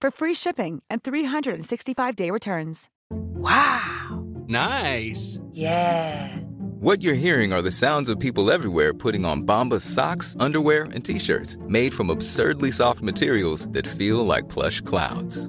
for 0.00 0.10
free 0.10 0.34
shipping 0.34 0.82
and 0.88 1.02
365-day 1.02 2.30
returns. 2.30 2.88
Wow. 3.10 4.24
Nice. 4.46 5.38
Yeah. 5.52 6.38
What 6.80 7.02
you're 7.02 7.14
hearing 7.14 7.52
are 7.52 7.62
the 7.62 7.70
sounds 7.70 8.08
of 8.08 8.20
people 8.20 8.50
everywhere 8.52 8.94
putting 8.94 9.24
on 9.24 9.42
Bombas 9.42 9.80
socks, 9.80 10.36
underwear, 10.38 10.84
and 10.84 11.04
t-shirts 11.04 11.56
made 11.66 11.92
from 11.92 12.08
absurdly 12.08 12.70
soft 12.70 13.02
materials 13.02 13.68
that 13.70 13.86
feel 13.86 14.24
like 14.24 14.48
plush 14.48 14.80
clouds. 14.80 15.48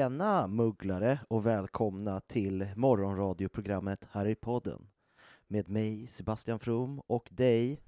Tjena 0.00 0.46
mugglare 0.46 1.18
och 1.28 1.46
välkomna 1.46 2.20
till 2.20 2.68
morgonradioprogrammet 2.76 4.08
Harrypodden. 4.10 4.86
Med 5.48 5.68
mig 5.68 6.06
Sebastian 6.06 6.58
From 6.58 7.00
och 7.06 7.28
dig 7.30 7.80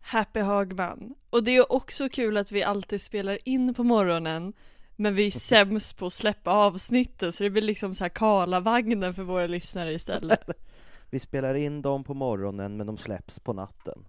Happy 0.00 0.40
Hagman. 0.40 1.14
Och 1.30 1.44
det 1.44 1.56
är 1.56 1.72
också 1.72 2.08
kul 2.08 2.36
att 2.36 2.52
vi 2.52 2.62
alltid 2.62 3.00
spelar 3.00 3.38
in 3.48 3.74
på 3.74 3.84
morgonen 3.84 4.52
men 4.96 5.14
vi 5.14 5.26
är 5.26 5.30
sämst 5.30 5.98
på 5.98 6.06
att 6.06 6.12
släppa 6.12 6.50
avsnitten 6.50 7.32
så 7.32 7.44
det 7.44 7.50
blir 7.50 7.62
liksom 7.62 7.94
så 7.94 8.04
här 8.04 8.08
Karlavagnen 8.08 9.14
för 9.14 9.22
våra 9.22 9.46
lyssnare 9.46 9.92
istället. 9.92 10.40
Vi 11.10 11.18
spelar 11.18 11.54
in 11.54 11.82
dem 11.82 12.04
på 12.04 12.14
morgonen 12.14 12.76
men 12.76 12.86
de 12.86 12.98
släpps 12.98 13.40
på 13.40 13.52
natten. 13.52 14.04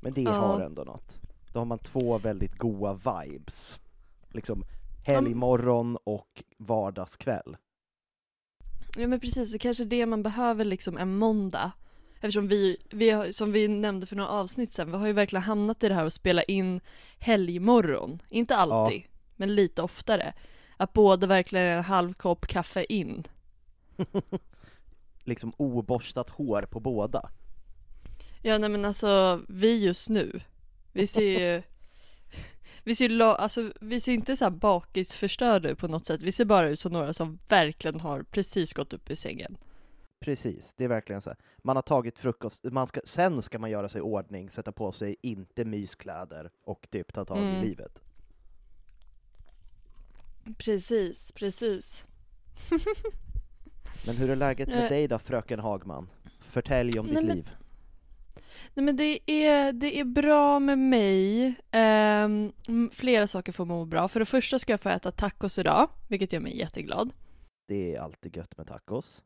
Men 0.00 0.12
det 0.12 0.22
Ja. 0.22 0.30
har 0.30 0.60
ändå 0.60 0.84
något. 0.84 1.20
Då 1.52 1.58
har 1.60 1.66
man 1.66 1.78
två 1.78 2.18
väldigt 2.18 2.58
goa 2.58 2.92
vibes. 2.94 3.80
Liksom 4.28 4.64
helgmorgon 5.06 5.98
och 6.04 6.42
vardagskväll. 6.56 7.56
Ja 8.96 9.06
men 9.06 9.20
precis, 9.20 9.52
det 9.52 9.58
kanske 9.58 9.84
är 9.84 9.86
det 9.86 10.06
man 10.06 10.22
behöver 10.22 10.64
liksom 10.64 10.98
en 10.98 11.18
måndag. 11.18 11.72
Eftersom 12.14 12.48
vi, 12.48 12.76
vi 12.90 13.10
har, 13.10 13.30
som 13.30 13.52
vi 13.52 13.68
nämnde 13.68 14.06
för 14.06 14.16
några 14.16 14.30
avsnitt 14.30 14.72
sen, 14.72 14.90
vi 14.90 14.98
har 14.98 15.06
ju 15.06 15.12
verkligen 15.12 15.42
hamnat 15.42 15.82
i 15.82 15.88
det 15.88 15.94
här 15.94 16.04
att 16.04 16.12
spela 16.12 16.42
in 16.42 16.80
helgmorgon. 17.18 18.18
Inte 18.30 18.56
alltid, 18.56 19.02
men 19.36 19.54
lite 19.54 19.82
oftare. 19.82 20.34
Att 20.76 20.92
båda 20.92 21.26
verkligen 21.26 21.66
är 21.66 21.76
en 21.76 21.84
halv 21.84 22.12
kopp 22.12 22.46
kaffe 22.46 22.86
in. 22.88 23.26
Liksom 25.18 25.52
oborstat 25.56 26.30
hår 26.30 26.62
på 26.62 26.80
båda. 26.80 27.30
Ja 28.42 28.58
nej 28.58 28.70
men 28.70 28.84
alltså, 28.84 29.40
vi 29.48 29.84
just 29.84 30.08
nu, 30.08 30.40
vi 30.92 31.06
ser 31.06 31.40
ju 31.40 31.62
Vi 32.86 32.94
ser, 32.94 33.08
ju 33.08 33.16
la- 33.16 33.34
alltså, 33.34 33.72
vi 33.80 34.00
ser 34.00 34.12
inte 34.12 34.36
så 34.36 34.44
här 34.44 34.50
bakisförstörda 34.50 35.68
ut 35.68 35.78
på 35.78 35.88
något 35.88 36.06
sätt, 36.06 36.22
vi 36.22 36.32
ser 36.32 36.44
bara 36.44 36.68
ut 36.68 36.80
som 36.80 36.92
några 36.92 37.12
som 37.12 37.38
verkligen 37.48 38.00
har 38.00 38.22
precis 38.22 38.72
gått 38.72 38.92
upp 38.92 39.10
i 39.10 39.16
sängen. 39.16 39.56
Precis, 40.20 40.74
det 40.76 40.84
är 40.84 40.88
verkligen 40.88 41.22
så 41.22 41.30
här. 41.30 41.36
Man 41.62 41.76
har 41.76 41.82
tagit 41.82 42.18
frukost, 42.18 42.64
man 42.64 42.86
ska, 42.86 43.00
sen 43.04 43.42
ska 43.42 43.58
man 43.58 43.70
göra 43.70 43.88
sig 43.88 43.98
i 43.98 44.02
ordning, 44.02 44.50
sätta 44.50 44.72
på 44.72 44.92
sig 44.92 45.16
inte 45.22 45.64
myskläder 45.64 46.50
och 46.64 46.86
typ 46.90 47.12
ta 47.12 47.24
tag 47.24 47.38
i 47.38 47.40
Mm. 47.40 47.62
livet. 47.64 48.02
Precis, 50.58 51.32
precis. 51.32 52.04
Men 54.06 54.16
hur 54.16 54.30
är 54.30 54.36
läget 54.36 54.68
med 54.68 54.90
dig 54.90 55.08
då, 55.08 55.18
fröken 55.18 55.58
Hagman? 55.60 56.10
Förtälj 56.40 56.98
om 56.98 57.06
ditt 57.06 57.14
Nej, 57.14 57.24
men- 57.24 57.36
liv. 57.36 57.50
Nej 58.74 58.84
men 58.84 58.96
det 58.96 59.30
är, 59.30 59.72
det 59.72 60.00
är 60.00 60.04
bra 60.04 60.58
med 60.58 60.78
mig. 60.78 61.54
Ehm, 61.70 62.52
flera 62.92 63.26
saker 63.26 63.52
får 63.52 63.64
må 63.64 63.84
bra. 63.84 64.08
För 64.08 64.20
det 64.20 64.26
första 64.26 64.58
ska 64.58 64.72
jag 64.72 64.80
få 64.80 64.88
äta 64.88 65.10
tacos 65.10 65.58
idag, 65.58 65.90
vilket 66.08 66.32
gör 66.32 66.40
mig 66.40 66.58
jätteglad. 66.58 67.12
Det 67.68 67.94
är 67.94 68.00
alltid 68.00 68.36
gött 68.36 68.58
med 68.58 68.66
tacos. 68.66 69.22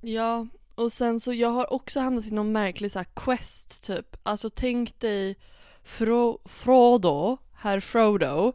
Ja, 0.00 0.46
och 0.74 0.92
sen 0.92 1.20
så 1.20 1.32
jag 1.32 1.50
har 1.50 1.72
också 1.72 2.00
hamnat 2.00 2.26
i 2.26 2.30
någon 2.30 2.52
märklig 2.52 2.92
så 2.92 3.04
quest 3.14 3.84
typ. 3.84 4.16
Alltså 4.22 4.50
tänk 4.50 5.00
dig 5.00 5.36
Fro, 5.82 6.40
Frodo, 6.44 7.38
herr 7.54 7.80
Frodo, 7.80 8.52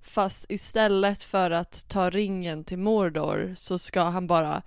fast 0.00 0.46
istället 0.48 1.22
för 1.22 1.50
att 1.50 1.88
ta 1.88 2.10
ringen 2.10 2.64
till 2.64 2.78
Mordor 2.78 3.54
så 3.56 3.78
ska 3.78 4.02
han 4.02 4.26
bara 4.26 4.62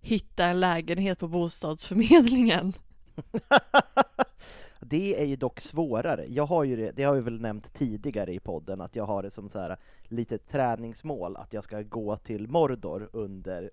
hitta 0.00 0.44
en 0.44 0.60
lägenhet 0.60 1.18
på 1.18 1.28
bostadsförmedlingen. 1.28 2.72
Det 4.80 5.20
är 5.20 5.24
ju 5.24 5.36
dock 5.36 5.60
svårare. 5.60 6.24
Jag 6.28 6.46
har 6.46 6.64
ju 6.64 6.76
det, 6.76 6.90
det 6.90 7.02
har 7.02 7.14
jag 7.14 7.22
väl 7.22 7.40
nämnt 7.40 7.72
tidigare 7.72 8.34
i 8.34 8.40
podden, 8.40 8.80
att 8.80 8.96
jag 8.96 9.06
har 9.06 9.22
det 9.22 9.30
som 9.30 9.48
så 9.48 9.58
här 9.58 9.76
lite 10.02 10.38
träningsmål 10.38 11.36
att 11.36 11.52
jag 11.52 11.64
ska 11.64 11.82
gå 11.82 12.16
till 12.16 12.48
Mordor 12.48 13.08
under 13.12 13.70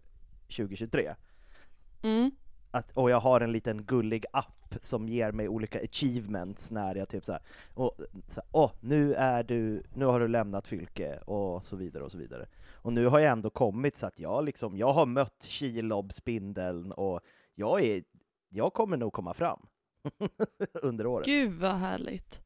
2023. 0.57 1.15
Mm. 2.01 2.31
Att, 2.71 2.91
och 2.91 3.09
jag 3.09 3.19
har 3.19 3.41
en 3.41 3.51
liten 3.51 3.83
gullig 3.83 4.25
app 4.33 4.75
som 4.81 5.09
ger 5.09 5.31
mig 5.31 5.47
olika 5.47 5.79
achievements 5.83 6.71
när 6.71 6.95
jag 6.95 7.09
typ 7.09 7.25
så 7.25 7.31
här, 7.31 7.41
och, 7.73 7.91
så 8.27 8.41
här, 8.41 8.49
åh, 8.51 8.71
nu 8.79 9.13
är 9.13 9.43
du, 9.43 9.83
nu 9.93 10.05
har 10.05 10.19
du 10.19 10.27
lämnat 10.27 10.67
Fylke 10.67 11.17
och 11.17 11.63
så 11.63 11.75
vidare 11.75 12.03
och 12.03 12.11
så 12.11 12.17
vidare. 12.17 12.47
Och 12.71 12.93
nu 12.93 13.05
har 13.05 13.19
jag 13.19 13.31
ändå 13.31 13.49
kommit 13.49 13.95
så 13.95 14.05
att 14.05 14.19
jag 14.19 14.45
liksom, 14.45 14.77
jag 14.77 14.93
har 14.93 15.05
mött 15.05 15.45
Kilob-spindeln 15.47 16.91
och 16.91 17.21
jag 17.55 17.83
är, 17.83 18.03
jag 18.53 18.73
kommer 18.73 18.97
nog 18.97 19.13
komma 19.13 19.33
fram 19.33 19.59
under 20.81 21.05
året. 21.07 21.25
Gud 21.25 21.53
vad 21.53 21.75
härligt. 21.75 22.41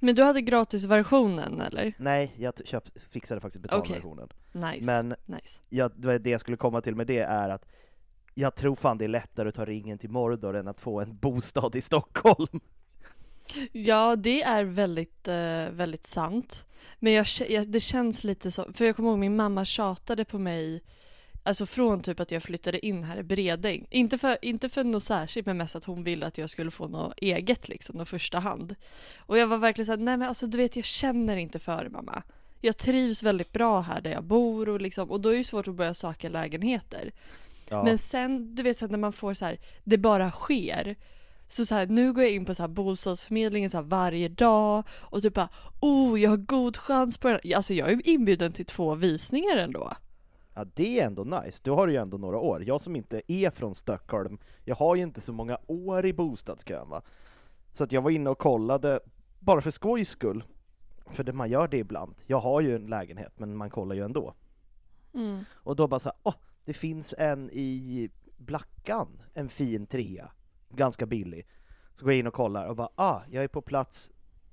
Men 0.00 0.14
du 0.14 0.22
hade 0.22 0.40
gratisversionen 0.40 1.60
eller? 1.60 1.94
Nej, 1.98 2.34
jag 2.36 2.54
t- 2.56 2.62
köp, 2.66 2.98
fixade 3.10 3.40
faktiskt 3.40 3.62
betalversionen. 3.62 4.28
Nice. 4.52 4.86
Men 4.86 5.14
nice. 5.26 5.60
jag, 5.68 5.92
det 6.20 6.30
jag 6.30 6.40
skulle 6.40 6.56
komma 6.56 6.80
till 6.80 6.94
med 6.94 7.06
det 7.06 7.18
är 7.18 7.48
att 7.48 7.64
jag 8.34 8.54
tror 8.54 8.76
fan 8.76 8.98
det 8.98 9.04
är 9.04 9.08
lättare 9.08 9.48
att 9.48 9.54
ta 9.54 9.64
ringen 9.64 9.98
till 9.98 10.10
Mordor 10.10 10.56
än 10.56 10.68
att 10.68 10.80
få 10.80 11.00
en 11.00 11.16
bostad 11.18 11.76
i 11.76 11.80
Stockholm. 11.80 12.60
Ja, 13.72 14.16
det 14.16 14.42
är 14.42 14.64
väldigt, 14.64 15.28
eh, 15.28 15.70
väldigt 15.70 16.06
sant. 16.06 16.66
Men 16.98 17.12
jag, 17.12 17.26
jag, 17.48 17.68
det 17.68 17.80
känns 17.80 18.24
lite 18.24 18.50
som, 18.50 18.72
för 18.72 18.84
jag 18.84 18.96
kommer 18.96 19.08
ihåg 19.10 19.18
min 19.18 19.36
mamma 19.36 19.64
tjatade 19.64 20.24
på 20.24 20.38
mig 20.38 20.82
Alltså 21.48 21.66
från 21.66 22.00
typ 22.00 22.20
att 22.20 22.30
jag 22.30 22.42
flyttade 22.42 22.86
in 22.86 23.04
här 23.04 23.16
i 23.16 23.22
Bredäng. 23.22 23.86
Inte 23.90 24.18
för, 24.18 24.38
inte 24.42 24.68
för 24.68 24.84
något 24.84 25.02
särskilt 25.02 25.46
men 25.46 25.56
mest 25.56 25.76
att 25.76 25.84
hon 25.84 26.04
ville 26.04 26.26
att 26.26 26.38
jag 26.38 26.50
skulle 26.50 26.70
få 26.70 26.88
något 26.88 27.14
eget 27.16 27.68
liksom, 27.68 27.96
något 27.96 28.08
första 28.08 28.38
hand. 28.38 28.74
Och 29.18 29.38
jag 29.38 29.46
var 29.46 29.58
verkligen 29.58 29.86
såhär, 29.86 29.96
nej 29.96 30.16
men 30.16 30.28
alltså 30.28 30.46
du 30.46 30.58
vet 30.58 30.76
jag 30.76 30.84
känner 30.84 31.36
inte 31.36 31.58
för 31.58 31.84
det 31.84 31.90
mamma. 31.90 32.22
Jag 32.60 32.76
trivs 32.76 33.22
väldigt 33.22 33.52
bra 33.52 33.80
här 33.80 34.00
där 34.00 34.10
jag 34.10 34.24
bor 34.24 34.68
och 34.68 34.80
liksom, 34.80 35.10
och 35.10 35.20
då 35.20 35.28
är 35.28 35.32
det 35.32 35.38
ju 35.38 35.44
svårt 35.44 35.68
att 35.68 35.74
börja 35.74 35.94
söka 35.94 36.28
lägenheter. 36.28 37.12
Ja. 37.68 37.84
Men 37.84 37.98
sen, 37.98 38.54
du 38.54 38.62
vet 38.62 38.78
så 38.78 38.86
när 38.86 38.98
man 38.98 39.12
får 39.12 39.34
så 39.34 39.44
här, 39.44 39.58
det 39.84 39.98
bara 39.98 40.30
sker. 40.30 40.96
Så, 41.48 41.66
så 41.66 41.74
här, 41.74 41.86
nu 41.86 42.12
går 42.12 42.24
jag 42.24 42.32
in 42.32 42.44
på 42.44 42.54
så 42.54 42.62
här 42.62 42.68
bostadsförmedlingen 42.68 43.70
så 43.70 43.76
här 43.76 43.84
varje 43.84 44.28
dag 44.28 44.84
och 44.90 45.22
typ 45.22 45.34
bara 45.34 45.48
oh 45.80 46.20
jag 46.20 46.30
har 46.30 46.36
god 46.36 46.76
chans 46.76 47.18
på 47.18 47.28
den. 47.28 47.40
Alltså 47.56 47.74
jag 47.74 47.92
är 47.92 48.08
inbjuden 48.08 48.52
till 48.52 48.66
två 48.66 48.94
visningar 48.94 49.56
ändå. 49.56 49.92
Ja 50.58 50.64
det 50.74 51.00
är 51.00 51.06
ändå 51.06 51.24
nice, 51.24 51.60
du 51.62 51.70
har 51.70 51.88
ju 51.88 51.96
ändå 51.96 52.18
några 52.18 52.38
år. 52.38 52.64
Jag 52.64 52.80
som 52.80 52.96
inte 52.96 53.22
är 53.32 53.50
från 53.50 53.74
Stockholm, 53.74 54.38
jag 54.64 54.76
har 54.76 54.96
ju 54.96 55.02
inte 55.02 55.20
så 55.20 55.32
många 55.32 55.58
år 55.66 56.06
i 56.06 56.12
bostadskön 56.12 56.88
va. 56.88 57.02
Så 57.72 57.84
att 57.84 57.92
jag 57.92 58.02
var 58.02 58.10
inne 58.10 58.30
och 58.30 58.38
kollade, 58.38 59.00
bara 59.38 59.60
för 59.60 59.70
skojs 59.70 60.08
skull. 60.08 60.44
För 61.10 61.24
det, 61.24 61.32
man 61.32 61.50
gör 61.50 61.68
det 61.68 61.78
ibland. 61.78 62.14
Jag 62.26 62.40
har 62.40 62.60
ju 62.60 62.76
en 62.76 62.86
lägenhet, 62.86 63.32
men 63.36 63.56
man 63.56 63.70
kollar 63.70 63.94
ju 63.94 64.04
ändå. 64.04 64.34
Mm. 65.14 65.44
Och 65.52 65.76
då 65.76 65.86
bara 65.86 66.00
så 66.00 66.08
här, 66.08 66.18
åh, 66.22 66.34
det 66.64 66.74
finns 66.74 67.14
en 67.18 67.50
i 67.52 68.10
Blackan, 68.36 69.22
en 69.34 69.48
fin 69.48 69.86
trea, 69.86 70.30
ganska 70.68 71.06
billig. 71.06 71.46
Så 71.94 72.04
går 72.04 72.12
jag 72.12 72.18
in 72.18 72.26
och 72.26 72.34
kollar 72.34 72.66
och 72.66 72.76
bara, 72.76 72.90
ah, 72.94 73.20
jag 73.30 73.44
är 73.44 73.48
på 73.48 73.62
plats 73.62 74.10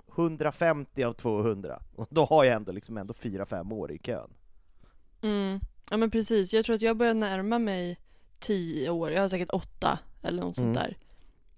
150 0.08 1.04
av 1.04 1.12
200. 1.12 1.82
Och 1.96 2.08
då 2.10 2.24
har 2.24 2.44
jag 2.44 2.56
ändå 2.56 2.72
liksom 2.72 2.98
ändå 2.98 3.14
4-5 3.14 3.74
år 3.74 3.92
i 3.92 3.98
kön. 3.98 4.30
Mm. 5.26 5.60
Ja 5.90 5.96
men 5.96 6.10
precis, 6.10 6.52
jag 6.54 6.64
tror 6.64 6.76
att 6.76 6.82
jag 6.82 6.96
börjar 6.96 7.14
närma 7.14 7.58
mig 7.58 7.98
10 8.38 8.90
år, 8.90 9.10
jag 9.10 9.20
har 9.20 9.28
säkert 9.28 9.50
8 9.52 9.98
eller 10.22 10.42
något 10.42 10.56
sånt 10.56 10.64
Mm. 10.76 10.82
där. 10.82 10.96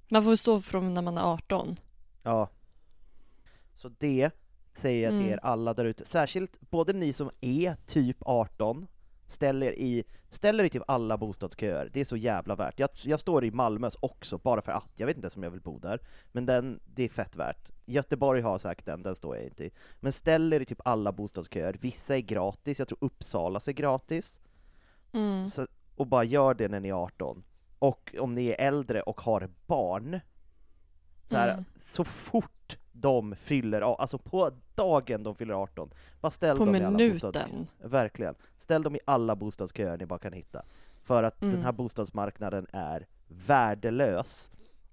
Man 0.09 0.23
får 0.25 0.37
stå 0.37 0.61
från 0.61 0.95
när 0.95 1.03
man 1.03 1.19
är 1.19 1.23
18. 1.23 1.81
Ja. 2.23 2.49
Så 3.77 3.89
det 3.99 4.31
säger 4.75 5.03
jag 5.03 5.11
till 5.11 5.19
Mm. 5.21 5.33
er 5.33 5.41
alla 5.43 5.75
där 5.75 5.85
ute, 5.85 6.05
särskilt 6.05 6.61
både 6.71 6.93
ni 6.93 7.13
som 7.13 7.31
är 7.41 7.77
typ 7.87 8.17
18, 8.21 8.87
ställer 9.29 9.73
i, 9.79 10.05
ställer 10.31 10.65
i 10.65 10.71
typ 10.71 10.83
alla 10.87 11.17
bostadsköer, 11.17 11.91
det 11.93 12.01
är 12.01 12.05
så 12.05 12.17
jävla 12.17 12.55
värt. 12.57 12.79
Jag, 12.79 12.91
jag 13.05 13.21
står 13.21 13.45
i 13.45 13.51
Malmös 13.51 13.97
också, 14.01 14.39
bara 14.39 14.63
för 14.63 14.73
att, 14.73 14.91
jag 14.97 15.07
vet 15.07 15.17
inte 15.17 15.25
ens 15.25 15.37
om 15.37 15.43
jag 15.43 15.51
vill 15.51 15.61
bo 15.61 15.79
där, 15.79 16.01
men 16.33 16.47
den, 16.47 16.81
det 16.87 17.03
är 17.03 17.09
fett 17.09 17.37
värt. 17.37 17.71
Göteborg 17.87 18.41
har 18.41 18.59
säkert 18.59 18.87
den, 18.87 19.03
den 19.03 19.17
står 19.17 19.37
jag 19.37 19.45
inte 19.45 19.65
i. 19.65 19.71
Men 20.01 20.13
ställer 20.13 20.63
i 20.63 20.65
typ 20.65 20.81
alla 20.85 21.13
bostadsköer, 21.13 21.77
vissa 21.81 22.17
är 22.17 22.21
gratis, 22.21 22.79
jag 22.79 22.89
tror 22.89 22.99
Uppsalas 23.01 23.69
är 23.69 23.73
gratis. 23.73 24.41
Mm. 25.13 25.47
Så, 25.47 25.67
och 25.97 26.07
bara 26.07 26.25
gör 26.25 26.55
det 26.55 26.69
när 26.69 26.81
ni 26.81 26.89
är 26.89 27.05
18. 27.05 27.45
Och 27.79 28.15
om 28.19 28.35
ni 28.35 28.47
är 28.47 28.67
äldre 28.67 29.03
och 29.03 29.21
har 29.21 29.51
barn, 29.67 30.21
så, 31.25 31.37
här, 31.37 31.53
Mm. 31.53 31.65
så 31.77 32.05
fort 32.05 32.58
de 33.01 33.35
fyller, 33.37 33.81
alltså 34.01 34.19
på 34.19 34.51
dagen 34.75 35.23
de 35.23 35.35
fyller 35.35 35.55
18, 35.55 35.91
bara 36.21 36.31
ställ 36.31 36.59
På 36.59 36.65
dem 36.65 36.75
i 36.75 36.79
alla 36.79 36.91
minuten. 36.91 37.15
bostadsköer. 37.33 37.67
Verkligen. 37.89 38.35
Ställ 38.59 38.83
dem 38.83 38.97
i 38.97 39.01
alla 39.05 39.37
bostadsköer 39.37 39.99
ni 39.99 40.07
bara 40.07 40.19
kan 40.19 40.33
hitta. 40.33 40.63
För 41.03 41.23
att 41.23 41.43
Mm. 41.43 41.55
den 41.55 41.65
här 41.65 41.73
bostadsmarknaden 41.73 42.67
är 42.73 43.07
värdelös. 43.29 44.51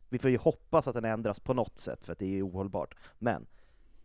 Vi 0.10 0.20
får 0.20 0.30
ju 0.32 0.38
hoppas 0.38 0.88
att 0.88 0.96
den 0.96 1.06
ändras 1.06 1.40
på 1.40 1.54
något 1.54 1.78
sätt, 1.80 2.06
för 2.06 2.12
att 2.12 2.20
det 2.20 2.38
är 2.40 2.48
ohållbart. 2.48 2.96
Men, 3.20 3.46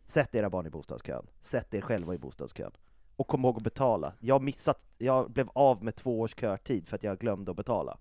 sätt 0.06 0.34
era 0.34 0.50
barn 0.50 0.66
i 0.66 0.70
bostadskön. 0.70 1.26
Sätt 1.40 1.74
er 1.74 1.80
själva 1.80 2.14
i 2.14 2.18
bostadskön. 2.18 2.72
Och 3.16 3.28
kom 3.28 3.44
ihåg 3.44 3.56
att 3.56 3.62
betala. 3.62 4.12
Jag 4.20 4.42
missat, 4.42 4.86
jag 4.98 5.30
blev 5.30 5.48
av 5.54 5.84
med 5.84 5.96
två 5.96 6.20
års 6.20 6.34
körtid 6.34 6.88
för 6.88 6.96
att 6.96 7.02
jag 7.02 7.18
glömde 7.18 7.50
att 7.50 7.56
betala. 7.56 7.98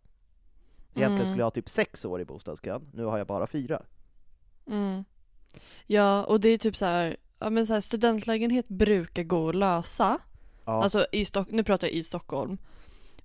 Så 0.94 1.00
egentligen 1.00 1.12
Mm. 1.16 1.26
skulle 1.26 1.42
jag 1.42 1.46
ha 1.46 1.52
typ 1.52 1.70
sex 1.70 2.06
år 2.06 2.22
i 2.22 2.26
bostadskön, 2.26 2.90
nu 2.94 3.04
har 3.06 3.18
jag 3.18 3.28
bara 3.28 3.48
fyra. 3.48 3.82
Mm. 4.68 5.04
Ja, 5.88 6.24
och 6.24 6.40
det 6.40 6.50
är 6.50 6.58
typ 6.58 6.76
så 6.76 6.86
här, 6.86 7.18
ja 7.40 7.50
men 7.50 7.66
så 7.68 7.74
här 7.74 7.82
studentlägenhet 7.82 8.68
brukar 8.68 9.24
gå 9.24 9.50
att 9.50 9.56
lösa. 9.56 10.20
Ja, 10.66 10.84
Alltså 10.84 11.08
i 11.12 11.26
Stock- 11.26 11.52
nu 11.52 11.64
pratar 11.64 11.88
jag 11.88 11.94
i 11.96 12.04
Stockholm. 12.04 12.58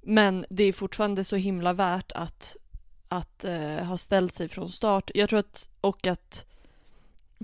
Men 0.02 0.46
det 0.50 0.64
är 0.64 0.72
fortfarande 0.72 1.24
så 1.24 1.36
himla 1.36 1.72
värt 1.72 2.12
att, 2.12 2.56
att 3.08 3.44
eh, 3.44 3.76
ha 3.84 3.96
ställt 3.96 4.34
sig 4.34 4.48
från 4.48 4.68
start. 4.68 5.10
Jag 5.14 5.28
tror 5.28 5.38
att, 5.38 5.68
och 5.80 6.06
att 6.06 6.46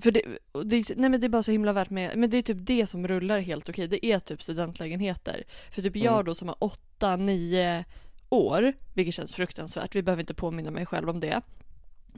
för 0.01 0.11
det, 0.11 0.21
det, 0.65 0.89
nej 0.97 1.09
men 1.09 1.21
det 1.21 1.27
är 1.27 1.29
bara 1.29 1.43
så 1.43 1.51
himla 1.51 1.73
värt 1.73 1.89
med, 1.89 2.17
men 2.17 2.29
det 2.29 2.37
är 2.37 2.41
typ 2.41 2.57
det 2.61 2.87
som 2.87 3.07
rullar 3.07 3.39
helt 3.39 3.69
okej. 3.69 3.87
Det 3.87 4.05
är 4.05 4.19
typ 4.19 4.41
studentlägenheter. 4.43 5.43
För 5.71 5.81
typ 5.81 5.95
jag 5.95 6.13
Mm. 6.13 6.25
då 6.25 6.35
som 6.35 6.47
har 6.47 6.57
åtta, 6.59 7.15
nio 7.15 7.85
år, 8.29 8.73
vilket 8.93 9.13
känns 9.15 9.35
fruktansvärt, 9.35 9.95
vi 9.95 10.01
behöver 10.03 10.21
inte 10.21 10.33
påminna 10.33 10.71
mig 10.71 10.85
själv 10.85 11.09
om 11.09 11.19
det. 11.19 11.41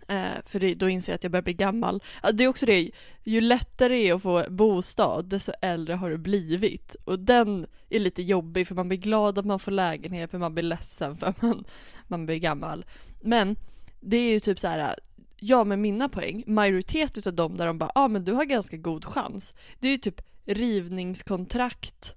Eh, 0.07 0.31
för 0.45 0.59
det, 0.59 0.73
då 0.73 0.89
inser 0.89 1.11
jag 1.11 1.15
att 1.15 1.23
jag 1.23 1.31
börjar 1.31 1.43
bli 1.43 1.53
gammal. 1.53 2.03
Det 2.33 2.43
är 2.43 2.47
också 2.47 2.65
det, 2.65 2.91
ju 3.23 3.41
lättare 3.41 3.93
det 3.95 4.09
är 4.09 4.13
att 4.13 4.21
få 4.21 4.45
bostad, 4.49 5.25
desto 5.25 5.51
äldre 5.61 5.93
har 5.95 6.09
du 6.09 6.17
blivit. 6.17 6.95
Och 7.03 7.19
den 7.19 7.67
är 7.89 7.99
lite 7.99 8.21
jobbig 8.21 8.67
för 8.67 8.75
man 8.75 8.87
blir 8.87 8.97
glad 8.97 9.37
att 9.37 9.45
man 9.45 9.59
får 9.59 9.71
lägenhet, 9.71 10.31
för 10.31 10.37
man 10.37 10.53
blir 10.53 10.63
ledsen 10.63 11.17
för 11.17 11.27
att 11.27 11.41
man, 11.41 11.65
man 12.07 12.25
blir 12.25 12.37
gammal. 12.37 12.85
Men 13.21 13.55
det 13.99 14.17
är 14.17 14.31
ju 14.31 14.39
typ 14.39 14.59
så 14.59 14.67
här. 14.67 14.95
ja 15.39 15.63
med 15.63 15.79
mina 15.79 16.09
poäng, 16.09 16.43
majoritet 16.47 17.17
utav 17.17 17.33
dem 17.33 17.57
där 17.57 17.67
de 17.67 17.77
bara, 17.77 17.91
ja 17.95 18.01
ah, 18.01 18.07
men 18.07 18.25
du 18.25 18.33
har 18.33 18.45
ganska 18.45 18.77
god 18.77 19.05
chans. 19.05 19.53
Det 19.79 19.87
är 19.87 19.91
ju 19.91 19.97
typ 19.97 20.21
rivningskontrakt. 20.45 22.15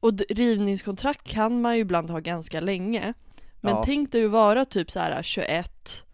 Och 0.00 0.12
rivningskontrakt 0.28 1.28
kan 1.28 1.60
man 1.60 1.74
ju 1.74 1.80
ibland 1.80 2.10
ha 2.10 2.18
ganska 2.18 2.60
länge. 2.60 3.14
Men 3.60 3.74
Ja. 3.74 3.82
tänk 3.84 4.12
dig 4.12 4.24
att 4.24 4.30
vara 4.30 4.64
typ 4.64 4.90
så 4.90 5.00
här 5.00 5.22
21, 5.22 6.04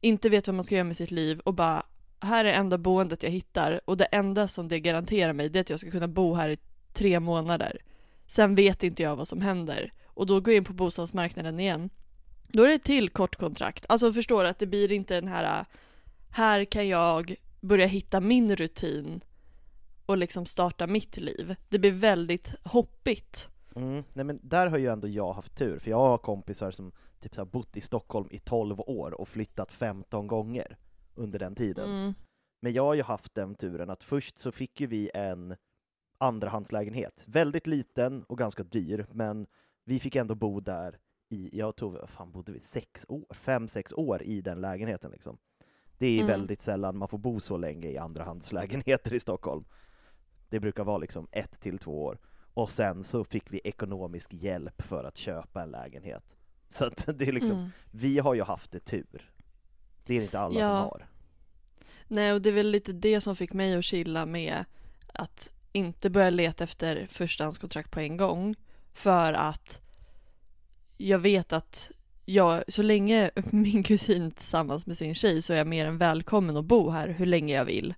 inte 0.00 0.28
vet 0.28 0.46
vad 0.46 0.54
man 0.54 0.64
ska 0.64 0.74
göra 0.74 0.84
med 0.84 0.96
sitt 0.96 1.10
liv 1.10 1.40
och 1.40 1.54
bara 1.54 1.82
här 2.20 2.44
är 2.44 2.52
enda 2.52 2.78
boendet 2.78 3.22
jag 3.22 3.30
hittar 3.30 3.80
och 3.84 3.96
det 3.96 4.04
enda 4.04 4.48
som 4.48 4.68
det 4.68 4.80
garanterar 4.80 5.32
mig 5.32 5.48
det 5.48 5.58
är 5.58 5.60
att 5.60 5.70
jag 5.70 5.78
ska 5.80 5.90
kunna 5.90 6.08
bo 6.08 6.34
här 6.34 6.48
i 6.48 6.58
tre 6.92 7.20
månader. 7.20 7.78
Sen 8.26 8.54
vet 8.54 8.82
inte 8.82 9.02
jag 9.02 9.16
vad 9.16 9.28
som 9.28 9.40
händer 9.40 9.92
och 10.06 10.26
då 10.26 10.40
går 10.40 10.54
jag 10.54 10.56
in 10.56 10.64
på 10.64 10.72
bostadsmarknaden 10.72 11.60
igen. 11.60 11.90
Då 12.48 12.62
är 12.62 12.68
det 12.68 12.74
ett 12.74 12.84
till 12.84 13.10
kort 13.10 13.36
kontrakt. 13.36 13.86
Alltså 13.88 14.12
förstår 14.12 14.42
du 14.42 14.48
att 14.48 14.58
det 14.58 14.66
blir 14.66 14.92
inte 14.92 15.14
den 15.14 15.28
här 15.28 15.66
här 16.30 16.64
kan 16.64 16.88
jag 16.88 17.34
börja 17.60 17.86
hitta 17.86 18.20
min 18.20 18.56
rutin 18.56 19.20
och 20.06 20.16
liksom 20.16 20.46
starta 20.46 20.86
mitt 20.86 21.16
liv. 21.16 21.56
Det 21.68 21.78
blir 21.78 21.92
väldigt 21.92 22.54
hoppigt. 22.64 23.48
Mm. 23.76 24.04
Nej 24.14 24.24
men 24.24 24.40
där 24.42 24.66
har 24.66 24.78
ju 24.78 24.86
ändå 24.86 25.08
jag 25.08 25.32
haft 25.32 25.56
tur, 25.56 25.78
för 25.78 25.90
jag 25.90 25.98
har 25.98 26.18
kompisar 26.18 26.70
som 26.70 26.92
typ 27.20 27.34
så 27.34 27.40
här 27.40 27.46
bott 27.46 27.76
i 27.76 27.80
Stockholm 27.80 28.28
i 28.30 28.38
12 28.38 28.80
år 28.80 29.20
och 29.20 29.28
flyttat 29.28 29.72
15 29.72 30.26
gånger 30.26 30.76
under 31.14 31.38
den 31.38 31.54
tiden. 31.54 31.90
Mm. 31.90 32.14
Men 32.62 32.72
jag 32.72 32.82
har 32.82 32.94
ju 32.94 33.02
haft 33.02 33.34
den 33.34 33.54
turen 33.54 33.90
att 33.90 34.04
först 34.04 34.38
så 34.38 34.52
fick 34.52 34.80
ju 34.80 34.86
vi 34.86 35.10
en 35.14 35.56
andrahandslägenhet, 36.18 37.24
väldigt 37.26 37.66
liten 37.66 38.22
och 38.24 38.38
ganska 38.38 38.62
dyr, 38.62 39.06
men 39.12 39.46
vi 39.84 39.98
fick 40.00 40.16
ändå 40.16 40.34
bo 40.34 40.60
där 40.60 40.98
i, 41.28 41.58
jag 41.58 41.76
tror, 41.76 42.06
fan 42.06 42.32
bodde 42.32 42.52
vi, 42.52 42.60
sex 42.60 43.06
år, 43.08 43.26
fem, 43.34 43.68
sex 43.68 43.92
år 43.92 44.22
i 44.22 44.40
den 44.40 44.60
lägenheten 44.60 45.10
liksom. 45.10 45.38
Det 45.98 46.06
är 46.06 46.14
Mm. 46.14 46.26
väldigt 46.26 46.60
sällan 46.60 46.96
man 46.96 47.08
får 47.08 47.18
bo 47.18 47.40
så 47.40 47.56
länge 47.56 47.88
i 47.88 47.98
andrahandslägenheter 47.98 49.14
i 49.14 49.20
Stockholm. 49.20 49.64
Det 50.48 50.60
brukar 50.60 50.84
vara 50.84 50.98
liksom 50.98 51.28
ett 51.32 51.60
till 51.60 51.78
två 51.78 52.04
år. 52.04 52.18
Och 52.54 52.70
sen 52.70 53.04
så 53.04 53.24
fick 53.24 53.52
vi 53.52 53.60
ekonomisk 53.64 54.34
hjälp 54.34 54.82
för 54.82 55.04
att 55.04 55.16
köpa 55.16 55.62
en 55.62 55.70
lägenhet. 55.70 56.36
Så 56.78 56.84
att 56.84 57.06
det 57.18 57.28
är 57.28 57.32
liksom, 57.32 57.52
Mm. 57.56 57.70
vi 57.90 58.18
har 58.18 58.34
ju 58.34 58.42
haft 58.42 58.72
det 58.72 58.80
tur. 58.80 59.30
Det 60.04 60.14
är 60.18 60.22
inte 60.22 60.38
alla 60.40 60.60
Ja. 60.60 60.68
som 60.68 60.76
har. 60.90 61.06
Nej, 62.08 62.32
och 62.32 62.42
det 62.42 62.48
är 62.48 62.52
väl 62.52 62.70
lite 62.70 62.92
det 62.92 63.20
som 63.20 63.36
fick 63.36 63.52
mig 63.52 63.74
att 63.74 63.84
chilla 63.84 64.26
med 64.26 64.64
att 65.12 65.50
inte 65.72 66.10
börja 66.10 66.30
leta 66.30 66.64
efter 66.64 67.06
förstahandskontrakt 67.10 67.90
på 67.90 68.00
en 68.00 68.16
gång. 68.16 68.54
För 68.92 69.32
att 69.32 69.82
jag 70.96 71.18
vet 71.18 71.52
att 71.52 71.90
jag, 72.24 72.64
så 72.68 72.82
länge 72.82 73.30
min 73.50 73.82
kusin 73.82 74.30
tillsammans 74.30 74.86
med 74.86 74.96
sin 74.98 75.14
tjej 75.14 75.42
så 75.42 75.52
är 75.52 75.56
jag 75.56 75.66
mer 75.66 75.86
än 75.86 75.98
välkommen 75.98 76.56
att 76.56 76.64
bo 76.64 76.90
här 76.90 77.08
hur 77.08 77.26
länge 77.26 77.54
jag 77.54 77.64
vill. 77.64 77.94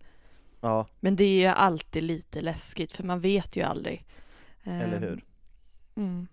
Ja, 0.60 0.86
Men 1.00 1.16
det 1.16 1.24
är 1.24 1.40
ju 1.40 1.46
alltid 1.46 2.02
lite 2.02 2.40
läskigt 2.40 2.92
för 2.92 3.04
man 3.04 3.20
vet 3.20 3.56
ju 3.56 3.62
aldrig. 3.62 4.04
eller 4.64 4.96
Ehm, 4.96 5.02
hur? 5.02 5.24
Mm. 5.94 6.26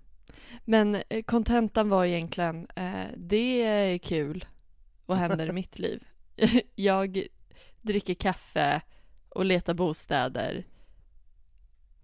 Men 0.65 0.95
eh, 1.09 1.21
kontentan 1.23 1.89
var 1.89 2.05
egentligen, 2.05 2.67
eh, 2.75 3.05
det 3.17 3.61
är 3.61 3.97
kul 3.97 4.45
vad 5.05 5.17
händer 5.17 5.47
i 5.47 5.51
mitt 5.51 5.79
liv. 5.79 6.03
Jag 6.75 7.27
dricker 7.81 8.13
kaffe 8.13 8.81
och 9.29 9.45
letar 9.45 9.73
bostäder. 9.73 10.65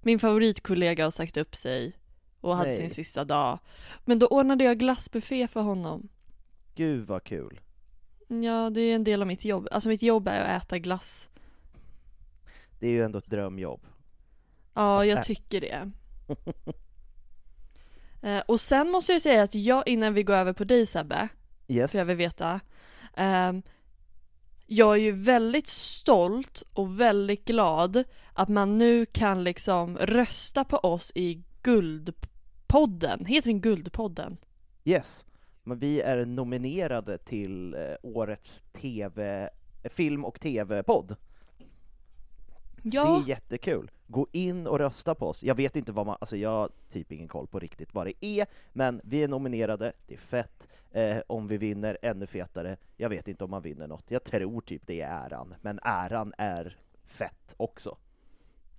Min 0.01 0.19
favoritkollega 0.19 1.03
har 1.03 1.11
sagt 1.11 1.37
upp 1.37 1.55
sig 1.55 1.93
och 2.41 2.55
hade 2.55 2.69
Nej. 2.69 2.77
sin 2.77 2.89
sista 2.89 3.25
dag. 3.25 3.59
Men 4.05 4.19
då 4.19 4.27
ordnade 4.27 4.63
jag 4.63 4.79
glassbuffé 4.79 5.47
för 5.47 5.61
honom. 5.61 6.09
Gud 6.75 7.07
vad 7.07 7.23
kul. 7.23 7.59
Ja, 8.27 8.69
det 8.69 8.81
är 8.81 8.95
en 8.95 9.03
del 9.03 9.21
av 9.21 9.27
mitt 9.27 9.45
jobb. 9.45 9.67
Alltså 9.71 9.89
mitt 9.89 10.01
jobb 10.01 10.27
är 10.27 10.39
att 10.39 10.63
äta 10.63 10.79
glass. 10.79 11.29
Det 12.79 12.87
är 12.87 12.91
ju 12.91 13.03
ändå 13.03 13.17
ett 13.17 13.29
drömjobb. 13.29 13.87
Ja, 14.73 15.05
jag 15.05 15.23
tycker 15.23 15.61
det. 15.61 15.91
Eh, 18.21 18.39
och 18.47 18.59
sen 18.59 18.89
måste 18.91 19.11
jag 19.11 19.21
säga 19.21 19.43
att 19.43 19.55
jag, 19.55 19.87
innan 19.87 20.13
vi 20.13 20.23
går 20.23 20.33
över 20.33 20.53
på 20.53 20.63
dig 20.63 20.85
Sebbe, 20.85 21.27
Yes. 21.67 21.91
för 21.91 21.97
jag 21.97 22.05
vill 22.05 22.17
veta. 22.17 22.59
ehm, 23.13 23.61
jag 24.65 24.93
är 24.93 25.01
ju 25.01 25.11
väldigt 25.11 25.67
stolt 25.67 26.63
och 26.73 26.99
väldigt 26.99 27.45
glad 27.45 28.03
att 28.33 28.49
man 28.49 28.77
nu 28.77 29.05
kan 29.05 29.43
liksom 29.43 29.97
rösta 29.97 30.63
på 30.63 30.77
oss 30.77 31.11
i 31.15 31.43
Guldpodden. 31.63 33.25
Heter 33.25 33.49
den 33.49 33.61
Guldpodden? 33.61 34.37
Yes. 34.83 35.25
Men 35.63 35.79
vi 35.79 36.01
är 36.01 36.25
nominerade 36.25 37.17
till 37.17 37.73
eh, 37.73 37.79
årets 38.03 38.63
TV, 38.73 39.49
eh, 39.83 39.89
film 39.89 40.25
och 40.25 40.39
TV-podd. 40.39 41.15
Ja, 42.81 43.03
Det 43.17 43.23
är 43.25 43.29
jättekul. 43.29 43.91
Gå 44.07 44.27
in 44.31 44.67
och 44.67 44.79
rösta 44.79 45.15
på 45.15 45.27
oss. 45.27 45.43
Jag 45.43 45.55
vet 45.55 45.75
inte 45.75 45.91
vad 45.91 46.05
man, 46.05 46.17
alltså 46.21 46.37
jag 46.37 46.49
har 46.49 46.69
typ 46.89 47.11
ingen 47.11 47.27
koll 47.27 47.47
på 47.47 47.59
riktigt 47.59 47.93
vad 47.93 48.05
det 48.07 48.25
är, 48.25 48.45
men 48.73 49.01
vi 49.03 49.23
är 49.23 49.27
nominerade, 49.27 49.93
det 50.07 50.13
är 50.13 50.17
fett. 50.17 50.67
Eh, 50.91 51.17
om 51.27 51.47
vi 51.47 51.57
vinner, 51.57 51.97
ännu 52.01 52.27
fetare. 52.27 52.77
Jag 52.97 53.09
vet 53.09 53.27
inte 53.27 53.43
om 53.43 53.49
man 53.51 53.61
vinner 53.61 53.87
något. 53.87 54.11
Jag 54.11 54.23
tror 54.23 54.61
typ 54.61 54.81
det 54.85 55.01
är 55.01 55.25
äran, 55.25 55.55
men 55.61 55.79
äran 55.83 56.33
är 56.37 56.77
fett 57.05 57.53
också. 57.57 57.97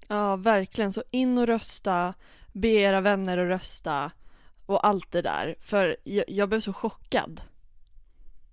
ja, 0.09 0.37
verkligen. 0.37 0.93
Så 0.93 1.03
in 1.11 1.39
och 1.39 1.47
rösta, 1.47 2.15
be 2.53 2.69
era 2.69 3.01
vänner 3.01 3.39
att 3.39 3.49
rösta 3.49 4.13
och 4.67 4.87
allt 4.87 5.13
det 5.13 5.23
där. 5.23 5.57
För 5.61 5.97
jag, 6.05 6.25
jag 6.29 6.49
blev 6.49 6.61
så 6.61 6.73
chockad. 6.73 7.41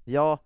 Ja, 0.06 0.40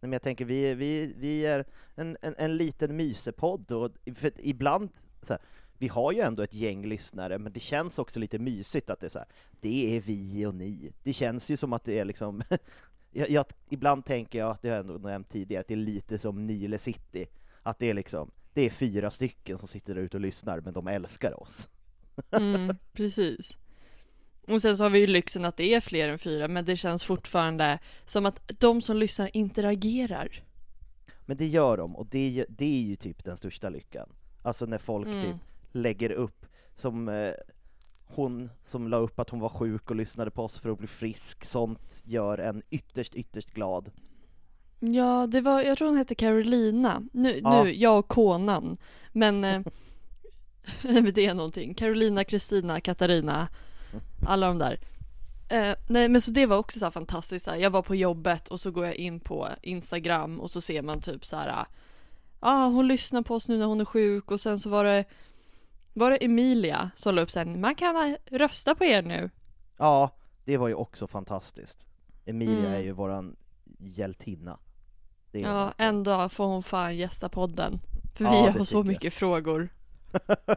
men 0.00 0.12
jag 0.12 0.22
tänker 0.22 0.44
vi, 0.44 0.74
vi, 0.74 1.14
vi 1.16 1.46
är 1.46 1.64
en, 1.94 2.16
en, 2.22 2.34
en 2.38 2.56
liten 2.56 2.96
mysepodd 2.96 3.72
och 3.72 3.90
ibland, 4.38 4.90
så 5.22 5.32
här, 5.32 5.42
vi 5.78 5.88
har 5.88 6.12
ju 6.12 6.20
ändå 6.20 6.42
ett 6.42 6.54
gäng 6.54 6.86
lyssnare, 6.86 7.38
men 7.38 7.52
det 7.52 7.60
känns 7.60 7.98
också 7.98 8.20
lite 8.20 8.38
mysigt 8.38 8.90
att 8.90 9.00
det 9.00 9.06
är 9.06 9.10
så 9.10 9.18
här, 9.18 9.28
det 9.60 9.96
är 9.96 10.00
vi 10.00 10.46
och 10.46 10.54
ni. 10.54 10.92
Det 11.02 11.12
känns 11.12 11.50
ju 11.50 11.56
som 11.56 11.72
att 11.72 11.84
det 11.84 11.98
är 11.98 12.04
liksom, 12.04 12.42
jag, 13.10 13.30
jag, 13.30 13.44
ibland 13.68 14.04
tänker 14.04 14.38
jag, 14.38 14.50
att 14.50 14.62
det 14.62 14.68
har 14.68 14.76
jag 14.76 14.86
ändå 14.86 15.08
nämnt 15.08 15.28
tidigare, 15.28 15.60
att 15.60 15.68
det 15.68 15.74
är 15.74 15.78
lite 15.78 16.18
som 16.18 16.46
Nile 16.46 16.78
City, 16.78 17.26
att 17.62 17.78
det 17.78 17.90
är 17.90 17.94
liksom, 17.94 18.30
det 18.54 18.62
är 18.62 18.70
fyra 18.70 19.10
stycken 19.10 19.58
som 19.58 19.68
sitter 19.68 19.94
där 19.94 20.02
ute 20.02 20.16
och 20.16 20.20
lyssnar, 20.20 20.60
men 20.60 20.72
de 20.72 20.86
älskar 20.86 21.42
oss. 21.42 21.68
Mm, 22.30 22.76
precis. 22.92 23.56
Och 24.50 24.62
sen 24.62 24.76
så 24.76 24.82
har 24.84 24.90
vi 24.90 24.98
ju 24.98 25.06
lyxen 25.06 25.44
att 25.44 25.56
det 25.56 25.74
är 25.74 25.80
fler 25.80 26.08
än 26.08 26.18
fyra, 26.18 26.48
men 26.48 26.64
det 26.64 26.76
känns 26.76 27.04
fortfarande 27.04 27.78
som 28.04 28.26
att 28.26 28.40
de 28.60 28.82
som 28.82 28.96
lyssnar 28.96 29.30
interagerar. 29.36 30.42
Men 31.26 31.36
det 31.36 31.46
gör 31.46 31.76
de, 31.76 31.96
och 31.96 32.06
det 32.06 32.18
är, 32.18 32.28
ju- 32.30 32.46
det 32.48 32.64
är 32.64 32.80
ju 32.82 32.96
typ 32.96 33.24
den 33.24 33.36
största 33.36 33.68
lyckan. 33.68 34.08
Alltså 34.42 34.66
när 34.66 34.78
folk 34.78 35.06
Mm. 35.06 35.22
typ 35.22 35.36
lägger 35.72 36.10
upp, 36.12 36.46
som 36.74 37.08
eh, 37.08 37.32
hon 38.06 38.50
som 38.64 38.88
la 38.88 38.96
upp 38.96 39.18
att 39.18 39.30
hon 39.30 39.40
var 39.40 39.48
sjuk 39.48 39.90
och 39.90 39.96
lyssnade 39.96 40.30
på 40.30 40.44
oss 40.44 40.58
för 40.58 40.70
att 40.70 40.78
bli 40.78 40.86
frisk, 40.86 41.44
sånt 41.44 42.02
gör 42.04 42.38
en 42.38 42.62
ytterst, 42.70 43.14
ytterst 43.14 43.50
glad. 43.54 43.90
Ja, 44.80 45.26
det 45.26 45.40
var, 45.40 45.62
jag 45.62 45.78
tror 45.78 45.88
hon 45.88 45.96
hette 45.96 46.14
Carolina. 46.14 47.02
Nu, 47.12 47.40
Ja. 47.42 47.64
nu 47.64 47.72
jag 47.74 47.98
och 47.98 48.08
konan. 48.08 48.76
Men, 49.12 49.44
eh, 49.44 49.60
det 51.14 51.26
är 51.26 51.34
någonting. 51.34 51.74
Carolina, 51.74 52.24
Kristina, 52.24 52.80
Katarina, 52.80 53.48
alla 54.26 54.46
de 54.46 54.58
där. 54.58 54.80
Eh, 55.48 55.74
nej 55.88 56.08
men 56.08 56.20
så 56.20 56.30
det 56.30 56.46
var 56.46 56.56
också 56.56 56.78
så 56.78 56.90
fantastiskt. 56.90 57.44
Så 57.44 57.50
här. 57.50 57.58
Jag 57.58 57.70
var 57.70 57.82
på 57.82 57.94
jobbet 57.94 58.48
och 58.48 58.60
så 58.60 58.70
går 58.70 58.84
jag 58.86 58.94
in 58.94 59.20
på 59.20 59.48
Instagram 59.62 60.40
och 60.40 60.50
så 60.50 60.60
ser 60.60 60.82
man 60.82 61.00
typ 61.00 61.24
så 61.24 61.36
här. 61.36 61.48
Ja, 61.48 61.66
ah, 62.40 62.66
hon 62.66 62.88
lyssnar 62.88 63.22
på 63.22 63.34
oss 63.34 63.48
nu 63.48 63.58
när 63.58 63.66
hon 63.66 63.80
är 63.80 63.84
sjuk 63.84 64.30
och 64.30 64.40
sen 64.40 64.58
så 64.58 64.68
var 64.70 64.84
det 64.84 65.04
var 65.92 66.10
det 66.10 66.24
Emilia 66.24 66.90
som 66.94 67.14
la 67.14 67.22
upp 67.22 67.30
sen, 67.30 67.60
man 67.60 67.74
kan 67.74 68.16
rösta 68.30 68.74
på 68.74 68.84
er 68.84 69.02
nu. 69.02 69.30
Ja, 69.76 70.10
det 70.44 70.56
var 70.56 70.68
ju 70.68 70.74
också 70.74 71.06
fantastiskt. 71.06 71.86
Emilia 72.24 72.58
Mm. 72.58 72.72
är 72.72 72.78
ju 72.80 72.92
våran 72.92 73.36
hjältinna. 73.78 74.58
Det 75.32 75.38
Ja, 75.40 75.62
hon. 75.64 75.72
en 75.76 76.02
dag 76.02 76.32
får 76.32 76.46
hon 76.46 76.62
fan 76.62 76.96
gästa 76.96 77.28
podden. 77.28 77.80
För 78.14 78.24
Ja, 78.24 78.30
vi 78.30 78.36
det 78.36 78.42
har 78.58 78.58
så 78.58 78.64
tycker 78.64 78.76
jag. 78.76 78.86
mycket 78.86 79.14
frågor. 79.14 79.68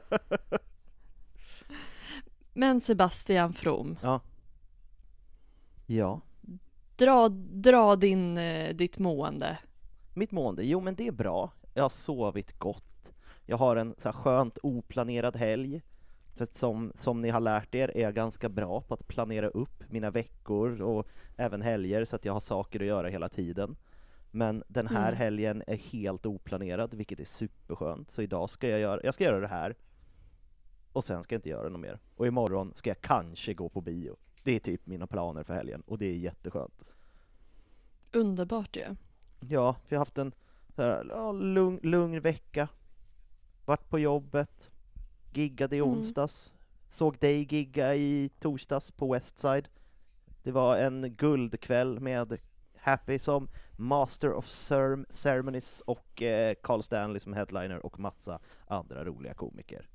Men 2.54 2.82
Sebastian 2.82 3.54
From, 3.54 3.98
Ja. 4.02 4.22
Ja. 5.86 6.22
dra, 6.98 7.30
dra 7.52 7.96
din, 7.96 8.38
eh, 8.38 8.76
ditt 8.76 9.00
mående. 9.00 9.58
Mitt 10.14 10.32
mående? 10.32 10.66
Jo 10.66 10.80
men 10.80 10.96
det 10.96 11.08
är 11.08 11.12
bra. 11.12 11.52
Jag 11.74 11.84
har 11.84 11.90
sovit 11.90 12.60
gott. 12.60 13.14
Jag 13.46 13.58
har 13.58 13.76
en 13.76 13.96
så 13.98 14.08
här 14.10 14.14
skönt 14.14 14.58
oplanerad 14.64 15.36
helg. 15.36 15.82
För 16.36 16.48
som, 16.54 16.92
som 16.96 17.20
ni 17.20 17.30
har 17.30 17.40
lärt 17.40 17.76
er 17.76 17.92
är 17.98 18.02
jag 18.02 18.16
ganska 18.16 18.50
bra 18.50 18.82
på 18.82 18.94
att 18.94 19.08
planera 19.08 19.48
upp 19.48 19.84
mina 19.90 20.12
veckor 20.12 20.82
och 20.82 21.08
även 21.38 21.62
helger 21.62 22.06
så 22.06 22.16
att 22.16 22.26
jag 22.26 22.34
har 22.34 22.40
saker 22.40 22.80
att 22.80 22.86
göra 22.86 23.08
hela 23.10 23.30
tiden. 23.30 23.76
Men 24.32 24.64
den 24.68 24.88
här 24.88 25.08
Mm. 25.08 25.18
helgen 25.18 25.64
är 25.68 25.76
helt 25.78 26.26
oplanerad, 26.26 26.94
vilket 26.94 27.20
är 27.20 27.26
superskönt. 27.26 28.12
Så 28.12 28.22
idag 28.22 28.50
ska 28.50 28.68
jag 28.68 28.80
göra, 28.80 29.02
jag 29.04 29.14
ska 29.14 29.24
göra 29.24 29.40
det 29.40 29.48
här. 29.48 29.76
Och 30.94 31.04
sen 31.04 31.24
ska 31.24 31.36
jag 31.36 31.38
inte 31.38 31.50
göra 31.50 31.70
något 31.70 31.80
mer. 31.82 32.00
Och 32.16 32.28
imorgon 32.28 32.72
ska 32.76 32.90
jag 32.90 33.02
kanske 33.02 33.54
gå 33.54 33.70
på 33.70 33.82
bio. 33.82 34.16
Det 34.44 34.56
är 34.56 34.60
typ 34.60 34.88
mina 34.88 35.08
planer 35.08 35.44
för 35.44 35.54
helgen 35.54 35.84
och 35.88 35.98
det 35.98 36.06
är 36.06 36.16
jätteskönt. 36.16 36.86
Underbart 38.12 38.76
ju. 38.78 38.96
Ja, 39.50 39.76
vi 39.88 39.96
har 39.96 40.02
haft 40.02 40.18
en 40.18 40.34
så 40.76 40.82
här, 40.82 41.06
ja, 41.10 41.32
lugn, 41.32 41.80
lugn 41.84 42.20
vecka. 42.22 42.68
Vart 43.66 43.90
på 43.90 44.00
jobbet, 44.00 44.72
giggade 45.34 45.76
i 45.76 45.80
Mm. 45.80 45.92
onsdags, 45.92 46.54
såg 46.88 47.18
dig 47.18 47.48
gigga 47.56 47.96
i 47.96 48.30
torsdags 48.40 48.92
på 48.92 49.14
Westside. 49.14 49.70
Det 50.44 50.52
var 50.52 50.78
en 50.78 51.16
guldkväll 51.16 52.00
med 52.00 52.38
Happy 52.78 53.20
som 53.20 53.48
Master 53.78 54.34
of 54.34 54.46
Cerem- 54.46 55.06
Ceremonies 55.10 55.82
och 55.82 56.22
eh, 56.22 56.56
Carl 56.64 56.84
Stanley 56.84 57.20
som 57.20 57.34
headliner 57.34 57.86
och 57.86 58.00
massa 58.00 58.40
andra 58.68 59.06
roliga 59.06 59.34
komiker. 59.34 59.90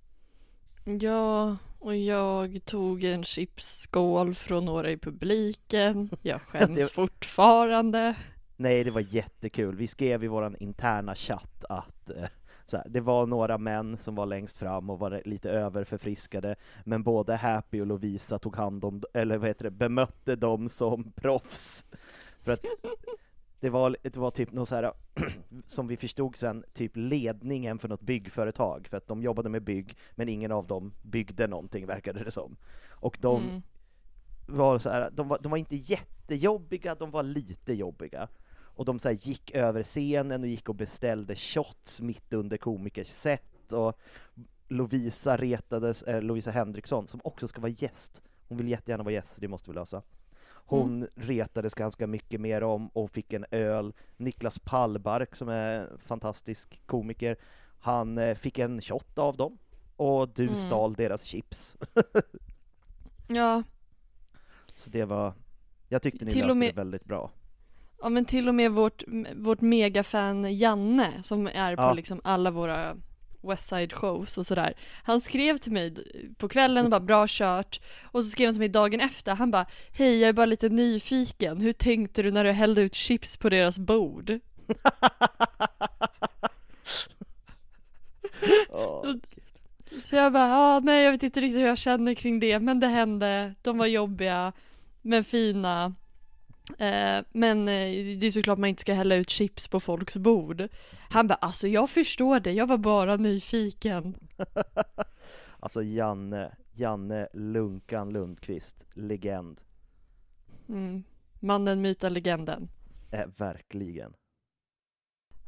Ja, 1.00 1.56
och 1.78 1.96
jag 1.96 2.64
tog 2.64 3.04
en 3.04 3.24
chipsskål 3.24 4.34
från 4.34 4.64
några 4.64 4.90
i 4.90 4.96
publiken. 4.98 6.10
Jag 6.22 6.42
skäms 6.48 6.76
Det- 6.78 6.92
fortfarande. 6.92 8.14
Nej, 8.56 8.84
det 8.84 8.90
var 8.90 9.00
jättekul. 9.00 9.76
Vi 9.76 9.86
skrev 9.86 10.24
i 10.24 10.28
våran 10.28 10.56
interna 10.60 11.14
chatt 11.14 11.64
att 11.68 12.10
eh, 12.10 12.24
här, 12.72 12.82
det 12.88 13.00
var 13.00 13.26
några 13.26 13.58
män 13.58 13.96
som 13.96 14.14
var 14.14 14.26
längst 14.26 14.56
fram 14.56 14.90
och 14.90 14.98
var 14.98 15.22
lite 15.24 15.50
överförfriskade, 15.50 16.56
men 16.84 17.02
både 17.02 17.36
Happy 17.36 17.80
och 17.80 17.86
Lovisa 17.86 18.38
tog 18.38 18.56
hand 18.56 18.84
om, 18.84 19.02
eller 19.14 19.36
vad 19.38 19.48
heter 19.48 19.64
det, 19.64 19.70
bemötte 19.70 20.36
dem 20.36 20.68
som 20.68 21.12
proffs. 21.12 21.84
För 22.42 22.52
att 22.52 22.64
det 23.60 23.70
var, 23.70 23.96
det 24.02 24.16
var 24.16 24.30
typ 24.30 24.52
något 24.52 24.68
så 24.68 24.74
här, 24.74 24.92
som 25.66 25.86
vi 25.86 25.96
förstod 25.96 26.36
sen, 26.36 26.64
typ 26.72 26.92
ledningen 26.94 27.78
för 27.78 27.88
något 27.88 28.00
byggföretag, 28.00 28.86
för 28.90 28.96
att 28.96 29.08
de 29.08 29.22
jobbade 29.22 29.48
med 29.48 29.62
bygg, 29.62 29.96
men 30.14 30.28
ingen 30.28 30.52
av 30.52 30.66
dem 30.66 30.92
byggde 31.02 31.46
någonting 31.46 31.86
verkade 31.86 32.24
det 32.24 32.30
som. 32.30 32.56
Och 32.88 33.18
de 33.20 33.42
Mm. 33.48 33.62
var 34.46 34.78
så 34.78 34.90
här, 34.90 35.10
de 35.10 35.28
var, 35.28 35.38
de 35.42 35.50
var 35.50 35.58
inte 35.58 35.76
jättejobbiga, 35.76 36.94
de 36.94 37.10
var 37.10 37.22
lite 37.22 37.74
jobbiga. 37.74 38.28
Och 38.58 38.84
de 38.84 38.98
så 38.98 39.08
här 39.08 39.16
gick 39.20 39.50
över 39.50 39.82
scenen 39.82 40.42
och 40.42 40.48
gick 40.48 40.68
och 40.68 40.74
beställde 40.74 41.36
shots 41.36 42.00
mitt 42.00 42.32
under 42.32 42.56
komikers 42.56 43.08
set 43.08 43.72
och 43.72 43.98
Lovisa 44.68 45.36
retades, 45.36 46.02
eh, 46.02 46.22
Lovisa 46.22 46.50
Henriksson, 46.50 47.08
som 47.08 47.20
också 47.24 47.48
ska 47.48 47.60
vara 47.60 47.72
gäst, 47.72 48.22
hon 48.48 48.58
vill 48.58 48.68
jättegärna 48.68 49.04
vara 49.04 49.14
gäst, 49.14 49.34
så 49.34 49.40
det 49.40 49.48
måste 49.48 49.70
vi 49.70 49.74
lösa. 49.74 50.02
Hon 50.70 51.06
retades 51.14 51.74
ganska 51.74 52.06
mycket 52.06 52.40
mer 52.40 52.62
om 52.62 52.88
och 52.88 53.10
fick 53.10 53.32
en 53.32 53.44
öl. 53.50 53.92
Niklas 54.16 54.58
Pallbark 54.58 55.36
som 55.36 55.48
är 55.48 55.74
en 55.80 55.98
fantastisk 55.98 56.80
komiker, 56.86 57.36
han 57.80 58.18
eh, 58.18 58.34
fick 58.36 58.58
en 58.58 58.80
shot 58.80 59.18
av 59.18 59.36
dem. 59.36 59.58
Och 59.96 60.28
du 60.28 60.42
Mm. 60.42 60.56
stal 60.56 60.94
deras 60.94 61.22
chips. 61.22 61.76
Ja, 63.28 63.62
Så 64.76 64.90
det 64.90 65.04
var, 65.04 65.32
jag 65.88 66.02
tyckte 66.02 66.24
ni 66.24 66.30
Till 66.30 66.40
löste 66.46 66.58
med- 66.58 66.68
det 66.68 66.76
väldigt 66.80 67.04
bra. 67.04 67.30
ja 68.02 68.08
men 68.08 68.24
till 68.24 68.48
och 68.48 68.54
med 68.54 68.72
vårt, 68.72 69.02
vårt 69.36 69.60
megafan 69.60 70.56
Janne 70.56 71.22
som 71.22 71.46
är 71.46 71.76
på 71.76 71.82
Ja. 71.82 71.92
liksom 71.92 72.20
alla 72.24 72.50
våra 72.50 72.96
Westside 73.42 73.92
shows 73.92 74.38
och 74.38 74.46
sådär. 74.46 74.74
Han 75.02 75.20
skrev 75.20 75.56
till 75.56 75.72
mig 75.72 75.94
på 76.38 76.48
kvällen 76.48 76.84
och 76.84 76.90
bara 76.90 77.00
bra 77.00 77.24
kört 77.28 77.80
och 78.04 78.24
så 78.24 78.30
skrev 78.30 78.46
han 78.46 78.54
till 78.54 78.60
mig 78.60 78.68
dagen 78.68 79.00
efter. 79.00 79.34
Han 79.34 79.50
bara 79.50 79.66
hej 79.92 80.20
jag 80.20 80.28
är 80.28 80.32
bara 80.32 80.46
lite 80.46 80.68
nyfiken. 80.68 81.60
Hur 81.60 81.72
tänkte 81.72 82.22
du 82.22 82.30
när 82.30 82.44
du 82.44 82.50
hällde 82.52 82.80
ut 82.82 82.94
chips 82.94 83.36
på 83.36 83.48
deras 83.48 83.78
bord? 83.78 84.38
Och- 88.68 89.06
Så 90.04 90.16
jag 90.16 90.32
bara, 90.32 90.56
ah, 90.56 90.80
nej 90.80 91.04
jag 91.04 91.12
vet 91.12 91.22
inte 91.22 91.40
riktigt 91.40 91.60
hur 91.60 91.66
jag 91.66 91.78
känner 91.78 92.14
kring 92.14 92.40
det, 92.40 92.58
men 92.60 92.80
det 92.80 92.86
hände, 92.86 93.54
de 93.62 93.78
var 93.78 93.86
jobbiga, 93.86 94.52
men 95.02 95.24
fina. 95.24 95.94
Eh, 96.78 97.24
men 97.32 97.68
eh, 97.68 98.16
det 98.18 98.26
är 98.26 98.30
såklart 98.30 98.58
man 98.58 98.68
inte 98.68 98.80
ska 98.80 98.94
hälla 98.94 99.14
ut 99.14 99.30
chips 99.30 99.68
på 99.68 99.80
folks 99.80 100.16
bord. 100.16 100.68
Han 101.10 101.26
bara, 101.26 101.34
alltså 101.34 101.68
jag 101.68 101.90
förstår 101.90 102.40
det, 102.40 102.52
jag 102.52 102.66
var 102.66 102.78
bara 102.78 103.16
nyfiken. 103.16 104.14
Alltså 105.60 105.82
Janne, 105.82 106.56
Janne 106.72 107.28
Lunkan 107.32 108.12
Lundqvist, 108.12 108.86
legend. 108.94 109.60
Mm. 110.68 111.04
Mannen, 111.40 111.80
myten, 111.80 112.14
legenden. 112.14 112.68
Eh, 113.10 113.26
verkligen. 113.36 114.12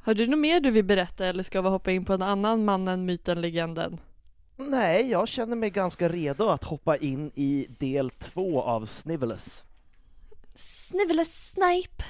Har 0.03 0.15
du 0.15 0.27
något 0.27 0.39
mer 0.39 0.61
du 0.61 0.71
vill 0.71 0.85
berätta 0.85 1.27
eller 1.27 1.43
ska 1.43 1.62
vi 1.62 1.69
hoppa 1.69 1.91
in 1.93 2.05
på 2.05 2.12
en 2.12 2.23
annan 2.23 2.65
mannen, 2.65 3.05
myten, 3.05 3.41
legenden? 3.41 4.00
Nej, 4.57 5.11
jag 5.11 5.29
känner 5.29 5.57
mig 5.57 5.71
ganska 5.71 6.09
redo 6.09 6.49
att 6.49 6.65
hoppa 6.65 6.97
in 6.97 7.31
i 7.35 7.67
del 7.79 8.11
två 8.11 8.62
av 8.62 8.85
Snivelus. 8.85 9.65
Snivele 10.61 11.25
Snipe. 11.25 12.05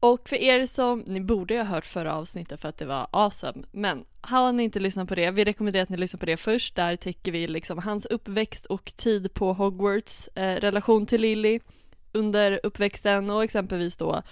Och 0.00 0.28
för 0.28 0.36
er 0.36 0.66
som, 0.66 1.04
ni 1.06 1.20
borde 1.20 1.56
ha 1.56 1.64
hört 1.64 1.86
förra 1.86 2.14
avsnittet 2.14 2.60
för 2.60 2.68
att 2.68 2.78
det 2.78 2.84
var 2.84 3.06
awesome, 3.10 3.64
men 3.72 4.04
har 4.20 4.52
ni 4.52 4.62
inte 4.62 4.80
lyssnat 4.80 5.08
på 5.08 5.14
det, 5.14 5.30
vi 5.30 5.44
rekommenderar 5.44 5.82
att 5.82 5.88
ni 5.88 5.96
lyssnar 5.96 6.18
på 6.18 6.26
det 6.26 6.36
först, 6.36 6.74
där 6.76 6.96
täcker 6.96 7.32
vi 7.32 7.48
liksom 7.48 7.78
hans 7.78 8.06
uppväxt 8.06 8.66
och 8.66 8.84
tid 8.96 9.34
på 9.34 9.52
Hogwarts, 9.52 10.28
eh, 10.34 10.56
relation 10.56 11.06
till 11.06 11.20
Lily 11.20 11.60
under 12.12 12.60
uppväxten 12.62 13.30
och 13.30 13.44
exempelvis 13.44 13.96
då 13.96 14.22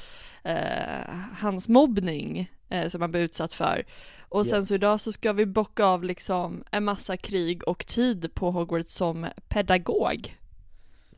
eh, 0.45 1.11
hans 1.41 1.69
mobbning 1.69 2.51
eh, 2.69 2.89
som 2.89 3.01
han 3.01 3.11
blev 3.11 3.23
utsatt 3.23 3.53
för. 3.53 3.85
Och 4.21 4.47
sen 4.47 4.59
Yes. 4.59 4.69
så 4.69 4.75
idag 4.75 5.01
så 5.01 5.13
ska 5.13 5.33
vi 5.33 5.47
bocka 5.47 5.85
av 5.85 6.05
liksom 6.05 6.65
en 6.71 6.85
massa 6.85 7.17
krig 7.17 7.69
och 7.69 7.87
tid 7.87 8.35
på 8.35 8.51
Hogwarts 8.51 8.95
som 8.95 9.27
pedagog. 9.49 10.37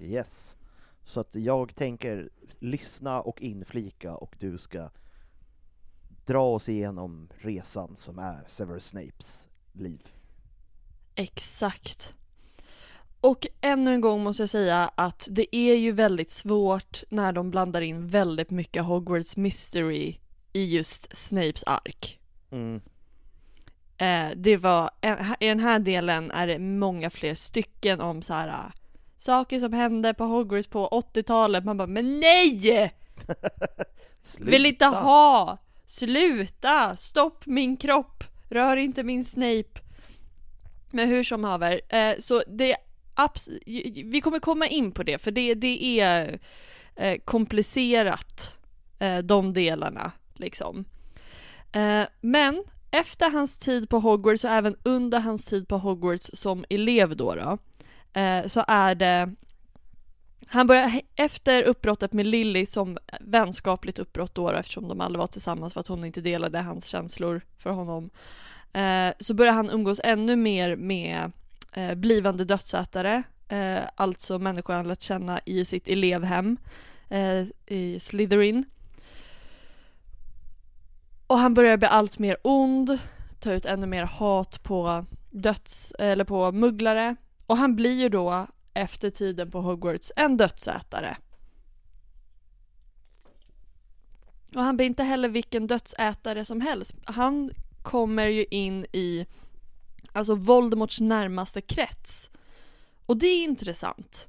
Yes. 0.00 0.56
Så 1.10 1.20
att 1.20 1.34
jag 1.34 1.74
tänker 1.74 2.30
lyssna 2.58 3.20
och 3.20 3.42
inflika 3.42 4.14
och 4.14 4.36
du 4.38 4.58
ska 4.58 4.90
dra 6.26 6.54
oss 6.54 6.68
igenom 6.68 7.28
resan 7.38 7.96
som 7.96 8.18
är 8.18 8.44
Severus 8.48 8.86
Snapes 8.86 9.48
liv. 9.72 10.08
Exakt. 11.14 12.18
Och 13.20 13.46
ännu 13.60 13.94
en 13.94 14.00
gång 14.00 14.22
måste 14.22 14.42
jag 14.42 14.50
säga 14.50 14.90
att 14.94 15.28
det 15.30 15.56
är 15.56 15.74
ju 15.74 15.92
väldigt 15.92 16.30
svårt 16.30 17.02
när 17.08 17.32
de 17.32 17.50
blandar 17.50 17.80
in 17.80 18.08
väldigt 18.08 18.50
mycket 18.50 18.84
Hogwarts 18.84 19.36
mystery 19.36 20.16
i 20.52 20.76
just 20.76 21.16
Snapes 21.16 21.64
ark. 21.64 22.20
Mm. 22.50 22.80
Eh, 23.96 24.36
det 24.36 24.56
var, 24.56 24.90
i 25.40 25.46
den 25.46 25.60
här 25.60 25.78
delen 25.78 26.30
är 26.30 26.46
det 26.46 26.58
många 26.58 27.10
fler 27.10 27.34
stycken 27.34 28.00
om 28.00 28.22
så 28.22 28.34
här 28.34 28.72
saker 29.20 29.60
som 29.60 29.72
hände 29.72 30.14
på 30.14 30.24
Hogwarts 30.24 30.68
på 30.68 30.88
80-talet. 30.88 31.64
Man 31.64 31.76
bara, 31.76 31.86
men 31.86 32.20
nej! 32.20 32.94
Vill 34.38 34.66
inte 34.66 34.86
ha! 34.86 35.58
Sluta! 35.86 36.96
Stopp 36.96 37.46
min 37.46 37.76
kropp! 37.76 38.24
Rör 38.48 38.76
inte 38.76 39.02
min 39.02 39.24
Snape! 39.24 39.80
Men 40.90 41.08
hur 41.08 41.24
som 41.24 41.44
haver, 41.44 41.80
eh, 41.88 42.14
så 42.18 42.42
det 42.46 42.76
vi 44.04 44.20
kommer 44.20 44.38
komma 44.38 44.66
in 44.66 44.92
på 44.92 45.02
det 45.02 45.18
för 45.18 45.30
det, 45.30 45.54
det 45.54 46.00
är 46.00 46.38
eh, 46.96 47.18
komplicerat, 47.24 48.58
eh, 48.98 49.18
de 49.18 49.52
delarna 49.52 50.12
liksom. 50.34 50.84
Eh, 51.72 52.02
men 52.20 52.64
efter 52.90 53.30
hans 53.30 53.58
tid 53.58 53.88
på 53.88 53.98
Hogwarts 53.98 54.44
och 54.44 54.50
även 54.50 54.76
under 54.82 55.20
hans 55.20 55.44
tid 55.44 55.68
på 55.68 55.78
Hogwarts 55.78 56.30
som 56.32 56.64
elev 56.68 57.16
då, 57.16 57.34
då 57.34 57.58
eh, 58.12 58.46
så 58.46 58.64
är 58.68 58.94
det 58.94 59.34
han 60.52 60.66
börjar 60.66 61.00
efter 61.16 61.62
uppbrottet 61.62 62.12
med 62.12 62.26
Lilly, 62.26 62.66
som 62.66 62.98
vänskapligt 63.20 63.98
uppbrott 63.98 64.34
då, 64.34 64.50
då 64.50 64.56
eftersom 64.56 64.88
de 64.88 65.00
aldrig 65.00 65.18
var 65.18 65.26
tillsammans 65.26 65.72
för 65.72 65.80
att 65.80 65.88
hon 65.88 66.04
inte 66.04 66.20
delade 66.20 66.58
hans 66.58 66.86
känslor 66.86 67.40
för 67.56 67.70
honom. 67.70 68.10
Eh, 68.72 69.12
så 69.18 69.34
börjar 69.34 69.52
han 69.52 69.70
umgås 69.70 70.00
ännu 70.04 70.36
mer 70.36 70.76
med 70.76 71.32
eh, 71.72 71.94
blivande 71.94 72.44
dödsätare, 72.44 73.22
eh, 73.48 73.80
alltså 73.94 74.38
människor 74.38 74.74
han 74.74 74.88
lärt 74.88 75.02
känna 75.02 75.40
i 75.46 75.64
sitt 75.64 75.88
elevhem 75.88 76.56
eh, 77.08 77.46
i 77.66 78.00
Slytherin. 78.00 78.64
Och 81.26 81.38
han 81.38 81.54
börjar 81.54 81.76
bli 81.76 81.88
allt 81.88 82.18
mer 82.18 82.36
ond, 82.42 82.98
ta 83.40 83.52
ut 83.52 83.66
ännu 83.66 83.86
mer 83.86 84.02
hat 84.02 84.62
på 84.62 85.04
döds, 85.30 85.94
eller 85.98 86.24
på 86.24 86.52
mugglare. 86.52 87.16
Och 87.50 87.56
han 87.56 87.76
blir 87.76 88.00
ju 88.00 88.08
då 88.08 88.46
efter 88.74 89.10
tiden 89.10 89.50
på 89.50 89.60
Hogwarts 89.60 90.12
en 90.16 90.36
dödsätare. 90.36 91.16
Och 94.54 94.62
han 94.62 94.76
blir 94.76 94.86
inte 94.86 95.02
heller 95.02 95.28
vilken 95.28 95.66
dödsätare 95.66 96.44
som 96.44 96.60
helst. 96.60 96.94
Han 97.04 97.50
kommer 97.82 98.26
ju 98.26 98.44
in 98.44 98.86
i 98.92 99.26
alltså 100.12 100.34
Voldemorts 100.34 101.00
närmaste 101.00 101.60
krets. 101.60 102.30
Och 103.06 103.16
det 103.16 103.26
är 103.26 103.44
intressant. 103.44 104.28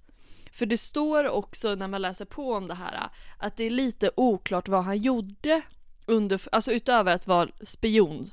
För 0.51 0.65
det 0.65 0.77
står 0.77 1.29
också 1.29 1.75
när 1.75 1.87
man 1.87 2.01
läser 2.01 2.25
på 2.25 2.53
om 2.53 2.67
det 2.67 2.75
här 2.75 3.09
att 3.37 3.55
det 3.55 3.63
är 3.63 3.69
lite 3.69 4.11
oklart 4.15 4.67
vad 4.67 4.83
han 4.83 4.97
gjorde 4.97 5.61
under, 6.05 6.41
alltså 6.51 6.71
utöver 6.71 7.15
att 7.15 7.27
vara 7.27 7.49
spion 7.61 8.31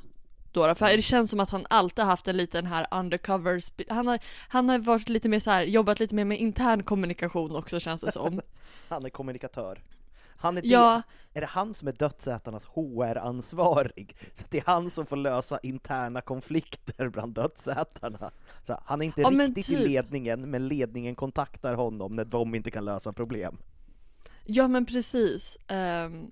då, 0.67 0.75
för 0.75 0.87
det 0.97 1.03
känns 1.03 1.31
som 1.31 1.41
att 1.41 1.51
han 1.51 1.67
alltid 1.71 2.05
haft 2.05 2.29
en 2.29 2.37
liten 2.37 2.67
här 2.67 2.87
undercover, 2.91 3.63
han 3.93 4.07
har, 4.07 4.19
han 4.49 4.69
har 4.69 4.79
varit 4.79 5.09
lite 5.09 5.29
mer 5.29 5.41
så 5.41 5.51
här, 5.51 5.63
jobbat 5.63 6.01
lite 6.01 6.15
mer 6.15 6.25
med 6.25 6.39
intern 6.41 6.83
kommunikation 6.83 7.57
också 7.57 7.81
känns 7.81 8.01
det 8.01 8.13
som. 8.13 8.41
Han 8.89 9.05
är 9.05 9.11
kommunikatör. 9.11 9.83
Han 10.41 10.59
är, 10.59 10.63
Ja. 10.65 11.03
det, 11.33 11.39
är 11.39 11.41
det 11.41 11.47
han 11.47 11.75
som 11.75 11.89
är 11.89 11.93
dödsätarnas 11.93 12.65
HR-ansvarig? 12.65 14.17
Så 14.35 14.45
det 14.51 14.59
är 14.59 14.63
han 14.67 14.91
som 14.91 15.07
får 15.07 15.17
lösa 15.17 15.59
interna 15.63 16.21
konflikter 16.21 17.09
bland 17.09 17.35
dödsätarna. 17.35 18.31
Så 18.67 18.81
han 18.85 19.03
är 19.03 19.07
inte 19.07 19.21
Ja, 19.21 19.29
riktigt 19.31 19.59
i 19.59 19.63
typ. 19.77 19.89
ledningen, 19.89 20.51
men 20.51 20.69
ledningen 20.69 21.15
kontaktar 21.15 21.75
honom 21.75 22.17
när 22.17 22.25
de 22.25 22.55
inte 22.55 22.71
kan 22.71 22.85
lösa 22.85 23.13
problem. 23.13 23.59
Ja 24.45 24.69
men 24.69 24.87
precis. 24.87 25.57
Um, 25.69 26.31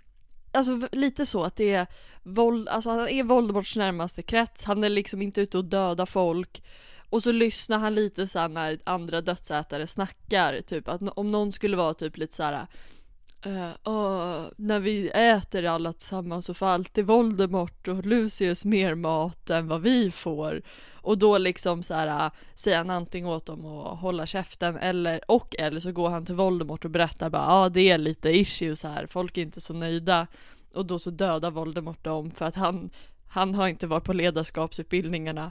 alltså 0.57 0.88
lite 0.92 1.27
så 1.27 1.45
att 1.45 1.57
det 1.57 1.73
är 1.73 1.87
våld, 2.23 2.69
alltså 2.69 2.90
han 2.90 3.09
är 3.09 3.23
Voldemorts 3.23 3.77
närmaste 3.77 4.23
krets, 4.23 4.64
han 4.64 4.85
är 4.85 4.88
liksom 4.88 5.23
inte 5.23 5.40
ute 5.40 5.59
och 5.59 5.64
döda 5.64 6.07
folk. 6.07 6.62
Och 7.11 7.23
så 7.23 7.33
lyssnar 7.33 7.79
han 7.79 7.95
lite 7.95 8.27
så 8.27 8.38
här 8.38 8.49
när 8.49 8.79
andra 8.85 9.21
dödsätare 9.21 9.87
snackar, 9.87 10.61
typ 10.61 10.88
att 10.88 11.01
om 11.16 11.31
någon 11.31 11.53
skulle 11.53 11.77
vara 11.77 11.95
typ 11.95 12.16
lite 12.16 12.35
så 12.35 12.42
här. 12.42 12.66
Uh, 13.47 14.47
när 14.57 14.79
vi 14.81 15.09
äter 15.09 15.64
alla 15.64 15.92
tillsammans 15.92 16.47
så 16.47 16.55
får 16.55 16.66
alltid 16.66 17.07
Voldemort 17.07 17.88
och 17.88 18.07
Lucius 18.07 18.64
mer 18.64 18.95
mat 18.95 19.51
än 19.51 19.69
vad 19.69 19.83
vi 19.83 20.11
får. 20.11 20.62
Och 21.07 21.19
då 21.19 21.38
liksom 21.38 21.83
så 21.83 21.95
här 21.95 22.31
säger 22.55 22.79
han 22.79 22.90
antingen 22.90 23.29
åt 23.29 23.47
dem 23.47 23.66
att 23.66 23.99
hålla 23.99 24.27
käften 24.27 24.77
eller, 24.77 25.21
och 25.31 25.55
eller 25.59 25.81
så 25.81 25.92
går 25.92 26.09
han 26.09 26.25
till 26.27 26.35
Voldemort 26.35 26.85
och 26.85 26.90
berättar 26.90 27.31
bara 27.31 27.42
ja 27.42 27.53
ah, 27.64 27.69
det 27.69 27.90
är 27.90 27.99
lite 27.99 28.31
issues 28.31 28.83
här, 28.83 29.07
folk 29.07 29.38
är 29.38 29.42
inte 29.42 29.61
så 29.61 29.75
nöjda. 29.75 30.27
Och 30.75 30.87
då 30.87 30.99
så 30.99 31.11
dödar 31.11 31.51
Voldemort 31.51 32.05
dem 32.05 32.31
för 32.31 32.45
att 32.45 32.55
han, 32.55 32.90
han 33.29 33.55
har 33.55 33.69
inte 33.69 33.87
varit 33.87 34.05
på 34.05 34.12
ledarskapsutbildningarna. 34.12 35.51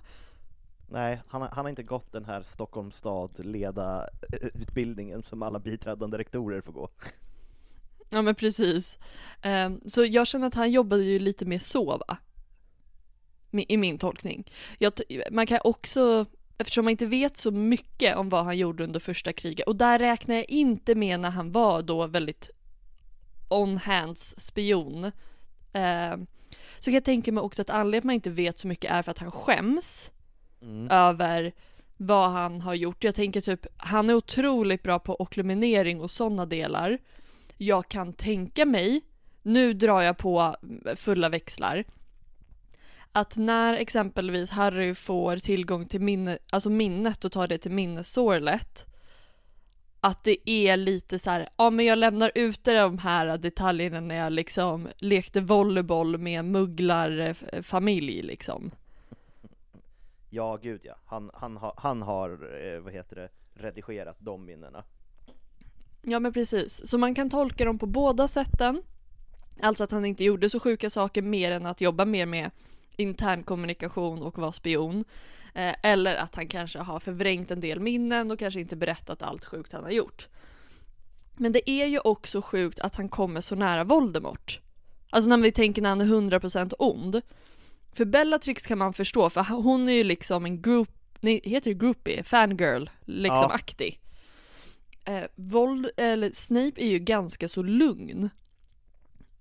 Nej, 0.90 1.22
han, 1.28 1.42
har- 1.42 1.50
han 1.50 1.66
har 1.66 1.70
inte 1.70 1.84
gått 1.84 2.12
den 2.12 2.26
här 2.26 2.44
Stockholms 2.44 2.96
stad 2.96 3.46
leda 3.46 4.10
utbildningen 4.54 5.24
som 5.24 5.44
alla 5.44 5.60
biträdande 5.60 6.18
rektorer 6.18 6.62
får 6.62 6.74
gå. 6.74 6.90
Ja 8.10 8.22
men 8.22 8.36
precis. 8.36 9.00
Ehm, 9.42 9.82
så 9.86 10.06
jag 10.06 10.28
känner 10.28 10.48
att 10.48 10.56
han 10.56 10.72
jobbade 10.72 11.04
ju 11.04 11.20
lite 11.20 11.46
mer 11.46 11.60
så 11.60 11.98
va? 12.08 12.18
I 13.68 13.78
min 13.78 13.98
tolkning. 13.98 14.52
Jag, 14.78 14.94
man 15.32 15.48
kan 15.48 15.60
också, 15.64 16.26
eftersom 16.58 16.86
man 16.86 16.92
inte 16.92 17.06
vet 17.06 17.38
så 17.38 17.52
mycket 17.52 18.16
om 18.16 18.30
vad 18.30 18.46
han 18.46 18.58
gjorde 18.58 18.84
under 18.84 19.00
första 19.00 19.34
kriget, 19.34 19.68
och 19.68 19.76
där 19.76 20.00
räknar 20.00 20.36
jag 20.36 20.50
inte 20.50 20.96
med 20.96 21.20
när 21.20 21.30
han 21.30 21.52
var 21.52 21.82
då 21.82 22.08
väldigt 22.08 22.50
on-hands 23.50 24.36
spion. 24.38 25.12
Ehm, 25.74 26.28
så 26.80 26.86
kan 26.86 26.94
jag 26.94 27.04
tänka 27.06 27.32
mig 27.32 27.42
också 27.42 27.62
att 27.62 27.70
anledningen 27.70 28.00
att 28.02 28.04
man 28.04 28.16
inte 28.16 28.30
vet 28.30 28.60
så 28.60 28.68
mycket 28.68 28.92
är 28.92 29.02
för 29.02 29.12
att 29.12 29.20
han 29.20 29.32
skäms 29.32 30.12
Mm. 30.62 30.92
över 30.92 31.54
vad 31.98 32.30
han 32.30 32.62
har 32.62 32.74
gjort. 32.74 33.04
Jag 33.04 33.16
tänker 33.16 33.42
typ, 33.42 33.66
han 33.78 34.10
är 34.10 34.14
otroligt 34.14 34.84
bra 34.84 35.00
på 35.00 35.16
okkluminering 35.16 36.02
och 36.02 36.12
sådana 36.12 36.46
delar. 36.46 36.98
Jag 37.58 37.88
kan 37.90 38.14
tänka 38.14 38.66
mig, 38.66 39.02
nu 39.42 39.74
drar 39.74 40.02
jag 40.02 40.18
på 40.18 40.56
fulla 40.96 41.30
växlar, 41.30 41.84
att 43.16 43.38
när 43.38 43.74
exempelvis 43.74 44.50
Harry 44.50 44.96
får 44.96 45.38
tillgång 45.38 45.86
till 45.86 46.02
minne, 46.02 46.38
alltså 46.50 46.70
minnet 46.70 47.26
och 47.26 47.32
tar 47.32 47.48
det 47.48 47.58
till 47.58 47.72
minneshålet 47.72 48.86
att 50.00 50.24
det 50.24 50.50
är 50.50 50.78
lite 50.78 51.20
så 51.20 51.30
här, 51.30 51.50
ja 51.58 51.70
men 51.70 51.86
jag 51.86 51.98
lämnar 51.98 52.32
ute 52.36 52.74
de 52.74 52.98
här 52.98 53.38
detaljerna 53.38 54.00
när 54.00 54.16
jag 54.16 54.34
liksom 54.34 54.88
lekte 54.98 55.42
volleyboll 55.42 56.18
med 56.18 56.40
en 56.40 56.52
mugglarfamilj 56.52 58.22
liksom. 58.22 58.72
Ja, 60.30 60.58
gud 60.58 60.82
ja. 60.84 60.96
Han, 61.06 61.32
han, 61.34 61.60
han 61.78 62.02
har, 62.02 62.30
eh, 62.30 62.80
vad 62.80 62.94
heter 62.94 63.16
det, 63.16 63.30
redigerat 63.54 64.18
de 64.20 64.46
minnena. 64.46 64.84
Ja 66.02 66.20
men 66.20 66.34
precis, 66.34 66.88
så 66.90 66.98
man 66.98 67.16
kan 67.16 67.30
tolka 67.30 67.66
dem 67.66 67.80
på 67.80 67.86
båda 67.86 68.28
sätten. 68.28 68.82
Alltså 69.62 69.84
att 69.84 69.92
han 69.92 70.06
inte 70.06 70.24
gjorde 70.24 70.50
så 70.50 70.60
sjuka 70.60 70.90
saker 70.90 71.22
mer 71.22 71.52
än 71.52 71.66
att 71.66 71.82
jobba 71.82 72.06
mer 72.06 72.26
med 72.26 72.52
intern 72.98 73.44
kommunikation 73.44 74.22
och 74.22 74.38
vara 74.38 74.52
spion. 74.52 75.06
Eh, 75.54 75.76
eller 75.84 76.16
att 76.16 76.36
han 76.36 76.48
kanske 76.48 76.80
har 76.80 77.00
förvrängt 77.00 77.52
en 77.52 77.60
del 77.60 77.80
minnen 77.80 78.32
och 78.32 78.40
kanske 78.40 78.60
inte 78.60 78.76
berättat 78.76 79.22
allt 79.22 79.46
sjukt 79.46 79.74
han 79.74 79.84
har 79.84 79.92
gjort. 79.92 80.28
Men 81.38 81.52
det 81.52 81.70
är 81.70 81.86
ju 81.86 82.00
också 82.00 82.42
sjukt 82.42 82.80
att 82.80 82.96
han 82.96 83.10
kommer 83.10 83.42
så 83.42 83.56
nära 83.56 83.84
Voldemort. 83.84 84.60
Alltså 85.10 85.30
när 85.30 85.38
vi 85.38 85.52
tänker 85.52 85.82
när 85.82 85.90
han 85.90 86.02
är 86.02 86.06
100% 86.06 86.74
ond. 86.80 87.22
För 87.94 88.06
Bellatrix 88.06 88.66
kan 88.66 88.78
man 88.78 88.94
förstå, 88.94 89.30
för 89.30 89.42
hon 89.42 89.90
är 89.90 89.94
ju 89.94 90.04
liksom 90.04 90.46
en 90.46 90.62
group, 90.62 90.90
nej, 91.20 91.42
heter 91.44 91.72
det 91.72 91.80
groupie? 91.80 92.24
Fangirl, 92.24 92.90
liksom 93.06 93.36
Ja. 93.42 93.52
aktig. 93.52 94.00
eh, 95.06 95.24
våld, 95.36 95.90
eller 95.98 96.32
Snape 96.34 96.82
är 96.84 96.88
ju 96.88 97.00
ganska 97.00 97.48
så 97.48 97.64
lugn. 97.64 98.30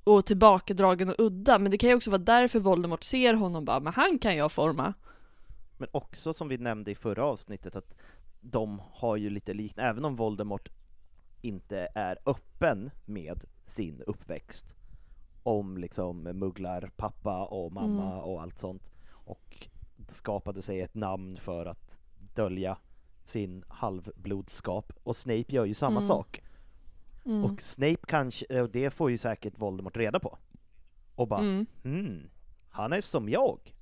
Och 0.04 0.26
tillbakadragen 0.26 1.08
och 1.08 1.14
udda, 1.18 1.58
men 1.58 1.70
det 1.70 1.78
kan 1.78 1.88
ju 1.90 1.96
också 1.96 2.10
vara 2.10 2.18
därför 2.22 2.60
Voldemort 2.60 3.04
ser 3.04 3.34
honom 3.34 3.64
bara, 3.64 3.80
men 3.80 3.92
han 3.92 4.18
kan 4.18 4.36
jag 4.36 4.52
forma. 4.52 4.94
Men 5.78 5.88
också 5.92 6.32
som 6.32 6.48
vi 6.48 6.58
nämnde 6.58 6.90
i 6.90 6.94
förra 6.94 7.24
avsnittet 7.24 7.76
att 7.76 7.96
de 8.40 8.80
har 8.92 9.16
ju 9.16 9.30
lite 9.30 9.54
liknande, 9.54 9.90
även 9.90 10.04
om 10.04 10.16
Voldemort 10.16 10.68
inte 11.42 11.88
är 11.94 12.18
öppen 12.26 12.90
med 13.04 13.44
sin 13.64 14.02
uppväxt 14.06 14.76
om 15.42 15.78
liksom 15.78 16.22
mugglar 16.22 16.90
pappa 16.96 17.44
och 17.44 17.72
mamma 17.72 18.06
Mm. 18.12 18.18
och 18.24 18.42
allt 18.42 18.58
sånt 18.58 18.90
och 19.10 19.68
skapade 20.08 20.62
sig 20.62 20.80
ett 20.80 20.94
namn 20.94 21.36
för 21.36 21.66
att 21.66 21.98
dölja 22.34 22.78
sin 23.24 23.64
halvblodskap 23.68 24.92
och 25.02 25.16
Snape 25.16 25.44
gör 25.48 25.64
ju 25.64 25.74
samma 25.74 25.96
Mm. 26.00 26.08
sak 26.08 26.42
Mm. 27.26 27.44
och 27.44 27.62
Snape 27.62 28.06
kanske, 28.06 28.62
och 28.62 28.70
det 28.70 28.90
får 28.90 29.10
ju 29.10 29.18
säkert 29.18 29.58
Voldemort 29.58 29.96
reda 29.96 30.20
på 30.20 30.38
och 31.14 31.28
bara 31.28 31.40
Mm. 31.40 31.66
hmm, 31.84 32.30
han 32.68 32.92
är 32.92 33.00
som 33.00 33.28
jag 33.28 33.74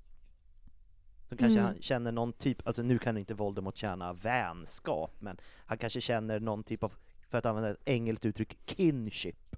så 1.29 1.37
kanske 1.37 1.59
Mm. 1.59 1.73
han 1.73 1.83
känner 1.83 2.13
någon 2.13 2.33
typ, 2.33 2.67
alltså 2.67 2.83
nu 2.83 2.99
kan 2.99 3.17
inte 3.17 3.35
Voldemort 3.35 3.77
känna 3.77 4.13
vänskap 4.13 5.15
men 5.19 5.37
han 5.67 5.79
kanske 5.79 6.01
känner 6.01 6.41
någon 6.41 6.65
typ 6.65 6.83
av, 6.83 6.93
för 7.31 7.39
att 7.39 7.47
använda 7.47 7.71
ett 7.71 7.81
engelskt 7.85 8.25
uttryck, 8.25 8.59
kinship 8.67 9.57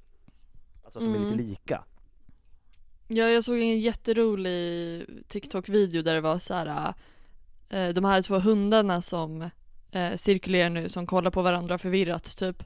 Alltså 0.84 0.98
att 0.98 1.04
de 1.04 1.14
är 1.14 1.16
Mm. 1.16 1.30
lite 1.30 1.42
lika 1.42 1.84
Ja, 3.08 3.24
jag 3.28 3.44
såg 3.44 3.58
en 3.58 3.80
jätterolig 3.80 5.06
TikTok-video 5.28 6.02
där 6.02 6.14
det 6.14 6.20
var 6.20 6.38
så 6.38 6.54
här. 6.54 6.94
Eh, 7.68 7.88
de 7.88 8.04
här 8.04 8.22
två 8.22 8.38
hundarna 8.38 9.02
som 9.02 9.50
eh, 9.90 10.14
cirkulerar 10.16 10.70
nu, 10.70 10.88
som 10.88 11.06
kollar 11.06 11.30
på 11.30 11.42
varandra 11.42 11.78
förvirrat 11.78 12.36
typ. 12.36 12.62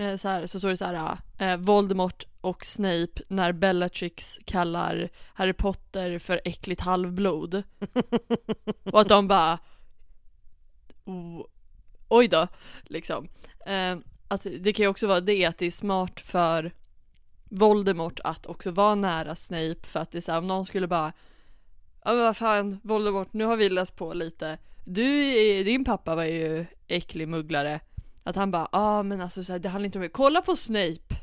Eh, 0.00 0.16
så, 0.16 0.28
här, 0.28 0.46
så 0.46 0.58
står 0.58 0.68
det 0.68 0.76
så 0.76 0.84
här. 0.84 1.18
Eh, 1.38 1.56
Voldemort 1.56 2.24
och 2.40 2.64
Snape 2.64 3.22
när 3.28 3.52
Bellatrix 3.52 4.38
kallar 4.44 5.08
Harry 5.34 5.52
Potter 5.52 6.18
för 6.18 6.40
äckligt 6.44 6.80
halvblod. 6.80 7.62
och 8.84 9.00
att 9.00 9.08
de 9.08 9.28
bara 9.28 9.58
oh, 11.04 11.46
Oj 12.08 12.28
då, 12.28 12.48
liksom. 12.82 13.28
Eh, 13.66 13.98
att 14.28 14.46
det 14.60 14.72
kan 14.72 14.84
ju 14.84 14.88
också 14.88 15.06
vara 15.06 15.20
det 15.20 15.44
att 15.44 15.58
det 15.58 15.66
är 15.66 15.70
smart 15.70 16.20
för 16.20 16.72
Voldemort 17.44 18.20
att 18.24 18.46
också 18.46 18.70
vara 18.70 18.94
nära 18.94 19.34
Snape 19.34 19.82
för 19.82 20.00
att 20.00 20.12
det 20.12 20.18
är 20.18 20.22
så 20.22 20.32
här, 20.32 20.38
om 20.38 20.46
någon 20.46 20.66
skulle 20.66 20.86
bara 20.86 21.12
Ja 22.04 22.12
men 22.12 22.24
vad 22.24 22.36
fan 22.36 22.80
Voldemort, 22.82 23.32
nu 23.32 23.44
har 23.44 23.56
vi 23.56 23.68
läst 23.68 23.96
på 23.96 24.14
lite 24.14 24.58
Du, 24.84 25.34
är- 25.34 25.64
din 25.64 25.84
pappa 25.84 26.14
var 26.14 26.24
ju 26.24 26.66
äcklig 26.88 27.28
mugglare 27.28 27.80
Att 28.30 28.36
han 28.36 28.50
bara, 28.50 28.68
ah, 28.72 29.02
men 29.02 29.20
alltså 29.20 29.44
så 29.44 29.52
här, 29.52 29.58
det 29.58 29.68
handlar 29.68 29.86
inte 29.86 29.98
om 29.98 30.02
det 30.02 30.08
Kolla 30.08 30.42
på 30.42 30.56
Snape 30.56 31.14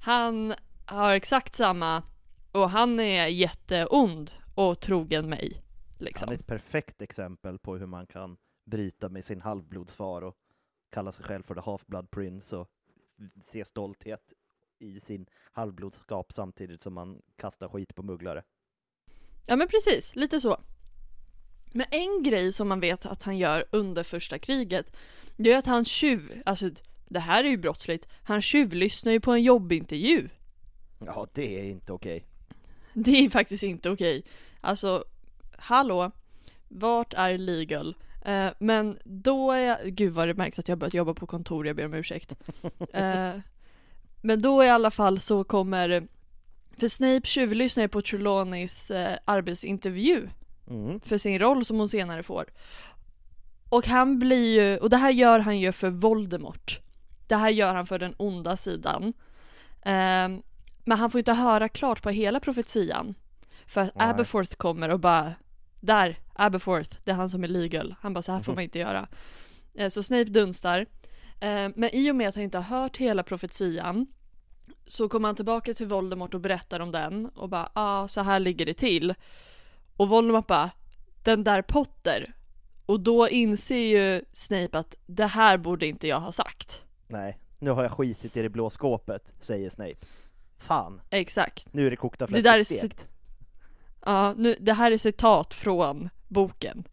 Han 0.00 0.54
har 0.84 1.12
exakt 1.12 1.54
samma 1.54 2.02
och 2.52 2.70
han 2.70 3.00
är 3.00 3.26
jätteond 3.26 4.32
och 4.54 4.80
trogen 4.80 5.28
mig 5.28 5.62
liksom. 5.98 6.28
Han 6.28 6.34
är 6.34 6.38
ett 6.38 6.46
perfekt 6.46 7.02
exempel 7.02 7.58
på 7.58 7.76
hur 7.76 7.86
man 7.86 8.06
kan 8.06 8.36
bryta 8.66 9.08
med 9.08 9.24
sin 9.24 9.40
halvblodsfar 9.40 10.22
och 10.22 10.34
kalla 10.90 11.12
sig 11.12 11.24
själv 11.24 11.42
för 11.42 11.54
the 11.54 11.60
half-blood 11.60 12.06
prince 12.10 12.56
och 12.56 12.68
se 13.42 13.64
stolthet 13.64 14.32
i 14.78 15.00
sin 15.00 15.26
halvblodskap 15.52 16.32
samtidigt 16.32 16.82
som 16.82 16.94
man 16.94 17.22
kastar 17.36 17.68
skit 17.68 17.94
på 17.94 18.02
mugglare. 18.02 18.42
Ja 19.46 19.56
men 19.56 19.68
precis, 19.68 20.16
lite 20.16 20.40
så. 20.40 20.56
Men 21.76 21.86
en 21.90 22.22
grej 22.22 22.52
som 22.52 22.68
man 22.68 22.80
vet 22.80 23.06
att 23.06 23.22
han 23.22 23.38
gör 23.38 23.64
under 23.70 24.02
första 24.02 24.38
kriget, 24.38 24.96
det 25.36 25.52
är 25.52 25.58
att 25.58 25.66
han 25.66 25.84
tjuv, 25.84 26.42
alltså 26.44 26.70
det 27.08 27.20
här 27.20 27.44
är 27.44 27.48
ju 27.48 27.56
brottsligt, 27.56 28.08
han 28.22 28.42
tjuvlyssnar 28.42 29.12
ju 29.12 29.20
på 29.20 29.32
en 29.32 29.42
jobbintervju. 29.42 30.28
Ja, 30.98 31.26
det 31.32 31.60
är 31.60 31.64
inte 31.64 31.92
okej. 31.92 32.26
Det 32.92 33.10
är 33.10 33.30
faktiskt 33.30 33.62
inte 33.62 33.90
okej. 33.90 34.24
Alltså, 34.60 35.04
hallå, 35.58 36.10
vart 36.68 37.14
är 37.14 37.38
legal? 37.38 37.96
Eh, 38.24 38.48
men 38.58 38.98
då 39.04 39.52
är 39.52 39.60
jag, 39.60 39.78
gud 39.84 40.12
vad 40.12 40.28
det 40.28 40.34
märks 40.34 40.58
att 40.58 40.68
jag 40.68 40.76
har 40.76 40.80
börjat 40.80 40.94
jobba 40.94 41.14
på 41.14 41.26
kontor, 41.26 41.66
jag 41.66 41.76
ber 41.76 41.86
om 41.86 41.94
ursäkt. 41.94 42.34
Eh, 42.92 43.34
men 44.22 44.42
då 44.42 44.64
i 44.64 44.68
alla 44.68 44.90
fall 44.90 45.20
så 45.20 45.44
kommer, 45.44 46.08
för 46.78 46.88
Snape 46.88 47.26
tjuvlyssnar 47.26 47.84
ju 47.84 47.88
på 47.88 48.02
Trelawneys 48.02 48.90
eh, 48.90 49.18
arbetsintervju 49.24 50.28
Mm. 50.70 51.00
för 51.00 51.18
sin 51.18 51.38
roll 51.38 51.64
som 51.64 51.78
hon 51.78 51.88
senare 51.88 52.22
får. 52.22 52.46
Och 53.68 53.86
han 53.86 54.18
blir 54.18 54.60
ju, 54.62 54.78
och 54.78 54.90
det 54.90 54.96
här 54.96 55.10
gör 55.10 55.38
han 55.38 55.58
ju 55.58 55.72
för 55.72 55.90
Voldemort. 55.90 56.80
Det 57.26 57.36
här 57.36 57.50
gör 57.50 57.74
han 57.74 57.86
för 57.86 57.98
den 57.98 58.14
onda 58.16 58.56
sidan. 58.56 59.12
Ehm, 59.82 60.42
men 60.84 60.98
han 60.98 61.10
får 61.10 61.18
inte 61.18 61.32
höra 61.32 61.68
klart 61.68 62.02
på 62.02 62.10
hela 62.10 62.40
profetian. 62.40 63.14
För 63.66 63.80
att 63.80 63.94
Nej. 63.94 64.08
Aberforth 64.10 64.54
kommer 64.56 64.88
och 64.88 65.00
bara 65.00 65.32
Där, 65.80 66.18
Aberforth, 66.34 66.96
det 67.04 67.10
är 67.10 67.14
han 67.14 67.28
som 67.28 67.44
är 67.44 67.48
legal. 67.48 67.94
Han 68.00 68.12
bara 68.14 68.22
så 68.22 68.32
här 68.32 68.40
får 68.40 68.52
Mhm. 68.52 68.56
man 68.56 68.64
inte 68.64 68.78
göra. 68.78 69.08
Eh, 69.74 69.88
så 69.88 70.02
Snape 70.02 70.24
dunstar. 70.24 70.86
Eh, 71.40 71.68
men 71.74 71.90
i 71.94 72.10
och 72.10 72.16
med 72.16 72.28
att 72.28 72.34
han 72.34 72.44
inte 72.44 72.58
har 72.58 72.80
hört 72.80 72.96
hela 72.96 73.22
profetian 73.22 74.06
så 74.86 75.08
kommer 75.08 75.28
han 75.28 75.36
tillbaka 75.36 75.74
till 75.74 75.86
Voldemort 75.86 76.34
och 76.34 76.40
berättar 76.40 76.80
om 76.80 76.92
den 76.92 77.26
och 77.26 77.48
bara 77.48 77.70
ah, 77.72 78.08
så 78.08 78.20
här 78.20 78.40
ligger 78.40 78.66
det 78.66 78.74
till. 78.74 79.14
Och 79.96 80.08
Voldemort 80.08 80.46
bara 80.46 80.70
den 81.22 81.44
där 81.44 81.62
Potter. 81.62 82.32
Och 82.86 83.00
då 83.00 83.28
inser 83.28 83.76
ju 83.76 84.24
Snape 84.32 84.78
att 84.78 84.94
det 85.06 85.26
här 85.26 85.58
borde 85.58 85.86
inte 85.86 86.08
jag 86.08 86.20
ha 86.20 86.32
sagt. 86.32 86.84
Nej, 87.06 87.38
nu 87.58 87.70
har 87.70 87.82
jag 87.82 87.92
skitit 87.92 88.36
i 88.36 88.42
det 88.42 88.48
blå 88.48 88.70
skåpet, 88.70 89.32
säger 89.40 89.70
Snape. 89.70 90.06
Fan, 90.58 91.00
Exakt. 91.10 91.72
nu 91.72 91.86
är 91.86 91.90
det 91.90 91.96
kokta 91.96 92.26
Det 92.26 92.32
fläsket 92.32 92.44
där 92.44 92.58
är 92.58 92.64
stekt. 92.64 93.08
Ja, 94.04 94.34
nu, 94.36 94.56
det 94.60 94.72
här 94.72 94.92
är 94.92 94.98
citat 94.98 95.54
från 95.54 96.08
boken. 96.28 96.84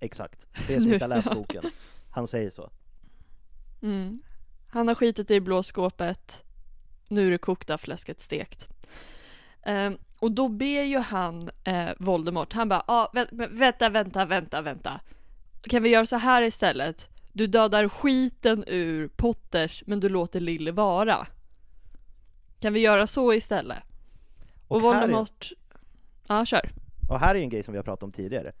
Exakt, 0.00 0.46
det 0.66 0.74
är 0.74 0.80
som 0.80 0.92
inte 0.92 1.04
har 1.04 1.08
läst 1.08 1.34
boken. 1.34 1.64
Han 2.10 2.26
säger 2.26 2.50
så. 2.50 2.70
Mm. 3.82 4.20
Han 4.68 4.88
har 4.88 4.94
skitit 4.94 5.30
i 5.30 5.34
det 5.34 5.40
blå 5.40 5.62
skåpet. 5.62 6.44
Nu 7.08 7.26
är 7.26 7.30
det 7.30 7.38
kokta 7.38 7.78
fläsket 7.78 8.20
stekt. 8.20 8.68
Ehm, 9.62 9.98
och 10.20 10.32
då 10.32 10.48
ber 10.48 10.82
ju 10.82 10.98
han 10.98 11.50
eh, 11.64 11.88
Voldemort, 11.98 12.52
han 12.52 12.68
bara 12.68 12.82
ah, 12.86 13.10
vä- 13.12 13.30
vä- 13.30 13.58
vänta, 13.58 13.88
vänta, 13.88 14.24
vänta, 14.24 14.62
vänta. 14.62 15.00
Kan 15.62 15.82
vi 15.82 15.88
göra 15.88 16.06
så 16.06 16.16
här 16.16 16.42
istället? 16.42 17.08
Du 17.32 17.46
dödar 17.46 17.88
skiten 17.88 18.64
ur 18.66 19.08
Potters 19.08 19.82
men 19.86 20.00
du 20.00 20.08
låter 20.08 20.40
Lille 20.40 20.72
vara. 20.72 21.26
Kan 22.60 22.72
vi 22.72 22.80
göra 22.80 23.06
så 23.06 23.32
istället? 23.34 23.78
Och, 24.68 24.76
Och 24.76 24.82
här 24.82 24.88
är- 24.96 25.00
Voldemort... 25.00 25.52
Ja, 26.28 26.44
kör. 26.44 26.70
Och 27.08 27.20
här 27.20 27.34
är 27.34 27.38
en 27.40 27.48
grej 27.48 27.62
som 27.62 27.72
vi 27.72 27.78
har 27.78 27.84
pratat 27.84 28.02
om 28.02 28.12
tidigare. 28.12 28.52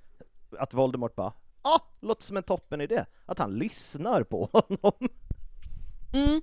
Att 0.58 0.74
Voldemort 0.74 1.14
bara 1.16 1.32
ah, 1.62 1.78
låter 2.00 2.22
som 2.24 2.36
en 2.36 2.42
toppen 2.42 2.80
idé. 2.80 3.04
Att 3.26 3.38
han 3.38 3.54
lyssnar 3.58 4.22
på 4.22 4.48
honom. 4.52 5.08
Mm. 6.12 6.42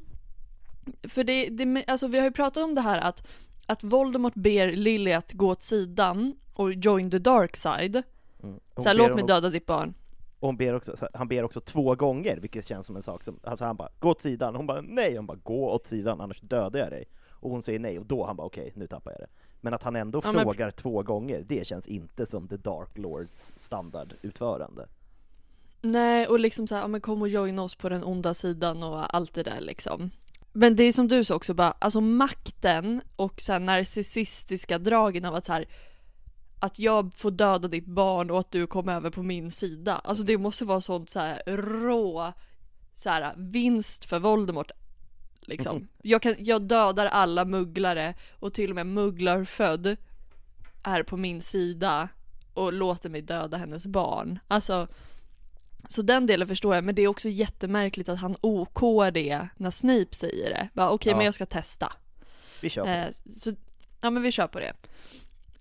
För 1.10 1.24
det, 1.24 1.50
det, 1.50 1.84
alltså 1.88 2.08
vi 2.08 2.18
har 2.18 2.26
ju 2.26 2.32
pratat 2.32 2.64
om 2.64 2.76
det 2.76 2.82
här 2.82 3.00
att, 3.00 3.28
att 3.66 3.84
Voldemort 3.84 4.34
ber 4.36 4.72
Lily 4.72 5.12
att 5.12 5.34
gå 5.34 5.50
åt 5.50 5.64
sidan 5.64 6.36
och 6.54 6.74
join 6.74 7.12
the 7.12 7.20
dark 7.20 7.56
side. 7.56 8.04
Mm. 8.44 8.60
Så 8.78 8.84
här, 8.84 8.94
låt 8.94 9.16
mig 9.16 9.24
döda 9.24 9.50
ditt 9.50 9.66
barn. 9.66 9.94
Och 10.40 10.48
hon 10.48 10.58
ber 10.58 10.74
också, 10.76 10.98
så 10.98 11.08
han 11.14 11.28
ber 11.28 11.44
också 11.44 11.60
två 11.60 11.96
gånger, 11.96 12.38
vilket 12.38 12.68
känns 12.68 12.88
som 12.88 12.96
en 12.96 13.04
sak 13.04 13.24
som, 13.24 13.40
alltså 13.44 13.66
han 13.66 13.76
bara 13.76 13.90
gå 14.00 14.10
åt 14.10 14.22
sidan, 14.22 14.56
hon 14.56 14.68
bara 14.68 14.82
nej, 14.82 15.16
hon 15.16 15.26
bara 15.26 15.38
gå 15.44 15.70
åt 15.72 15.88
sidan 15.88 16.22
annars 16.22 16.42
dödar 16.42 16.80
jag 16.80 16.90
dig. 16.90 17.06
Och 17.30 17.52
hon 17.52 17.64
säger 17.64 17.80
nej, 17.80 18.00
och 18.00 18.06
då 18.06 18.26
han 18.26 18.36
bara 18.36 18.48
okej, 18.48 18.72
nu 18.76 18.88
tappar 18.88 19.12
jag 19.12 19.20
det. 19.20 19.28
Men 19.62 19.74
att 19.74 19.84
han 19.84 19.96
ändå 19.96 20.22
Ja, 20.24 20.32
men- 20.32 20.42
frågar 20.44 20.72
två 20.72 21.04
gånger, 21.04 21.44
det 21.48 21.68
känns 21.68 21.88
inte 21.88 22.26
som 22.26 22.48
The 22.48 22.58
Dark 22.58 22.98
Lords 22.98 23.54
standardutförande. 23.58 24.88
Nej, 25.82 26.28
och 26.28 26.40
liksom 26.40 26.68
så 26.68 26.76
här, 26.76 26.82
ja 26.82 26.88
men 26.88 27.02
kom 27.02 27.22
och 27.22 27.28
join 27.30 27.60
oss 27.60 27.76
på 27.76 27.90
den 27.90 28.04
onda 28.04 28.34
sidan 28.34 28.84
och 28.84 29.16
allt 29.16 29.34
det 29.34 29.44
där 29.44 29.62
liksom. 29.62 30.12
Men 30.58 30.76
det 30.76 30.84
är 30.84 30.92
som 30.92 31.08
du 31.08 31.24
sa 31.24 31.36
också 31.36 31.54
bara, 31.54 31.72
alltså 31.72 32.02
makten 32.02 33.02
och 33.16 33.42
så 33.42 33.60
narcissistiska 33.60 34.80
dragen 34.80 35.26
av 35.26 35.36
att 35.36 35.46
så 35.46 35.54
här 35.54 35.66
att 36.60 36.80
jag 36.80 37.14
får 37.14 37.32
döda 37.32 37.68
ditt 37.68 37.86
barn 37.86 38.32
och 38.32 38.40
att 38.40 38.52
du 38.52 38.68
kommer 38.68 38.94
över 38.94 39.10
på 39.10 39.24
min 39.24 39.52
sida. 39.52 40.02
Alltså 40.04 40.24
det 40.24 40.38
måste 40.38 40.66
vara 40.66 40.82
sånt 40.82 41.10
så 41.10 41.20
här 41.20 41.42
rå 41.48 42.34
så 42.96 43.10
här, 43.10 43.34
vinst 43.38 44.06
för 44.06 44.20
Voldemort. 44.20 44.72
Liksom. 45.42 45.88
Jag, 46.02 46.22
kan, 46.22 46.36
jag 46.40 46.62
dödar 46.62 47.06
alla 47.06 47.46
mugglare 47.46 48.14
och 48.40 48.54
till 48.54 48.70
och 48.70 48.76
med 48.76 48.88
mugglarfödd 48.88 49.98
är 50.84 51.04
på 51.04 51.18
min 51.18 51.42
sida 51.42 52.10
och 52.54 52.74
låter 52.74 53.10
mig 53.10 53.22
döda 53.22 53.58
hennes 53.58 53.86
barn. 53.86 54.40
Alltså 54.48 54.88
så 55.90 56.02
den 56.02 56.26
delen 56.28 56.48
förstår 56.48 56.76
jag, 56.76 56.84
men 56.84 56.96
det 56.96 57.02
är 57.02 57.08
också 57.08 57.30
jättemärkligt 57.30 58.10
att 58.10 58.20
han 58.20 58.36
OK 58.42 58.80
det 59.14 59.48
när 59.58 59.72
Snape 59.72 60.16
säger 60.16 60.50
det. 60.50 60.70
Bara 60.74 60.90
okej, 60.92 61.12
Ja. 61.12 61.18
men 61.18 61.26
jag 61.26 61.36
ska 61.36 61.46
testa. 61.46 61.94
Vi 62.62 62.70
kör 62.70 62.82
på 62.84 62.90
Eh, 62.90 63.10
så, 63.36 63.54
ja 64.02 64.10
men 64.10 64.24
vi 64.24 64.32
kör 64.32 64.48
på 64.48 64.60
det. 64.60 64.74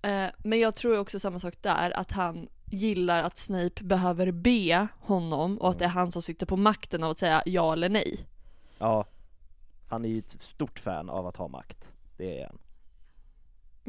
Eh, 0.09 0.31
men 0.37 0.59
jag 0.59 0.75
tror 0.75 0.97
också 0.99 1.19
samma 1.19 1.39
sak 1.39 1.53
där, 1.61 1.91
att 1.91 2.11
han 2.11 2.47
gillar 2.71 3.23
att 3.23 3.37
Snape 3.37 3.83
behöver 3.83 4.31
be 4.31 4.87
honom 4.99 5.57
och 5.57 5.69
att 5.69 5.79
det 5.79 5.85
är 5.85 5.89
han 5.89 6.11
som 6.11 6.21
sitter 6.21 6.45
på 6.45 6.57
makten 6.57 7.03
av 7.03 7.09
att 7.11 7.19
säga 7.19 7.43
ja 7.45 7.73
eller 7.73 7.89
nej. 7.89 8.19
Ja, 8.77 9.05
han 9.89 10.05
är 10.05 10.09
ju 10.09 10.19
ett 10.19 10.41
stort 10.41 10.79
fan 10.79 11.09
av 11.09 11.27
att 11.27 11.37
ha 11.37 11.47
makt. 11.47 11.93
Det 12.17 12.39
är 12.41 12.45
han. 12.47 12.57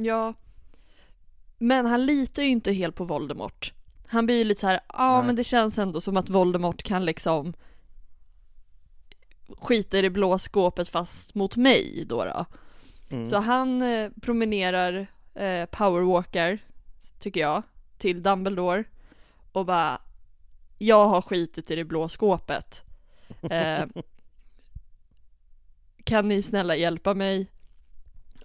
Ja. 0.04 0.34
Men 1.58 1.86
han 1.86 2.06
litar 2.06 2.42
ju 2.42 2.48
inte 2.48 2.72
helt 2.72 2.94
på 2.96 3.04
Voldemort. 3.04 3.72
Han 4.06 4.26
blir 4.26 4.36
ju 4.36 4.44
lite 4.44 4.60
så 4.60 4.66
här, 4.66 4.80
ja 4.88 5.22
men 5.22 5.36
det 5.36 5.44
känns 5.44 5.78
ändå 5.78 6.00
som 6.00 6.16
att 6.16 6.30
Voldemort 6.30 6.82
kan 6.82 7.04
liksom 7.04 7.54
skita 9.58 9.98
i 9.98 10.02
det 10.02 10.10
blå 10.10 10.38
skåpet 10.38 10.88
fast 10.88 11.34
mot 11.34 11.56
mig 11.56 12.04
då. 12.08 12.24
då. 12.24 12.46
Mm. 13.10 13.26
Så 13.26 13.36
han 13.36 13.82
eh, 13.82 14.10
promenerar, 14.22 15.06
eh, 15.34 15.66
powerwalkar, 15.66 16.58
tycker 17.18 17.40
jag, 17.40 17.62
till 17.98 18.22
Dumbledore 18.22 18.84
och 19.52 19.66
bara 19.66 20.00
Jag 20.78 21.06
har 21.06 21.22
skitit 21.22 21.70
i 21.70 21.76
det 21.76 21.84
blå 21.84 22.08
skåpet. 22.08 22.82
Eh, 23.50 23.84
kan 26.04 26.28
ni 26.28 26.42
snälla 26.42 26.76
hjälpa 26.76 27.14
mig? 27.14 27.50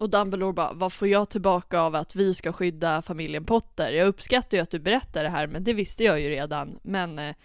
Och 0.02 0.10
Dumbledore 0.10 0.54
bara, 0.54 0.74
vad 0.74 0.94
får 0.94 1.08
jag 1.08 1.30
tillbaka 1.30 1.80
av 1.80 1.96
att 1.96 2.16
vi 2.16 2.34
ska 2.34 2.54
skydda 2.54 3.02
familjen 3.02 3.46
Potter? 3.46 3.92
Jag 3.92 4.08
uppskattar 4.08 4.58
ju 4.58 4.64
att 4.64 4.70
du 4.70 4.80
berättar 4.80 5.24
det 5.24 5.30
här, 5.30 5.48
men 5.48 5.64
det 5.64 5.74
visste 5.74 6.04
jag 6.04 6.20
ju 6.20 6.30
redan. 6.30 6.80
Men 6.84 7.20
eh, 7.20 7.36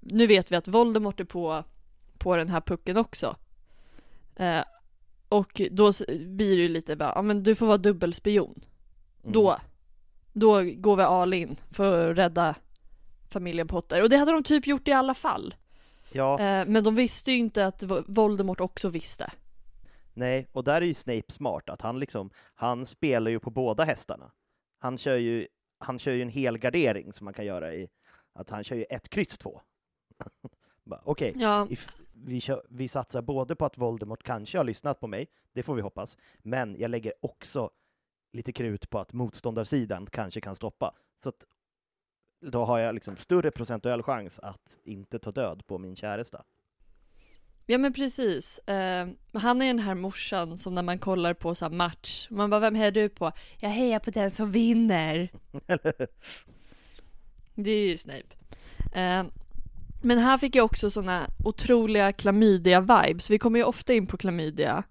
nu 0.00 0.26
vet 0.26 0.52
vi 0.52 0.56
att 0.56 0.68
Voldemort 0.68 1.20
är 1.20 1.24
på, 1.24 1.64
på 2.18 2.36
den 2.36 2.48
här 2.48 2.60
pucken 2.60 2.96
också. 2.96 3.36
Eh, 4.36 4.60
och 5.28 5.60
då 5.70 5.92
blir 6.08 6.56
det 6.56 6.62
ju 6.62 6.68
lite 6.68 6.96
bara, 6.96 7.12
ja 7.14 7.22
men 7.22 7.42
du 7.42 7.54
får 7.54 7.66
vara 7.66 7.78
dubbelspion. 7.78 8.60
Mm. 9.22 9.32
Då, 9.32 9.58
då 10.32 10.62
går 10.62 10.96
vi 10.96 11.02
all 11.02 11.34
in 11.34 11.56
för 11.70 12.10
att 12.10 12.18
rädda 12.18 12.54
familjen 13.28 13.68
Potter. 13.68 14.02
Och 14.02 14.10
det 14.10 14.16
hade 14.16 14.32
de 14.32 14.42
typ 14.42 14.66
gjort 14.66 14.88
i 14.88 14.92
alla 14.92 15.14
fall. 15.14 15.54
Ja, 16.12 16.40
Eh, 16.40 16.66
men 16.66 16.84
de 16.84 16.94
visste 16.94 17.32
ju 17.32 17.38
inte 17.38 17.66
att 17.66 17.82
Vo- 17.82 18.04
Voldemort 18.06 18.60
också 18.60 18.88
visste. 18.88 19.30
Nej, 20.18 20.46
och 20.52 20.64
där 20.64 20.80
är 20.82 20.86
ju 20.86 20.94
Snape 20.94 21.32
smart, 21.32 21.68
att 21.68 21.82
han 21.82 21.98
liksom, 21.98 22.30
han 22.54 22.86
spelar 22.86 23.30
ju 23.30 23.40
på 23.40 23.50
båda 23.50 23.84
hästarna. 23.84 24.30
Han 24.78 24.98
kör 24.98 25.16
ju, 25.16 25.48
han 25.78 25.98
kör 25.98 26.12
ju 26.12 26.22
en 26.22 26.28
hel 26.28 26.58
gardering 26.58 27.12
som 27.12 27.24
man 27.24 27.34
kan 27.34 27.44
göra 27.46 27.74
i, 27.74 27.88
att 28.32 28.50
han 28.50 28.64
kör 28.64 28.76
ju 28.76 28.84
ett 28.84 29.08
kryss 29.08 29.38
två. 29.38 29.60
Okej, 31.04 31.32
Ja, 31.36 31.66
if- 31.70 32.02
vi, 32.12 32.40
kör, 32.40 32.62
vi 32.70 32.88
satsar 32.88 33.22
både 33.22 33.56
på 33.56 33.64
att 33.64 33.78
Voldemort 33.78 34.22
kanske 34.22 34.58
har 34.58 34.64
lyssnat 34.64 35.00
på 35.00 35.06
mig, 35.06 35.26
det 35.52 35.62
får 35.62 35.74
vi 35.74 35.82
hoppas, 35.82 36.18
men 36.38 36.76
jag 36.78 36.90
lägger 36.90 37.12
också 37.20 37.70
lite 38.32 38.52
krut 38.52 38.90
på 38.90 38.98
att 38.98 39.12
motståndarsidan 39.12 40.06
kanske 40.06 40.40
kan 40.40 40.56
stoppa. 40.56 40.94
Så 41.22 41.28
att 41.28 41.46
då 42.40 42.64
har 42.64 42.78
jag 42.78 42.94
liksom 42.94 43.16
större 43.16 43.50
procentuell 43.50 44.02
chans 44.02 44.38
att 44.38 44.78
inte 44.84 45.18
ta 45.18 45.30
död 45.30 45.66
på 45.66 45.78
min 45.78 45.96
käresta. 45.96 46.44
Ja 47.70 47.78
men 47.78 47.92
precis. 47.92 48.58
Eh, 48.58 49.08
han 49.32 49.62
är 49.62 49.66
den 49.66 49.78
här 49.78 49.94
morsan 49.94 50.58
som 50.58 50.74
när 50.74 50.82
man 50.82 50.98
kollar 50.98 51.34
på 51.34 51.54
så 51.54 51.64
här 51.64 51.72
match, 51.72 52.26
man 52.30 52.50
bara 52.50 52.60
vem 52.60 52.74
hejar 52.74 52.90
du 52.90 53.08
på? 53.08 53.32
Jag 53.58 53.70
hejar 53.70 53.98
på 53.98 54.10
den 54.10 54.30
som 54.30 54.52
vinner. 54.52 55.28
Det 57.54 57.70
är 57.70 57.86
ju 57.88 57.96
Snape. 57.96 58.34
Eh, 58.94 59.24
men 60.02 60.18
här 60.18 60.38
fick 60.38 60.54
jag 60.56 60.64
också 60.64 60.90
såna 60.90 61.26
otroliga 61.44 62.10
klamydia-vibes. 62.12 63.30
Vi 63.30 63.38
kommer 63.38 63.58
ju 63.58 63.64
ofta 63.64 63.94
in 63.94 64.06
på 64.06 64.16
klamydia. 64.16 64.82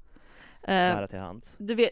Eh, 0.63 0.73
Nära 0.73 1.07
till 1.07 1.19
hands. 1.19 1.55
du 1.57 1.75
vet, 1.75 1.91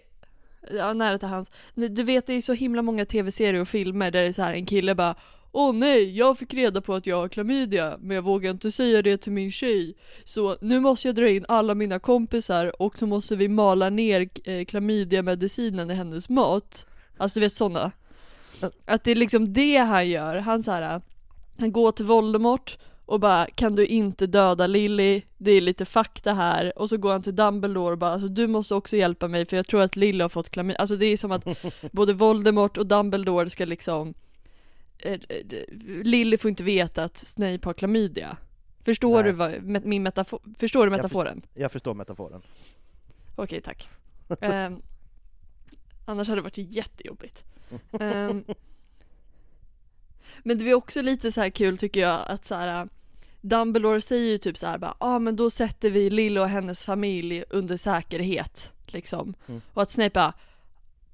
ja 0.72 0.94
nära 0.94 1.18
till 1.20 1.28
hans. 1.28 1.52
Du 1.76 2.04
vet 2.04 2.26
det 2.28 2.34
är 2.34 2.42
så 2.42 2.54
himla 2.54 2.82
många 2.82 3.06
tv-serier 3.06 3.62
och 3.62 3.68
filmer 3.68 4.12
där 4.12 4.22
det 4.22 4.28
är 4.28 4.32
så 4.34 4.42
här 4.42 4.54
en 4.54 4.66
kille 4.66 4.96
bara 4.96 5.16
Åh 5.58 5.74
nej, 5.74 6.18
jag 6.18 6.38
fick 6.38 6.54
reda 6.54 6.82
på 6.82 6.94
att 6.94 7.08
jag 7.08 7.18
har 7.18 7.28
klamydia 7.28 7.98
men 8.02 8.16
jag 8.16 8.22
vågar 8.22 8.52
inte 8.52 8.72
säga 8.72 9.02
det 9.02 9.18
till 9.18 9.32
min 9.32 9.52
tjej. 9.52 9.96
Så 10.24 10.58
nu 10.62 10.80
måste 10.80 11.08
jag 11.08 11.16
dra 11.16 11.30
in 11.30 11.46
alla 11.48 11.76
mina 11.76 12.00
kompisar 12.00 12.82
och 12.82 12.98
så 12.98 13.08
måste 13.08 13.36
vi 13.36 13.48
mala 13.48 13.90
ner 13.90 14.30
eh, 14.44 14.66
klamydia-medicinen 14.66 15.92
i 15.92 15.94
hennes 15.94 16.30
mat. 16.30 16.88
Alltså 17.18 17.40
du 17.40 17.46
vet 17.46 17.54
sådana. 17.54 17.92
Att 18.86 19.04
det 19.04 19.12
är 19.12 19.16
liksom 19.16 19.54
det 19.54 19.78
han 19.78 20.10
gör. 20.10 20.36
Han 20.36 20.64
så 20.64 20.72
här, 20.72 21.02
han 21.60 21.72
går 21.72 21.92
till 21.92 22.06
Voldemort 22.06 22.78
och 23.06 23.20
bara 23.20 23.46
kan 23.46 23.76
du 23.76 23.86
inte 23.86 24.28
döda 24.28 24.68
Lily? 24.68 25.22
Det 25.38 25.52
är 25.52 25.62
lite 25.62 25.86
fakta 25.86 26.34
här. 26.34 26.80
Och 26.80 26.90
så 26.90 26.98
går 26.98 27.12
han 27.12 27.24
till 27.24 27.36
Dumbledore 27.36 27.92
och 27.92 27.98
bara 27.98 28.12
alltså, 28.12 28.28
du 28.28 28.48
måste 28.48 28.76
också 28.76 28.96
hjälpa 28.96 29.28
mig 29.28 29.46
för 29.46 29.56
jag 29.56 29.68
tror 29.68 29.82
att 29.82 29.96
Lily 29.96 30.22
har 30.22 30.30
fått 30.30 30.50
klamydia. 30.50 30.80
Alltså 30.80 30.96
det 30.96 31.06
är 31.06 31.18
som 31.18 31.32
att 31.32 31.46
både 31.92 32.14
Voldemort 32.14 32.78
och 32.78 32.88
Dumbledore 32.88 33.50
ska 33.50 33.66
liksom 33.66 34.14
Lily 36.04 36.38
får 36.38 36.50
inte 36.50 36.64
veta 36.64 37.04
att 37.04 37.18
Snape 37.18 37.60
har 37.64 37.74
klamydia. 37.74 38.38
Förstår 38.84 39.24
Nej. 39.24 39.24
du 39.24 39.32
vad, 39.32 39.64
min 39.64 40.04
metafor, 40.04 40.40
förstår 40.58 40.80
du 40.80 40.92
Jag 40.92 40.98
metaforen? 40.98 41.42
Jag 41.54 41.72
förstår 41.72 41.94
metaforen. 41.94 42.42
Okej, 43.36 43.62
tack. 43.62 43.90
Ehm, 44.42 44.82
annars 46.06 46.28
hade 46.28 46.42
det 46.42 46.44
varit 46.44 46.58
jättejobbigt. 46.58 47.44
Ehm, 48.00 48.44
men 50.44 50.58
det 50.58 50.70
är 50.70 50.74
också 50.74 51.02
lite 51.02 51.32
så 51.32 51.42
här 51.42 51.50
kul 51.50 51.78
tycker 51.78 52.00
jag 52.00 52.28
att 52.28 52.46
så 52.46 52.56
här 52.56 52.90
Dumbledore 53.42 54.02
säger 54.02 54.32
ju 54.32 54.38
typ 54.38 54.58
så 54.58 54.68
här 54.68 54.78
bara, 54.78 54.96
ah, 54.98 55.20
men 55.20 55.36
då 55.36 55.50
sätter 55.50 55.90
vi 55.90 56.10
Lily 56.10 56.40
och 56.40 56.50
hennes 56.50 56.86
familj 56.86 57.44
under 57.50 57.78
säkerhet 57.78 58.74
liksom. 58.86 59.34
Mm. 59.48 59.62
Och 59.74 59.82
att 59.82 59.92
Snape 59.92 60.10
bara, 60.14 60.34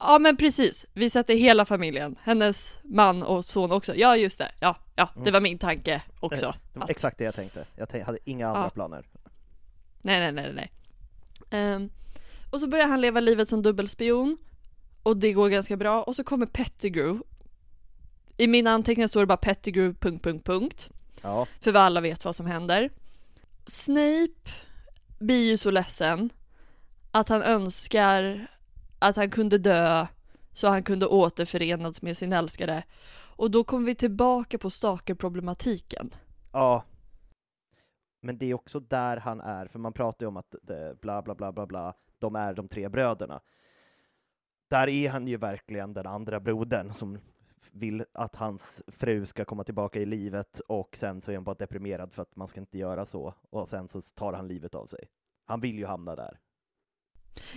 ja 0.01 0.19
men 0.19 0.37
precis, 0.37 0.85
vi 0.93 1.09
sätter 1.09 1.33
hela 1.35 1.65
familjen, 1.65 2.15
hennes 2.23 2.79
man 2.83 3.23
och 3.23 3.45
son 3.45 3.71
också. 3.71 3.95
Ja 3.95 4.17
just 4.17 4.37
det, 4.37 4.51
ja, 4.59 4.75
ja 4.95 5.09
det 5.13 5.19
Mm. 5.19 5.33
var 5.33 5.41
min 5.41 5.57
tanke 5.57 6.01
också. 6.19 6.53
Det 6.73 6.79
var 6.79 6.83
Att- 6.83 6.89
exakt 6.89 7.17
det 7.17 7.23
jag 7.23 7.35
tänkte. 7.35 7.65
Jag 7.75 7.89
tänk- 7.89 8.05
hade 8.05 8.17
inga 8.25 8.47
andra 8.47 8.61
Ja. 8.63 8.69
planer. 8.69 9.05
Nej, 10.01 10.19
nej, 10.19 10.31
nej, 10.31 10.53
nej. 10.53 10.71
Ehm, 11.49 11.89
och 12.51 12.59
så 12.59 12.67
börjar 12.67 12.87
han 12.87 13.01
leva 13.01 13.19
livet 13.19 13.49
som 13.49 13.61
dubbelspion 13.61 14.37
och 15.03 15.17
det 15.17 15.33
går 15.33 15.49
ganska 15.49 15.77
bra 15.77 16.03
och 16.03 16.15
så 16.15 16.23
kommer 16.23 16.45
Pettigrew. 16.45 17.23
I 18.37 18.47
mina 18.47 18.71
anteckningar 18.71 19.07
står 19.07 19.19
det 19.19 19.25
bara 19.25 19.37
Pettigrew... 19.37 19.93
Punkt, 19.99 20.23
punkt, 20.23 20.45
punkt. 20.45 20.89
Ja, 21.21 21.47
För 21.61 21.71
vi 21.71 21.77
alla 21.77 22.01
vet 22.01 22.25
vad 22.25 22.35
som 22.35 22.45
händer. 22.45 22.89
Snape 23.65 24.51
blir 25.19 25.49
ju 25.49 25.57
så 25.57 25.71
ledsen 25.71 26.29
att 27.11 27.29
han 27.29 27.43
önskar 27.43 28.47
att 29.01 29.15
han 29.15 29.29
kunde 29.29 29.57
dö 29.57 30.07
så 30.53 30.67
han 30.67 30.83
kunde 30.83 31.07
återförenas 31.07 32.01
med 32.01 32.17
sin 32.17 32.33
älskade. 32.33 32.83
Och 33.35 33.51
då 33.51 33.63
kommer 33.63 33.85
vi 33.85 33.95
tillbaka 33.95 34.57
på 34.57 34.69
stalkerproblematiken. 34.69 36.13
ja. 36.51 36.83
Men 38.23 38.37
det 38.37 38.45
är 38.45 38.53
också 38.53 38.79
där 38.79 39.17
han 39.17 39.41
är, 39.41 39.67
för 39.67 39.79
man 39.79 39.93
pratar 39.93 40.25
ju 40.25 40.27
om 40.27 40.37
att 40.37 40.55
det, 40.61 41.01
bla 41.01 41.21
bla 41.21 41.35
bla 41.35 41.51
bla 41.51 41.65
bla, 41.65 41.93
de 42.19 42.35
är 42.35 42.53
de 42.53 42.67
tre 42.67 42.89
bröderna. 42.89 43.41
Där 44.69 44.89
är 44.89 45.09
han 45.09 45.27
ju 45.27 45.37
verkligen 45.37 45.93
den 45.93 46.07
andra 46.07 46.39
brodern 46.39 46.93
som 46.93 47.17
vill 47.71 48.05
att 48.13 48.35
hans 48.35 48.83
fru 48.87 49.25
ska 49.25 49.45
komma 49.45 49.63
tillbaka 49.63 49.99
i 49.99 50.05
livet 50.05 50.59
och 50.59 50.97
sen 50.97 51.21
så 51.21 51.31
är 51.31 51.35
han 51.35 51.43
bara 51.43 51.55
deprimerad 51.55 52.13
för 52.13 52.21
att 52.21 52.35
man 52.35 52.47
ska 52.47 52.59
inte 52.59 52.77
göra 52.77 53.05
så 53.05 53.33
och 53.49 53.69
sen 53.69 53.87
så 53.87 54.01
tar 54.01 54.33
han 54.33 54.47
livet 54.47 54.75
av 54.75 54.85
sig. 54.85 55.09
Han 55.45 55.61
vill 55.61 55.77
ju 55.77 55.85
hamna 55.85 56.15
där. 56.15 56.39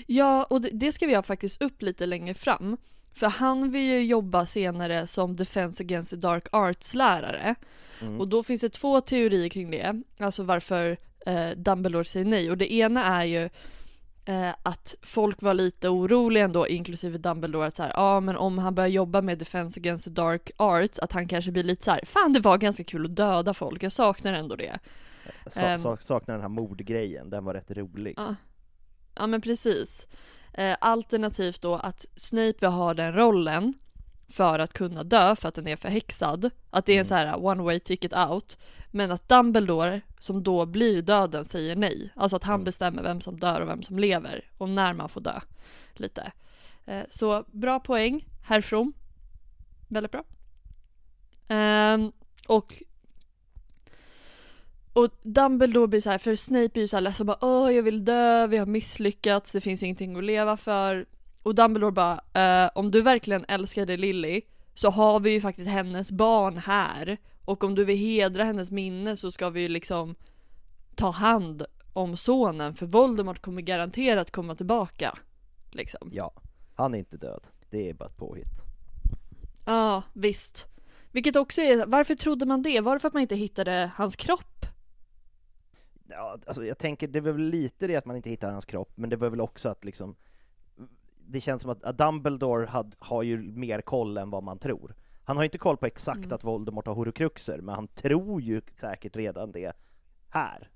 Ja, 0.06 0.44
och 0.50 0.60
det, 0.60 0.68
det 0.72 0.92
ska 0.92 1.06
vi 1.06 1.14
ha 1.14 1.22
faktiskt 1.22 1.62
upp 1.62 1.82
lite 1.82 2.06
längre 2.06 2.34
fram. 2.34 2.76
För 3.12 3.26
han 3.26 3.70
vill 3.70 3.82
ju 3.82 4.04
jobba 4.04 4.46
senare 4.46 5.06
som 5.06 5.36
Defense 5.36 5.82
Against 5.82 6.10
the 6.10 6.16
Dark 6.16 6.46
Arts-lärare. 6.52 7.54
Mm. 8.00 8.20
Och 8.20 8.28
då 8.28 8.42
finns 8.42 8.60
det 8.60 8.68
två 8.68 9.00
teorier 9.00 9.48
kring 9.48 9.70
det, 9.70 10.02
alltså 10.18 10.42
varför 10.42 10.96
eh, 11.26 11.50
Dumbledore 11.56 12.04
säger 12.04 12.26
nej. 12.26 12.50
Och 12.50 12.58
det 12.58 12.72
ena 12.72 13.04
är 13.04 13.24
ju 13.24 13.48
eh, 14.24 14.54
att 14.62 14.94
folk 15.02 15.42
var 15.42 15.54
lite 15.54 15.88
oroliga 15.88 16.44
ändå, 16.44 16.68
inklusive 16.68 17.18
Dumbledore, 17.18 17.66
att 17.66 17.76
så 17.76 17.82
här, 17.82 17.92
ja 17.96 18.20
men 18.20 18.36
om 18.36 18.58
han 18.58 18.74
börjar 18.74 18.88
jobba 18.88 19.22
med 19.22 19.38
Defense 19.38 19.80
Against 19.80 20.04
the 20.04 20.10
Dark 20.10 20.50
Arts, 20.56 20.98
att 20.98 21.12
han 21.12 21.28
kanske 21.28 21.50
blir 21.50 21.62
lite 21.64 21.84
så 21.84 21.90
här, 21.90 22.00
fan 22.04 22.32
det 22.32 22.40
var 22.40 22.58
ganska 22.58 22.84
kul 22.84 23.04
att 23.04 23.16
döda 23.16 23.54
folk, 23.54 23.82
jag 23.82 23.92
saknar 23.92 24.32
ändå 24.32 24.56
det. 24.56 24.78
Jag 25.44 25.52
sa- 25.52 25.78
sa- 25.82 25.96
saknar 25.96 26.34
den 26.34 26.42
här 26.42 26.48
mordgrejen, 26.48 27.30
den 27.30 27.44
var 27.44 27.54
rätt 27.54 27.70
rolig. 27.70 28.14
Ja, 28.16 28.34
ja 29.14 29.26
men 29.26 29.40
precis. 29.40 30.06
Eh, 30.52 30.76
alternativt 30.80 31.62
då 31.62 31.74
att 31.74 32.06
Snape 32.16 32.54
vill 32.60 32.70
ha 32.70 32.94
den 32.94 33.14
rollen 33.14 33.74
för 34.28 34.58
att 34.58 34.72
kunna 34.72 35.04
dö 35.04 35.36
för 35.36 35.48
att 35.48 35.54
den 35.54 35.66
är 35.66 35.76
förhäxad. 35.76 36.50
Att 36.70 36.86
det 36.86 36.92
är 36.92 36.98
en 36.98 37.04
så 37.04 37.14
här 37.14 37.44
one 37.44 37.62
way 37.62 37.80
ticket 37.80 38.12
out. 38.16 38.58
Men 38.90 39.10
att 39.10 39.28
Dumbledore, 39.28 40.00
som 40.18 40.42
då 40.42 40.66
blir 40.66 41.02
döden, 41.02 41.44
säger 41.44 41.76
nej. 41.76 42.12
Alltså 42.16 42.36
att 42.36 42.44
han 42.44 42.54
Mm. 42.54 42.64
bestämmer 42.64 43.02
vem 43.02 43.20
som 43.20 43.40
dör 43.40 43.60
och 43.60 43.68
vem 43.68 43.82
som 43.82 43.98
lever 43.98 44.50
och 44.58 44.68
när 44.68 44.92
man 44.92 45.08
får 45.08 45.20
dö. 45.20 45.40
Lite. 45.92 46.32
Eh, 46.84 47.02
så 47.08 47.44
bra 47.52 47.80
poäng, 47.80 48.26
herr 48.44 48.60
From. 48.60 48.92
Väldigt 49.88 50.12
bra. 50.12 50.24
Ehm, 51.48 52.12
och 52.48 52.82
och 54.94 55.08
Dumbledore 55.22 55.86
blir 55.86 56.00
så 56.00 56.10
här, 56.10 56.18
för 56.18 56.36
Snape 56.36 56.68
blir 56.68 56.86
så 56.86 56.96
här 56.96 57.00
ledsen 57.00 57.26
bara 57.26 57.38
åh 57.40 57.74
jag 57.74 57.82
vill 57.82 58.04
dö, 58.04 58.46
vi 58.46 58.56
har 58.56 58.66
misslyckats, 58.66 59.52
det 59.52 59.60
finns 59.60 59.82
ingenting 59.82 60.16
att 60.16 60.24
leva 60.24 60.56
för. 60.56 61.06
Och 61.42 61.54
Dumbledore 61.54 61.92
bara, 61.92 62.20
eh, 62.64 62.70
om 62.74 62.90
du 62.90 63.02
verkligen 63.02 63.44
älskade 63.48 63.96
Lily, 63.96 64.40
så 64.74 64.90
har 64.90 65.20
vi 65.20 65.30
ju 65.30 65.40
faktiskt 65.40 65.68
hennes 65.68 66.12
barn 66.12 66.58
här. 66.58 67.16
Och 67.44 67.64
om 67.64 67.74
du 67.74 67.84
vill 67.84 67.98
hedra 67.98 68.44
hennes 68.44 68.70
minne 68.70 69.16
så 69.16 69.32
ska 69.32 69.50
vi 69.50 69.60
ju 69.60 69.68
liksom 69.68 70.14
ta 70.94 71.10
hand 71.10 71.66
om 71.92 72.16
sonen 72.16 72.74
för 72.74 72.86
Voldemort 72.86 73.42
kommer 73.42 73.62
garanterat 73.62 74.30
komma 74.30 74.54
tillbaka. 74.54 75.18
Liksom. 75.70 76.10
Ja, 76.12 76.32
han 76.74 76.94
är 76.94 76.98
inte 76.98 77.16
död. 77.16 77.42
Det 77.70 77.90
är 77.90 77.94
bara 77.94 78.08
ett 78.08 78.16
påhitt. 78.16 78.64
Ja, 79.66 80.02
visst. 80.12 80.66
Vilket 81.10 81.36
också 81.36 81.60
är, 81.60 81.86
varför 81.86 82.14
trodde 82.14 82.46
man 82.46 82.62
det? 82.62 82.80
Var 82.80 82.94
det 82.94 83.00
för 83.00 83.08
att 83.08 83.14
man 83.14 83.22
inte 83.22 83.36
hittade 83.36 83.90
hans 83.96 84.16
kropp? 84.16 84.53
Ja, 86.16 86.38
alltså 86.46 86.64
jag 86.64 86.78
tänker, 86.78 87.08
det 87.08 87.20
var 87.20 87.32
väl 87.32 87.42
lite 87.42 87.86
det 87.86 87.96
att 87.96 88.04
man 88.04 88.16
inte 88.16 88.30
hittar 88.30 88.52
hans 88.52 88.64
kropp, 88.64 88.92
men 88.94 89.10
det 89.10 89.16
var 89.16 89.30
väl 89.30 89.40
också 89.40 89.68
att 89.68 89.84
liksom 89.84 90.16
det 91.26 91.40
känns 91.40 91.62
som 91.62 91.70
att 91.70 91.98
Dumbledore 91.98 92.66
had, 92.66 92.94
har 92.98 93.22
ju 93.22 93.42
mer 93.42 93.80
koll 93.80 94.16
än 94.18 94.30
vad 94.30 94.42
man 94.42 94.58
tror. 94.58 94.94
Han 95.24 95.36
har 95.36 95.44
inte 95.44 95.58
koll 95.58 95.76
på 95.76 95.86
exakt 95.86 96.18
Mm. 96.18 96.32
att 96.32 96.44
Voldemort 96.44 96.86
har 96.86 96.94
horcruxer, 96.94 97.60
men 97.60 97.74
han 97.74 97.88
tror 97.88 98.40
ju 98.40 98.62
säkert 98.76 99.16
redan 99.16 99.52
det 99.52 99.72
här. 100.28 100.70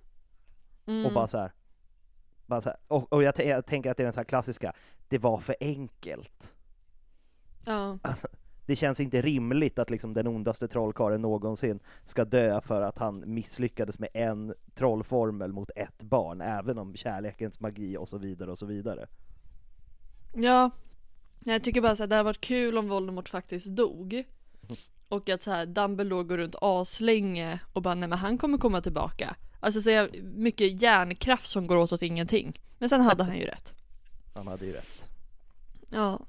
Mm. 0.87 1.07
Och 1.07 1.13
bara 1.13 1.29
så 1.29 1.39
här. 1.39 1.53
Bara 2.47 2.61
så 2.61 2.69
här. 2.69 2.79
Och, 2.89 3.13
och 3.13 3.23
jag, 3.23 3.35
jag 3.39 3.67
tänker 3.67 3.91
att 3.91 3.97
det 3.97 4.03
är 4.03 4.05
den 4.05 4.13
så 4.13 4.21
här 4.21 4.25
klassiska, 4.25 4.73
det 5.09 5.19
var 5.19 5.39
för 5.39 5.57
enkelt. 5.61 6.55
Ja. 7.65 7.99
Det 8.69 8.77
känns 8.77 9.01
inte 9.01 9.23
rimligt 9.23 9.79
att 9.79 9.91
liksom 9.91 10.15
den 10.15 10.27
ondaste 10.27 10.69
trollkarlen 10.69 11.23
någonsin 11.23 11.81
ska 12.05 12.25
dö 12.25 12.61
för 12.61 12.83
att 12.83 12.99
han 12.99 13.35
misslyckades 13.35 13.99
med 13.99 14.09
en 14.15 14.55
trollformel 14.75 15.53
mot 15.53 15.71
ett 15.77 16.03
barn, 16.03 16.41
även 16.41 16.79
om 16.79 16.97
kärlekens 16.97 17.61
magi 17.61 17.97
och 17.97 18.09
så 18.09 18.19
vidare 18.19 18.51
och 18.51 18.59
så 18.59 18.67
vidare. 18.67 19.07
Ja, 20.35 20.71
jag 21.45 21.65
tycker 21.65 21.81
bara 21.81 21.95
här, 21.95 22.07
det 22.07 22.15
hade 22.15 22.23
varit 22.23 22.41
kul 22.41 22.79
om 22.79 22.89
Voldemort 22.89 23.29
faktiskt 23.29 23.67
dog. 23.69 24.25
Och 25.09 25.29
att 25.29 25.43
så 25.43 25.51
här, 25.51 25.67
Dumbledore 25.67 26.25
går 26.25 26.37
runt 26.37 26.57
aslänge 26.61 27.61
och 27.73 27.83
bara 27.83 27.95
nej 27.95 28.09
men 28.09 28.19
han 28.19 28.39
kommer 28.39 28.59
komma 28.59 28.81
tillbaka. 28.81 29.37
Alltså 29.61 29.81
så 29.81 30.09
mycket 30.23 30.83
hjärnkraft 30.83 31.51
som 31.51 31.67
går 31.67 31.77
åt 31.77 31.93
åt 31.93 32.03
ingenting. 32.03 32.61
Men 32.79 32.89
sen 32.89 33.01
hade 33.01 33.25
han 33.25 33.37
ju 33.37 33.45
rätt. 33.45 33.75
Han 34.35 34.47
hade 34.47 34.67
ju 34.67 34.73
rätt. 34.73 35.09
Ja. 35.91 36.21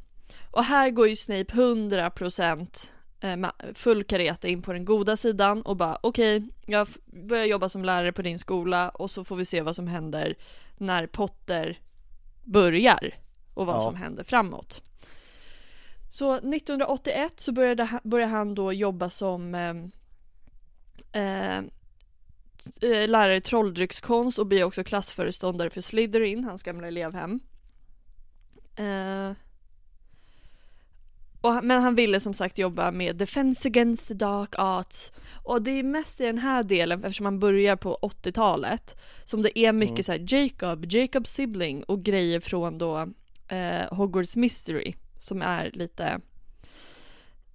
Och 0.51 0.63
här 0.63 0.89
går 0.89 1.07
ju 1.07 1.15
Snape 1.15 1.53
100% 1.53 2.89
eh, 3.19 3.49
full 3.73 4.03
kareta 4.03 4.47
in 4.47 4.61
på 4.61 4.73
den 4.73 4.85
goda 4.85 5.17
sidan 5.17 5.61
och 5.61 5.77
bara 5.77 5.97
okej, 6.03 6.47
jag 6.65 6.81
f- 6.81 6.97
börjar 7.05 7.45
jobba 7.45 7.69
som 7.69 7.83
lärare 7.85 8.11
på 8.11 8.21
din 8.21 8.39
skola 8.39 8.89
och 8.89 9.11
så 9.11 9.23
får 9.23 9.35
vi 9.35 9.45
se 9.45 9.61
vad 9.61 9.75
som 9.75 9.87
händer 9.87 10.35
när 10.77 11.07
Potter 11.07 11.79
börjar 12.43 13.11
och 13.53 13.65
vad 13.65 13.75
Ja. 13.75 13.81
som 13.83 13.95
händer 13.95 14.23
framåt. 14.23 14.81
Så 16.11 16.33
1981 16.35 17.39
så 17.39 17.51
började, 17.51 17.83
han- 17.83 17.99
började 18.03 18.31
han 18.31 18.55
då 18.55 18.73
jobba 18.73 19.09
som 19.09 19.55
eh, 19.55 19.73
eh, 21.23 21.57
eh, 22.81 23.07
lärare 23.07 23.35
i 23.35 23.41
trolldryckskonst 23.41 24.39
och 24.39 24.47
blir 24.47 24.63
också 24.63 24.83
klassföreståndare 24.83 25.69
för 25.69 25.81
Slytherin, 25.81 26.43
hans 26.43 26.63
gamla 26.63 26.87
elevhem. 26.87 27.39
Eh, 28.75 29.31
och, 31.41 31.63
men 31.63 31.81
han 31.81 31.95
ville 31.95 32.19
som 32.19 32.33
sagt 32.33 32.57
jobba 32.57 32.91
med 32.91 33.15
Defense 33.15 33.67
Against 33.67 34.07
the 34.07 34.13
Dark 34.13 34.55
Arts. 34.57 35.11
Och 35.43 35.61
det 35.61 35.71
är 35.71 35.83
mest 35.83 36.21
i 36.21 36.25
den 36.25 36.37
här 36.37 36.63
delen, 36.63 37.03
eftersom 37.03 37.23
man 37.23 37.39
börjar 37.39 37.75
på 37.75 37.99
80-talet, 38.01 39.01
som 39.23 39.41
det 39.41 39.59
är 39.59 39.73
mycket 39.73 39.91
Mm. 39.91 40.03
så 40.03 40.11
här 40.11 40.25
Jacob, 40.27 40.85
Jacob 40.91 41.27
Sibling 41.27 41.83
och 41.83 42.03
grejer 42.03 42.39
från 42.39 42.77
då 42.77 43.07
eh, 43.47 43.93
Hogwarts 43.93 44.35
Mystery, 44.35 44.93
som 45.19 45.41
är 45.41 45.71
lite 45.73 46.19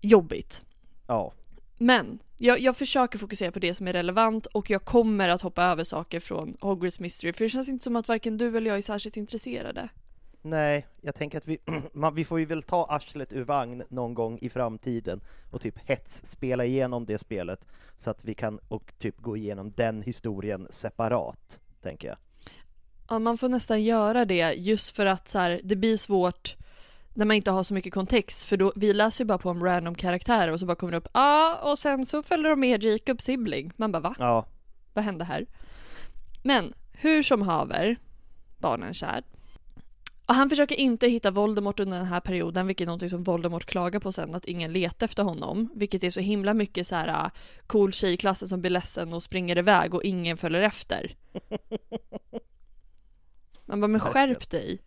jobbigt. 0.01 0.63
Ja, 1.07 1.33
Men 1.79 2.19
jag, 2.39 2.61
jag 2.61 2.77
försöker 2.77 3.19
fokusera 3.19 3.53
på 3.53 3.59
det 3.59 3.75
som 3.75 3.89
är 3.89 3.93
relevant 3.93 4.47
och 4.47 4.71
jag 4.71 4.85
kommer 4.85 5.29
att 5.29 5.43
hoppa 5.43 5.63
över 5.65 5.85
saker 5.85 6.21
från 6.21 6.57
Hogwarts 6.61 7.01
Mystery, 7.01 7.33
för 7.33 7.45
det 7.45 7.51
känns 7.51 7.69
inte 7.69 7.85
som 7.85 7.97
att 7.97 8.09
varken 8.09 8.39
du 8.39 8.57
eller 8.57 8.71
jag 8.71 8.79
är 8.79 8.83
särskilt 8.83 9.17
intresserade. 9.17 9.89
Nej, 10.45 10.87
jag 11.01 11.15
tänker 11.15 11.39
att 11.39 11.49
vi, 11.49 11.59
man, 11.93 12.15
vi 12.15 12.25
får 12.25 12.39
ju 12.41 12.45
väl 12.45 12.63
ta 12.63 12.87
arslet 12.91 13.33
ur 13.33 13.45
vagn 13.45 13.83
någon 13.89 14.15
gång 14.15 14.39
i 14.43 14.51
framtiden 14.51 15.21
och 15.51 15.61
typ 15.61 15.79
hets 15.85 16.23
spela 16.27 16.65
igenom 16.65 17.07
det 17.07 17.19
spelet 17.19 17.69
så 17.97 18.11
att 18.11 18.25
vi 18.25 18.35
kan 18.35 18.59
och 18.69 18.93
typ 18.99 19.21
gå 19.21 19.37
igenom 19.37 19.73
den 19.77 20.03
historien 20.03 20.67
separat, 20.71 21.61
tänker 21.83 22.09
jag. 22.09 22.17
Ja, 23.09 23.19
man 23.19 23.39
får 23.39 23.49
nästan 23.49 23.83
göra 23.83 24.25
det 24.25 24.53
just 24.53 24.97
för 24.97 25.07
att 25.07 25.29
så 25.29 25.39
här, 25.39 25.61
det 25.65 25.77
blir 25.77 25.97
svårt 25.97 26.57
när 27.15 27.25
man 27.25 27.37
inte 27.37 27.51
har 27.51 27.63
så 27.63 27.75
mycket 27.75 27.95
kontext 27.95 28.45
för 28.45 28.57
då, 28.57 28.73
vi 28.77 28.93
läser 28.93 29.25
ju 29.25 29.29
bara 29.29 29.39
på 29.39 29.51
om 29.51 29.65
random 29.65 29.95
karaktärer 29.95 30.53
och 30.53 30.61
så 30.61 30.67
bara 30.67 30.75
kommer 30.75 30.91
det 30.91 30.99
upp 30.99 31.09
ja 31.13 31.59
ah, 31.63 31.71
och 31.71 31.79
sen 31.79 32.07
så 32.07 32.23
följer 32.23 32.51
de 32.51 32.61
med 32.61 32.85
Jacob 32.85 33.23
Sibling. 33.23 33.73
Man 33.77 33.93
bara 33.93 34.01
va? 34.01 34.15
Ja, 34.19 34.47
Vad 34.95 35.05
hände 35.05 35.25
här? 35.25 35.47
Men 36.43 36.75
hur 36.93 37.23
som 37.23 37.43
haver, 37.43 37.97
barnen 38.59 38.95
kär. 38.95 39.25
Och 40.27 40.35
han 40.35 40.51
försöker 40.51 40.75
inte 40.75 41.09
hitta 41.09 41.31
Voldemort 41.31 41.81
under 41.81 41.97
den 41.99 42.07
här 42.07 42.21
perioden, 42.21 42.67
vilket 42.67 42.89
är 42.89 42.93
något 42.93 43.11
som 43.11 43.23
Voldemort 43.23 43.65
klagar 43.65 44.01
på 44.01 44.13
sen, 44.13 44.35
att 44.35 44.45
ingen 44.45 44.73
letar 44.73 45.05
efter 45.05 45.23
honom. 45.23 45.69
Vilket 45.75 46.05
är 46.05 46.11
så 46.11 46.21
himla 46.21 46.55
mycket 46.55 46.87
så 46.87 46.95
här 46.95 47.09
äh, 47.25 47.31
cool 47.67 47.93
tjej 47.93 48.13
i 48.13 48.17
klassen 48.17 48.49
som 48.49 48.61
blir 48.61 48.71
ledsen 48.71 49.13
och 49.13 49.23
springer 49.23 49.59
iväg 49.59 49.95
och 49.95 50.05
ingen 50.05 50.37
följer 50.37 50.63
efter. 50.63 51.17
Man 53.65 53.81
bara, 53.81 53.89
men 53.89 54.01
skärp 54.01 54.51
dig. 54.51 54.81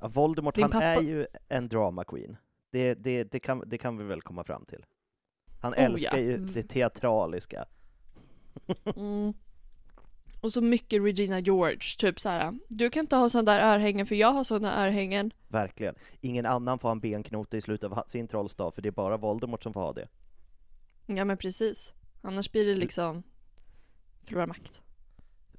ja 0.00 0.08
Voldemort 0.08 0.54
Din 0.54 0.62
han 0.62 0.70
pappa- 0.70 0.84
är 0.84 1.00
ju 1.00 1.26
en 1.48 1.68
drama 1.68 2.04
queen. 2.04 2.36
Det, 2.72 2.94
det, 2.94 3.24
det, 3.24 3.40
kan, 3.40 3.62
det 3.66 3.78
kan 3.78 3.96
vi 3.98 4.04
väl 4.04 4.22
komma 4.22 4.44
fram 4.44 4.64
till. 4.64 4.84
Han 5.60 5.72
Oh, 5.72 5.82
älskar 5.82 6.16
ja. 6.16 6.22
ju 6.22 6.38
det 6.38 6.62
teatraliska. 6.62 7.64
Mm. 8.96 9.32
Och 10.40 10.52
så 10.52 10.60
mycket 10.60 11.02
Regina 11.02 11.38
George, 11.40 11.78
typ 11.98 12.20
så 12.20 12.28
här. 12.28 12.58
Du 12.68 12.90
kan 12.90 13.00
inte 13.00 13.16
ha 13.16 13.28
sådana 13.28 13.52
där 13.52 13.60
örhängen 13.74 14.06
för 14.06 14.14
jag 14.14 14.32
har 14.32 14.44
sådana 14.44 14.84
örhängen. 14.86 15.30
Verkligen. 15.48 15.94
Ingen 16.20 16.46
annan 16.46 16.78
får 16.78 16.88
ha 16.88 16.92
en 16.92 17.00
benknota 17.00 17.56
i 17.56 17.60
slutet 17.60 17.92
av 17.92 18.04
sin 18.08 18.28
trollstav, 18.28 18.70
för 18.70 18.82
det 18.82 18.88
är 18.88 18.90
bara 18.90 19.16
Voldemort 19.16 19.62
som 19.62 19.72
får 19.72 19.80
ha 19.80 19.92
det. 19.92 20.08
Ja 21.06 21.24
men 21.24 21.36
precis. 21.36 21.92
Annars 22.22 22.52
blir 22.52 22.66
det 22.66 22.74
liksom 22.74 23.22
förlora 24.24 24.46
makt. 24.46 24.82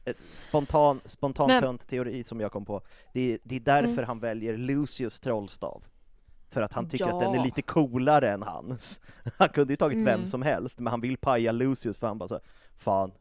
Ett 0.06 0.24
Spontan, 0.34 1.02
spontan 1.06 1.48
Men- 1.48 1.62
tönt 1.64 1.88
teori 1.88 2.24
som 2.24 2.40
jag 2.40 2.52
kom 2.52 2.66
på. 2.66 2.82
Det 3.14 3.34
är, 3.34 3.40
det 3.44 3.56
är 3.56 3.60
därför 3.60 3.92
Mm. 3.94 4.06
han 4.06 4.20
väljer 4.20 4.58
Lucius 4.58 5.20
trollstav. 5.20 5.84
För 6.50 6.62
att 6.62 6.74
han 6.74 6.90
tycker 6.90 7.06
att 7.08 7.20
den 7.20 7.32
är 7.32 7.36
Ja. 7.38 7.44
lite 7.44 7.62
coolare 7.62 8.32
än 8.32 8.44
hans. 8.44 9.00
Han 9.38 9.50
kunde 9.50 9.74
ju 9.74 9.78
tagit 9.78 9.98
vem 9.98 10.08
Mm. 10.08 10.28
som 10.28 10.42
helst, 10.42 10.80
men 10.80 10.92
han 10.92 11.02
vill 11.02 11.18
paja 11.18 11.52
Lucius 11.52 11.98
för 11.98 12.08
han 12.08 12.18
bara 12.18 12.28
så, 12.28 12.40
fan, 12.78 13.12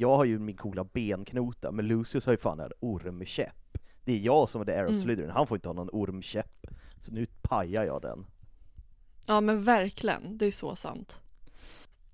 jag 0.00 0.16
har 0.16 0.24
ju 0.24 0.38
min 0.38 0.56
coola 0.56 0.84
benknota, 0.84 1.72
men 1.72 1.86
Lucius 1.86 2.26
har 2.26 2.32
ju 2.32 2.36
fan 2.36 2.60
en 2.60 2.72
ormkäpp. 2.80 3.78
Det 4.04 4.12
är 4.12 4.18
jag 4.18 4.48
som 4.48 4.60
är 4.60 4.64
the 4.64 4.72
Arrow 4.72 4.90
Mm. 4.90 5.02
Slytherin, 5.02 5.30
han 5.30 5.46
får 5.46 5.56
inte 5.56 5.68
ha 5.68 5.74
någon 5.74 5.90
ormkäpp. 5.92 6.66
Så 7.00 7.12
nu 7.12 7.26
pajar 7.42 7.84
jag 7.84 8.02
den. 8.02 8.26
Ja 9.26 9.40
men 9.40 9.62
verkligen, 9.62 10.38
det 10.38 10.46
är 10.46 10.50
så 10.50 10.76
sant. 10.76 11.20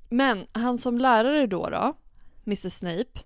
Men 0.08 0.46
han 0.52 0.78
som 0.78 0.98
lärare 0.98 1.46
då 1.46 1.70
då, 1.70 1.96
Mr 2.46 2.68
Snape. 2.68 3.20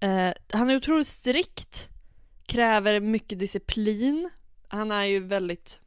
Eh, 0.00 0.32
han 0.52 0.70
är 0.70 0.76
otroligt 0.76 1.06
strikt, 1.06 1.90
kräver 2.46 3.00
mycket 3.00 3.38
disciplin. 3.38 4.30
Han 4.68 4.90
är 4.92 5.04
ju 5.04 5.20
väldigt 5.20 5.80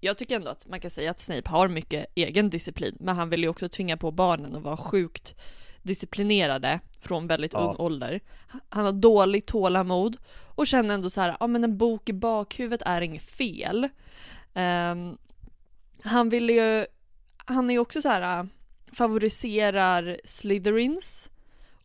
jag 0.00 0.18
tycker 0.18 0.36
ändå 0.36 0.50
att 0.50 0.66
man 0.66 0.80
kan 0.80 0.90
säga 0.90 1.10
att 1.10 1.20
Snape 1.20 1.50
har 1.50 1.68
mycket 1.68 2.06
egen 2.14 2.50
disciplin, 2.50 2.96
men 3.00 3.16
han 3.16 3.30
vill 3.30 3.42
ju 3.42 3.48
också 3.48 3.68
tvinga 3.68 3.96
på 3.96 4.10
barnen 4.10 4.56
att 4.56 4.62
vara 4.62 4.76
sjukt 4.76 5.34
disciplinerade 5.82 6.80
från 7.00 7.26
väldigt 7.26 7.52
Ja. 7.52 7.58
ung 7.60 7.76
ålder. 7.78 8.20
Han 8.68 8.84
har 8.84 8.92
dåligt 8.92 9.46
tålamod 9.46 10.16
och 10.54 10.66
känner 10.66 10.94
ändå 10.94 11.10
så 11.10 11.20
här, 11.20 11.36
ja 11.40 11.46
men 11.46 11.64
en 11.64 11.78
bok 11.78 12.08
i 12.08 12.12
bakhuvudet 12.12 12.82
är 12.86 13.00
inget 13.00 13.22
fel. 13.22 13.88
Ehm, 14.54 15.18
han 16.02 16.28
vill 16.28 16.50
ju, 16.50 16.86
han 17.36 17.70
är 17.70 17.74
ju 17.74 17.78
också 17.80 18.02
så 18.02 18.08
här 18.08 18.38
äh, 18.38 18.44
favoriserar 18.92 20.16
Slytherins 20.24 21.30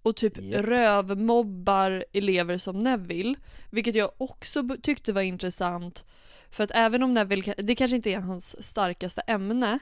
och 0.02 0.16
typ 0.16 0.38
Japp. 0.38 0.66
rövmobbar 0.66 2.06
elever 2.14 2.58
som 2.58 2.80
Neville, 2.80 3.36
vilket 3.72 3.96
jag 3.96 4.12
också 4.18 4.64
tyckte 4.82 5.14
var 5.14 5.22
intressant 5.22 6.06
för 6.52 6.64
att 6.64 6.72
även 6.74 7.04
om 7.04 7.14
Neville, 7.14 7.54
det 7.58 7.76
kanske 7.76 7.96
inte 7.96 8.10
är 8.12 8.20
hans 8.20 8.64
starkaste 8.64 9.22
ämne 9.22 9.80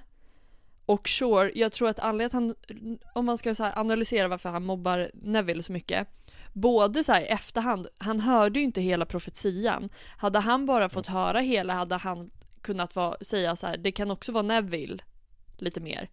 och 0.85 1.09
sure, 1.09 1.51
jag 1.55 1.71
tror 1.71 1.89
att 1.89 1.99
anledningen 1.99 2.51
att 2.51 2.65
han, 2.69 2.97
om 3.13 3.25
man 3.25 3.37
ska 3.37 3.55
så 3.55 3.63
analysera 3.63 4.27
varför 4.27 4.49
han 4.49 4.65
mobbar 4.65 5.11
Neville 5.13 5.63
så 5.63 5.71
mycket 5.71 6.07
Både 6.53 7.03
så 7.03 7.11
här 7.11 7.21
i 7.21 7.25
efterhand, 7.25 7.87
han 7.97 8.19
hörde 8.19 8.59
ju 8.59 8.65
inte 8.65 8.81
hela 8.81 9.05
profetian. 9.05 9.89
Hade 10.17 10.39
han 10.39 10.65
bara 10.65 10.89
fått 10.89 11.07
höra 11.07 11.39
hela 11.39 11.73
hade 11.73 11.95
han 11.95 12.31
kunnat 12.61 12.95
vara, 12.95 13.17
säga 13.21 13.55
så 13.55 13.67
här, 13.67 13.77
det 13.77 13.91
kan 13.91 14.11
också 14.11 14.31
vara 14.31 14.43
Neville 14.43 15.03
lite 15.57 15.79
mer. 15.79 16.09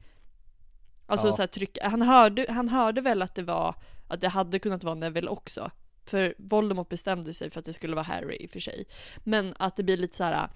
Alltså 1.07 1.27
Ja. 1.27 1.33
så 1.33 1.43
här, 1.43 1.47
tryck, 1.47 1.79
han, 1.83 2.03
hörde, 2.03 2.47
han 2.49 2.69
hörde 2.69 3.01
väl 3.01 3.23
att 3.23 3.35
det 3.35 3.43
var, 3.43 3.75
att 4.09 4.21
det 4.21 4.29
hade 4.29 4.59
kunnat 4.59 4.85
vara 4.85 4.95
Neville 4.95 5.31
också. 5.31 5.71
För 6.05 6.35
Voldemort 6.39 6.89
bestämde 6.89 7.35
sig 7.35 7.51
för 7.51 7.59
att 7.59 7.67
det 7.67 7.73
skulle 7.73 7.95
vara 7.95 8.05
Harry 8.05 8.37
i 8.37 8.47
och 8.47 8.51
för 8.51 8.61
sig. 8.61 8.85
Men 9.19 9.55
att 9.59 9.77
det 9.77 9.83
blir 9.83 9.97
lite 9.97 10.17
så 10.17 10.25
här. 10.25 10.51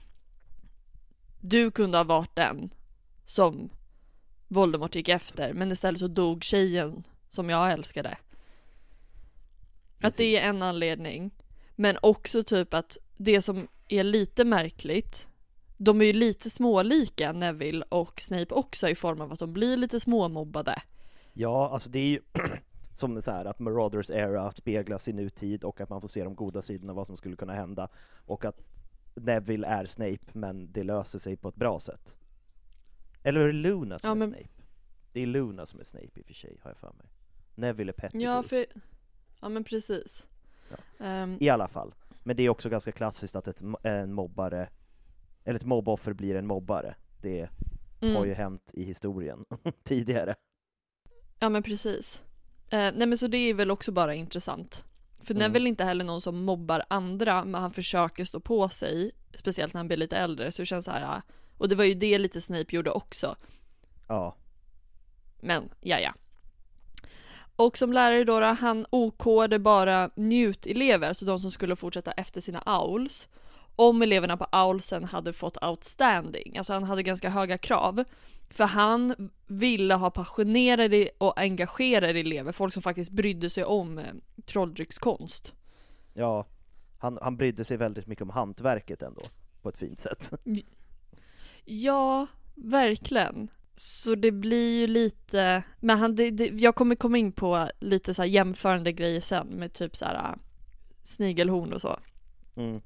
Du 1.41 1.71
kunde 1.71 1.99
ha 1.99 2.05
varit 2.05 2.37
den 2.37 2.71
som 3.25 3.71
Voldemort 4.49 4.94
gick 4.94 5.09
efter, 5.09 5.53
men 5.53 5.72
istället 5.72 6.01
så 6.01 6.09
dog 6.09 6.44
tjejen 6.44 7.05
som 7.28 7.51
jag 7.51 7.72
älskade. 7.72 8.18
Att 10.01 10.16
det 10.16 10.36
är 10.36 10.49
en 10.49 10.62
anledning. 10.62 11.30
Men 11.74 11.99
också 12.03 12.42
typ 12.42 12.74
att 12.74 12.99
det 13.16 13.42
som 13.42 13.68
är 13.88 14.05
lite 14.05 14.44
märkligt, 14.44 15.28
de 15.76 16.01
är 16.01 16.05
ju 16.05 16.12
lite 16.12 16.51
smålika 16.51 17.32
Neville 17.32 17.84
och 17.88 18.20
Snape 18.20 18.55
också 18.55 18.88
i 18.88 18.94
form 18.94 19.20
av 19.20 19.32
att 19.32 19.38
de 19.38 19.53
blir 19.53 19.76
lite 19.76 20.01
småmobbade. 20.01 20.82
Ja, 21.32 21.68
alltså 21.72 21.90
det 21.90 21.99
är 21.99 22.09
ju 22.09 22.20
som 22.97 23.22
så 23.22 23.30
här 23.30 23.44
att 23.44 23.59
Marauders 23.59 24.11
era 24.11 24.53
speglas 24.53 25.09
i 25.09 25.12
nutid 25.12 25.64
och 25.64 25.80
att 25.80 25.88
man 25.88 26.01
får 26.01 26.09
se 26.09 26.24
de 26.24 26.34
goda 26.34 26.62
sidorna 26.62 26.92
vad 26.92 27.07
som 27.07 27.16
skulle 27.16 27.36
kunna 27.36 27.55
hända 27.55 27.88
och 28.26 28.44
att 28.44 28.70
Neville 29.14 29.66
är 29.66 29.86
Snape 29.86 30.26
men 30.32 30.72
det 30.72 30.82
löser 30.82 31.18
sig 31.18 31.36
på 31.36 31.49
ett 31.49 31.57
bra 31.57 31.80
sätt. 31.80 32.14
Eller 33.27 33.41
är 33.41 33.47
det 33.47 33.53
Luna 33.53 33.99
som 33.99 34.09
Ja, 34.09 34.14
är 34.14 34.18
men- 34.18 34.29
Snape? 34.29 34.49
Det 35.12 35.20
är 35.20 35.27
Luna 35.27 35.66
som 35.66 35.81
är 35.81 35.85
Snape 35.85 36.20
i 36.20 36.22
och 36.22 36.27
för 36.27 36.35
sig, 36.35 36.59
har 36.62 36.70
jag 36.70 36.79
för 36.79 36.93
mig. 36.93 37.07
Neville 37.55 37.91
är 37.91 37.93
Pettigrew. 37.93 38.37
Ja, 38.37 38.43
för... 38.43 38.66
Ja 39.41 39.49
men 39.49 39.64
precis. 39.64 40.27
Ja. 40.70 41.05
Ehm, 41.07 41.37
I 41.41 41.49
alla 41.49 41.68
fall. 41.68 41.95
Men 42.22 42.37
det 42.37 42.43
är 42.43 42.49
också 42.49 42.68
ganska 42.68 42.93
klassiskt 42.93 43.37
att 43.37 43.49
ett, 43.49 43.62
en 43.83 44.12
mobbare, 44.12 44.68
eller 45.45 45.57
ett 45.59 45.64
mobboffer 45.64 46.12
blir 46.12 46.35
en 46.35 46.47
mobbare. 46.47 46.95
Det 47.22 47.49
mm. 48.01 48.16
har 48.16 48.24
ju 48.27 48.35
hänt 48.35 48.70
i 48.74 48.85
historien 48.85 49.45
tidigare. 49.85 50.35
Ja 51.39 51.49
men 51.49 51.62
precis. 51.62 52.22
Eh, 52.68 52.79
nej 52.79 53.07
men 53.07 53.18
så 53.18 53.27
det 53.27 53.39
är 53.39 53.55
väl 53.55 53.70
också 53.70 53.93
bara 53.93 54.14
intressant. 54.14 54.85
För 55.20 55.35
Mm. 55.35 55.43
Neville 55.47 55.66
är 55.66 55.68
inte 55.68 55.85
heller 55.85 56.05
någon 56.05 56.20
som 56.20 56.45
mobbar 56.45 56.83
andra, 56.89 57.45
men 57.45 57.61
han 57.61 57.70
försöker 57.70 58.24
stå 58.24 58.41
på 58.41 58.68
sig, 58.68 59.11
speciellt 59.35 59.74
när 59.74 59.79
han 59.79 59.89
blir 59.89 59.97
lite 59.97 60.16
äldre, 60.16 60.53
så 60.53 60.62
det 60.62 60.66
känns 60.66 60.85
så 60.85 60.91
här. 60.91 61.22
Och 61.59 61.68
det 61.68 61.74
var 61.74 61.84
ju 61.84 61.94
det 61.94 62.18
lite 62.18 62.40
Snape 62.40 62.76
gjorde 62.76 62.90
också. 62.90 63.36
Ja, 64.07 64.34
Men, 65.40 65.68
ja 65.80 65.98
ja. 65.98 66.14
Och 67.57 67.78
som 67.78 67.92
lärare 67.92 68.24
då, 68.24 68.40
då 68.40 68.46
han 68.46 68.86
okåde 68.90 69.59
bara 69.59 70.11
njut-elever, 70.16 71.09
alltså 71.09 71.24
de 71.24 71.38
som 71.38 71.50
skulle 71.50 71.76
fortsätta 71.76 72.12
efter 72.12 72.40
sina 72.40 72.62
owls. 72.66 73.28
Om 73.76 74.02
eleverna 74.02 74.36
på 74.36 74.46
owlsen 74.52 75.04
hade 75.04 75.32
fått 75.32 75.64
outstanding, 75.64 76.59
alltså 76.59 76.72
han 76.72 76.84
hade 76.84 77.02
ganska 77.02 77.30
höga 77.30 77.59
krav. 77.59 78.04
För 78.50 78.64
han 78.64 79.30
ville 79.46 79.94
ha 79.94 80.11
passionerade 80.11 81.09
och 81.18 81.40
engagerade 81.40 82.20
elever, 82.20 82.52
folk 82.52 82.72
som 82.72 82.82
faktiskt 82.82 83.11
brydde 83.11 83.50
sig 83.50 83.64
om 83.64 83.98
eh, 83.98 84.04
trolldryckskonst. 84.44 85.52
ja. 86.14 86.46
Han, 86.98 87.18
han 87.22 87.36
brydde 87.36 87.64
sig 87.64 87.76
väldigt 87.76 88.07
mycket 88.07 88.22
om 88.22 88.30
hantverket 88.30 89.02
ändå, 89.02 89.22
på 89.62 89.68
ett 89.68 89.76
fint 89.76 90.00
sätt. 90.00 90.32
Ja, 91.69 92.27
verkligen. 92.55 93.49
Så 93.75 94.14
det 94.14 94.33
blir 94.33 94.81
ju 94.81 94.87
lite, 94.87 95.62
men 95.81 95.99
han, 95.99 96.14
det, 96.14 96.31
det, 96.31 96.47
jag 96.47 96.75
kommer 96.75 96.95
komma 96.95 97.19
in 97.19 97.33
på 97.33 97.69
lite 97.81 98.14
så 98.14 98.23
här 98.23 98.29
jämförande 98.29 98.93
grejer 98.93 99.21
sen 99.21 99.47
med 99.47 99.73
typ 99.73 99.97
så 99.97 100.05
här 100.05 100.14
äh, 100.14 100.35
snigelhorn 101.03 101.73
och 101.73 101.81
så. 101.81 101.99
Mm. 102.57 102.81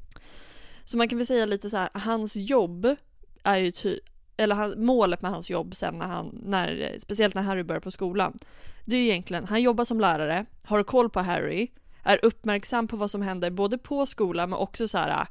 Så 0.85 0.97
man 0.97 1.09
kan 1.09 1.19
väl 1.19 1.27
säga 1.27 1.47
lite 1.47 1.71
så 1.71 1.77
här, 1.77 1.91
hans 1.95 2.37
jobb 2.37 2.97
är 3.45 3.57
ju 3.57 3.71
ty, 3.71 3.99
eller 4.37 4.55
han, 4.55 4.85
målet 4.85 5.23
med 5.23 5.31
hans 5.31 5.51
jobb 5.51 5.75
sen 5.75 5.95
när 5.95 6.07
han, 6.07 6.41
när, 6.43 6.97
speciellt 6.99 7.35
när 7.35 7.43
Harry 7.43 7.63
börjar 7.63 7.81
på 7.81 7.91
skolan. 7.91 8.39
Det 8.85 8.97
är 8.97 9.01
ju 9.01 9.07
egentligen, 9.07 9.47
han 9.47 9.63
jobbar 9.63 9.85
som 9.85 10.01
lärare, 10.01 10.47
har 10.63 10.83
koll 10.83 11.11
på 11.11 11.21
Harry, 11.21 11.69
är 12.03 12.25
uppmärksam 12.25 12.89
på 12.89 12.97
vad 12.97 13.11
som 13.11 13.23
händer 13.23 13.51
både 13.51 13.79
på 13.79 14.07
skolan 14.07 14.51
men 14.51 14.59
också 14.59 14.89
så 14.89 14.99
här 14.99 15.27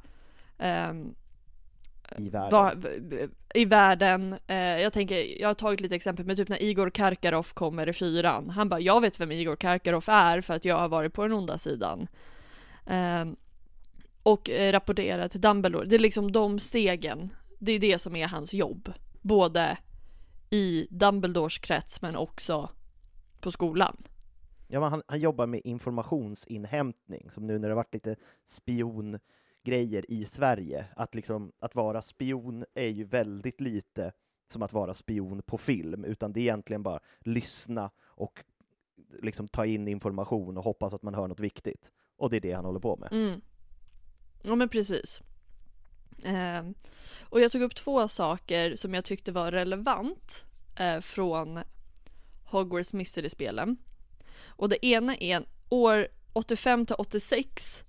ehm, 0.58 1.14
I 2.16 2.28
världen. 2.28 2.50
va, 2.50 2.72
i 3.54 3.64
världen. 3.64 4.36
Jag 4.82 4.92
tänker, 4.92 5.40
jag 5.40 5.48
har 5.48 5.54
tagit 5.54 5.80
lite 5.80 5.94
exempel 5.94 6.26
med 6.26 6.36
typ 6.36 6.48
när 6.48 6.62
Igor 6.62 6.90
Karkaroff 6.90 7.52
kommer 7.52 7.88
i 7.88 7.92
fyran. 7.92 8.50
Han 8.50 8.68
bara, 8.68 8.80
jag 8.80 9.00
vet 9.00 9.20
vem 9.20 9.32
Igor 9.32 9.56
Karkaroff 9.56 10.08
är 10.08 10.40
för 10.40 10.54
att 10.54 10.64
jag 10.64 10.78
har 10.78 10.88
varit 10.88 11.12
på 11.12 11.22
den 11.22 11.32
onda 11.32 11.58
sidan. 11.58 12.06
Eh, 12.86 13.24
och 14.22 14.50
eh, 14.50 14.72
rapportera 14.72 15.28
till 15.28 15.40
Dumbledore. 15.40 15.86
Det 15.86 15.96
är 15.96 16.00
liksom 16.00 16.32
de 16.32 16.58
stegen. 16.58 17.34
Det 17.58 17.72
är 17.72 17.78
det 17.78 17.98
som 17.98 18.16
är 18.16 18.28
hans 18.28 18.54
jobb. 18.54 18.92
Både 19.20 19.78
i 20.50 20.86
Dumbledores 20.90 21.58
krets 21.58 22.02
men 22.02 22.16
också 22.16 22.70
på 23.40 23.50
skolan. 23.50 23.96
Ja, 24.68 24.80
men 24.80 24.90
han, 24.90 25.02
han 25.06 25.20
jobbar 25.20 25.46
med 25.46 25.60
informationsinhämtning, 25.64 27.30
som 27.30 27.46
nu 27.46 27.58
när 27.58 27.68
det 27.68 27.74
varit 27.74 27.94
lite 27.94 28.16
grejer 29.62 30.10
i 30.10 30.24
Sverige, 30.24 30.86
att 30.96 31.14
liksom, 31.14 31.52
att 31.58 31.74
vara 31.74 32.02
spion 32.02 32.64
är 32.74 32.88
ju 32.88 33.04
väldigt 33.04 33.60
lite 33.60 34.12
som 34.52 34.62
att 34.62 34.72
vara 34.72 34.94
spion 34.94 35.42
på 35.42 35.58
film, 35.58 36.04
utan 36.04 36.32
det 36.32 36.40
är 36.40 36.42
egentligen 36.42 36.82
bara 36.82 37.00
lyssna 37.20 37.90
och 38.00 38.44
liksom 39.22 39.48
ta 39.48 39.66
in 39.66 39.88
information 39.88 40.58
och 40.58 40.64
hoppas 40.64 40.94
att 40.94 41.02
man 41.02 41.14
hör 41.14 41.28
något 41.28 41.40
viktigt. 41.40 41.92
Och 42.16 42.30
det 42.30 42.36
är 42.36 42.40
det 42.40 42.52
han 42.52 42.64
håller 42.64 42.80
på 42.80 42.96
med. 42.96 43.12
Mm. 43.12 43.40
Ja 44.42 44.54
men 44.54 44.68
precis. 44.68 45.22
Eh, 46.24 46.62
och 47.20 47.40
jag 47.40 47.52
tog 47.52 47.62
upp 47.62 47.74
två 47.74 48.08
saker 48.08 48.76
som 48.76 48.94
jag 48.94 49.04
tyckte 49.04 49.32
var 49.32 49.52
relevant 49.52 50.44
eh, 50.76 51.00
från 51.00 51.60
Hogwarts 52.44 52.92
Mystery-spelen. 52.92 53.76
Och 54.44 54.68
det 54.68 54.86
ena 54.86 55.16
är 55.16 55.44
år 55.68 56.08
85 56.32 56.86
till 56.86 56.96
86 56.98 57.84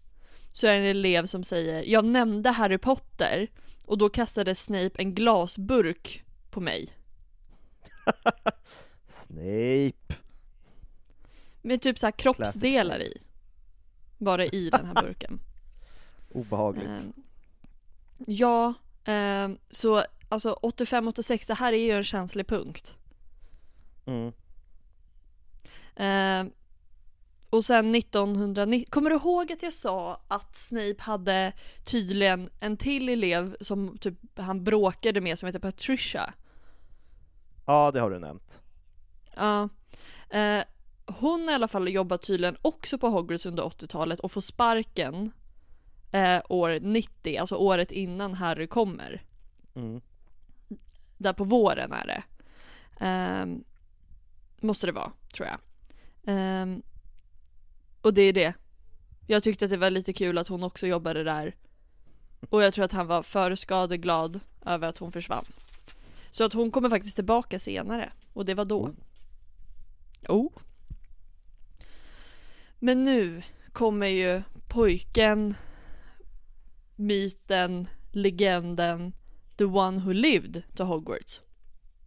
så 0.53 0.67
är 0.67 0.71
det 0.71 0.77
en 0.77 0.85
elev 0.85 1.25
som 1.25 1.43
säger 1.43 1.83
Jag 1.83 2.05
nämnde 2.05 2.49
Harry 2.49 2.77
Potter 2.77 3.47
och 3.85 3.97
då 3.97 4.09
kastade 4.09 4.55
Snape 4.55 4.91
en 4.95 5.15
glasburk 5.15 6.23
på 6.49 6.61
mig. 6.61 6.89
Snape! 9.07 10.15
Med 11.61 11.81
typ 11.81 11.99
så 11.99 12.11
kroppsdelar 12.11 12.99
i. 12.99 13.17
Var 14.17 14.37
det 14.37 14.55
i 14.55 14.69
den 14.69 14.85
här 14.85 14.93
burken. 14.93 15.39
Obehagligt. 16.31 16.87
Ehm, 16.87 17.13
ja, 18.17 18.73
ehm, 19.05 19.57
så 19.69 20.05
alltså 20.29 20.59
85-86, 20.61 21.47
det 21.47 21.53
här 21.53 21.73
är 21.73 21.77
ju 21.77 21.91
en 21.91 22.03
känslig 22.03 22.47
punkt. 22.47 22.97
Mm. 24.05 24.33
Ehm, 25.95 26.51
och 27.51 27.65
sen 27.65 27.95
1990, 27.95 28.85
kommer 28.89 29.09
du 29.09 29.15
ihåg 29.15 29.51
att 29.51 29.63
jag 29.63 29.73
sa 29.73 30.21
att 30.27 30.57
Snape 30.57 30.95
hade 30.99 31.53
tydligen 31.83 32.49
en 32.59 32.77
till 32.77 33.09
elev 33.09 33.55
som 33.61 33.97
typ 33.97 34.39
han 34.39 34.63
bråkade 34.63 35.21
med 35.21 35.39
som 35.39 35.47
heter 35.47 35.59
Patricia? 35.59 36.33
Ja, 37.65 37.91
det 37.91 37.99
har 37.99 38.09
du 38.09 38.19
nämnt. 38.19 38.61
Ja. 39.35 39.69
Eh, 40.29 40.63
hon 41.05 41.49
i 41.49 41.53
alla 41.53 41.67
fall 41.67 41.89
jobbat 41.89 42.21
tydligen 42.21 42.57
också 42.61 42.97
på 42.97 43.09
Hogwarts 43.09 43.45
under 43.45 43.63
80-talet 43.63 44.19
och 44.19 44.31
får 44.31 44.41
sparken 44.41 45.31
eh, 46.11 46.41
år 46.49 46.79
90, 46.81 47.37
alltså 47.37 47.55
året 47.55 47.91
innan 47.91 48.33
Harry 48.33 48.67
kommer. 48.67 49.23
Mm. 49.75 50.01
Där 51.17 51.33
på 51.33 51.43
våren 51.43 51.91
är 51.91 52.07
det. 52.07 52.23
Ehm, 53.05 53.63
måste 54.61 54.87
det 54.87 54.91
vara, 54.91 55.11
tror 55.33 55.47
jag. 55.47 55.59
Ehm, 56.25 56.81
och 58.01 58.13
det 58.13 58.21
är 58.21 58.33
det. 58.33 58.53
Jag 59.27 59.43
tyckte 59.43 59.65
att 59.65 59.71
det 59.71 59.77
var 59.77 59.89
lite 59.89 60.13
kul 60.13 60.37
att 60.37 60.47
hon 60.47 60.63
också 60.63 60.87
jobbade 60.87 61.23
där. 61.23 61.55
Och 62.49 62.63
jag 62.63 62.73
tror 62.73 62.85
att 62.85 62.91
han 62.91 63.07
var 63.07 63.23
för 63.23 63.55
skadeglad 63.55 64.39
över 64.65 64.87
att 64.87 64.97
hon 64.97 65.11
försvann. 65.11 65.45
Så 66.31 66.43
att 66.43 66.53
hon 66.53 66.71
kommer 66.71 66.89
faktiskt 66.89 67.15
tillbaka 67.15 67.59
senare. 67.59 68.11
Och 68.33 68.45
det 68.45 68.53
var 68.53 68.65
då. 68.65 68.93
Oh. 70.27 70.51
Men 72.79 73.03
nu 73.03 73.41
kommer 73.71 74.07
ju 74.07 74.41
pojken, 74.67 75.55
myten, 76.95 77.87
legenden, 78.11 79.13
the 79.57 79.65
one 79.65 79.99
who 79.99 80.11
lived 80.13 80.63
to 80.75 80.83
Hogwarts. 80.83 81.41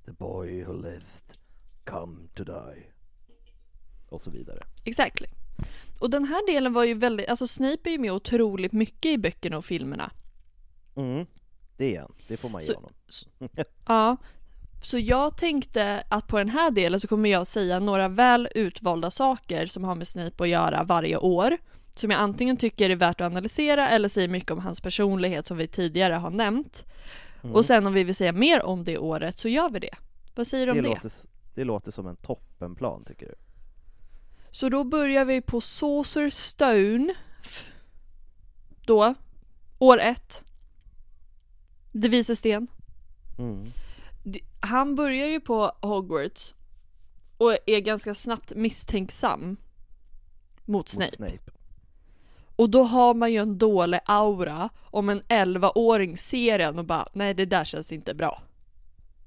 The 0.05 0.12
boy 0.12 0.64
who 0.64 0.72
lived, 0.72 1.38
come 1.84 2.28
to 2.34 2.45
die. 2.45 2.86
Och 4.09 4.20
så 4.20 4.30
vidare. 4.30 4.66
Exactly. 4.84 5.28
Och 5.99 6.11
den 6.11 6.25
här 6.25 6.47
delen 6.47 6.73
var 6.73 6.85
ju 6.85 6.95
väldigt, 6.95 7.29
alltså 7.29 7.47
Snape 7.47 7.91
är 7.91 7.93
ju 7.93 7.99
med 7.99 8.13
otroligt 8.13 8.73
mycket 8.73 9.11
i 9.11 9.19
böckerna 9.19 9.57
och 9.57 9.65
filmerna. 9.65 10.11
Mm. 10.97 11.27
Det 11.77 11.97
är 11.97 12.01
han, 12.01 12.13
det 12.29 12.37
får 12.37 12.49
man 12.49 12.61
ge 12.61 12.67
Så- 12.67 12.75
honom. 12.75 12.93
Ja. 13.87 14.17
Så 14.83 14.99
jag 14.99 15.37
tänkte 15.37 16.05
att 16.09 16.27
på 16.27 16.39
den 16.39 16.49
här 16.49 16.71
delen 16.71 17.01
så 17.01 17.09
kommer 17.09 17.31
jag 17.31 17.47
säga 17.47 17.81
några 17.81 18.09
väl 18.09 18.49
utvalda 18.55 19.11
saker 19.11 19.67
som 19.67 19.85
har 19.85 19.95
med 19.95 20.07
Snape 20.07 20.43
att 20.45 20.49
göra 20.49 20.85
varje 20.85 21.17
år. 21.17 21.57
Som 21.97 22.11
jag 22.11 22.21
antingen 22.21 22.57
tycker 22.57 22.91
är 22.91 22.97
värt 22.97 23.21
att 23.21 23.27
analysera 23.27 23.89
eller 23.89 24.09
säger 24.09 24.29
mycket 24.29 24.51
om 24.51 24.59
hans 24.59 24.81
personlighet 24.81 25.47
som 25.47 25.57
vi 25.57 25.67
tidigare 25.69 26.15
har 26.15 26.31
nämnt. 26.31 26.85
Mm. 27.43 27.57
Och 27.57 27.65
sen 27.65 27.87
om 27.87 27.93
vi 27.93 28.05
vill 28.05 28.15
säga 28.15 28.33
mer 28.33 28.63
om 28.63 28.85
det 28.85 28.99
året 28.99 29.39
så 29.39 29.49
gör 29.49 29.71
vi 29.71 29.79
det. 29.79 29.95
Vad 30.35 30.47
säger 30.47 30.67
du 30.67 30.73
om 30.73 30.83
det? 30.83 30.89
Låter, 30.89 31.13
det 31.55 31.65
låter 31.65 31.91
som 31.91 32.07
en 32.07 32.17
toppenplan 32.17 33.05
tycker 33.05 33.27
du? 33.27 33.35
Så 34.55 34.69
då 34.69 34.85
börjar 34.85 35.25
vi 35.25 35.41
på 35.41 35.61
Saucer 35.61 36.31
Stone. 36.31 37.15
Då, 38.87 39.15
år 39.79 40.01
ett. 40.01 40.45
Det 41.93 42.09
visar 42.09 42.35
sten. 42.35 42.67
Mm. 43.39 43.73
han 44.61 44.95
börjar 44.95 45.27
ju 45.27 45.41
på 45.41 45.73
Hogwarts 45.81 46.55
och 47.39 47.57
är 47.67 47.81
ganska 47.81 48.15
snabbt 48.15 48.53
misstänksam 48.55 49.51
mot 49.51 50.67
Mot 50.67 50.89
Snape. 50.89 51.17
Snape. 51.17 51.51
Och 52.57 52.71
då 52.71 52.83
har 52.83 53.15
man 53.15 53.33
ju 53.33 53.39
en 53.39 53.59
dålig 53.59 54.01
aura 54.05 54.69
om 54.85 55.09
en 55.09 55.23
11-åring 55.23 56.17
ser 56.17 56.59
en 56.59 56.79
och 56.79 56.85
bara 56.85 57.09
nej 57.13 57.35
det 57.35 57.47
där 57.47 57.65
känns 57.65 57.93
inte 57.93 58.15
bra. 58.15 58.43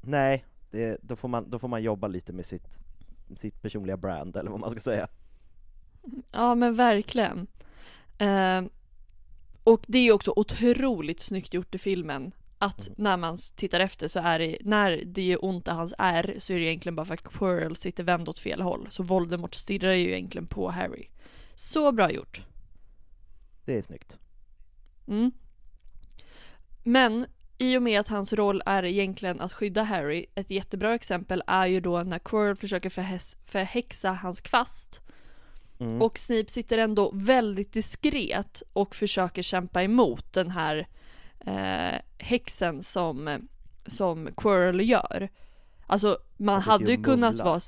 Nej, 0.02 0.46
det, 0.72 0.98
då, 1.02 1.16
får 1.16 1.28
man, 1.28 1.50
då 1.50 1.60
får 1.60 1.68
man 1.68 1.84
jobba 1.84 2.08
lite 2.08 2.34
med 2.34 2.46
sitt, 2.46 2.80
sitt 3.36 3.62
personliga 3.62 3.98
brand, 3.98 4.36
eller 4.36 4.52
vad 4.52 4.60
man 4.60 4.72
ska 4.72 4.80
säga. 4.80 5.08
Ja 6.32 6.56
men 6.56 6.76
verkligen. 6.76 7.48
Eh, 8.18 8.62
och 9.64 9.86
det 9.88 9.98
är 9.98 10.04
ju 10.04 10.12
också 10.12 10.34
otroligt 10.36 11.20
snyggt 11.20 11.54
gjort 11.54 11.76
i 11.76 11.78
filmen. 11.78 12.32
Att 12.60 12.90
när 12.98 13.18
man 13.18 13.38
tittar 13.56 13.80
efter 13.80 14.08
så 14.08 14.20
är 14.20 14.40
det, 14.40 14.58
när 14.62 15.04
det 15.06 15.22
gör 15.22 15.46
ont 15.46 15.68
i 15.68 15.72
hans 15.72 15.94
ärr 15.98 16.36
så 16.38 16.54
är 16.54 16.58
det 16.58 16.66
egentligen 16.66 16.96
bara 16.96 17.06
för 17.06 17.14
att 17.14 17.24
Quirrell 17.24 17.76
sitter 17.76 18.04
vänd 18.04 18.30
åt 18.30 18.40
fel 18.40 18.62
håll. 18.62 18.88
Så 18.92 19.04
Voldemort 19.04 19.56
stirrar 19.56 19.94
ju 19.94 20.12
egentligen 20.12 20.48
på 20.48 20.72
Harry. 20.72 21.08
Så 21.56 21.92
bra 21.92 22.12
gjort. 22.12 22.42
Det 23.66 23.78
är 23.78 23.82
snyggt. 23.82 24.18
Mm. 25.08 25.32
Men 26.84 27.26
i 27.58 27.78
och 27.78 27.82
med 27.82 28.00
att 28.00 28.08
hans 28.08 28.34
roll 28.34 28.62
är 28.66 28.86
egentligen 28.86 29.42
att 29.42 29.54
skydda 29.54 29.84
Harry, 29.84 30.26
ett 30.36 30.52
jättebra 30.52 30.96
exempel 30.96 31.44
är 31.48 31.68
ju 31.68 31.80
då 31.80 32.04
när 32.04 32.20
Quirrell 32.20 32.56
försöker 32.56 32.90
förhäs- 32.90 33.38
förhäxa 33.46 34.12
hans 34.12 34.42
kvast. 34.42 35.02
Mm. 35.80 36.02
Och 36.02 36.18
Snape 36.18 36.52
sitter 36.52 36.78
ändå 36.78 37.12
väldigt 37.14 37.74
diskret 37.74 38.64
och 38.74 38.96
försöker 38.96 39.42
kämpa 39.42 39.84
emot 39.84 40.34
den 40.34 40.52
här 40.52 40.88
eh, 41.40 42.00
häxen 42.18 42.84
som, 42.84 43.48
som 43.86 44.30
Quirrell 44.38 44.90
gör. 44.90 45.30
Alltså 45.88 46.18
man 46.38 46.62
sitter 46.62 46.72
hade 46.72 46.92
ju 46.92 47.04
kunnat 47.04 47.40
vara 47.40 47.60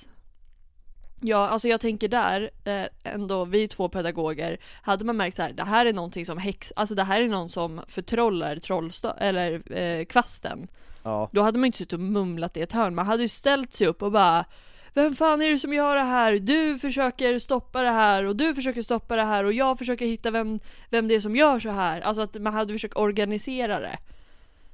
Ja, 1.21 1.47
alltså 1.47 1.67
jag 1.67 1.81
tänker 1.81 2.07
där, 2.07 2.49
eh, 2.63 3.13
ändå, 3.13 3.45
vi 3.45 3.67
två 3.67 3.89
pedagoger, 3.89 4.57
hade 4.81 5.05
man 5.05 5.17
märkt 5.17 5.35
så 5.35 5.41
här, 5.41 5.53
det 5.53 5.63
här 5.63 5.85
är 5.85 5.93
någonting 5.93 6.25
som 6.25 6.37
häx, 6.37 6.73
alltså 6.75 6.95
det 6.95 7.03
här 7.03 7.21
är 7.21 7.27
någon 7.27 7.49
som 7.49 7.81
förtrollar 7.87 8.55
trollsta- 8.55 9.17
eller 9.19 9.77
eh, 9.77 10.05
kvasten. 10.05 10.67
Ja, 11.03 11.29
Då 11.31 11.41
hade 11.41 11.59
man 11.59 11.65
inte 11.65 11.77
suttit 11.77 11.93
och 11.93 11.99
mumlat 11.99 12.57
i 12.57 12.61
ett 12.61 12.73
hörn, 12.73 12.95
man 12.95 13.05
hade 13.05 13.21
ju 13.21 13.27
ställt 13.27 13.73
sig 13.73 13.87
upp 13.87 14.03
och 14.03 14.11
bara 14.11 14.45
Vem 14.93 15.13
fan 15.13 15.41
är 15.41 15.49
det 15.49 15.59
som 15.59 15.73
gör 15.73 15.95
det 15.95 16.01
här? 16.01 16.33
Du 16.33 16.79
försöker 16.79 17.39
stoppa 17.39 17.81
det 17.81 17.89
här 17.89 18.23
och 18.23 18.35
du 18.35 18.55
försöker 18.55 18.81
stoppa 18.81 19.15
det 19.15 19.23
här 19.23 19.43
och 19.43 19.53
jag 19.53 19.77
försöker 19.77 20.05
hitta 20.05 20.31
vem, 20.31 20.59
vem 20.89 21.07
det 21.07 21.15
är 21.15 21.19
som 21.19 21.35
gör 21.35 21.59
så 21.59 21.69
här. 21.69 22.01
Alltså 22.01 22.21
att 22.21 22.41
man 22.41 22.53
hade 22.53 22.73
försökt 22.73 22.97
organisera 22.97 23.79
det. 23.79 23.97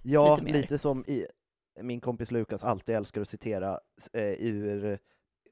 ja 0.04 0.36
Lite 0.36 0.58
lite, 0.58 0.78
som 0.78 1.06
i, 1.08 1.26
min 1.82 2.00
kompis 2.02 2.32
Lukas 2.32 2.64
alltid 2.64 2.96
älskar 2.96 3.22
att 3.22 3.28
citera 3.30 3.80
eh, 4.14 4.24
ur 4.24 5.00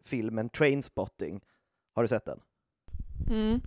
filmen 0.06 0.49
Trainspotting. 0.49 1.41
Har 1.93 2.04
du 2.04 2.08
sett 2.08 2.26
den? 2.26 2.39
Mm. 3.30 3.62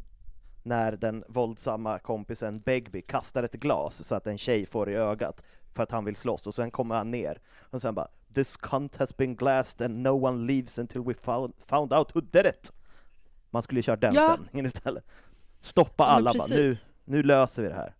När 0.62 0.92
den 0.92 1.24
våldsamma 1.28 1.98
kompisen 1.98 2.60
Begbie 2.60 3.02
kastar 3.02 3.42
ett 3.42 3.52
glas 3.52 4.04
så 4.04 4.14
att 4.14 4.26
en 4.26 4.38
tjej 4.38 4.66
får 4.66 4.90
i 4.90 4.94
ögat 4.94 5.44
för 5.74 5.82
att 5.82 5.90
han 5.90 6.04
vill 6.04 6.16
slåss 6.16 6.46
och 6.46 6.54
sen 6.54 6.70
kommer 6.70 6.94
han 6.94 7.10
ner 7.10 7.40
och 7.58 7.80
sen 7.80 7.94
bara 7.94 8.08
This 8.34 8.56
cunt 8.56 8.96
has 8.96 9.16
been 9.16 9.36
glassed 9.36 9.84
and 9.86 10.02
no 10.02 10.26
one 10.26 10.46
leaves 10.52 10.78
until 10.78 11.00
we 11.00 11.14
found, 11.14 11.54
found 11.64 11.92
out 11.92 12.16
who 12.16 12.20
did 12.20 12.46
it. 12.46 12.72
Man 13.50 13.62
skulle 13.62 13.78
ju 13.78 13.82
kört 13.82 14.00
den 14.00 14.14
Ja. 14.14 14.32
stämningen 14.34 14.66
istället. 14.66 15.04
Stoppa 15.60 16.04
Ja, 16.04 16.08
alla 16.08 16.32
bara, 16.32 16.46
nu, 16.50 16.76
nu 17.04 17.22
löser 17.22 17.62
vi 17.62 17.68
det 17.68 17.74
här. 17.74 17.94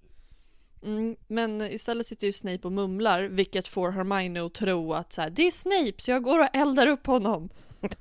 Mm, 0.83 1.17
men 1.27 1.63
istället 1.63 2.07
sitter 2.07 2.27
ju 2.27 2.33
Snape 2.33 2.61
och 2.63 2.73
mumlar, 2.73 3.23
vilket 3.23 3.69
får 3.69 3.91
Hermione 3.91 4.47
att 4.47 4.55
tro 4.55 4.93
att 4.93 5.13
så 5.13 5.23
här, 5.23 5.31
det 5.31 5.43
är 5.43 5.51
Snape 5.51 5.95
så 5.99 6.11
jag 6.11 6.23
går 6.23 6.39
och 6.39 6.49
eldar 6.53 6.87
upp 6.87 7.07
honom. 7.07 7.49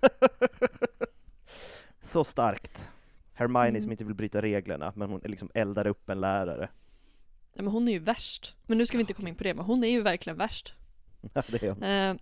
Så 2.02 2.24
starkt. 2.24 2.90
Hermione 3.34 3.68
Mm. 3.70 3.82
som 3.82 3.92
inte 3.92 4.04
vill 4.04 4.14
bryta 4.16 4.42
reglerna, 4.42 4.94
men 4.96 5.10
hon 5.10 5.22
liksom 5.24 5.50
eldar 5.54 5.88
upp 5.88 6.10
en 6.10 6.22
lärare. 6.22 6.70
Ja, 7.54 7.62
men 7.62 7.72
hon 7.74 7.88
är 7.88 7.92
ju 7.92 8.00
värst. 8.00 8.56
Men 8.66 8.78
nu 8.78 8.86
ska 8.86 8.98
vi 8.98 9.02
inte 9.02 9.14
komma 9.14 9.30
in 9.30 9.36
på 9.36 9.44
det, 9.44 9.54
men 9.54 9.66
hon 9.66 9.84
är 9.84 9.88
ju 9.88 10.02
verkligen 10.02 10.38
värst. 10.38 10.74
Ja, 11.34 11.44
det 11.48 11.64
är 11.64 11.70
hon. 11.70 11.84
Eh, 11.84 12.16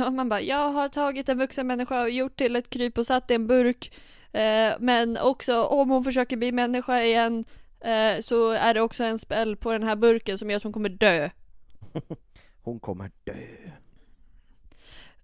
ja, 0.00 0.10
man 0.10 0.28
bara, 0.28 0.40
jag 0.40 0.72
har 0.72 0.88
tagit 0.88 1.28
en 1.28 1.38
vuxen 1.38 1.66
människa 1.66 2.02
och 2.02 2.10
gjort 2.10 2.36
till 2.36 2.56
ett 2.56 2.70
kryp 2.70 2.98
och 2.98 3.06
satt 3.06 3.30
i 3.30 3.34
en 3.34 3.46
burk. 3.46 3.94
Eh, 4.32 4.74
men 4.80 5.18
också 5.18 5.64
om 5.64 5.90
hon 5.90 6.04
försöker 6.04 6.36
bli 6.36 6.52
människa 6.52 7.02
igen 7.02 7.44
eh, 7.80 8.20
så 8.20 8.50
är 8.50 8.74
det 8.74 8.80
också 8.80 9.04
en 9.04 9.18
spell 9.18 9.56
på 9.56 9.72
den 9.72 9.82
här 9.82 9.96
burken 9.96 10.38
som 10.38 10.50
gör 10.50 10.56
att 10.56 10.62
hon 10.62 10.72
kommer 10.72 10.88
dö. 10.88 11.30
Hon 12.62 12.80
kommer 12.80 13.10
dö. 13.24 13.34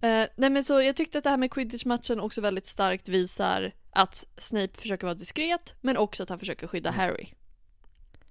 Eh, 0.03 0.29
nej 0.37 0.51
men 0.51 0.65
så 0.65 0.83
jag 0.83 0.97
tyckte 0.97 1.19
att 1.19 1.25
det 1.25 1.31
här 1.31 1.37
med 1.37 1.51
quidditch-matchen 1.51 2.21
också 2.21 2.41
väldigt 2.41 2.67
starkt 2.67 3.09
visar 3.09 3.73
att 3.91 4.27
Snape 4.37 4.81
försöker 4.81 5.07
vara 5.07 5.15
diskret 5.15 5.77
men 5.81 5.97
också 5.97 6.23
att 6.23 6.29
han 6.29 6.39
försöker 6.39 6.67
skydda 6.67 6.91
Harry. 6.91 7.29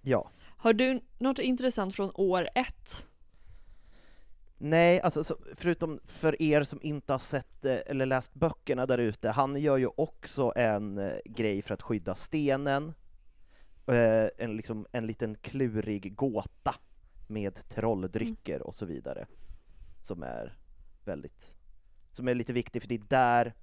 Ja. 0.01 0.29
Har 0.57 0.73
du 0.73 1.01
något 1.19 1.39
intressant 1.39 1.95
från 1.95 2.11
år 2.15 2.49
ett? 2.55 3.05
Nej, 4.57 5.01
alltså 5.01 5.23
så, 5.23 5.37
förutom 5.55 5.99
för 6.05 6.41
er 6.41 6.63
som 6.63 6.79
inte 6.81 7.13
har 7.13 7.19
sett 7.19 7.65
eh, 7.65 7.77
eller 7.85 8.05
läst 8.05 8.33
böckerna 8.33 8.85
där 8.85 8.97
ute, 8.97 9.29
han 9.29 9.55
gör 9.55 9.77
ju 9.77 9.89
också 9.97 10.53
en 10.55 10.97
eh, 10.97 11.13
grej 11.25 11.61
för 11.61 11.73
att 11.73 11.81
skydda 11.81 12.15
stenen. 12.15 12.93
Eh, 13.87 14.27
en, 14.37 14.57
liksom, 14.57 14.87
en 14.91 15.07
liten 15.07 15.35
klurig 15.35 16.15
gåta 16.15 16.75
med 17.27 17.69
trolldrycker 17.69 18.61
och 18.61 18.75
så 18.75 18.85
vidare. 18.85 19.25
Som 20.01 20.23
är 20.23 20.57
väldigt, 21.05 21.57
som 22.11 22.27
är 22.27 22.35
lite 22.35 22.53
viktig 22.53 22.81
för 22.81 22.89
det 22.89 22.95
är 22.95 23.05
där 23.07 23.53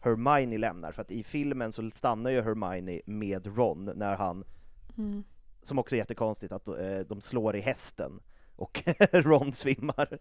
Hermione 0.00 0.58
lämnar, 0.58 0.92
för 0.92 1.02
att 1.02 1.10
i 1.10 1.24
filmen 1.24 1.72
så 1.72 1.90
stannar 1.90 2.30
ju 2.30 2.42
Hermione 2.42 3.00
med 3.06 3.56
Ron 3.56 3.84
när 3.84 4.16
han, 4.16 4.44
Mm. 4.98 5.24
som 5.62 5.78
också 5.78 5.96
är 5.96 5.98
jättekonstigt, 5.98 6.52
att 6.52 6.68
eh, 6.68 6.98
de 7.08 7.20
slår 7.20 7.56
i 7.56 7.60
hästen 7.60 8.20
och 8.56 8.82
Ron 9.12 9.52
svimmar. 9.52 10.18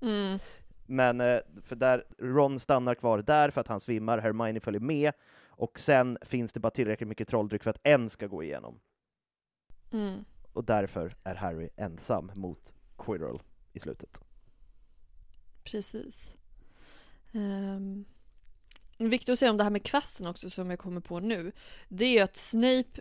Mm. 0.00 0.38
Men 0.86 1.20
eh, 1.20 1.40
för 1.62 1.76
där, 1.76 2.04
Ron 2.18 2.58
stannar 2.60 2.94
kvar 2.94 3.18
där 3.18 3.50
för 3.50 3.60
att 3.60 3.68
han 3.68 3.80
svimmar, 3.80 4.18
Hermione 4.18 4.60
följer 4.60 4.80
med, 4.80 5.12
och 5.46 5.78
sen 5.78 6.18
finns 6.22 6.52
det 6.52 6.60
bara 6.60 6.70
tillräckligt 6.70 7.08
mycket 7.08 7.28
trolldryck 7.28 7.62
för 7.62 7.70
att 7.70 7.80
en 7.82 8.10
ska 8.10 8.26
gå 8.26 8.42
igenom. 8.42 8.80
Mm. 9.92 10.24
Och 10.52 10.64
därför 10.64 11.12
är 11.24 11.34
Harry 11.34 11.68
ensam 11.76 12.30
mot 12.34 12.74
Quirrell 12.98 13.38
i 13.72 13.78
slutet. 13.80 14.23
Precis. 15.64 16.32
Um, 17.32 18.04
viktigt 18.98 19.28
att 19.28 19.38
säga 19.38 19.50
om 19.50 19.56
det 19.56 19.62
här 19.64 19.70
med 19.70 19.84
kvasten 19.84 20.26
också 20.26 20.50
som 20.50 20.70
jag 20.70 20.78
kommer 20.78 21.00
på 21.00 21.20
nu. 21.20 21.52
Det 21.88 22.18
är 22.18 22.24
att 22.24 22.36
Snape 22.36 23.00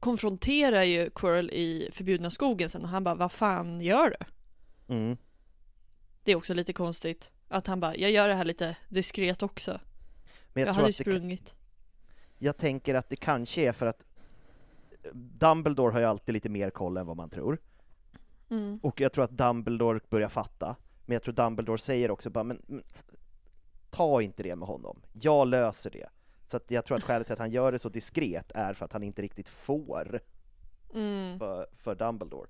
konfronterar 0.00 0.82
ju 0.82 1.10
Quirrell 1.10 1.50
i 1.50 1.88
förbjudna 1.92 2.30
skogen 2.30 2.68
sen 2.68 2.82
och 2.82 2.88
han 2.88 3.04
bara 3.04 3.14
vad 3.14 3.32
fan 3.32 3.80
gör 3.80 4.10
du? 4.10 4.26
Mm. 4.94 5.16
Det 6.24 6.32
är 6.32 6.36
också 6.36 6.54
lite 6.54 6.72
konstigt 6.72 7.32
att 7.48 7.66
han 7.66 7.80
bara 7.80 7.96
jag 7.96 8.10
gör 8.10 8.28
det 8.28 8.34
här 8.34 8.44
lite 8.44 8.76
diskret 8.88 9.42
också. 9.42 9.80
Men 10.52 10.60
Jag, 10.60 10.68
jag, 10.68 10.74
hade 10.74 10.88
ju 10.88 10.92
kan- 10.92 11.04
sprungit. 11.04 11.54
jag 12.38 12.56
tänker 12.56 12.94
att 12.94 13.08
det 13.08 13.16
kanske 13.16 13.60
är 13.62 13.72
för 13.72 13.86
att 13.86 14.06
Dumbledore 15.12 15.92
har 15.92 16.00
ju 16.00 16.06
alltid 16.06 16.32
lite 16.32 16.48
mer 16.48 16.70
koll 16.70 16.96
än 16.96 17.06
vad 17.06 17.16
man 17.16 17.30
tror. 17.30 17.58
Mm. 18.50 18.80
Och 18.82 19.00
jag 19.00 19.12
tror 19.12 19.24
att 19.24 19.30
Dumbledore 19.30 20.00
börjar 20.10 20.28
fatta. 20.28 20.76
Men 21.06 21.14
jag 21.14 21.22
tror 21.22 21.34
Dumbledore 21.34 21.78
säger 21.78 22.10
också 22.10 22.30
bara, 22.30 22.44
men, 22.44 22.62
men 22.66 22.82
ta 23.90 24.22
inte 24.22 24.42
det 24.42 24.56
med 24.56 24.68
honom. 24.68 25.02
Jag 25.12 25.48
löser 25.48 25.90
det. 25.90 26.08
Så 26.50 26.56
att 26.56 26.70
jag 26.70 26.84
tror 26.84 26.96
att 26.96 27.04
skälet 27.04 27.26
till 27.26 27.32
att 27.32 27.38
han 27.38 27.50
gör 27.50 27.72
det 27.72 27.78
så 27.78 27.88
diskret 27.88 28.52
är 28.54 28.74
för 28.74 28.84
att 28.84 28.92
han 28.92 29.02
inte 29.02 29.22
riktigt 29.22 29.48
får 29.48 30.20
Mm. 30.94 31.38
för, 31.38 31.66
för 31.78 31.94
Dumbledore. 31.94 32.48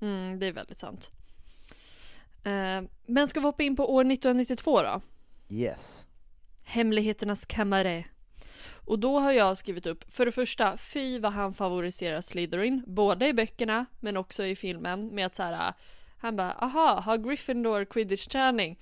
Mm, 0.00 0.38
det 0.38 0.46
är 0.46 0.52
väldigt 0.52 0.78
sant. 0.78 1.10
Eh, 2.44 2.82
men 3.06 3.28
ska 3.28 3.40
vi 3.40 3.46
hoppa 3.46 3.62
in 3.62 3.76
på 3.76 3.94
år 3.94 4.00
1992 4.00 4.82
då? 4.82 5.00
Yes. 5.48 6.06
Hemligheternas 6.64 7.44
kammare. 7.46 8.04
Och 8.68 8.98
då 8.98 9.18
har 9.18 9.32
jag 9.32 9.58
skrivit 9.58 9.86
upp, 9.86 10.12
för 10.12 10.24
det 10.26 10.32
första, 10.32 10.76
fy 10.76 11.18
vad 11.18 11.32
han 11.32 11.54
favoriserar 11.54 12.20
Slytherin, 12.20 12.84
både 12.86 13.28
i 13.28 13.32
böckerna 13.32 13.86
men 14.00 14.16
också 14.16 14.44
i 14.44 14.56
filmen 14.56 15.06
med 15.06 15.26
att 15.26 15.34
så 15.34 15.42
här, 15.42 15.74
han 16.18 16.36
bara 16.36 16.52
aha, 16.52 17.00
har 17.00 17.18
Gryffindor 17.18 17.84
quidditch-träning? 17.84 18.76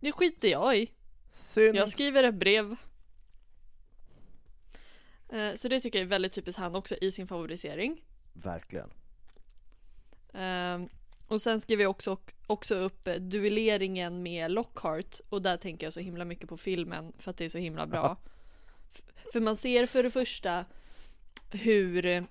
Det 0.00 0.12
skiter 0.12 0.48
jag 0.48 0.78
i. 0.78 0.90
Synd. 1.30 1.76
Jag 1.76 1.88
skriver 1.88 2.22
ett 2.22 2.34
brev. 2.34 2.76
Eh, 5.28 5.54
Så 5.54 5.68
det 5.68 5.80
tycker 5.80 5.98
jag 5.98 6.04
är 6.06 6.08
väldigt 6.08 6.32
typiskt 6.32 6.58
han 6.60 6.74
också 6.74 6.94
i 7.00 7.10
sin 7.10 7.26
favorisering. 7.28 8.02
Verkligen. 8.32 8.90
Ehm, 10.34 10.88
och 11.26 11.42
sen 11.42 11.60
skriver 11.60 11.82
jag 11.82 11.90
också, 11.90 12.16
också 12.46 12.74
upp 12.74 13.08
eh, 13.08 13.14
duelleringen 13.14 14.22
med 14.22 14.50
Lockhart 14.50 15.20
och 15.28 15.42
där 15.42 15.56
tänker 15.56 15.86
jag 15.86 15.92
så 15.92 16.00
himla 16.00 16.24
mycket 16.24 16.48
på 16.48 16.56
filmen 16.56 17.12
för 17.18 17.30
att 17.30 17.36
det 17.36 17.44
är 17.44 17.48
så 17.48 17.58
himla 17.58 17.86
bra. 17.86 18.16
För 19.32 19.40
man 19.40 19.56
ser 19.56 19.86
för 19.86 20.02
det 20.02 20.10
första 20.10 20.64
hur, 21.50 22.26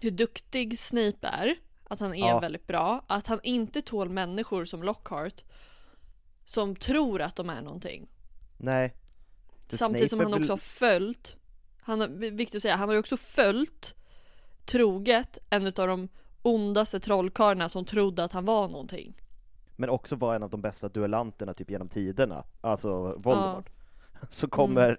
hur 0.00 0.10
duktig 0.10 0.78
Snape 0.78 1.26
är. 1.28 1.56
Att 1.94 2.00
han 2.00 2.14
är 2.14 2.28
Ja. 2.28 2.40
väldigt 2.40 2.66
bra, 2.66 3.04
att 3.06 3.26
han 3.26 3.40
inte 3.42 3.82
tål 3.82 4.08
människor 4.08 4.64
som 4.64 4.82
Lockhart 4.82 5.44
som 6.44 6.76
tror 6.76 7.22
att 7.22 7.36
de 7.36 7.50
är 7.50 7.62
någonting. 7.62 8.08
Nej. 8.56 8.94
För 9.68 9.76
Samtidigt 9.76 10.10
som 10.10 10.18
Snape 10.18 10.30
är 10.30 10.32
han 10.32 10.40
också 10.42 10.52
har 10.52 10.56
följt, 10.56 11.36
han 11.80 12.00
har, 12.00 12.08
viktigt 12.08 12.56
att 12.56 12.62
säga, 12.62 12.76
han 12.76 12.88
har 12.88 12.94
ju 12.94 13.00
också 13.00 13.16
följt 13.16 13.94
troget 14.64 15.38
en 15.50 15.66
av 15.66 15.72
de 15.72 16.08
ondaste 16.42 17.00
trollkarlarna 17.00 17.68
som 17.68 17.84
trodde 17.84 18.24
att 18.24 18.32
han 18.32 18.44
var 18.44 18.68
någonting. 18.68 19.14
Men 19.76 19.90
också 19.90 20.16
var 20.16 20.34
en 20.34 20.42
av 20.42 20.50
de 20.50 20.60
bästa 20.60 20.88
duellanterna 20.88 21.54
typ 21.54 21.70
genom 21.70 21.88
tiderna, 21.88 22.44
alltså 22.60 23.14
Voldemort. 23.18 23.70
Så 24.30 24.48
kommer 24.48 24.88
Mm. 24.88 24.96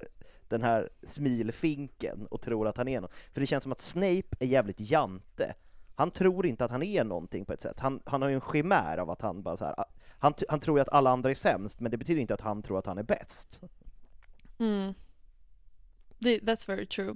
den 0.47 0.61
här 0.63 0.89
smilfinken 1.03 2.27
och 2.27 2.41
tror 2.41 2.67
att 2.67 2.77
han 2.77 2.87
är 2.87 3.01
något. 3.01 3.13
För 3.33 3.41
det 3.41 3.47
känns 3.47 3.63
som 3.63 3.71
att 3.71 3.81
Snape 3.81 4.35
är 4.39 4.45
jävligt 4.45 4.79
jante. 4.79 5.53
Han 5.95 6.11
tror 6.11 6.45
inte 6.45 6.65
att 6.65 6.71
han 6.71 6.83
är 6.83 7.03
någonting 7.03 7.45
på 7.45 7.53
ett 7.53 7.61
sätt. 7.61 7.79
Han, 7.79 8.01
han 8.05 8.21
har 8.21 8.29
ju 8.29 8.35
en 8.35 8.41
chimär 8.41 8.97
av 8.97 9.09
att 9.09 9.21
han 9.21 9.43
bara 9.43 9.57
så 9.57 9.65
här. 9.65 9.79
ah, 9.79 9.85
Han, 10.19 10.33
han 10.49 10.59
tror 10.59 10.77
ju 10.77 10.81
att 10.81 10.89
alla 10.89 11.09
andra 11.09 11.29
är 11.29 11.35
sämst, 11.35 11.79
men 11.79 11.91
det 11.91 11.97
betyder 11.97 12.21
inte 12.21 12.33
att 12.33 12.41
han 12.41 12.63
tror 12.63 12.79
att 12.79 12.85
han 12.85 12.97
är 12.97 13.03
bäst. 13.03 13.61
Mm. 14.59 14.93
That's 16.19 16.67
very 16.67 16.85
true. 16.85 17.15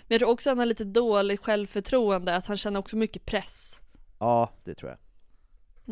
Men 0.00 0.14
jag 0.14 0.20
tror 0.20 0.30
också 0.30 0.50
att 0.50 0.52
han 0.52 0.58
har 0.58 0.66
lite 0.66 0.84
dåligt 0.84 1.40
självförtroende, 1.40 2.36
att 2.36 2.46
han 2.46 2.56
känner 2.56 2.80
också 2.80 2.96
mycket 2.96 3.26
press. 3.26 3.80
Ja, 4.18 4.50
det 4.64 4.74
tror 4.74 4.90
jag. 4.90 4.98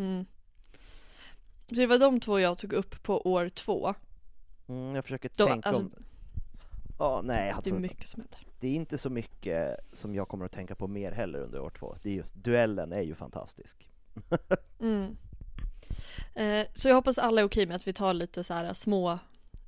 Mm. 0.05 0.27
Så 1.69 1.75
det 1.75 1.87
var 1.87 1.99
de 1.99 2.21
två 2.21 2.39
jag 2.39 2.59
tog 2.59 2.73
upp 2.73 3.03
på 3.03 3.27
år 3.33 3.49
två. 3.49 3.95
Mm, 4.69 4.95
jag 4.95 5.05
försöker 5.05 5.31
Då, 5.37 5.47
tänka 5.47 5.69
alltså, 5.69 5.85
om... 5.85 5.93
Ja, 6.99 7.21
nej, 7.25 7.55
det 7.65 7.71
är 7.71 7.75
mycket 7.75 8.07
som 8.07 8.21
händer. 8.21 8.48
Det 8.61 8.69
är 8.69 8.73
inte 8.75 8.99
så 8.99 9.11
mycket 9.11 9.77
som 9.93 10.15
jag 10.15 10.29
kommer 10.29 10.45
att 10.45 10.53
tänka 10.53 10.75
på 10.75 10.87
mer 10.89 11.13
heller 11.13 11.39
under 11.41 11.61
år 11.61 11.71
två. 11.71 11.97
Det 12.03 12.11
är 12.11 12.15
just, 12.15 12.35
duellen 12.35 12.93
är 12.93 13.03
ju 13.03 13.15
fantastisk. 13.15 13.89
Mm. 14.81 15.17
Eh, 16.35 16.67
så 16.75 16.89
jag 16.89 16.95
hoppas 16.95 17.19
alla 17.19 17.41
är 17.41 17.45
okej 17.45 17.67
med 17.67 17.77
att 17.77 17.87
vi 17.89 17.93
tar 17.93 18.15
lite 18.15 18.45
så 18.45 18.55
här 18.55 18.73
små 18.73 19.11
eh, 19.11 19.19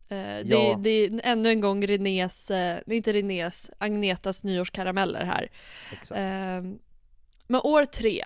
det, 0.08 0.42
Ja. 0.46 0.76
det 0.78 0.90
är 0.90 1.20
ännu 1.24 1.48
en 1.48 1.60
gång 1.60 1.86
Renés, 1.86 2.50
eh, 2.50 2.78
inte 2.86 3.12
Renés, 3.12 3.70
Agnetas 3.78 4.42
nyårskarameller 4.42 5.24
här. 5.24 5.48
Exakt. 5.92 6.10
Eh, 6.10 6.80
men 7.46 7.60
år 7.64 7.84
tre. 7.84 8.24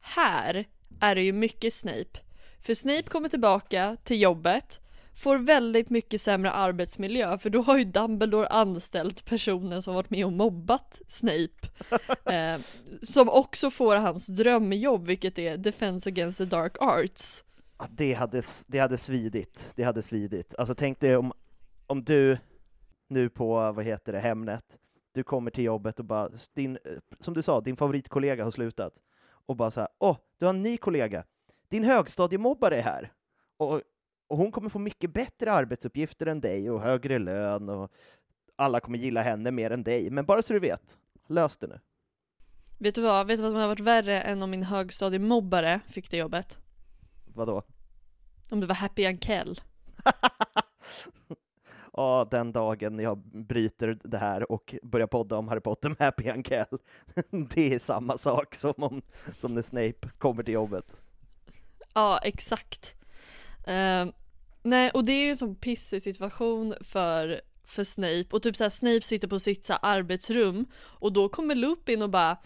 Här 0.00 0.64
är 1.00 1.14
det 1.14 1.22
ju 1.22 1.32
mycket 1.32 1.74
Snape. 1.74 2.20
För 2.60 2.74
Snape 2.74 3.02
kommer 3.02 3.28
tillbaka 3.28 3.96
till 4.04 4.20
jobbet, 4.22 4.80
får 5.14 5.38
väldigt 5.38 5.90
mycket 5.90 6.20
sämre 6.20 6.52
arbetsmiljö 6.52 7.38
för 7.38 7.50
då 7.50 7.62
har 7.62 7.78
ju 7.78 7.84
Dumbledore 7.84 8.46
anställt 8.46 9.24
personen 9.24 9.82
som 9.82 9.94
varit 9.94 10.10
med 10.10 10.24
och 10.24 10.32
mobbat 10.32 11.00
Snape. 11.06 11.48
Eh, 12.30 12.60
som 13.02 13.28
också 13.28 13.70
får 13.70 13.96
hans 13.96 14.26
drömjobb 14.26 15.06
vilket 15.06 15.38
är 15.38 15.56
Defense 15.56 16.10
Against 16.10 16.38
the 16.38 16.44
Dark 16.44 16.76
Arts. 16.80 17.44
Ja, 17.78 17.86
det, 17.90 18.12
hade, 18.14 18.42
det 18.66 18.78
hade 18.78 18.96
svidit, 18.96 19.72
det 19.74 19.82
hade 19.82 20.02
svidit. 20.02 20.54
Alltså 20.58 20.74
tänk 20.74 21.00
dig 21.00 21.16
om, 21.16 21.32
om 21.86 22.04
du 22.04 22.38
nu 23.08 23.28
på, 23.28 23.72
vad 23.72 23.84
heter 23.84 24.12
det, 24.12 24.20
Hemnet, 24.20 24.64
du 25.12 25.22
kommer 25.22 25.50
till 25.50 25.64
jobbet 25.64 25.98
och 25.98 26.04
bara, 26.04 26.30
din, 26.54 26.78
eh, 26.84 26.92
som 27.18 27.34
du 27.34 27.42
sa, 27.42 27.60
din 27.60 27.76
favoritkollega 27.76 28.44
har 28.44 28.50
slutat. 28.50 28.92
Och 29.46 29.56
bara 29.56 29.70
så 29.70 29.80
här, 29.80 29.88
åh, 29.98 30.16
du 30.38 30.46
har 30.46 30.54
en 30.54 30.62
ny 30.62 30.76
kollega, 30.76 31.24
din 31.68 31.84
högstadiemobbare 31.84 32.76
är 32.76 32.82
här. 32.82 33.12
Och, 33.56 33.82
och 34.30 34.36
hon 34.36 34.52
kommer 34.52 34.68
få 34.68 34.78
mycket 34.78 35.12
bättre 35.12 35.52
arbetsuppgifter 35.52 36.26
än 36.26 36.40
dig 36.40 36.70
och 36.70 36.80
högre 36.80 37.18
lön 37.18 37.68
och 37.68 37.92
alla 38.56 38.80
kommer 38.80 38.98
gilla 38.98 39.22
henne 39.22 39.50
mer 39.50 39.70
än 39.70 39.82
dig. 39.82 40.10
Men 40.10 40.24
bara 40.24 40.42
så 40.42 40.52
du 40.52 40.58
vet, 40.58 40.98
lös 41.26 41.56
det 41.56 41.66
nu. 41.66 41.80
Vet 42.78 42.94
du 42.94 43.02
vad, 43.02 43.26
vet 43.26 43.38
du 43.38 43.42
vad 43.42 43.52
som 43.52 43.60
har 43.60 43.68
varit 43.68 43.80
värre 43.80 44.20
än 44.20 44.42
om 44.42 44.50
min 44.50 44.62
högstadiemobbare 44.62 45.80
fick 45.86 46.10
det 46.10 46.16
jobbet? 46.16 46.58
Vadå? 47.34 47.62
Om 48.50 48.60
det 48.60 48.66
var 48.66 48.74
Happy 48.74 49.06
Ankell. 49.06 49.60
Ja, 51.92 52.28
den 52.30 52.52
dagen 52.52 52.98
jag 52.98 53.18
bryter 53.18 53.98
det 54.02 54.18
här 54.18 54.52
och 54.52 54.74
börjar 54.82 55.06
podda 55.06 55.36
om 55.36 55.48
Harry 55.48 55.60
Potter 55.60 55.88
med 55.88 55.98
Happy 55.98 56.28
Ankell. 56.28 56.78
Det 57.30 57.74
är 57.74 57.78
samma 57.78 58.18
sak 58.18 58.54
som, 58.54 58.74
om, 58.76 59.02
som 59.38 59.54
när 59.54 59.62
Snape 59.62 60.08
kommer 60.18 60.42
till 60.42 60.54
jobbet. 60.54 60.96
Ja, 61.94 62.18
exakt. 62.18 62.94
Eh, 63.66 64.06
nej, 64.62 64.90
och 64.90 65.04
det 65.04 65.12
är 65.12 65.24
ju 65.24 65.30
en 65.30 65.36
sån 65.36 65.54
pissig 65.54 66.02
situation 66.02 66.74
för, 66.80 67.40
för 67.64 67.84
Snape. 67.84 68.26
Och 68.30 68.42
typ 68.42 68.56
såhär, 68.56 68.70
Snape 68.70 69.00
sitter 69.00 69.28
på 69.28 69.38
sitt 69.38 69.64
så 69.64 69.72
här, 69.72 69.80
arbetsrum 69.82 70.66
och 70.76 71.12
då 71.12 71.28
kommer 71.28 71.54
Lupin 71.54 72.02
och 72.02 72.10
bara 72.10 72.36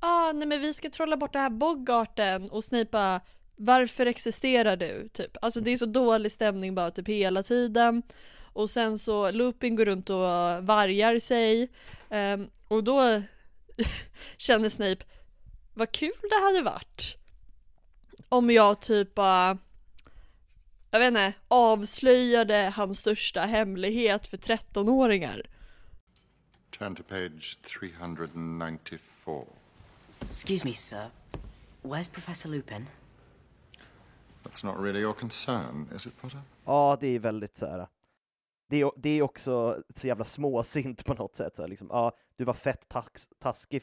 ah, 0.00 0.32
nej 0.32 0.48
men 0.48 0.60
vi 0.60 0.74
ska 0.74 0.90
trolla 0.90 1.16
bort 1.16 1.32
det 1.32 1.38
här 1.38 1.50
Bogarten 1.50 2.50
och 2.50 2.64
Snape 2.64 2.88
bara 2.90 3.20
varför 3.56 4.06
existerar 4.06 4.76
du? 4.76 5.08
Typ. 5.12 5.36
Alltså 5.42 5.60
det 5.60 5.70
är 5.70 5.76
så 5.76 5.86
dålig 5.86 6.32
stämning 6.32 6.74
bara 6.74 6.90
typ 6.90 7.08
hela 7.08 7.42
tiden. 7.42 8.02
Och 8.52 8.70
sen 8.70 8.98
så 8.98 9.30
Lupin 9.30 9.76
går 9.76 9.84
runt 9.84 10.10
och 10.10 10.18
vargar 10.64 11.18
sig. 11.18 11.68
Um, 12.10 12.50
och 12.68 12.84
då 12.84 13.22
känner 14.36 14.68
Snape, 14.68 15.04
vad 15.74 15.92
kul 15.92 16.12
det 16.22 16.44
hade 16.44 16.62
varit. 16.62 17.16
Om 18.28 18.50
jag 18.50 18.80
typ 18.80 19.14
bara, 19.14 19.58
jag 20.94 21.00
vet 21.00 21.08
inte, 21.08 21.32
avslöjade 21.48 22.72
hans 22.76 23.00
största 23.00 23.40
hemlighet 23.40 24.26
för 24.26 24.36
13-åringar. 24.36 25.42
Turn 26.70 26.94
to 26.94 27.02
page 27.02 27.58
394. 27.62 29.44
Excuse 30.20 30.68
me, 30.68 30.74
sir. 30.74 31.10
Where's 31.82 32.12
Professor 32.12 32.50
Lupin? 32.50 32.86
That's 34.42 34.66
not 34.66 34.76
really 34.78 35.00
your 35.00 35.12
concern, 35.12 35.88
is 35.96 36.06
it, 36.06 36.20
Potter? 36.20 36.40
Ja, 36.64 36.96
det 37.00 37.08
är 37.08 37.18
väldigt 37.18 37.56
så 37.56 37.66
här. 37.66 37.86
Det 38.68 38.80
är, 38.80 38.90
det 38.96 39.10
är 39.10 39.22
också 39.22 39.82
så 39.96 40.06
jävla 40.06 40.24
småsint 40.24 41.04
på 41.04 41.14
något 41.14 41.36
sätt. 41.36 41.56
Så 41.56 41.62
här, 41.62 41.68
liksom, 41.68 41.88
ja, 41.90 42.12
du 42.36 42.44
var 42.44 42.54
fett 42.54 42.88
tax, 42.88 43.28
taskig 43.38 43.82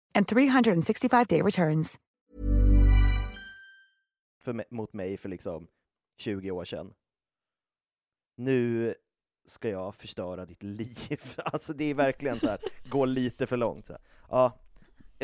and 0.15 0.25
365-day 0.25 1.41
returns. 1.41 1.99
för, 4.43 4.53
mig- 4.53 4.65
mot 4.69 4.93
mig 4.93 5.17
för 5.17 5.29
liksom 5.29 5.67
20 6.17 6.51
år 6.51 6.65
sedan. 6.65 6.93
Nu 8.37 8.93
ska 9.45 9.69
jag 9.69 9.95
förstöra 9.95 10.45
ditt 10.45 10.63
liv. 10.63 11.19
Alltså 11.37 11.73
det 11.73 11.83
är 11.85 11.93
verkligen 11.93 12.39
så 12.39 12.47
här, 12.47 12.59
gå 12.89 13.05
lite 13.05 13.47
för 13.47 13.57
långt. 13.57 13.85
Så 13.85 13.93
här. 13.93 14.01
Ja, 14.29 14.59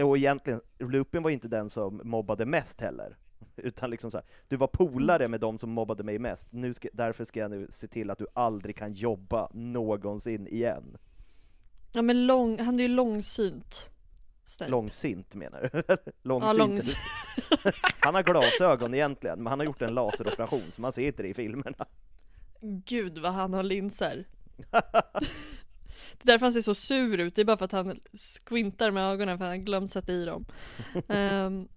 och 0.04 0.18
egentligen, 0.18 0.62
Lupin 0.80 1.24
var 1.24 1.30
inte 1.30 1.48
den 1.48 1.70
som 1.70 2.02
mobbade 2.04 2.46
mest 2.46 2.82
heller. 2.82 3.18
Utan 3.56 3.90
liksom 3.90 4.12
så 4.12 4.18
här, 4.18 4.26
du 4.48 4.56
var 4.56 4.68
polare 4.68 5.28
med 5.28 5.40
de 5.40 5.60
som 5.60 5.70
mobbade 5.70 6.04
mig 6.04 6.20
mest. 6.20 6.48
Nu 6.52 6.74
ska, 6.74 6.90
därför 6.94 7.26
ska 7.26 7.40
jag 7.40 7.52
nu 7.52 7.68
se 7.70 7.88
till 7.88 8.10
att 8.10 8.18
du 8.18 8.28
aldrig 8.34 8.76
kan 8.76 8.94
jobba 8.94 9.50
någonsin 9.54 10.48
igen. 10.48 10.98
Ja 11.94 12.02
men 12.02 12.26
lång, 12.28 12.60
han 12.60 12.80
är 12.80 12.84
ju 12.84 12.88
långsynt. 12.90 13.92
Snape. 14.50 14.72
Långsint 14.72 15.36
menar 15.36 15.70
du? 15.74 15.84
Ja, 15.88 15.98
Långsint. 16.24 16.58
långs... 16.58 16.96
Han 18.00 18.16
har 18.16 18.24
glasögon 18.24 18.94
egentligen, 18.94 19.38
men 19.44 19.48
han 19.48 19.60
har 19.60 19.66
gjort 19.66 19.82
en 19.82 19.94
laseroperation 19.94 20.62
så 20.72 20.82
man 20.82 20.92
ser 20.94 21.08
inte 21.08 21.24
det 21.24 21.30
i 21.30 21.34
filmerna. 21.34 21.86
Gud 22.86 23.18
vad 23.18 23.32
han 23.34 23.54
har 23.54 23.64
linser. 23.64 24.26
Det 26.22 26.24
är 26.24 26.34
därför 26.34 26.46
han 26.46 26.54
ser 26.54 26.62
så 26.62 26.76
sur 26.76 27.20
ut, 27.20 27.36
det 27.36 27.42
är 27.42 27.46
bara 27.46 27.58
för 27.58 27.66
att 27.66 27.72
han 27.72 28.00
squintar 28.46 28.92
med 28.92 29.04
ögonen 29.12 29.38
för 29.38 29.46
att 29.46 29.52
han 29.52 29.66
glömt 29.66 29.92
sätta 29.92 30.14
i 30.14 30.26
dem. 30.26 30.46
Ehm, 31.08 31.68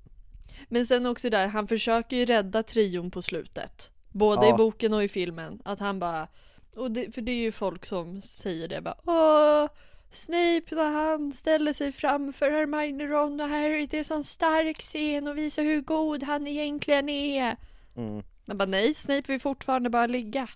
men 0.69 0.87
sen 0.87 1.07
också 1.07 1.31
där, 1.31 1.47
han 1.47 1.67
försöker 1.67 2.17
ju 2.17 2.25
rädda 2.25 2.63
trion 2.63 3.11
på 3.11 3.23
slutet. 3.23 3.91
Både 4.13 4.47
Ja. 4.47 4.55
i 4.55 4.57
boken 4.57 4.93
och 4.95 5.05
i 5.05 5.09
filmen. 5.09 5.63
Att 5.65 5.81
han 5.81 5.99
bara, 5.99 6.29
och 6.77 6.91
det, 6.91 7.15
för 7.15 7.23
det 7.23 7.33
är 7.33 7.37
ju 7.43 7.53
folk 7.53 7.87
som 7.87 8.21
säger 8.21 8.69
det 8.69 8.81
bara 8.81 8.97
Åh, 9.05 9.69
Snape 10.11 10.75
när 10.75 10.93
han 10.93 11.33
ställer 11.33 11.73
sig 11.73 11.93
framför 11.93 12.51
Hermione, 12.51 13.07
Ron 13.07 13.41
och 13.41 13.49
Harry, 13.49 13.87
det 13.87 13.97
är 13.97 13.99
en 13.99 14.05
sån 14.05 14.25
stark 14.25 14.77
scen 14.77 15.29
och 15.29 15.39
visar 15.39 15.63
hur 15.63 15.81
god 15.81 16.23
han 16.23 16.47
egentligen 16.47 17.09
är. 17.09 17.57
Mm. 17.97 18.23
Men 18.45 18.59
bara 18.59 18.69
nej, 18.69 18.95
Snape 18.95 19.33
vill 19.33 19.41
fortfarande 19.41 19.91
bara 19.91 20.07
ligga. 20.07 20.49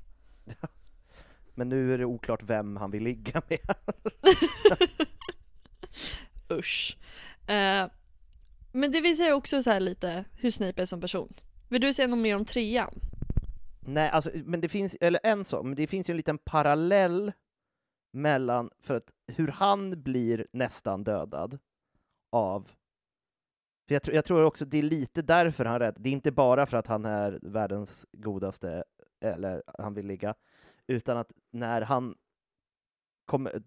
Men 1.55 1.68
nu 1.68 1.94
är 1.94 1.98
det 1.98 2.05
oklart 2.05 2.42
vem 2.42 2.76
han 2.76 2.90
vill 2.90 3.02
ligga 3.02 3.42
med. 3.48 3.59
Usch. 6.59 6.96
Eh, 7.46 7.86
men 8.72 8.92
det 8.92 9.00
visar 9.00 9.24
ju 9.24 9.32
också 9.32 9.62
så 9.62 9.70
här 9.70 9.80
lite 9.80 10.24
hur 10.32 10.50
Snape 10.50 10.82
är 10.82 10.86
som 10.86 11.00
person. 11.00 11.34
Vill 11.68 11.80
du 11.80 11.92
säga 11.92 12.09
något 12.09 12.18
mer 12.18 12.36
om 12.36 12.44
trean? 12.44 13.00
Nej, 13.80 14.11
alltså, 14.11 14.30
men 14.34 14.61
det 14.61 14.68
finns, 14.68 14.96
eller 15.00 15.20
en 15.22 15.44
sak, 15.44 15.64
men 15.64 15.74
det 15.74 15.86
finns 15.86 16.11
ju 16.11 16.12
en 16.12 16.16
liten 16.16 16.38
parallell 16.38 17.32
mellan, 18.15 18.71
för 18.81 18.95
att 18.95 19.12
hur 19.27 19.49
han 19.49 20.03
blir 20.03 20.47
nästan 20.53 21.05
dödad 21.05 21.59
av 22.33 22.71
för 23.89 23.95
jag, 23.95 24.03
tror- 24.03 24.15
jag 24.15 24.25
tror 24.25 24.43
också 24.45 24.65
det 24.65 24.79
är 24.79 24.83
lite 24.83 25.23
därför 25.23 25.65
han 25.65 25.75
är 25.75 25.79
rädd. 25.79 25.97
Det 25.99 26.09
är 26.09 26.12
inte 26.12 26.33
bara 26.33 26.67
för 26.67 26.77
att 26.77 26.87
han 26.87 27.05
är 27.05 27.39
världens 27.43 28.07
godaste, 28.12 28.85
eller 29.21 29.62
han 29.79 29.95
vill 29.95 30.07
ligga, 30.07 30.35
utan 30.87 31.17
att 31.17 31.33
när 31.51 31.81
han 31.81 32.15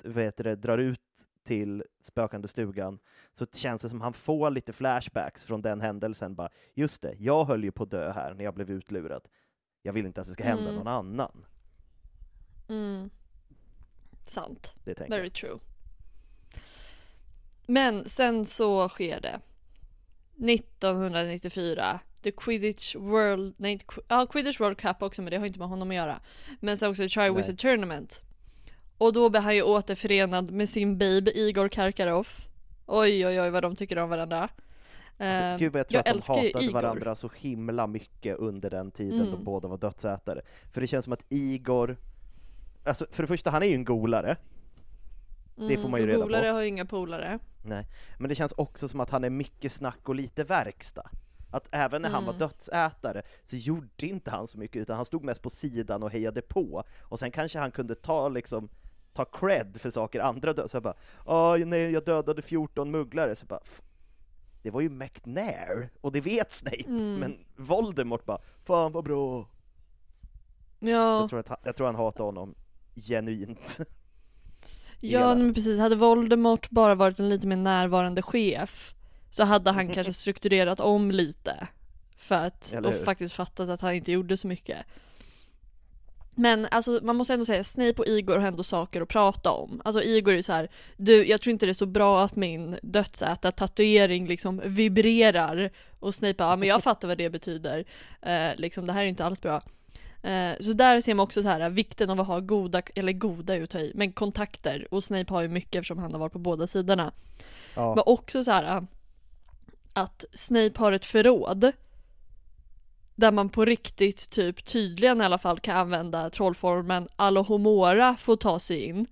vad 0.04 0.24
heter 0.24 0.44
det, 0.44 0.56
drar 0.56 0.78
ut 0.78 1.02
till 1.44 1.84
spökande 2.02 2.48
stugan 2.48 3.00
så 3.34 3.46
känns 3.46 3.82
det 3.82 3.90
som 3.90 4.02
han 4.02 4.14
får 4.14 4.50
lite 4.50 4.74
flashbacks 4.74 5.46
från 5.46 5.62
den 5.62 5.82
händelsen. 5.82 6.36
Bara, 6.36 6.50
just 6.74 7.02
det, 7.02 7.16
jag 7.20 7.46
höll 7.46 7.64
ju 7.64 7.72
på 7.72 7.84
att 7.84 7.92
dö 7.92 8.12
här 8.12 8.34
när 8.34 8.44
jag 8.44 8.54
blev 8.54 8.70
utlurad. 8.72 9.28
Jag 9.82 9.94
vill 9.94 10.06
inte 10.06 10.22
att 10.22 10.28
det 10.28 10.34
ska 10.34 10.44
hända 10.44 10.64
Mm. 10.64 10.76
någon 10.76 10.88
annan. 10.88 11.46
Mm. 12.70 13.10
Sant. 14.30 14.76
Det 14.84 14.94
tänker 14.96 15.14
jag. 15.14 15.20
Very 15.20 15.30
true. 15.30 15.60
Men 17.66 18.10
sen 18.10 18.46
så 18.46 18.90
sker 18.90 19.22
det. 19.22 19.40
1994. 20.52 22.00
The 22.22 22.32
Quidditch 22.32 22.96
World, 22.96 23.54
nej 23.58 23.72
inte 23.72 23.86
ja 24.08 24.26
Quidditch 24.26 24.60
World 24.60 24.78
Cup 24.78 25.02
också 25.02 25.22
men 25.22 25.32
det 25.32 25.38
har 25.38 25.46
inte 25.46 25.60
med 25.60 25.68
honom 25.68 25.90
att 25.90 25.96
göra. 25.96 26.20
Men 26.60 26.78
sen 26.78 26.90
också 26.90 27.04
The 27.04 27.10
Triwizard 27.10 27.58
Tournament. 27.58 28.22
Och 28.98 29.14
då 29.14 29.30
blir 29.30 29.42
han 29.42 29.56
ju 29.56 29.62
återförenad 29.62 30.52
med 30.52 30.70
sin 30.70 30.98
baby 30.98 31.32
Igor 31.32 31.70
Karkaroff. 31.70 32.48
Oj 32.86 33.28
oj 33.28 33.42
oj 33.42 33.50
vad 33.50 33.64
de 33.64 33.76
tycker 33.76 33.98
om 33.98 34.10
varandra. 34.10 34.40
Alltså, 35.20 35.44
Eh, 35.44 35.58
gud 35.58 35.72
vad 35.74 35.80
jag 35.80 35.88
tror 35.88 36.00
att 36.00 36.06
de 36.06 36.12
hatade 36.34 36.64
Igor. 36.64 36.74
varandra 36.74 37.16
så 37.16 37.30
himla 37.36 37.88
mycket 37.88 38.38
under 38.38 38.70
den 38.70 38.92
tiden 38.92 39.20
de 39.20 39.28
Mm. 39.28 39.44
båda 39.44 39.68
var 39.68 39.78
dödsätare. 39.78 40.42
För 40.74 40.82
det 40.82 40.88
känns 40.88 41.04
som 41.04 41.14
att 41.14 41.26
Igor, 41.30 41.98
alltså 42.88 43.06
för 43.12 43.24
det 43.24 43.28
första, 43.28 43.50
han 43.50 43.64
är 43.64 43.68
ju 43.68 43.76
en 43.76 43.86
golare. 43.86 44.38
Det 45.56 45.78
får 45.78 45.90
man 45.90 46.00
ju 46.00 46.08
reda 46.08 46.20
golare 46.20 46.50
på. 46.50 46.54
har 46.54 46.62
ju 46.62 46.68
inga 46.68 46.86
polare. 46.86 47.40
Nej. 47.64 47.88
Men 48.20 48.30
det 48.30 48.36
känns 48.36 48.52
också 48.52 48.88
som 48.88 49.00
att 49.00 49.10
han 49.10 49.24
är 49.24 49.30
mycket 49.30 49.72
snack 49.72 50.10
och 50.10 50.16
lite 50.16 50.44
verkstad. 50.44 51.10
Att 51.52 51.68
även 51.72 52.02
när 52.02 52.10
han 52.10 52.24
var 52.26 52.34
Mm. 52.34 52.40
dödsätare 52.40 53.22
så 53.46 53.56
gjorde 53.56 54.06
inte 54.08 54.32
han 54.32 54.48
så 54.48 54.58
mycket, 54.60 54.82
utan 54.82 54.96
han 54.96 55.06
stod 55.06 55.24
mest 55.24 55.42
på 55.42 55.50
sidan 55.50 56.04
och 56.04 56.12
hejade 56.12 56.42
på. 56.42 56.84
Och 57.02 57.20
sen 57.20 57.32
kanske 57.32 57.60
han 57.60 57.72
kunde 57.72 57.96
ta 57.96 58.30
liksom 58.30 58.70
ta 59.14 59.26
cred 59.26 59.78
för 59.82 59.90
saker 59.90 60.20
andra 60.20 60.54
dödade. 60.54 60.70
Så 60.70 60.76
jag 60.76 60.84
bara, 60.84 60.96
Åh, 61.26 61.58
nej, 61.66 61.92
jag 61.92 62.06
dödade 62.06 62.42
14 62.42 62.92
mugglare. 62.92 63.36
Så 63.36 63.44
jag 63.44 63.48
bara, 63.48 63.62
"F- 63.64 63.82
det 64.62 64.72
var 64.72 64.82
ju 64.82 64.90
McNair, 64.90 65.90
och 66.02 66.12
det 66.12 66.22
vet 66.22 66.52
Snape. 66.52 66.84
Mm. 66.88 67.16
Men 67.16 67.46
Voldemort 67.56 68.26
bara, 68.26 68.38
fan 68.64 68.92
vad 68.92 69.04
bra. 69.04 69.44
Så 69.44 70.86
Ja, 70.86 71.20
jag, 71.20 71.30
tror 71.30 71.40
att 71.40 71.48
han, 71.48 71.58
jag 71.64 71.76
tror 71.76 71.86
han 71.86 71.96
hatar 71.96 72.24
honom 72.24 72.56
genuint. 73.02 73.78
ja 75.00 75.36
men 75.36 75.54
precis. 75.54 75.80
Hade 75.80 75.96
Voldemort 75.96 76.70
bara 76.70 76.96
varit 76.96 77.20
en 77.20 77.30
lite 77.30 77.48
mer 77.48 77.56
närvarande 77.56 78.22
chef 78.22 78.94
så 79.30 79.44
hade 79.44 79.72
han 79.72 79.94
kanske 79.94 80.14
strukturerat 80.24 80.80
om 80.80 81.12
lite. 81.12 81.68
För 82.18 82.36
att, 82.36 82.76
och 82.86 82.94
faktiskt 82.94 83.34
fattat 83.34 83.70
att 83.70 83.82
han 83.82 83.94
inte 83.94 84.12
gjorde 84.12 84.38
så 84.38 84.48
mycket. 84.48 84.78
Men 86.40 86.68
alltså 86.72 87.00
man 87.04 87.16
måste 87.16 87.34
ändå 87.34 87.46
säga, 87.46 87.64
Snape 87.64 88.02
och 88.02 88.08
Igor 88.08 88.38
har 88.38 88.48
ändå 88.48 88.64
saker 88.64 89.02
att 89.02 89.08
prata 89.08 89.52
om. 89.52 89.82
Alltså 89.86 90.02
Igor 90.04 90.32
är 90.32 90.36
ju 90.36 90.44
så 90.44 90.54
här, 90.54 90.70
du 90.98 91.26
jag 91.26 91.42
tror 91.42 91.52
inte 91.52 91.66
det 91.66 91.72
är 91.72 91.74
så 91.74 91.86
bra 91.86 92.24
att 92.24 92.36
min 92.36 92.80
dödsäta 92.82 93.52
tatuering 93.52 94.28
liksom 94.28 94.62
vibrerar. 94.66 95.72
Och 96.00 96.16
Snape 96.16 96.34
bara, 96.34 96.50
ja 96.50 96.56
men 96.56 96.68
jag 96.68 96.84
fattar 96.84 97.08
vad 97.08 97.18
det 97.18 97.30
betyder. 97.30 97.86
Eh, 98.22 98.56
liksom 98.56 98.88
det 98.88 98.94
här 98.94 99.02
är 99.02 99.06
inte 99.06 99.26
alls 99.26 99.42
bra. 99.42 99.62
Eh, 100.28 100.56
så 100.60 100.74
där 100.74 101.02
ser 101.02 101.14
man 101.14 101.24
också 101.24 101.44
så 101.44 101.50
här 101.50 101.70
vikten 101.70 102.10
av 102.10 102.22
att 102.22 102.28
ha 102.28 102.40
goda, 102.40 102.82
eller 102.96 103.14
goda 103.14 103.68
ta 103.68 103.80
i, 103.80 103.92
men 103.96 104.12
kontakter. 104.12 104.88
Och 104.92 105.04
Snape 105.04 105.34
har 105.34 105.42
ju 105.42 105.48
mycket 105.48 105.76
eftersom 105.76 105.98
han 105.98 106.12
har 106.12 106.20
varit 106.20 106.34
på 106.34 106.40
båda 106.40 106.68
sidorna. 106.68 107.12
Ja. 107.76 107.96
Men 107.96 108.04
också 108.06 108.44
så 108.44 108.52
här 108.52 108.88
att 109.94 110.26
Snape 110.34 110.72
har 110.76 110.92
ett 110.92 111.06
förråd 111.06 111.72
där 113.16 113.32
man 113.32 113.50
på 113.50 113.66
riktigt 113.66 114.30
typ 114.30 114.66
tydligen 114.66 115.22
i 115.22 115.24
alla 115.24 115.38
fall 115.38 115.60
kan 115.60 115.78
använda 115.78 116.30
trollformen 116.30 117.08
Alohomora 117.16 118.16
för 118.16 118.34
att 118.34 118.40
ta 118.40 118.60
sig 118.60 118.86
in. 118.86 119.08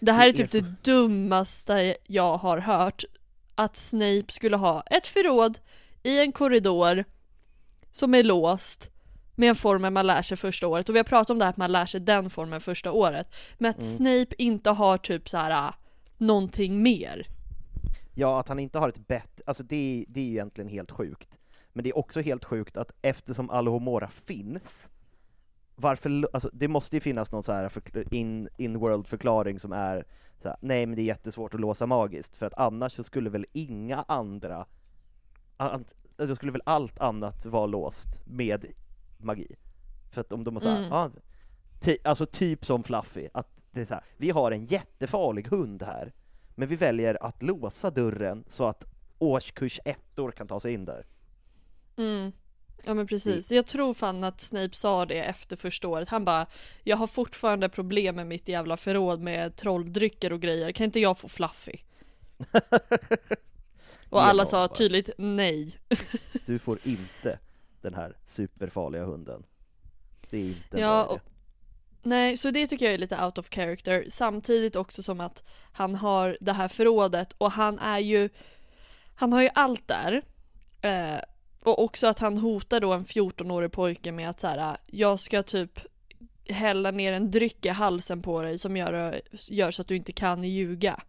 Det 0.00 0.12
här 0.12 0.28
är 0.28 0.32
typ 0.32 0.50
det 0.50 0.74
dummaste 0.82 1.96
jag 2.06 2.36
har 2.36 2.58
hört. 2.58 3.04
Att 3.54 3.76
Snape 3.76 4.24
skulle 4.28 4.56
ha 4.56 4.82
ett 4.82 5.06
förråd 5.06 5.58
i 6.02 6.20
en 6.20 6.32
korridor 6.32 7.04
som 7.90 8.14
är 8.14 8.22
låst 8.22 8.91
med 9.42 9.48
en 9.48 9.54
formel 9.54 9.92
man 9.92 10.06
lär 10.06 10.22
sig 10.22 10.36
första 10.36 10.66
året. 10.66 10.88
Och 10.88 10.94
vi 10.94 10.98
har 10.98 11.04
pratat 11.04 11.30
om 11.30 11.38
det 11.38 11.44
här 11.44 11.50
att 11.50 11.56
man 11.56 11.72
lär 11.72 11.86
sig 11.86 12.00
den 12.00 12.30
formen 12.30 12.60
första 12.60 12.92
året. 12.92 13.26
Men 13.58 13.70
att 13.70 13.84
Snape 13.84 14.34
inte 14.38 14.70
har 14.70 14.98
typ 14.98 15.28
så 15.28 15.36
här 15.36 15.68
äh, 15.68 15.74
någonting 16.18 16.82
mer. 16.82 17.26
Ja, 18.14 18.40
att 18.40 18.48
han 18.48 18.58
inte 18.58 18.78
har 18.78 18.88
ett 18.88 19.06
bett, 19.06 19.40
alltså 19.46 19.62
det, 19.62 19.76
är- 19.76 20.04
det 20.08 20.20
är 20.20 20.24
ju 20.24 20.30
egentligen 20.30 20.68
helt 20.70 20.90
sjukt. 20.90 21.38
Men 21.72 21.82
det 21.84 21.90
är 21.90 21.98
också 21.98 22.20
helt 22.20 22.44
sjukt 22.44 22.76
att 22.76 22.92
eftersom 23.02 23.50
Alohomora 23.50 24.08
finns, 24.08 24.90
varför, 25.74 26.28
alltså 26.32 26.50
det 26.52 26.68
måste 26.68 26.96
ju 26.96 27.00
finnas 27.00 27.32
någon 27.32 27.42
så 27.42 27.52
här 27.52 27.68
förkl- 27.68 28.14
in, 28.14 28.48
in-world 28.56 29.06
förklaring 29.06 29.58
som 29.60 29.72
är 29.72 30.04
så 30.42 30.48
här, 30.48 30.56
nej 30.60 30.86
men 30.86 30.96
det 30.96 31.02
är 31.02 31.04
jättesvårt 31.04 31.54
att 31.54 31.60
låsa 31.60 31.86
magiskt, 31.86 32.36
för 32.36 32.46
att 32.46 32.54
annars 32.54 32.92
så 32.92 33.04
skulle 33.04 33.30
väl 33.30 33.46
inga 33.52 34.04
andra, 34.08 34.66
ant- 35.58 35.94
då 36.16 36.36
skulle 36.36 36.52
väl 36.52 36.62
allt 36.66 36.98
annat 36.98 37.46
vara 37.46 37.66
låst 37.66 38.20
med 38.26 38.66
magi. 39.24 39.46
För 40.10 40.20
att 40.20 40.32
om 40.32 40.44
de 40.44 40.56
har 40.56 40.60
så 40.60 40.68
här, 40.68 40.76
Mm. 40.78 40.90
ja, 40.90 41.10
ty, 41.80 41.96
alltså 42.04 42.26
typ 42.26 42.64
som 42.64 42.84
Fluffy, 42.84 43.28
att 43.34 43.64
det 43.70 43.80
är 43.80 43.84
så 43.84 43.94
här, 43.94 44.04
vi 44.16 44.30
har 44.30 44.52
en 44.52 44.66
jättefarlig 44.66 45.48
hund 45.48 45.82
här, 45.82 46.12
men 46.54 46.68
vi 46.68 46.76
väljer 46.76 47.18
att 47.24 47.42
låsa 47.42 47.90
dörren 47.90 48.44
så 48.48 48.68
att 48.68 48.86
årskurs 49.18 49.80
ettor 49.84 50.30
kan 50.30 50.46
ta 50.48 50.60
sig 50.60 50.72
in 50.72 50.84
där. 50.84 51.06
Mm. 51.96 52.32
Ja 52.84 52.94
men 52.94 53.06
precis. 53.06 53.50
Jag 53.50 53.66
tror 53.66 53.94
fan 53.94 54.24
att 54.24 54.40
Snape 54.40 54.74
sa 54.74 55.06
det 55.06 55.22
efter 55.22 55.56
första 55.56 55.88
året. 55.88 56.08
Han 56.08 56.24
bara 56.24 56.46
Jag 56.82 56.96
har 56.96 57.06
fortfarande 57.06 57.68
problem 57.68 58.16
med 58.16 58.26
mitt 58.26 58.48
jävla 58.48 58.76
förråd 58.76 59.20
med 59.20 59.56
trolldrycker 59.56 60.32
och 60.32 60.40
grejer. 60.40 60.72
Kan 60.72 60.84
inte 60.84 61.00
jag 61.00 61.18
få 61.18 61.28
Fluffy? 61.28 61.76
Och 64.10 64.24
alla 64.24 64.46
sa 64.46 64.68
tydligt 64.68 65.10
nej. 65.18 65.78
Du 66.46 66.58
får 66.58 66.78
inte 66.84 67.38
den 67.82 67.94
här 67.94 68.16
superfarliga 68.24 69.04
hunden. 69.04 69.42
Det 70.30 70.38
är 70.38 70.46
inte 70.46 70.78
Ja, 70.78 71.04
och-. 71.04 71.20
Nej, 72.02 72.36
så 72.36 72.50
det 72.50 72.66
tycker 72.66 72.84
jag 72.84 72.94
är 72.94 72.98
lite 72.98 73.24
out 73.24 73.38
of 73.38 73.48
character. 73.48 74.06
Samtidigt 74.08 74.76
också 74.76 75.02
som 75.02 75.20
att 75.20 75.42
han 75.72 75.94
har 75.94 76.38
det 76.40 76.52
här 76.52 76.68
förrådet 76.68 77.34
och 77.38 77.52
han 77.52 77.78
är 77.78 77.98
ju 77.98 78.28
Han 79.14 79.32
har 79.32 79.42
ju 79.42 79.50
allt 79.54 79.88
där. 79.88 80.22
Eh, 80.80 81.20
och 81.62 81.84
också 81.84 82.06
att 82.06 82.18
han 82.18 82.38
hotar 82.38 82.80
då 82.80 82.92
en 82.92 83.04
14-årig 83.04 83.72
pojke 83.72 84.12
med 84.12 84.30
att 84.30 84.40
så 84.40 84.46
här, 84.46 84.76
jag 84.86 85.20
ska 85.20 85.42
typ 85.42 85.80
hälla 86.48 86.90
ner 86.90 87.12
en 87.12 87.30
dryck 87.30 87.66
i 87.66 87.68
halsen 87.68 88.22
på 88.22 88.42
dig 88.42 88.58
som 88.58 88.76
gör, 88.76 89.20
gör 89.30 89.70
så 89.70 89.82
att 89.82 89.88
du 89.88 89.96
inte 89.96 90.12
kan 90.12 90.44
ljuga. 90.44 91.00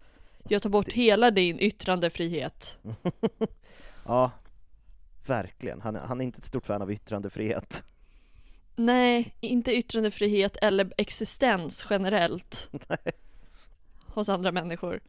Jag 0.48 0.62
tar 0.62 0.70
bort 0.70 0.92
hela 0.92 1.32
din 1.32 1.60
yttrandefrihet. 1.60 2.80
Ja, 4.06 4.32
verkligen. 5.30 5.82
Han, 5.82 5.96
är- 5.96 6.00
han 6.00 6.22
är 6.22 6.26
inte 6.26 6.38
ett 6.38 6.46
stort 6.46 6.66
fan 6.66 6.82
av 6.82 6.92
yttrandefrihet. 6.92 7.84
Nej, 8.76 9.36
inte 9.40 9.74
yttrandefrihet 9.76 10.58
eller 10.62 10.94
existens 10.98 11.86
generellt. 11.90 12.70
Hos 14.08 14.30
andra 14.30 14.52
människor. 14.52 15.00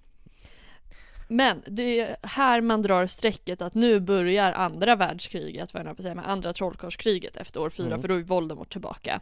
Men 1.29 1.63
det 1.67 2.01
är 2.01 2.17
här 2.23 2.61
man 2.61 2.83
drar 2.83 3.07
strecket 3.07 3.63
att 3.63 3.75
nu 3.75 4.01
börjar 4.01 4.53
andra 4.53 4.97
världskriget, 4.97 5.75
vad 5.75 5.87
jag 5.87 5.97
på 5.97 6.03
säga, 6.03 6.15
med 6.15 6.29
andra 6.31 6.53
trollkarlskriget 6.53 7.37
efter 7.37 7.61
år 7.61 7.71
fyra, 7.71 7.87
Mm. 7.87 8.01
för 8.01 8.09
då 8.09 8.15
är 8.15 8.23
Voldemort 8.23 8.73
tillbaka. 8.73 9.21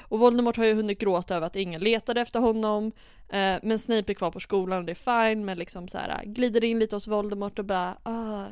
Och 0.00 0.18
Voldemort 0.18 0.56
har 0.56 0.64
ju 0.64 0.74
hunnit 0.74 0.98
gråta 1.00 1.36
över 1.36 1.46
att 1.46 1.56
ingen 1.56 1.80
letade 1.80 2.20
efter 2.20 2.40
honom. 2.40 2.92
Eh, 3.28 3.56
men 3.62 3.78
Snape 3.78 4.12
är 4.12 4.14
kvar 4.14 4.30
på 4.30 4.40
skolan 4.40 4.78
och 4.78 4.84
det 4.84 4.92
är 4.92 5.28
fine, 5.30 5.44
men 5.44 5.58
liksom 5.58 5.88
så 5.88 5.98
här 5.98 6.24
glider 6.24 6.64
in 6.64 6.78
lite 6.78 6.96
hos 6.96 7.06
Voldemort 7.06 7.58
och 7.58 7.64
bara 7.64 7.96
ah, 8.02 8.44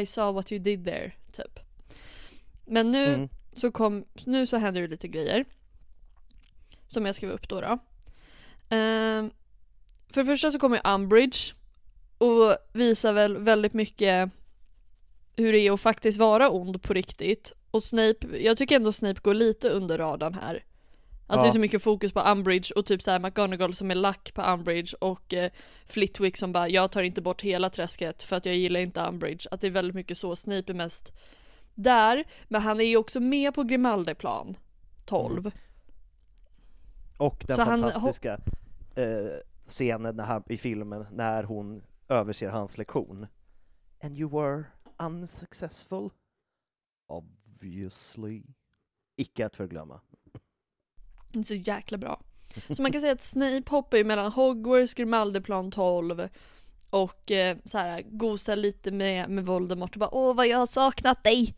I 0.00 0.06
saw 0.06 0.32
what 0.32 0.52
you 0.52 0.62
did 0.62 0.84
there, 0.84 1.12
typ. 1.32 1.58
Men 2.66 2.90
nu 2.90 3.14
Mm. 3.14 3.28
så 3.54 3.70
kom, 3.72 4.04
nu 4.24 4.46
så 4.46 4.56
händer 4.56 4.80
det 4.82 4.88
lite 4.88 5.08
grejer. 5.08 5.44
Som 6.86 7.06
jag 7.06 7.14
skrev 7.14 7.30
upp 7.30 7.48
då. 7.48 7.60
då. 7.60 7.78
Ehm, 8.76 9.30
för 10.08 10.20
det 10.20 10.26
första 10.26 10.50
så 10.50 10.58
kommer 10.58 10.80
Umbridge 10.94 11.38
och 12.18 12.56
visar 12.72 13.12
väl 13.12 13.38
väldigt 13.38 13.72
mycket 13.72 14.30
hur 15.36 15.52
det 15.52 15.58
är 15.58 15.72
att 15.72 15.80
faktiskt 15.80 16.18
vara 16.18 16.50
ond 16.50 16.82
på 16.82 16.94
riktigt. 16.94 17.52
Och 17.70 17.82
Snape, 17.82 18.38
jag 18.38 18.58
tycker 18.58 18.76
ändå 18.76 18.92
Snape 18.92 19.20
går 19.20 19.34
lite 19.34 19.68
under 19.70 19.98
radarn 19.98 20.34
här. 20.34 20.64
Alltså 21.26 21.42
det 21.44 21.46
är 21.46 21.48
Ja. 21.48 21.52
så 21.52 21.60
mycket 21.60 21.82
fokus 21.82 22.12
på 22.12 22.20
Umbridge 22.20 22.74
och 22.76 22.86
typ 22.86 23.02
såhär 23.02 23.18
McGonagall 23.18 23.74
som 23.74 23.90
är 23.90 23.94
lack 23.94 24.34
på 24.34 24.42
Umbridge 24.42 24.96
och 25.00 25.34
eh, 25.34 25.50
Flitwick 25.86 26.36
som 26.36 26.52
bara 26.52 26.68
jag 26.68 26.92
tar 26.92 27.02
inte 27.02 27.22
bort 27.22 27.42
hela 27.42 27.70
träsket 27.70 28.22
för 28.22 28.36
att 28.36 28.46
jag 28.46 28.56
gillar 28.56 28.80
inte 28.80 29.00
Umbridge. 29.00 29.48
Att 29.50 29.60
det 29.60 29.66
är 29.66 29.70
väldigt 29.70 29.94
mycket 29.94 30.18
så, 30.18 30.36
Snape 30.36 30.72
är 30.72 30.74
mest 30.74 31.12
där, 31.74 32.24
men 32.48 32.62
han 32.62 32.80
är 32.80 32.84
ju 32.84 32.96
också 32.96 33.20
med 33.20 33.54
på 33.54 33.62
Grimaldiplan 33.62 34.56
12. 35.04 35.50
Och 37.18 37.44
den 37.46 37.56
Så 37.56 37.62
han- 37.62 37.80
fantastiska 37.82 38.40
eh, 38.94 39.06
scenen 39.66 40.18
han, 40.18 40.42
i 40.48 40.56
filmen 40.56 41.06
när 41.12 41.42
hon 41.42 41.82
överser 42.08 42.48
hans 42.48 42.78
lektion. 42.78 43.26
And 44.02 44.18
you 44.18 44.30
were 44.30 44.64
unsuccessful? 44.98 46.10
Obviously. 47.06 48.42
Icke 49.16 49.46
att 49.46 49.56
förglömma. 49.56 50.00
Det 51.32 51.38
är 51.38 51.42
så 51.42 51.54
jäkla 51.54 51.98
bra. 51.98 52.20
Så 52.70 52.82
man 52.82 52.92
kan 52.92 53.00
säga 53.00 53.12
att 53.12 53.22
Snape 53.22 53.70
hoppar 53.70 53.98
ju 53.98 54.04
mellan 54.04 54.32
Hogwarts, 54.32 54.94
Grimaldiplan 54.94 55.70
12 55.70 56.28
och 56.90 57.30
eh, 57.30 57.56
så 57.64 57.78
här 57.78 58.02
gosar 58.02 58.56
lite 58.56 58.90
med, 58.90 59.30
med 59.30 59.46
Voldemort 59.46 59.94
och 59.94 60.00
bara 60.00 60.14
åh 60.14 60.36
vad 60.36 60.46
jag 60.46 60.58
har 60.58 60.66
saknat 60.66 61.24
dig! 61.24 61.54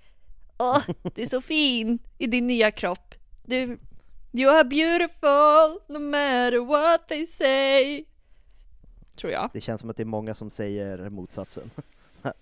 Åh, 0.58 0.82
det 1.14 1.22
är 1.22 1.26
så 1.26 1.40
fin 1.54 1.98
i 2.18 2.26
din 2.26 2.46
nya 2.46 2.70
kropp. 2.70 3.14
Du, 3.44 3.78
you 4.32 4.50
are 4.50 4.64
beautiful 4.64 5.80
no 5.88 5.98
matter 5.98 6.64
what 6.64 7.08
they 7.08 7.26
say. 7.26 8.04
Tror 9.16 9.32
jag. 9.32 9.50
Det 9.52 9.60
känns 9.60 9.80
som 9.80 9.90
att 9.90 9.96
det 9.96 10.02
är 10.02 10.04
många 10.04 10.34
som 10.34 10.50
säger 10.50 11.10
motsatsen. 11.10 11.70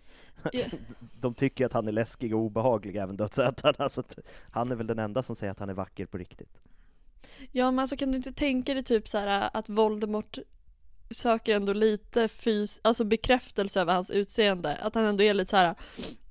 De 1.21 1.35
tycker 1.35 1.67
att 1.67 1.73
han 1.73 1.89
är 1.89 1.93
läskig 1.93 2.35
och 2.35 2.41
obehaglig, 2.41 2.97
även 2.97 3.17
dödsätarna. 3.17 3.89
Så 3.89 4.01
att 4.01 4.19
han 4.51 4.71
är 4.71 4.75
väl 4.75 4.87
den 4.87 4.99
enda 4.99 5.23
som 5.23 5.37
säger 5.37 5.51
att 5.51 5.59
han 5.59 5.69
är 5.69 5.75
vacker 5.75 6.07
på 6.07 6.19
riktigt. 6.19 6.59
Ja 7.53 7.71
men 7.71 7.79
alltså 7.79 7.97
kan 7.97 8.11
du 8.13 8.17
inte 8.17 8.33
tänka 8.33 8.75
dig 8.75 8.83
typ 8.83 9.09
så 9.09 9.19
här 9.19 9.51
att 9.55 9.69
Voldemort 9.69 10.39
söker 11.11 11.55
ändå 11.57 11.73
lite 11.73 12.27
fys- 12.29 12.81
alltså 12.83 13.05
bekräftelse 13.05 13.81
över 13.81 13.95
hans 13.95 14.11
utseende. 14.11 14.77
Att 14.77 14.95
han 14.95 15.05
ändå 15.05 15.23
är 15.25 15.35
lite 15.35 15.51
så 15.51 15.57
här, 15.57 15.75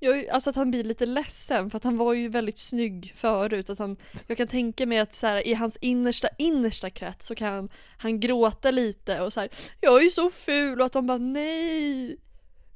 jag, 0.00 0.28
alltså 0.28 0.50
att 0.50 0.56
han 0.56 0.70
blir 0.70 0.84
lite 0.84 1.06
ledsen 1.06 1.70
för 1.70 1.76
att 1.76 1.84
han 1.84 1.96
var 1.96 2.12
ju 2.12 2.28
väldigt 2.28 2.58
snygg 2.58 3.12
förut. 3.16 3.70
Att 3.70 3.78
han, 3.78 3.96
jag 4.26 4.36
kan 4.36 4.48
tänka 4.48 4.86
mig 4.86 4.98
att 4.98 5.14
så 5.14 5.26
här, 5.26 5.46
i 5.46 5.54
hans 5.54 5.76
innersta, 5.80 6.28
innersta 6.38 6.90
krets 6.90 7.26
så 7.26 7.34
kan 7.34 7.52
han, 7.54 7.68
han 7.98 8.20
gråta 8.20 8.70
lite 8.70 9.20
och 9.20 9.32
så 9.32 9.40
här, 9.40 9.48
jag 9.80 9.98
är 9.98 10.02
ju 10.04 10.10
så 10.10 10.30
ful 10.30 10.80
och 10.80 10.86
att 10.86 10.92
de 10.92 11.06
bara 11.06 11.18
nej! 11.18 12.16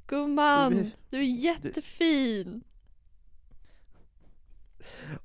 Gumman, 0.07 0.73
Du 0.75 0.79
är- 0.81 0.91
du 1.11 1.19
är 1.19 1.23
jättefin! 1.45 2.62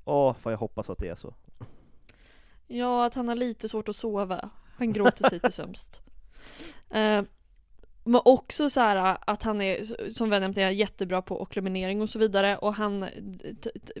Åh, 0.04 0.36
vad 0.42 0.52
jag 0.52 0.58
hoppas 0.58 0.90
att 0.90 0.98
det 0.98 1.08
är 1.08 1.14
så. 1.14 1.34
Ja, 2.72 3.04
att 3.04 3.14
han 3.14 3.28
har 3.28 3.34
lite 3.34 3.68
svårt 3.68 3.88
att 3.88 3.96
sova. 3.96 4.50
Han 4.76 4.92
gråter 4.92 5.28
sig 5.28 5.40
till 5.40 5.52
sömst. 5.52 6.00
Eh, 6.90 7.22
men 8.04 8.20
också 8.24 8.70
så 8.70 8.80
här 8.80 9.18
att 9.26 9.42
han 9.42 9.60
är, 9.60 10.10
som 10.10 10.30
vi 10.30 10.40
nämnt, 10.40 10.58
är 10.58 10.70
jättebra 10.70 11.22
på 11.22 11.40
okkluminering 11.40 12.02
och 12.02 12.10
så 12.10 12.18
vidare 12.18 12.56
och 12.56 12.74
han 12.74 13.06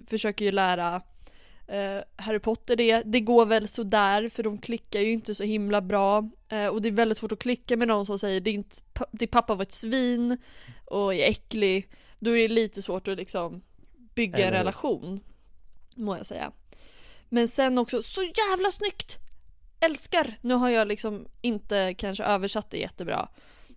försöker 0.06 0.44
ju 0.44 0.52
lära 0.52 1.02
eh, 1.66 2.00
Harry 2.16 2.38
Potter 2.38 2.76
det. 2.76 3.02
Det 3.02 3.20
går 3.20 3.46
väl 3.46 3.68
sådär 3.68 4.28
för 4.28 4.42
de 4.42 4.58
klickar 4.58 5.00
ju 5.00 5.12
inte 5.12 5.34
så 5.34 5.44
himla 5.44 5.80
bra 5.80 6.30
eh, 6.48 6.66
och 6.66 6.82
det 6.82 6.88
är 6.88 6.92
väldigt 6.92 7.18
svårt 7.18 7.32
att 7.32 7.38
klicka 7.38 7.76
med 7.76 7.88
någon 7.88 8.06
som 8.06 8.18
säger 8.18 8.40
din, 8.40 8.64
din 9.12 9.28
pappa 9.28 9.54
var 9.54 9.62
ett 9.62 9.72
svin 9.72 10.38
och 10.84 11.14
är 11.14 11.30
äcklig. 11.30 11.88
Då 12.18 12.36
är 12.36 12.48
det 12.48 12.54
lite 12.54 12.82
svårt 12.82 13.08
att 13.08 13.16
liksom 13.16 13.62
bygga 14.14 14.38
en 14.38 14.44
Eller 14.44 14.58
relation. 14.58 15.20
Må 15.96 16.16
jag 16.16 16.26
säga. 16.26 16.52
Men 17.32 17.48
sen 17.48 17.78
också, 17.78 18.02
så 18.02 18.22
jävla 18.22 18.70
snyggt! 18.70 19.18
Älskar! 19.80 20.34
Nu 20.40 20.54
har 20.54 20.68
jag 20.68 20.88
liksom 20.88 21.26
inte 21.40 21.94
kanske 21.94 22.24
översatt 22.24 22.70
det 22.70 22.78
jättebra. 22.78 23.28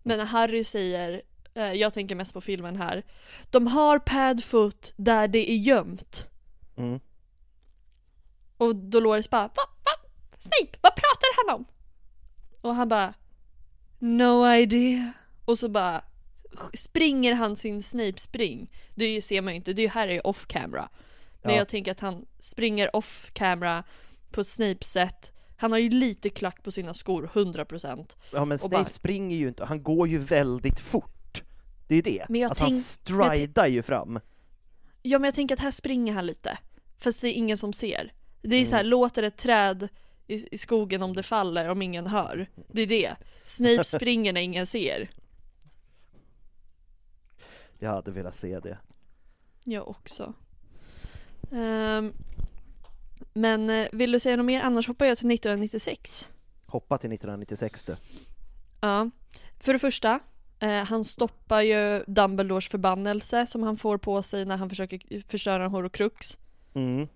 Men 0.03 0.17
när 0.17 0.25
Harry 0.25 0.63
säger, 0.63 1.21
eh, 1.53 1.73
jag 1.73 1.93
tänker 1.93 2.15
mest 2.15 2.33
på 2.33 2.41
filmen 2.41 2.75
här, 2.75 3.03
de 3.49 3.67
har 3.67 3.99
padfoot 3.99 4.93
där 4.95 5.27
det 5.27 5.51
är 5.51 5.55
gömt. 5.55 6.29
Mm. 6.77 6.99
Och 8.57 8.75
Dolores 8.75 9.29
bara, 9.29 9.47
va? 9.47 9.63
Va? 9.85 10.09
Snape, 10.37 10.77
vad 10.81 10.95
pratar 10.95 11.47
han 11.47 11.55
om? 11.55 11.65
Och 12.61 12.75
han 12.75 12.89
bara, 12.89 13.13
no 13.99 14.53
idea. 14.53 15.13
Och 15.45 15.59
så 15.59 15.69
bara 15.69 16.03
springer 16.73 17.33
han 17.33 17.55
sin 17.55 17.83
Snape-spring. 17.83 18.71
Det 18.95 19.21
ser 19.21 19.41
man 19.41 19.53
ju 19.53 19.57
inte, 19.57 19.73
det 19.73 19.81
är 19.81 19.83
ju 19.83 19.89
Harry 19.89 20.21
off 20.23 20.47
camera. 20.47 20.89
Men 21.45 21.53
Ja. 21.53 21.57
jag 21.61 21.67
tänker 21.67 21.91
att 21.91 21.99
han 21.99 22.25
springer 22.39 22.95
off 22.95 23.29
camera 23.33 23.83
på 24.31 24.43
Snapes 24.43 24.91
sätt. 24.91 25.31
Han 25.57 25.71
har 25.71 25.79
ju 25.79 25.89
lite 25.89 26.29
klack 26.29 26.63
på 26.63 26.71
sina 26.71 26.93
skor, 26.93 27.29
100%. 27.33 28.17
Ja 28.31 28.45
men 28.45 28.57
Snape 28.59 28.75
bara- 28.75 28.85
springer 28.89 29.37
ju 29.37 29.47
inte, 29.47 29.65
han 29.65 29.83
går 29.83 30.07
ju 30.07 30.17
väldigt 30.17 30.79
fort. 30.79 31.43
Det 31.87 31.93
är 31.93 31.95
ju 31.95 32.01
det. 32.01 32.25
Men 32.29 32.41
jag 32.41 32.51
att 32.51 32.59
han 32.59 32.69
tänk- 32.69 32.85
stridar 32.85 33.67
ju 33.67 33.81
fram. 33.83 34.19
Ja 35.01 35.19
men 35.19 35.25
jag 35.27 35.35
tänker 35.35 35.55
att 35.55 35.61
här 35.61 35.71
springer 35.71 36.13
han 36.13 36.25
lite. 36.25 36.57
Fast 36.97 37.21
det 37.21 37.27
är 37.27 37.33
ingen 37.33 37.57
som 37.57 37.73
ser. 37.73 38.13
Det 38.41 38.55
är 38.55 38.59
Mm. 38.59 38.69
så 38.69 38.75
här, 38.75 38.83
låter 38.83 39.23
ett 39.23 39.37
träd 39.37 39.87
i, 40.27 40.55
i 40.55 40.57
skogen 40.57 41.03
om 41.03 41.15
det 41.15 41.23
faller 41.23 41.69
om 41.69 41.81
ingen 41.81 42.07
hör. 42.07 42.47
Det 42.67 42.81
är 42.81 42.87
det. 42.87 43.15
Snape 43.43 43.83
springer 43.83 44.33
när 44.33 44.41
ingen 44.41 44.65
ser. 44.67 45.09
Jag 47.79 47.89
hade 47.89 48.11
velat 48.11 48.35
se 48.35 48.59
det. 48.59 48.77
Jag 49.63 49.87
också. 49.87 50.33
Ehm, 51.51 52.13
men 53.33 53.69
eh, 53.69 53.87
vill 53.91 54.11
du 54.11 54.19
säga 54.19 54.35
något 54.35 54.45
mer? 54.45 54.61
Annars 54.61 54.87
hoppar 54.87 55.05
jag 55.05 55.17
till 55.17 55.31
1996. 55.31 56.29
Hoppa 56.65 56.97
till 56.97 57.11
1996 57.11 57.83
du. 57.83 57.95
Ja. 58.81 59.09
För 59.59 59.73
det 59.73 59.79
första, 59.79 60.19
eh, 60.59 60.83
han 60.83 61.03
stoppar 61.03 61.61
ju 61.61 62.03
Dumbledores 62.07 62.67
förbannelse 62.67 63.45
som 63.45 63.63
han 63.63 63.77
får 63.77 63.97
på 63.97 64.23
sig 64.23 64.45
när 64.45 64.57
han 64.57 64.69
försöker 64.69 65.27
förstöra 65.27 65.65
en 65.65 65.71
horocrux. 65.71 66.37
Mm. 66.73 67.07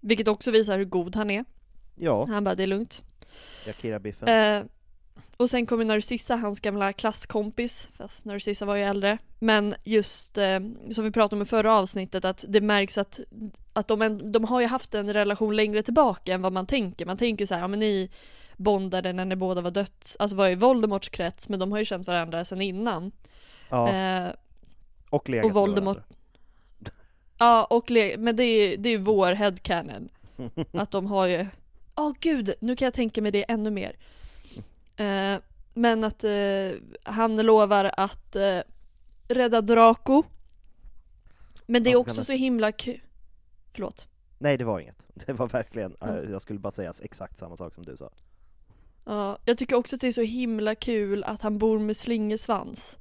Vilket 0.00 0.28
också 0.28 0.50
visar 0.50 0.78
hur 0.78 0.84
god 0.84 1.16
han 1.16 1.30
är. 1.30 1.44
Ja, 1.94 2.26
Han 2.28 2.44
bara, 2.44 2.54
det 2.54 2.62
är 2.62 2.66
lugnt. 2.66 3.02
Yakira-biffen. 3.66 4.28
Eh, 4.28 4.64
och 5.36 5.50
sen 5.50 5.66
kommer 5.66 5.84
Narcissa, 5.84 6.36
hans 6.36 6.60
gamla 6.60 6.92
klasskompis, 6.92 7.88
fast 7.96 8.24
Narcissa 8.24 8.64
var 8.64 8.76
ju 8.76 8.82
äldre. 8.82 9.18
Men 9.38 9.74
just 9.84 10.38
eh, 10.38 10.60
som 10.90 11.04
vi 11.04 11.10
pratade 11.10 11.36
om 11.36 11.42
i 11.42 11.44
förra 11.44 11.74
avsnittet, 11.78 12.24
att 12.24 12.44
det 12.48 12.60
märks 12.60 12.98
att, 12.98 13.20
att 13.72 13.88
de, 13.88 14.02
en, 14.02 14.32
de 14.32 14.44
har 14.44 14.60
ju 14.60 14.66
haft 14.66 14.94
en 14.94 15.12
relation 15.12 15.56
längre 15.56 15.82
tillbaka 15.82 16.34
än 16.34 16.42
vad 16.42 16.52
man 16.52 16.66
tänker. 16.66 17.06
Man 17.06 17.16
tänker 17.16 17.46
så 17.46 17.54
här, 17.54 17.60
ja 17.60 17.68
men 17.68 17.78
ni 17.78 18.10
bondade 18.56 19.12
när 19.12 19.24
ni 19.24 19.36
båda 19.36 19.60
var 19.60 19.70
dött, 19.70 20.16
alltså 20.18 20.36
var 20.36 20.48
i 20.48 20.54
Voldemorts 20.54 21.08
krets, 21.08 21.48
men 21.48 21.58
de 21.60 21.72
har 21.72 21.78
ju 21.78 21.84
känt 21.84 22.06
varandra 22.06 22.44
sedan 22.44 22.60
innan. 22.60 23.12
ja, 23.70 23.88
Eh, 23.92 24.28
och 25.10 25.28
legat 25.28 25.44
och 25.44 25.50
med 25.54 25.62
Voldemort- 25.62 25.84
varandra. 25.84 26.02
ja, 27.38 27.64
och 27.64 27.90
le- 27.90 28.16
men 28.18 28.36
det 28.36 28.42
är 28.44 28.70
ju 28.70 28.76
det 28.76 28.88
är 28.88 28.90
ju 28.90 28.98
vår 28.98 29.32
headcanon. 29.32 30.08
Att 30.72 30.90
de 30.90 31.06
har 31.06 31.26
ju, 31.26 31.46
åh 31.96 32.12
gud, 32.20 32.54
nu 32.60 32.76
kan 32.76 32.86
jag 32.86 32.94
tänka 32.94 33.22
mig 33.22 33.32
det 33.32 33.42
ännu 33.48 33.70
mer. 33.70 33.96
Eh, 34.96 35.38
men 35.74 36.04
att 36.04 36.24
eh, 36.24 36.70
han 37.02 37.36
lovar 37.36 37.90
att 37.96 38.36
eh, 38.36 38.58
rädda 39.28 39.60
Draco. 39.60 40.22
Men 41.66 41.82
det 41.82 41.92
är 41.92 41.96
också 41.96 42.24
så 42.24 42.32
himla 42.32 42.72
kul. 42.72 43.00
Förlåt. 43.72 44.08
Nej 44.38 44.56
det 44.58 44.64
var 44.64 44.80
inget. 44.80 45.06
Det 45.26 45.32
var 45.32 45.48
verkligen, 45.48 45.96
Mm. 46.00 46.24
eh, 46.24 46.30
jag 46.30 46.42
skulle 46.42 46.58
bara 46.58 46.72
säga 46.72 46.94
exakt 47.02 47.38
samma 47.38 47.56
sak 47.56 47.74
som 47.74 47.84
du 47.84 47.96
sa. 47.96 48.10
Ja, 49.04 49.38
jag 49.44 49.58
tycker 49.58 49.76
också 49.76 49.94
att 49.96 50.00
det 50.00 50.06
är 50.08 50.12
så 50.12 50.22
himla 50.22 50.74
kul 50.74 51.24
att 51.24 51.42
han 51.42 51.58
bor 51.58 51.78
med 51.78 51.96
slingersvans. 51.96 52.98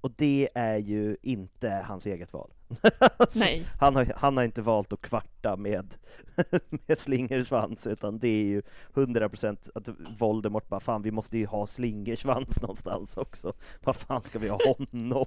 Och 0.00 0.10
det 0.16 0.48
är 0.54 0.76
ju 0.78 1.16
inte 1.22 1.70
hans 1.70 2.06
eget 2.06 2.32
val. 2.32 2.50
Nej. 3.32 3.66
Han 3.78 3.96
har, 3.96 4.12
han 4.16 4.36
har 4.36 4.44
inte 4.44 4.62
valt 4.62 4.92
att 4.92 5.02
kvarta 5.02 5.56
med, 5.56 5.94
med 6.86 6.98
slingersvans, 6.98 7.86
utan 7.86 8.18
det 8.18 8.28
är 8.28 8.44
ju 8.44 8.62
100% 8.94 9.70
att 9.74 9.88
Voldemort 10.18 10.68
bara 10.68 10.80
fan 10.80 11.02
vi 11.02 11.10
måste 11.10 11.38
ju 11.38 11.46
ha 11.46 11.66
slingersvans 11.66 12.60
någonstans 12.60 13.16
också. 13.16 13.52
Vad 13.84 13.96
fan 13.96 14.22
ska 14.22 14.38
vi 14.38 14.48
ha 14.48 14.58
honom? 14.76 15.26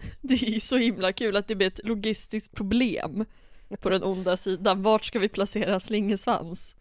Det 0.20 0.34
är 0.34 0.60
så 0.60 0.76
himla 0.76 1.12
kul 1.12 1.36
att 1.36 1.48
det 1.48 1.54
blir 1.54 1.66
ett 1.66 1.84
logistiskt 1.84 2.54
problem. 2.54 3.24
på 3.80 3.90
den 3.90 4.02
onda 4.02 4.36
sidan. 4.36 4.82
Vart 4.82 5.04
ska 5.04 5.18
vi 5.18 5.28
placera 5.28 5.80
Slingersvans? 5.80 6.76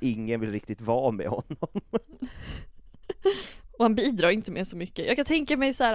Ingen 0.00 0.40
vill 0.40 0.52
riktigt 0.52 0.80
vara 0.80 1.10
med 1.10 1.28
honom. 1.28 1.68
Och 3.78 3.84
han 3.84 3.94
bidrar 3.94 4.30
inte 4.30 4.52
med 4.52 4.66
så 4.66 4.76
mycket. 4.76 5.06
Jag 5.06 5.16
kan 5.16 5.24
tänka 5.24 5.56
mig 5.56 5.74
så 5.74 5.84
här 5.84 5.94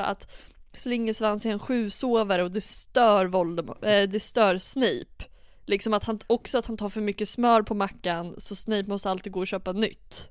Slingersvans 0.74 1.46
är 1.46 1.50
en 1.52 1.60
sjusovare 1.60 2.44
och 2.44 2.52
det 2.52 2.62
stör 2.62 3.26
Voldemort, 3.26 3.84
eh, 3.84 4.04
det 4.04 4.20
stör 4.20 4.58
Snape. 4.58 5.26
Liksom 5.66 5.94
att 5.94 6.04
han 6.04 6.20
också 6.28 6.58
att 6.58 6.66
han 6.66 6.78
tar 6.78 6.90
för 6.90 7.02
mycket 7.02 7.30
smör 7.30 7.62
på 7.62 7.74
mackan 7.74 8.36
så 8.38 8.56
Snape 8.56 8.90
måste 8.90 9.10
alltid 9.10 9.34
gå 9.34 9.40
och 9.40 9.48
köpa 9.48 9.72
nytt. 9.72 10.30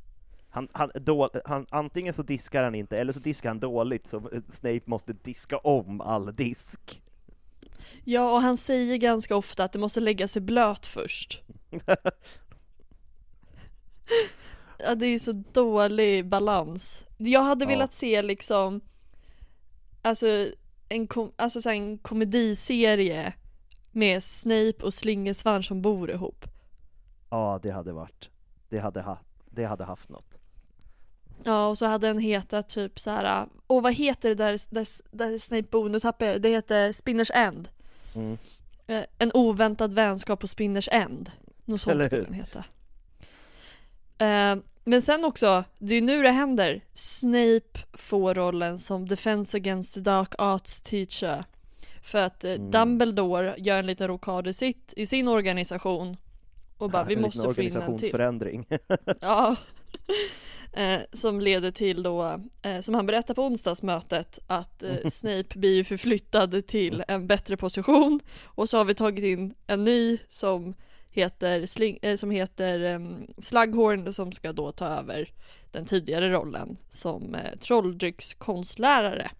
Han, 0.50 0.68
han, 0.72 0.90
då, 0.94 1.30
han, 1.44 1.66
antingen 1.70 2.14
så 2.14 2.22
diskar 2.22 2.62
han 2.62 2.74
inte, 2.74 2.98
eller 2.98 3.12
så 3.12 3.20
diskar 3.20 3.48
han 3.48 3.60
dåligt, 3.60 4.08
så 4.08 4.30
Snape 4.52 4.80
måste 4.84 5.12
diska 5.12 5.58
om 5.58 6.00
all 6.00 6.34
disk. 6.36 7.02
Ja, 8.04 8.32
och 8.32 8.42
han 8.42 8.56
säger 8.56 8.96
ganska 8.96 9.36
ofta 9.36 9.64
att 9.64 9.72
det 9.72 9.78
måste 9.78 10.00
lägga 10.00 10.28
sig 10.28 10.42
blöt 10.42 10.86
först. 10.86 11.42
ja, 14.78 14.94
det 14.94 15.06
är 15.06 15.18
så 15.18 15.32
dålig 15.52 16.26
balans. 16.28 17.04
Jag 17.16 17.42
hade 17.42 17.64
Ja. 17.64 17.68
velat 17.68 17.92
se 17.92 18.22
liksom, 18.22 18.80
alltså 20.08 20.50
en, 20.88 21.06
kom, 21.06 21.32
alltså 21.36 21.62
så 21.62 21.70
en 21.70 21.98
komediserie 21.98 23.32
med 23.92 24.22
Snape 24.22 24.76
och 24.82 24.94
Slingersvans 24.94 25.66
som 25.66 25.82
bor 25.82 26.10
ihop. 26.10 26.44
Ja, 27.30 27.60
det 27.62 27.70
hade 27.70 27.92
varit, 27.92 28.30
det 28.68 28.78
hade, 28.78 29.02
ha, 29.02 29.18
det 29.50 29.64
hade 29.64 29.84
haft 29.84 30.08
något. 30.08 30.34
Ja, 31.44 31.66
och 31.66 31.78
så 31.78 31.86
hade 31.86 32.06
den 32.06 32.18
hetat 32.18 32.68
typ 32.68 33.00
så 33.00 33.10
här. 33.10 33.48
åh 33.66 33.82
vad 33.82 33.94
heter 33.94 34.28
det 34.28 34.34
där, 34.34 34.60
där, 34.70 34.86
där 35.10 35.38
Snape 35.38 35.62
bor? 35.70 35.88
Nu 35.88 36.00
tappar 36.00 36.26
jag 36.26 36.42
det. 36.42 36.48
heter 36.48 36.92
Spinners 36.92 37.30
End. 37.34 37.68
Mm. 38.14 38.38
Eh, 38.86 39.04
En 39.18 39.30
oväntad 39.34 39.92
vänskap 39.94 40.40
på 40.40 40.46
Spinners 40.46 40.88
End. 40.92 41.30
Något 41.64 41.80
sånt 41.80 41.92
Eller 41.94 42.04
skulle 42.04 42.20
hur? 42.20 42.26
den 42.26 42.34
heta. 42.34 42.64
Eh, 44.18 44.56
men 44.88 45.02
sen 45.02 45.24
också, 45.24 45.64
det 45.78 45.94
är 45.94 46.00
nu 46.02 46.22
det 46.22 46.30
händer. 46.30 46.84
Snape 46.92 47.78
får 47.92 48.34
rollen 48.34 48.78
som 48.78 49.08
Defense 49.08 49.56
Against 49.56 49.94
the 49.94 50.00
Dark 50.00 50.34
Arts 50.38 50.80
Teacher. 50.82 51.44
För 52.02 52.18
att 52.18 52.44
eh, 52.44 52.52
Mm. 52.52 52.70
Dumbledore 52.70 53.54
gör 53.58 53.78
en 53.78 53.86
liten 53.86 54.08
rokad 54.08 54.46
i, 54.46 54.52
sitt, 54.52 54.94
i 54.96 55.06
sin 55.06 55.28
organisation. 55.28 56.16
Och 56.78 56.90
bara, 56.90 57.04
vi 57.04 57.14
En 57.14 57.22
liten 57.22 57.42
måste 57.42 57.54
få 57.54 57.62
in 57.62 57.66
en 57.66 57.72
till. 57.72 57.76
organisationsförändring. 57.78 58.66
Ja. 59.20 59.56
Eh, 60.72 61.00
som 61.12 61.40
leder 61.40 61.70
till 61.70 62.02
då, 62.02 62.40
eh, 62.62 62.80
som 62.80 62.94
han 62.94 63.06
berättar 63.06 63.34
på 63.34 63.42
onsdagsmötet, 63.42 64.38
att 64.46 64.82
eh, 64.82 64.96
Snape 65.10 65.58
blir 65.58 65.74
ju 65.74 65.84
förflyttad 65.84 66.66
till 66.66 67.04
en 67.08 67.26
bättre 67.26 67.56
position 67.56 68.20
och 68.44 68.68
så 68.68 68.78
har 68.78 68.84
vi 68.84 68.94
tagit 68.94 69.24
in 69.24 69.54
en 69.66 69.84
ny 69.84 70.18
som 70.28 70.74
heter, 71.18 71.66
sling, 71.66 71.98
eh, 72.02 72.16
som 72.16 72.30
heter 72.30 72.84
eh, 72.84 73.00
Slughorn 73.38 74.12
som 74.12 74.32
ska 74.32 74.52
då 74.52 74.72
ta 74.72 74.86
över 74.86 75.32
den 75.70 75.84
tidigare 75.84 76.30
rollen 76.32 76.76
som 76.88 77.34
eh, 77.34 77.58
trolldryckskonstlärare. 77.58 79.30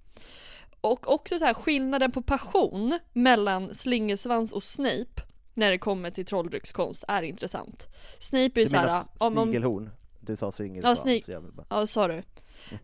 Och 0.81 1.13
också 1.13 1.39
så 1.39 1.45
här 1.45 1.55
skillnaden 1.55 2.13
på 2.13 2.23
passion 2.23 2.99
mellan 3.13 3.75
Slingersvans 3.75 4.53
och 4.53 4.63
Snape 4.63 5.23
när 5.55 5.71
det 5.71 5.79
kommer 5.79 6.11
till 6.11 6.27
trolldryckskonst 6.27 7.05
är 7.09 7.23
intressant. 7.23 7.87
Snape 8.19 8.45
är 8.45 8.59
ju 8.59 8.65
Du 8.65 8.67
såhär, 8.67 8.87
menar 8.87 9.05
om, 9.19 9.39
om, 9.39 9.45
snigelhorn? 9.47 9.91
Du 10.21 10.37
sa 10.37 11.03
snig- 11.03 11.27
vill 11.27 11.53
bara- 11.53 11.67
Ja, 11.71 11.87
sa 11.87 12.09
du. 12.09 12.23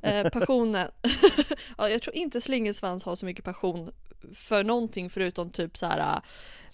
Eh, 0.03 0.29
passionen. 0.31 0.91
ja, 1.79 1.89
jag 1.89 2.03
tror 2.03 2.15
inte 2.17 2.41
Slingersvans 2.41 3.05
har 3.05 3.15
så 3.17 3.27
mycket 3.27 3.45
passion 3.45 3.91
för 4.35 4.65
någonting 4.65 5.11
förutom 5.11 5.51
typ 5.51 5.77
så 5.77 5.87
här 5.87 6.21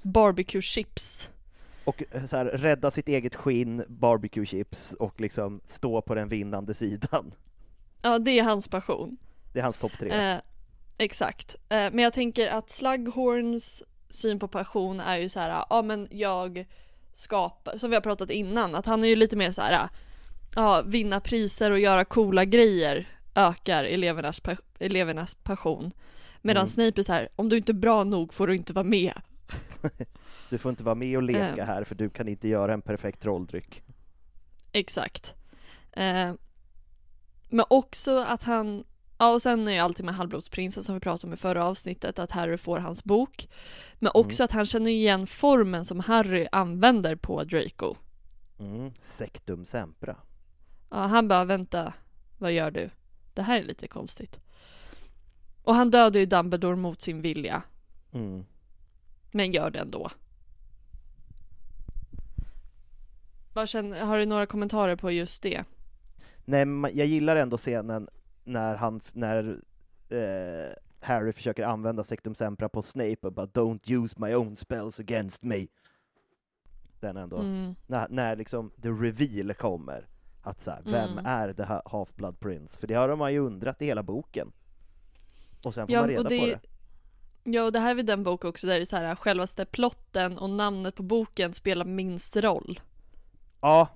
barbecue 0.02 0.62
chips. 0.62 1.30
Och 1.90 2.02
eh, 2.10 2.26
så 2.26 2.36
här, 2.36 2.44
rädda 2.44 2.90
sitt 2.90 3.08
eget 3.08 3.34
skinn, 3.34 3.84
barbecue 3.88 4.46
chips 4.46 4.92
och 4.92 5.20
liksom 5.20 5.60
stå 5.66 6.02
på 6.02 6.14
den 6.14 6.28
vinnande 6.28 6.74
sidan. 6.74 7.34
Ja, 8.02 8.18
det 8.18 8.38
är 8.38 8.42
hans 8.42 8.68
passion. 8.68 9.16
Det 9.52 9.58
är 9.58 9.62
hans 9.62 9.78
topp 9.78 9.92
tre. 9.98 10.10
Eh, 10.10 10.38
exakt. 10.98 11.54
Eh, 11.68 11.76
men 11.76 11.98
jag 11.98 12.12
tänker 12.12 12.48
att 12.50 12.70
Slughorns 12.70 13.82
syn 14.08 14.38
på 14.38 14.48
passion 14.48 15.00
är 15.00 15.16
ju 15.16 15.28
så 15.28 15.40
här, 15.40 15.64
ja 15.70 15.82
men 15.82 16.08
jag 16.10 16.66
skapar, 17.12 17.76
som 17.76 17.90
vi 17.90 17.96
har 17.96 18.00
pratat 18.00 18.30
innan, 18.30 18.74
att 18.74 18.86
han 18.86 19.02
är 19.04 19.08
ju 19.08 19.16
lite 19.16 19.36
mer 19.36 19.50
så 19.52 19.62
här, 19.62 19.88
ja 20.54 20.82
vinna 20.86 21.20
priser 21.20 21.70
och 21.70 21.78
göra 21.78 22.04
coola 22.04 22.44
grejer 22.44 23.08
ökar 23.34 23.84
elevernas, 23.84 24.40
pa- 24.40 24.56
elevernas 24.78 25.34
passion. 25.34 25.92
Medan 26.42 26.60
Mm. 26.60 26.66
Snape 26.66 27.00
är 27.00 27.02
så 27.02 27.12
här, 27.12 27.28
om 27.36 27.48
du 27.48 27.56
inte 27.56 27.72
är 27.72 27.74
bra 27.74 28.04
nog 28.04 28.34
får 28.34 28.46
du 28.46 28.56
inte 28.56 28.72
vara 28.72 28.84
med. 28.84 29.12
Du 30.50 30.58
får 30.58 30.70
inte 30.70 30.84
vara 30.84 30.94
med 30.94 31.16
och 31.16 31.22
leka 31.22 31.56
eh. 31.56 31.66
här 31.66 31.84
för 31.84 31.94
du 31.94 32.10
kan 32.10 32.28
inte 32.28 32.48
göra 32.48 32.74
en 32.74 32.82
perfekt 32.82 33.22
trolldryck. 33.22 33.82
Exakt. 34.72 35.34
Eh, 35.92 36.32
men 37.48 37.64
också 37.70 38.18
att 38.18 38.42
han, 38.42 38.84
ja 39.18 39.32
och 39.32 39.42
sen 39.42 39.68
är 39.68 39.72
ju 39.72 39.78
alltid 39.78 40.04
med 40.06 40.14
halvblodsprinsen 40.14 40.82
som 40.82 40.94
vi 40.94 41.00
pratade 41.00 41.26
om 41.26 41.34
i 41.34 41.36
förra 41.36 41.66
avsnittet, 41.66 42.18
att 42.18 42.30
Harry 42.30 42.56
får 42.56 42.78
hans 42.78 43.04
bok. 43.04 43.48
Men 43.94 44.10
också 44.14 44.44
att 44.44 44.52
han 44.52 44.66
känner 44.66 44.90
igen 44.90 45.26
formen 45.26 45.84
som 45.84 46.00
Harry 46.00 46.48
använder 46.52 47.16
på 47.16 47.44
Draco. 47.44 47.94
Mm. 48.58 48.92
Sectum 49.00 49.64
sempra. 49.64 50.16
Ja, 50.90 50.96
han 50.96 51.28
bara 51.28 51.44
vänta, 51.44 51.92
vad 52.38 52.52
gör 52.52 52.70
du? 52.70 52.90
Det 53.34 53.42
här 53.42 53.58
är 53.58 53.64
lite 53.64 53.88
konstigt. 53.88 54.40
Och 55.62 55.74
han 55.74 55.90
dödar 55.90 56.20
ju 56.20 56.26
Dumbledore 56.26 56.76
mot 56.76 57.02
sin 57.02 57.22
vilja, 57.22 57.62
Mm. 58.12 58.44
men 59.30 59.52
gör 59.52 59.70
det 59.70 59.78
ändå. 59.78 60.10
Vad 63.52 63.68
känner, 63.68 64.00
har 64.04 64.18
du 64.18 64.26
några 64.26 64.46
kommentarer 64.46 64.96
på 64.96 65.10
just 65.10 65.42
det? 65.42 65.64
Nej, 66.44 66.66
jag 66.94 67.06
gillar 67.06 67.36
ändå 67.36 67.56
scenen 67.56 68.08
när 68.44 68.74
han, 68.76 69.00
när 69.12 69.60
eh, 70.08 70.72
Harry 71.00 71.32
försöker 71.32 71.62
använda 71.64 72.04
Sectum 72.04 72.34
Sempra 72.34 72.68
på 72.68 72.82
Snape 72.82 73.16
och 73.22 73.32
bara 73.32 73.46
”Don't 73.46 73.90
use 74.04 74.14
my 74.18 74.34
own 74.34 74.56
spells 74.56 75.00
against 75.00 75.42
me”. 75.42 75.66
Den 77.00 77.16
ändå, 77.16 77.36
Mm. 77.38 77.74
när, 77.86 78.06
när 78.08 78.36
liksom 78.36 78.70
the 78.82 78.88
reveal 78.88 79.54
kommer, 79.54 80.06
att 80.42 80.60
så 80.60 80.70
här, 80.70 80.82
vem 80.84 81.10
Mm. 81.12 81.26
är 81.26 81.52
the 81.52 81.62
Ha- 81.62 81.82
Half-Blood 81.84 82.36
Prince? 82.40 82.80
För 82.80 82.86
det 82.86 82.94
har 82.94 83.16
man 83.16 83.32
ju 83.32 83.38
undrat 83.38 83.82
i 83.82 83.86
hela 83.86 84.02
boken. 84.02 84.52
Och 85.64 85.74
sen 85.74 85.86
får 85.86 85.94
Ja, 85.94 86.00
man 86.00 86.08
reda 86.08 86.28
det, 86.28 86.38
på 86.40 86.46
det. 86.46 86.60
Ja, 87.44 87.62
och 87.64 87.72
det 87.72 87.78
här 87.78 87.98
är 87.98 88.02
den 88.02 88.22
bok 88.22 88.44
också 88.44 88.66
där 88.66 88.74
det 88.74 88.80
är 88.80 88.84
så 88.84 88.96
här, 88.96 89.14
självaste 89.14 89.66
plotten 89.66 90.38
och 90.38 90.50
namnet 90.50 90.94
på 90.94 91.02
boken 91.02 91.52
spelar 91.52 91.84
minst 91.84 92.36
roll. 92.36 92.80
Ja, 93.60 93.88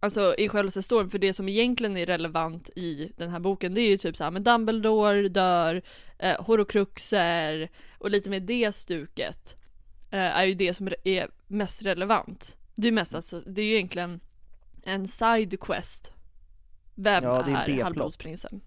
Alltså 0.00 0.34
i 0.38 0.48
självaste 0.48 0.82
storyn, 0.82 1.10
för 1.10 1.18
det 1.18 1.32
som 1.32 1.48
egentligen 1.48 1.96
är 1.96 2.06
relevant 2.06 2.70
i 2.76 3.12
den 3.16 3.30
här 3.30 3.40
boken 3.40 3.74
det 3.74 3.80
är 3.80 3.88
ju 3.90 3.96
typ 3.98 4.16
så 4.16 4.24
här, 4.24 4.30
men 4.30 4.42
Dumbledore 4.44 5.28
dör, 5.28 5.82
eh, 6.18 6.42
Horocruxer 6.44 7.70
och 7.98 8.10
lite 8.10 8.30
med 8.30 8.42
det 8.42 8.74
stuket 8.74 9.56
eh, 10.10 10.18
är 10.38 10.44
ju 10.44 10.54
det 10.54 10.74
som 10.74 10.88
är 11.04 11.28
mest 11.46 11.82
relevant. 11.82 12.56
Det 12.74 12.88
är 12.88 12.92
mest 12.92 13.14
alltså, 13.14 13.40
det 13.40 13.62
är 13.62 13.66
ju 13.66 13.74
egentligen 13.74 14.20
en 14.82 15.06
side 15.08 15.60
quest. 15.60 16.12
Vem 16.94 17.24
Ja, 17.24 17.42
det 17.42 17.52
är 17.52 17.68
är 17.68 17.82
halvblodsprinsen? 17.82 18.60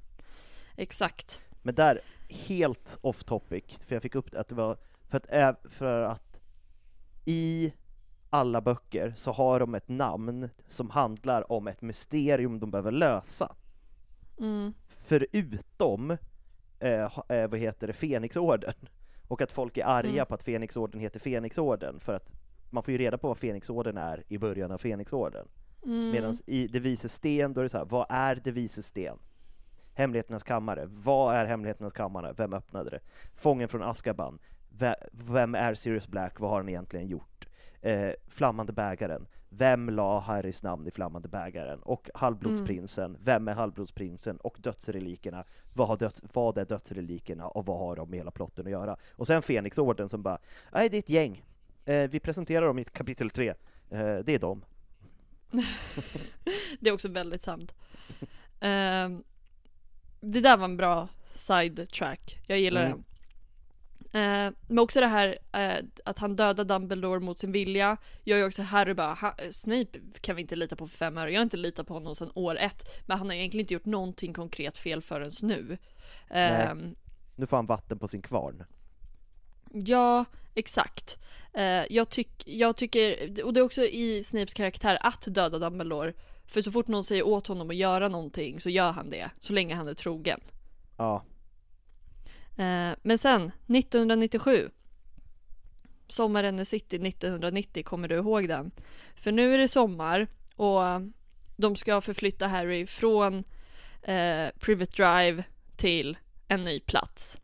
Exakt. 0.75 1.43
Men 1.61 1.75
där, 1.75 2.01
helt 2.29 2.97
off 3.01 3.23
topic, 3.23 3.63
för 3.87 3.95
jag 3.95 4.01
fick 4.01 4.15
upp 4.15 4.31
det, 4.31 4.39
att 4.39 4.47
det 4.47 4.55
var 4.55 4.77
för 5.09 5.17
att, 5.17 5.25
ä- 5.29 5.69
för 5.69 6.01
att 6.01 6.39
i 7.25 7.73
alla 8.29 8.61
böcker 8.61 9.13
så 9.17 9.31
har 9.31 9.59
de 9.59 9.75
ett 9.75 9.87
namn 9.89 10.49
som 10.69 10.89
handlar 10.89 11.51
om 11.51 11.67
ett 11.67 11.81
mysterium 11.81 12.59
de 12.59 12.71
behöver 12.71 12.91
lösa. 12.91 13.55
Mm. 14.39 14.73
Förutom, 14.87 16.11
eh, 16.79 17.19
eh, 17.29 17.47
vad 17.49 17.59
heter 17.59 17.87
det, 17.87 17.93
Fenixorden. 17.93 18.73
Och 19.27 19.41
att 19.41 19.51
folk 19.51 19.77
är 19.77 19.85
arga 19.85 20.09
Mm. 20.11 20.25
på 20.25 20.33
att 20.35 20.43
Fenixorden 20.43 21.01
heter 21.01 21.19
Fenixorden, 21.19 21.99
för 21.99 22.13
att 22.13 22.29
man 22.69 22.83
får 22.83 22.91
ju 22.91 22.97
reda 22.97 23.17
på 23.17 23.27
vad 23.27 23.37
Fenixorden 23.37 23.97
är 23.97 24.23
i 24.27 24.37
början 24.37 24.71
av 24.71 24.77
Fenixorden. 24.77 25.47
Mm. 25.85 26.09
Medan 26.11 26.35
i 26.45 26.67
Det 26.67 26.79
vises 26.79 27.13
sten, 27.13 27.53
då 27.53 27.61
är 27.61 27.63
det 27.63 27.69
så 27.69 27.77
här, 27.77 27.85
vad 27.85 28.05
är 28.09 28.35
Det 28.35 28.51
vises 28.51 28.85
sten? 28.85 29.17
Hemligheternas 29.93 30.43
kammare, 30.43 30.85
vad 30.85 31.35
är 31.35 31.45
Hemligheternas 31.45 31.93
kammare? 31.93 32.33
Vem 32.37 32.53
öppnade 32.53 32.89
det? 32.89 32.99
Fången 33.35 33.67
från 33.67 33.83
Azkaban, 33.83 34.39
Ve- 34.69 34.95
vem 35.11 35.55
är 35.55 35.73
Sirius 35.75 36.07
Black? 36.07 36.39
Vad 36.39 36.49
har 36.49 36.57
han 36.57 36.69
egentligen 36.69 37.07
gjort? 37.07 37.46
Eh, 37.81 38.11
Flammande 38.27 38.73
bägaren, 38.73 39.27
vem 39.49 39.89
la 39.89 40.19
Harrys 40.19 40.63
namn 40.63 40.87
i 40.87 40.91
Flammande 40.91 41.27
bägaren? 41.27 41.79
Och 41.79 42.09
Halvblodsprinsen, 42.13 43.17
vem 43.23 43.47
är 43.47 43.53
Halvblodsprinsen? 43.53 44.37
Och 44.37 44.57
dödsrelikerna, 44.59 45.43
vad, 45.73 45.87
har 45.87 45.97
döds, 45.97 46.23
vad 46.33 46.57
är 46.57 46.65
dödsrelikerna 46.65 47.47
och 47.47 47.65
vad 47.65 47.79
har 47.79 47.95
de 47.95 48.09
med 48.09 48.19
hela 48.19 48.31
plotten 48.31 48.65
att 48.65 48.71
göra? 48.71 48.97
Och 49.11 49.27
sen 49.27 49.41
Fenixorden 49.41 50.09
som 50.09 50.23
bara, 50.23 50.37
nej 50.71 50.89
det 50.89 50.97
är 50.97 50.99
ett 50.99 51.09
gäng, 51.09 51.43
eh, 51.85 52.09
vi 52.09 52.19
presenterar 52.19 52.65
dem 52.65 52.79
i 52.79 52.83
kapitel 52.83 53.29
3, 53.29 53.49
eh, 53.49 53.55
det 54.17 54.29
är 54.29 54.39
dem. 54.39 54.65
Det 56.79 56.89
är 56.89 56.93
också 56.93 57.09
väldigt 57.09 57.41
sant. 57.41 57.75
Ehm, 58.59 59.23
det 60.19 60.41
där 60.41 60.57
var 60.57 60.65
en 60.65 60.77
bra 60.77 61.07
sidetrack. 61.25 62.39
Jag 62.47 62.59
gillar 62.59 62.85
Mm. 62.85 63.03
Eh, 64.13 64.51
men 64.67 64.79
också 64.79 64.99
det 64.99 65.07
här 65.07 65.37
eh, 65.51 65.83
att 66.05 66.19
han 66.19 66.35
dödar 66.35 66.63
Dumbledore 66.63 67.19
mot 67.19 67.39
sin 67.39 67.51
vilja 67.51 67.97
gör 68.23 68.37
ju 68.37 68.45
också 68.45 68.61
Harry 68.61 68.93
bara, 68.93 69.13
ha, 69.13 69.33
Snape 69.51 69.99
kan 70.21 70.35
vi 70.35 70.41
inte 70.41 70.55
lita 70.55 70.75
på 70.75 70.87
för 70.87 70.97
fem 70.97 71.17
öre, 71.17 71.31
jag 71.31 71.39
har 71.39 71.43
inte 71.43 71.57
litat 71.57 71.87
på 71.87 71.93
honom 71.93 72.15
sedan 72.15 72.31
år 72.35 72.57
ett. 72.57 73.01
Men 73.05 73.17
han 73.17 73.27
har 73.27 73.35
egentligen 73.35 73.63
inte 73.63 73.73
gjort 73.73 73.85
någonting 73.85 74.33
konkret 74.33 74.77
fel 74.77 75.01
förrän 75.01 75.31
nu. 75.41 75.77
Eh, 76.29 76.73
Nu 77.35 77.47
får 77.47 77.57
han 77.57 77.65
vatten 77.65 77.99
på 77.99 78.07
sin 78.07 78.21
kvarn. 78.21 78.63
Ja, 79.71 80.25
exakt. 80.55 81.17
Eh, 81.53 81.83
jag, 81.89 82.09
tyck, 82.09 82.43
jag 82.47 82.75
tycker, 82.77 83.31
och 83.45 83.53
det 83.53 83.59
är 83.59 83.63
också 83.63 83.81
i 83.81 84.23
Snapes 84.23 84.53
karaktär 84.53 84.97
att 85.01 85.27
döda 85.29 85.59
Dumbledore. 85.59 86.13
För 86.45 86.61
så 86.61 86.71
fort 86.71 86.87
någon 86.87 87.03
säger 87.03 87.27
åt 87.27 87.47
honom 87.47 87.69
att 87.69 87.75
göra 87.75 88.07
någonting 88.07 88.59
så 88.59 88.69
gör 88.69 88.91
han 88.91 89.09
det, 89.09 89.29
så 89.39 89.53
länge 89.53 89.75
han 89.75 89.87
är 89.87 89.93
trogen. 89.93 90.39
Ja, 90.97 91.23
men 93.01 93.17
sen, 93.17 93.51
1997. 93.67 94.69
Sommaren 96.09 96.59
i 96.59 96.65
city 96.65 96.95
1990, 97.07 97.83
kommer 97.83 98.07
du 98.07 98.15
ihåg 98.15 98.47
den? 98.47 98.71
För 99.15 99.31
nu 99.31 99.53
är 99.53 99.57
det 99.57 99.67
sommar 99.67 100.27
och 100.55 100.81
de 101.55 101.75
ska 101.75 102.01
förflytta 102.01 102.47
Harry 102.47 102.85
från 102.87 103.43
eh, 104.01 104.47
Privet 104.59 104.93
Drive 104.95 105.43
till 105.75 106.17
en 106.47 106.63
ny 106.63 106.79
plats. 106.79 107.37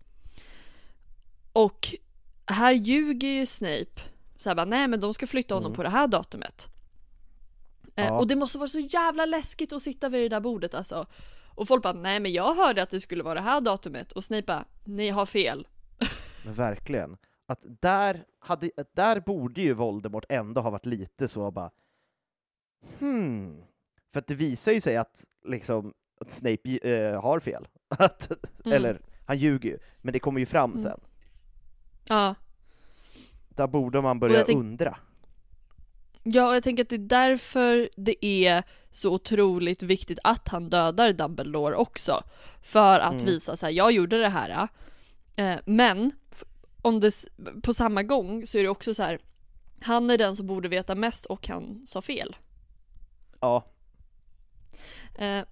Och 1.54 1.96
här 2.46 2.72
ljuger 2.72 3.28
ju 3.28 3.46
Snape. 3.46 4.02
Så 4.38 4.50
här 4.50 4.56
bara, 4.56 4.66
nej 4.66 4.88
men 4.88 5.00
de 5.00 5.14
ska 5.14 5.28
flytta 5.28 5.56
honom 5.56 5.68
Mm. 5.72 5.76
på 5.76 5.84
det 5.84 5.90
här 5.90 6.08
datumet. 6.08 6.70
Eh, 7.96 8.06
Ja. 8.06 8.12
Och 8.20 8.28
det 8.28 8.36
måste 8.36 8.58
vara 8.58 8.68
så 8.70 8.80
jävla 8.80 9.26
läskigt 9.26 9.74
att 9.74 9.82
sitta 9.82 10.10
vid 10.10 10.22
det 10.22 10.30
där 10.30 10.40
bordet 10.40 10.74
alltså. 10.74 11.06
Och 11.56 11.68
folk 11.68 11.84
bara, 11.84 11.94
nej 11.94 12.20
men 12.20 12.32
jag 12.34 12.56
hörde 12.56 12.84
att 12.84 12.90
det 12.90 13.00
skulle 13.00 13.24
vara 13.24 13.34
det 13.34 13.42
här 13.42 13.62
datumet. 13.62 14.12
Och 14.12 14.24
Snape 14.24 14.44
bara, 14.48 14.66
ni 14.84 15.10
har 15.10 15.26
fel. 15.26 15.68
men 16.46 16.54
verkligen. 16.54 17.18
Att 17.46 17.60
där, 17.64 18.26
hade, 18.40 18.70
där 18.94 19.20
borde 19.20 19.62
ju 19.62 19.74
Voldemort 19.74 20.26
ändå 20.30 20.62
ha 20.62 20.70
varit 20.70 20.86
lite 20.86 21.28
så 21.28 21.52
bara 21.52 21.72
hmm. 23.00 23.64
För 24.14 24.20
att 24.20 24.28
det 24.28 24.36
visar 24.36 24.72
ju 24.72 24.82
sig 24.82 24.98
att 24.98 25.26
liksom 25.46 25.94
att 26.22 26.32
Snape 26.32 26.78
eh, 26.90 27.22
har 27.22 27.40
fel. 27.40 27.68
Att, 27.88 28.32
Mm. 28.66 28.76
Eller, 28.76 29.02
han 29.26 29.38
ljuger 29.38 29.70
ju, 29.70 29.80
men 30.02 30.14
det 30.14 30.20
kommer 30.20 30.40
ju 30.40 30.46
fram 30.46 30.72
Mm. 30.72 30.84
sen. 30.84 31.00
Ja. 32.10 32.36
Där 33.50 33.68
borde 33.68 34.02
man 34.02 34.20
börja 34.20 34.44
undra. 34.44 34.98
Ja, 36.24 36.50
och 36.50 36.56
jag 36.56 36.64
tänker 36.64 36.84
att 36.84 36.90
det 36.90 36.96
är 36.96 37.00
därför 37.00 37.90
det 37.98 38.26
är 38.26 38.64
så 38.92 39.14
otroligt 39.14 39.84
viktigt 39.84 40.20
att 40.24 40.48
han 40.48 40.70
dödar 40.70 41.14
Dumbledore 41.14 41.76
också. 41.76 42.24
För 42.62 43.00
att 43.00 43.14
Mm. 43.14 43.26
visa 43.26 43.56
så 43.56 43.66
här, 43.66 43.74
jag 43.74 43.92
gjorde 43.92 44.20
det 44.20 44.30
här. 44.30 44.68
Eh, 45.36 45.56
men 45.66 46.12
om 46.82 47.00
det, 47.00 47.12
på 47.64 47.74
samma 47.74 48.04
gång 48.04 48.46
så 48.46 48.58
är 48.58 48.64
det 48.64 48.70
också 48.70 48.94
så 48.94 49.04
här, 49.04 49.20
han 49.82 50.10
är 50.10 50.18
den 50.18 50.36
som 50.36 50.48
borde 50.48 50.68
veta 50.68 50.96
mest 50.96 51.26
och 51.26 51.48
han 51.48 51.82
sa 51.88 52.02
fel. 52.02 52.36
Ja, 53.40 53.66
Eh, 55.16 55.44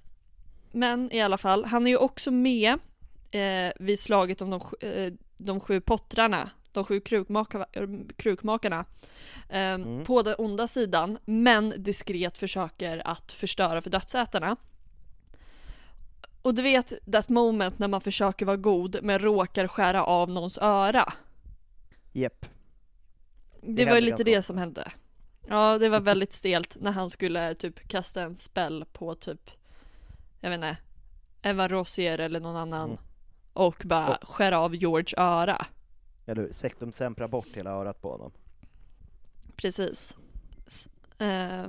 men 0.72 1.12
i 1.12 1.22
alla 1.22 1.38
fall, 1.38 1.66
han 1.66 1.88
är 1.88 1.92
ju 1.92 1.98
också 1.98 2.32
med 2.32 2.80
eh, 3.32 3.72
vid 3.80 4.00
slaget 4.00 4.42
om 4.42 4.50
de, 4.50 4.62
eh, 4.88 5.14
de 5.38 5.60
sju 5.60 5.82
pottrarna, 5.82 6.50
de 6.74 6.84
sju 6.84 7.00
krukmaka, 7.00 7.66
krukmakarna, 8.16 8.86
eh, 9.50 9.60
Mm. 9.60 10.04
på 10.06 10.22
den 10.22 10.36
onda 10.38 10.68
sidan, 10.68 11.18
men 11.26 11.74
diskret 11.78 12.38
försöker 12.38 13.08
att 13.08 13.32
förstöra 13.32 13.82
för 13.82 13.90
dödsätarna. 13.90 14.56
Och 16.42 16.54
du 16.56 16.62
vet 16.62 16.94
that 17.12 17.30
moment 17.30 17.80
när 17.80 17.88
man 17.88 18.02
försöker 18.02 18.46
vara 18.46 18.58
god 18.58 18.98
men 19.04 19.20
råkar 19.20 19.68
skära 19.68 20.04
av 20.04 20.30
någons 20.30 20.58
öra. 20.58 21.14
jepp. 22.14 22.46
Det, 23.62 23.74
Det 23.74 23.86
var 23.86 23.96
ju 23.96 24.02
lite 24.02 24.24
det 24.24 24.42
som 24.42 24.58
hände. 24.58 24.92
Ja, 25.48 25.78
det 25.78 25.90
var 25.90 26.00
väldigt 26.00 26.34
stelt 26.34 26.78
när 26.82 26.92
han 26.92 27.10
skulle 27.10 27.56
typ 27.56 27.88
kasta 27.88 28.22
en 28.22 28.36
spell 28.36 28.86
på 28.94 29.16
typ, 29.16 29.52
jag 30.40 30.50
vet 30.50 30.58
inte, 30.58 30.78
Eva 31.42 31.68
Rosier 31.68 32.18
eller 32.20 32.40
någon 32.40 32.56
annan. 32.56 32.90
Mm. 32.90 33.02
Och 33.54 33.82
bara 33.86 34.16
Och- 34.16 34.28
skära 34.30 34.60
av 34.60 34.76
George 34.76 35.14
öra. 35.18 35.66
Eller 36.26 36.42
hur? 36.42 36.52
Sectum 36.52 36.92
sempra 36.92 37.28
bort 37.28 37.48
hela 37.54 37.70
örat 37.70 38.02
på 38.02 38.12
honom. 38.12 38.32
Precis. 39.56 40.18
S- 40.68 40.90
eh, 41.18 41.66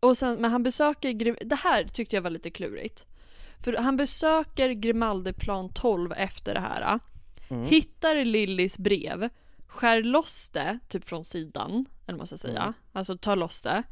och 0.00 0.16
sen, 0.16 0.40
men 0.40 0.50
han 0.50 0.62
besöker, 0.62 1.10
Grim- 1.10 1.38
det 1.48 1.56
här 1.56 1.84
tyckte 1.84 2.16
jag 2.16 2.22
var 2.22 2.30
lite 2.30 2.50
klurigt. 2.50 3.06
För 3.58 3.72
han 3.76 3.96
besöker 3.96 4.70
Grimaldeplan 4.70 5.68
12 5.68 6.12
efter 6.12 6.54
det 6.54 6.60
här. 6.60 6.98
Mm. 7.48 7.64
Hittar 7.64 8.24
Lillys 8.24 8.78
brev, 8.78 9.28
skär 9.66 10.02
loss 10.02 10.48
det, 10.48 10.78
typ 10.88 11.04
från 11.04 11.24
sidan, 11.24 11.86
eller 12.06 12.18
man 12.18 12.26
ska 12.26 12.36
säga. 12.36 12.62
Mm. 12.62 12.72
Alltså 12.92 13.16
tar 13.16 13.36
loss 13.36 13.62
det. 13.62 13.82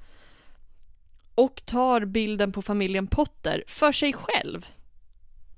Och 1.35 1.63
tar 1.67 2.05
bilden 2.05 2.53
på 2.53 2.63
familjen 2.63 3.07
Potter 3.07 3.65
för 3.67 3.93
sig 3.93 4.13
själv. 4.13 4.67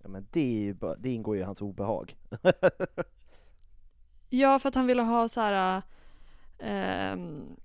Ja, 0.03 0.09
men 0.09 0.27
det, 0.33 0.41
är 0.41 0.61
ju 0.61 0.75
bara, 0.75 0.97
det 0.97 1.11
ingår 1.11 1.37
ju 1.37 1.43
i 1.43 1.45
hans 1.45 1.61
obehag. 1.61 2.17
Ja, 4.37 4.59
för 4.59 4.68
att 4.68 4.74
han 4.74 4.87
ville 4.87 5.03
ha 5.03 5.28
så 5.28 5.41
här. 5.41 5.82
ehm, 6.59 7.57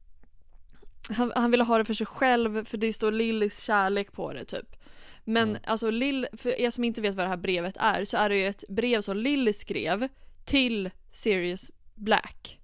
han, 1.09 1.31
han 1.35 1.51
ville 1.51 1.63
ha 1.63 1.77
det 1.77 1.85
för 1.85 1.93
sig 1.93 2.07
själv 2.07 2.65
för 2.65 2.77
det 2.77 2.93
står 2.93 3.11
Lillys 3.11 3.63
kärlek 3.63 4.11
på 4.11 4.33
det 4.33 4.45
typ. 4.45 4.75
Men 5.23 5.49
Mm. 5.49 5.61
alltså 5.65 5.89
Lill, 5.91 6.27
för 6.33 6.49
er 6.59 6.69
som 6.69 6.83
inte 6.83 7.01
vet 7.01 7.15
vad 7.15 7.25
det 7.25 7.29
här 7.29 7.37
brevet 7.37 7.77
är 7.77 8.05
så 8.05 8.17
är 8.17 8.29
det 8.29 8.37
ju 8.37 8.45
ett 8.47 8.63
brev 8.69 9.01
som 9.01 9.17
Lilly 9.17 9.53
skrev 9.53 10.07
till 10.45 10.89
Sirius 11.11 11.71
Black. 11.95 12.59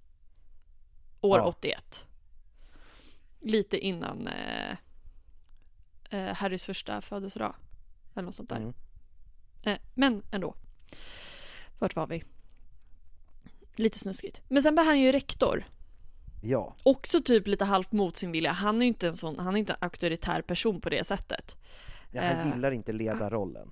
År 1.20 1.38
Ja. 1.38 1.44
81. 1.46 2.06
Lite 3.40 3.78
innan 3.78 4.28
eh, 4.28 4.70
eh, 6.10 6.34
Harrys 6.34 6.66
första 6.66 7.00
födelsedag. 7.00 7.54
Eller 8.14 8.22
något 8.26 8.34
sånt 8.34 8.48
där. 8.48 8.56
Mm. 8.56 8.72
Eh, 9.62 9.78
men 9.94 10.22
ändå. 10.30 10.54
Vart 11.78 11.96
var 11.96 12.06
vi? 12.06 12.24
Lite 13.76 13.98
snuskigt. 13.98 14.42
Men 14.48 14.62
sen 14.62 14.74
blir 14.74 14.84
han 14.84 15.00
ju 15.00 15.12
rektor. 15.12 15.64
Ja, 16.42 16.74
Också 16.82 17.22
typ 17.22 17.46
lite 17.46 17.64
halvt 17.64 17.92
mot 17.92 18.16
sin 18.16 18.32
vilja. 18.32 18.52
Han 18.52 18.76
är 18.76 18.80
ju 18.80 18.86
inte 18.88 19.08
en 19.08 19.16
sån, 19.16 19.38
han 19.38 19.54
är 19.54 19.58
inte 19.58 19.72
en 19.72 19.78
auktoritär 19.80 20.42
person 20.42 20.80
på 20.80 20.88
det 20.90 21.06
sättet. 21.06 21.56
ja 22.12 22.22
han 22.22 22.48
Eh. 22.48 22.54
gillar 22.54 22.70
inte 22.70 22.92
ledarrollen. 22.92 23.70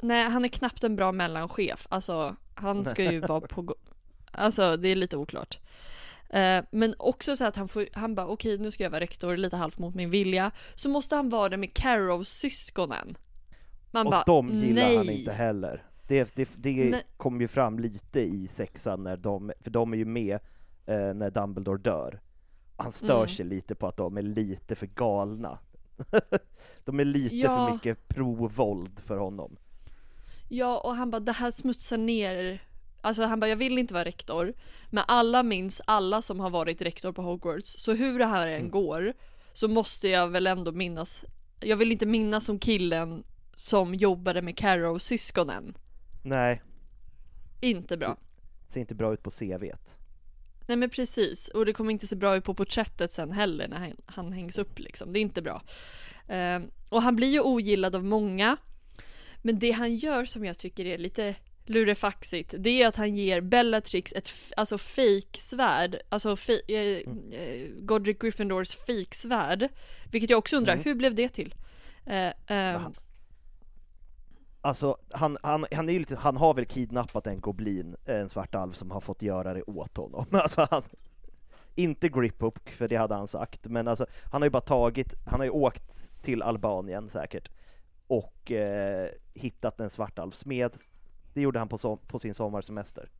Nej, 0.00 0.24
han 0.30 0.44
är 0.44 0.48
knappt 0.48 0.84
en 0.84 0.96
bra 0.96 1.12
mellanchef. 1.12 1.86
Alltså, 1.90 2.36
han 2.54 2.84
ska 2.84 3.12
ju 3.12 3.20
vara 3.26 3.40
på... 3.40 3.74
Alltså, 4.32 4.76
det 4.76 4.88
är 4.88 4.96
lite 4.96 5.16
oklart. 5.16 5.58
Eh, 6.30 6.64
men 6.70 6.94
också 6.98 7.36
så 7.36 7.44
att 7.44 7.56
han 7.56 7.68
får, 7.68 7.86
han 7.92 8.14
bara 8.14 8.26
okej 8.26 8.58
nu 8.58 8.70
ska 8.70 8.82
jag 8.82 8.90
vara 8.90 9.00
rektor 9.00 9.36
lite 9.36 9.56
halvt 9.56 9.78
mot 9.78 9.94
min 9.94 10.10
vilja. 10.10 10.50
Så 10.74 10.88
måste 10.88 11.16
han 11.16 11.28
vara 11.28 11.48
det 11.48 11.56
med 11.56 11.74
Carrows 11.74 12.28
syskonen. 12.28 13.16
Man 13.90 14.06
Och 14.06 14.10
bara, 14.10 14.22
de 14.26 14.48
gillar 14.54 14.82
nej. 14.82 14.96
han 14.96 15.10
inte 15.10 15.32
heller. 15.32 15.84
Det, 16.10 16.34
det, 16.34 16.48
det 16.56 17.02
kom 17.16 17.40
ju 17.40 17.48
fram 17.48 17.78
lite 17.78 18.20
i 18.20 18.48
sexan 18.48 19.02
när 19.04 19.16
de, 19.16 19.52
för 19.60 19.70
de 19.70 19.92
är 19.92 19.96
ju 19.96 20.04
med 20.04 20.34
eh, 20.86 21.14
när 21.14 21.30
Dumbledore 21.30 21.78
dör. 21.78 22.20
Han 22.76 22.92
stör 22.92 23.16
Mm. 23.16 23.28
sig 23.28 23.46
lite 23.46 23.74
på 23.74 23.86
att 23.88 23.96
de 23.96 24.16
är 24.16 24.22
lite 24.22 24.74
för 24.74 24.86
galna. 24.86 25.58
de 26.84 27.00
är 27.00 27.04
lite 27.04 27.36
Ja. 27.36 27.48
för 27.66 27.74
mycket 27.74 28.08
pro-våld 28.08 29.00
för 29.06 29.16
honom. 29.16 29.56
Ja, 30.48 30.78
och 30.80 30.94
han 30.96 31.10
bara 31.10 31.20
det 31.20 31.32
här 31.32 31.50
smutsar 31.50 31.98
ner 31.98 32.62
Alltså 33.00 33.22
han 33.24 33.40
bara 33.40 33.48
jag 33.48 33.56
vill 33.56 33.78
inte 33.78 33.94
vara 33.94 34.04
rektor 34.04 34.52
Men 34.90 35.04
alla 35.08 35.42
minns 35.42 35.80
alla 35.84 36.22
som 36.22 36.40
har 36.40 36.50
varit 36.50 36.82
rektor 36.82 37.12
på 37.12 37.22
Hogwarts 37.22 37.76
Så 37.78 37.92
hur 37.94 38.18
det 38.18 38.24
här 38.26 38.46
än 38.48 38.58
Mm. 38.60 38.70
går 38.70 39.12
Så 39.52 39.68
måste 39.68 40.08
jag 40.08 40.28
väl 40.28 40.46
ändå 40.46 40.72
minnas 40.72 41.24
Jag 41.60 41.76
vill 41.76 41.92
inte 41.92 42.06
minnas 42.06 42.44
som 42.44 42.58
killen 42.58 43.24
Som 43.54 43.94
jobbade 43.94 44.42
med 44.42 44.56
Carrows 44.56 45.04
syskonen 45.04 45.74
Nej, 46.22 46.62
Inte 47.60 47.96
bra 47.96 48.16
ser 48.68 48.80
inte 48.80 48.94
bra 48.94 49.12
ut 49.12 49.22
på 49.22 49.30
CVt. 49.30 49.98
Nej 50.66 50.76
men 50.76 50.90
precis, 50.90 51.48
och 51.48 51.66
det 51.66 51.72
kommer 51.72 51.90
inte 51.90 52.06
se 52.06 52.16
bra 52.16 52.36
ut 52.36 52.44
på 52.44 52.54
porträttet 52.54 53.12
sen 53.12 53.32
heller 53.32 53.68
när 53.68 53.78
han, 53.78 53.96
han 54.06 54.32
hängs 54.32 54.58
upp 54.58 54.78
liksom. 54.78 55.12
Det 55.12 55.18
är 55.18 55.20
inte 55.20 55.42
bra. 55.42 55.62
Ehm, 56.28 56.70
och 56.88 57.02
han 57.02 57.16
blir 57.16 57.28
ju 57.28 57.40
ogillad 57.40 57.94
av 57.96 58.04
många. 58.04 58.56
Men 59.42 59.58
det 59.58 59.70
han 59.70 59.96
gör 59.96 60.24
som 60.24 60.44
jag 60.44 60.58
tycker 60.58 60.86
är 60.86 60.98
lite 60.98 61.34
lurefaxigt, 61.64 62.54
det 62.58 62.82
är 62.82 62.86
att 62.88 62.96
han 62.96 63.16
ger 63.16 63.40
Bellatrix 63.40 64.12
ett 64.12 64.30
alltså 64.56 64.78
fejksvärd, 64.78 65.96
alltså 66.08 66.36
eh, 66.68 66.76
eh, 66.78 67.68
Godric 67.78 68.18
Gryffindors 68.18 68.76
fejksvärd. 68.76 69.68
Vilket 70.10 70.30
jag 70.30 70.38
också 70.38 70.56
undrar, 70.56 70.72
Mm. 70.72 70.84
hur 70.84 70.94
blev 70.94 71.14
det 71.14 71.28
till? 71.28 71.54
Eh, 72.06 72.32
ehm, 72.46 72.80
Alltså, 74.62 74.96
han, 75.10 75.38
han, 75.42 75.66
han, 75.72 75.88
är 75.88 75.92
ju 75.92 75.98
lite, 75.98 76.16
han 76.16 76.36
har 76.36 76.54
väl 76.54 76.66
kidnappat 76.66 77.26
en 77.26 77.40
goblin, 77.40 77.96
en 78.04 78.28
svart 78.28 78.54
alv 78.54 78.72
som 78.72 78.90
har 78.90 79.00
fått 79.00 79.22
göra 79.22 79.54
det 79.54 79.62
åt 79.62 79.96
honom. 79.96 80.26
Alltså 80.32 80.66
han, 80.70 80.82
inte 81.74 82.08
Griphook, 82.08 82.70
för 82.70 82.88
det 82.88 82.96
hade 82.96 83.14
han 83.14 83.28
sagt, 83.28 83.68
men 83.68 83.88
alltså, 83.88 84.06
han 84.24 84.42
har 84.42 84.46
ju 84.46 84.50
bara 84.50 84.60
tagit, 84.60 85.14
han 85.26 85.40
har 85.40 85.44
ju 85.44 85.50
åkt 85.50 86.10
till 86.22 86.42
Albanien 86.42 87.08
säkert, 87.08 87.50
och 88.06 88.50
eh, 88.52 89.08
hittat 89.34 89.80
en 89.80 89.90
svartalvsmed. 89.90 90.76
Det 91.34 91.40
gjorde 91.40 91.58
han 91.58 91.68
på, 91.68 91.78
som, 91.78 91.98
på 91.98 92.18
sin 92.18 92.34
sommarsemester. 92.34 93.10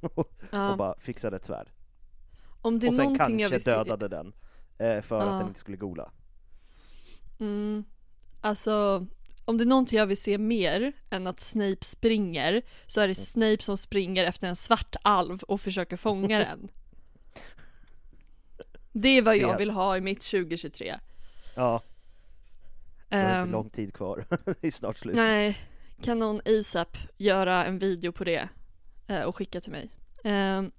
Och 0.00 0.32
bara 0.50 0.94
fixade 0.98 1.36
ett 1.36 1.44
svärd. 1.44 1.70
Om 2.62 2.78
det 2.78 2.86
är 2.86 2.88
och 2.88 2.94
sen 2.94 3.18
kanske 3.18 3.48
vill 3.48 3.60
dödade 3.60 4.08
den 4.08 4.32
eh, 4.78 5.00
för 5.02 5.18
att 5.18 5.26
Ja. 5.26 5.32
den 5.32 5.46
inte 5.46 5.60
skulle 5.60 5.76
gola. 5.76 6.10
Mm, 7.38 7.84
alltså, 8.40 9.06
om 9.50 9.58
det 9.58 9.64
är 9.64 9.66
någonting 9.66 9.98
jag 9.98 10.06
vill 10.06 10.16
se 10.16 10.38
mer 10.38 10.92
än 11.10 11.26
att 11.26 11.40
Snape 11.40 11.84
springer 11.84 12.62
så 12.86 13.00
är 13.00 13.08
det 13.08 13.14
Snape 13.14 13.62
som 13.62 13.76
springer 13.76 14.24
efter 14.24 14.48
en 14.48 14.56
svart 14.56 14.96
alv 15.02 15.42
och 15.42 15.60
försöker 15.60 15.96
fånga 15.96 16.38
den. 16.48 16.70
Det 18.92 19.08
är 19.08 19.22
vad 19.22 19.36
jag 19.36 19.58
vill 19.58 19.70
ha 19.70 19.96
i 19.96 20.00
mitt 20.00 20.20
2023. 20.20 20.94
Ja, 21.54 21.82
det 23.08 23.16
har 23.16 23.22
Ehm, 23.24 23.40
inte 23.40 23.52
lång 23.52 23.70
tid 23.70 23.94
kvar. 23.94 24.24
det 24.60 24.66
är 24.66 24.70
snart 24.70 24.98
slut. 24.98 25.16
Nej, 25.16 25.58
kan 26.02 26.18
någon 26.18 26.40
ASAP 26.44 26.96
göra 27.16 27.64
en 27.64 27.78
video 27.78 28.12
på 28.12 28.24
det 28.24 28.48
eh, 29.06 29.22
och 29.22 29.36
skicka 29.36 29.60
till 29.60 29.72
mig? 29.72 29.90
Ehm, 30.24 30.70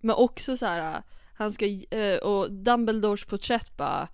men 0.00 0.16
också 0.16 0.56
så 0.56 0.66
här, 0.66 1.02
han 1.34 1.52
ska, 1.52 1.66
eh, 1.90 2.16
och 2.18 2.52
Dumbledores 2.52 3.24
porträtt 3.24 3.76
bara, 3.76 4.08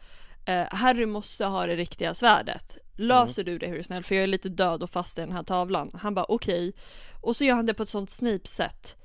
eh, 0.47 0.67
Harry 0.71 1.07
måste 1.07 1.45
ha 1.45 1.67
det 1.67 1.77
riktiga 1.77 2.15
svärdet. 2.15 2.79
Löser 2.99 3.45
du 3.45 3.59
det 3.59 3.67
hur 3.67 3.83
snäll? 3.83 4.03
För 4.03 4.15
jag 4.15 4.25
är 4.25 4.29
lite 4.29 4.49
död 4.49 4.83
och 4.83 4.91
fast 4.91 5.19
i 5.19 5.21
den 5.21 5.33
här 5.33 5.43
tavlan. 5.43 5.91
Han 5.95 6.15
bara 6.15 6.25
okej. 6.29 6.73
Och 7.21 7.37
så 7.37 7.45
gör 7.45 7.55
han 7.55 7.67
det 7.67 7.75
på 7.75 7.83
ett 7.83 7.89
sånt 7.89 8.11
Snape-sätt. 8.11 8.97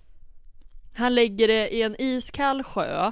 Han 0.96 1.16
lägger 1.16 1.48
det 1.48 1.70
i 1.76 1.82
en 1.82 1.96
iskall 2.02 2.64
sjö. 2.64 3.12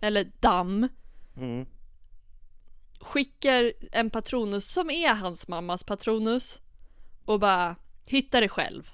Eller 0.00 0.24
damm. 0.40 0.88
Mm. 1.36 1.66
skickar 3.00 3.72
en 3.92 4.10
patronus 4.10 4.72
som 4.72 4.90
är 4.90 5.14
hans 5.14 5.48
mammas 5.48 5.84
patronus 5.84 6.60
och 7.24 7.40
bara 7.40 7.76
hittar 8.04 8.40
det 8.40 8.48
själv. 8.48 8.90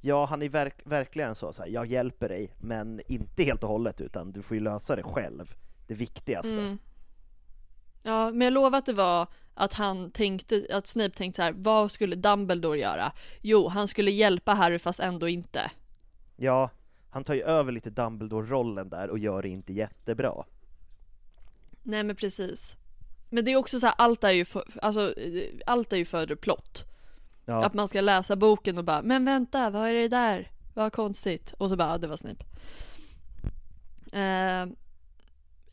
Ja, 0.00 0.24
han 0.26 0.42
är 0.42 0.48
verk- 0.48 0.82
verkligen 0.84 1.34
så, 1.34 1.52
så 1.52 1.62
här, 1.62 1.68
jag 1.70 1.86
hjälper 1.86 2.28
dig, 2.28 2.52
men 2.60 3.00
inte 3.08 3.42
helt 3.42 3.62
och 3.62 3.68
hållet, 3.68 4.00
utan 4.00 4.32
du 4.32 4.42
får 4.42 4.56
ju 4.56 4.62
lösa 4.62 4.96
det 4.96 5.02
själv. 5.02 5.54
Det 5.86 5.94
viktigaste. 5.94 6.52
Mm. 6.52 6.78
Ja, 8.02 8.30
men 8.30 8.40
jag 8.40 8.52
lovar 8.52 8.78
att 8.78 8.86
det 8.86 8.92
var 8.92 9.26
att 9.54 9.72
han 9.74 10.10
tänkte, 10.10 10.66
att 10.70 10.86
Snape 10.86 11.16
tänkte 11.16 11.36
så 11.36 11.42
här, 11.42 11.52
vad 11.56 11.92
skulle 11.92 12.16
Dumbledore 12.16 12.78
göra? 12.78 13.12
Jo, 13.40 13.68
han 13.68 13.88
skulle 13.88 14.10
hjälpa 14.10 14.54
Harry 14.54 14.78
fast 14.78 15.00
ändå 15.00 15.28
inte. 15.28 15.70
Ja, 16.36 16.70
han 17.10 17.24
tar 17.24 17.34
ju 17.34 17.42
över 17.42 17.72
lite 17.72 17.90
Dumbledore-rollen 17.90 18.88
där 18.88 19.10
och 19.10 19.18
gör 19.18 19.42
det 19.42 19.48
inte 19.48 19.72
jättebra. 19.72 20.44
Nej 21.82 22.04
men 22.04 22.16
precis. 22.16 22.76
Men 23.30 23.44
det 23.44 23.52
är 23.52 23.56
också 23.56 23.80
så 23.80 23.86
här, 23.86 23.94
allt 23.98 24.24
är 24.24 24.30
ju 24.30 24.44
för, 24.44 24.64
alltså, 24.82 25.14
allt 25.66 25.92
är 25.92 25.96
ju 25.96 26.04
för 26.04 26.34
plott. 26.34 26.84
Ja, 27.44 27.64
Att 27.64 27.74
man 27.74 27.88
ska 27.88 28.00
läsa 28.00 28.36
boken 28.36 28.78
och 28.78 28.84
bara, 28.84 29.02
men 29.02 29.24
vänta, 29.24 29.70
vad 29.70 29.88
är 29.88 29.92
det 29.92 30.08
där? 30.08 30.50
Vad 30.74 30.92
konstigt. 30.92 31.54
Och 31.58 31.70
så 31.70 31.76
bara, 31.76 31.88
ja, 31.88 31.98
det 31.98 32.06
var 32.06 32.16
Snape. 32.16 32.44
Eh, 34.12 34.66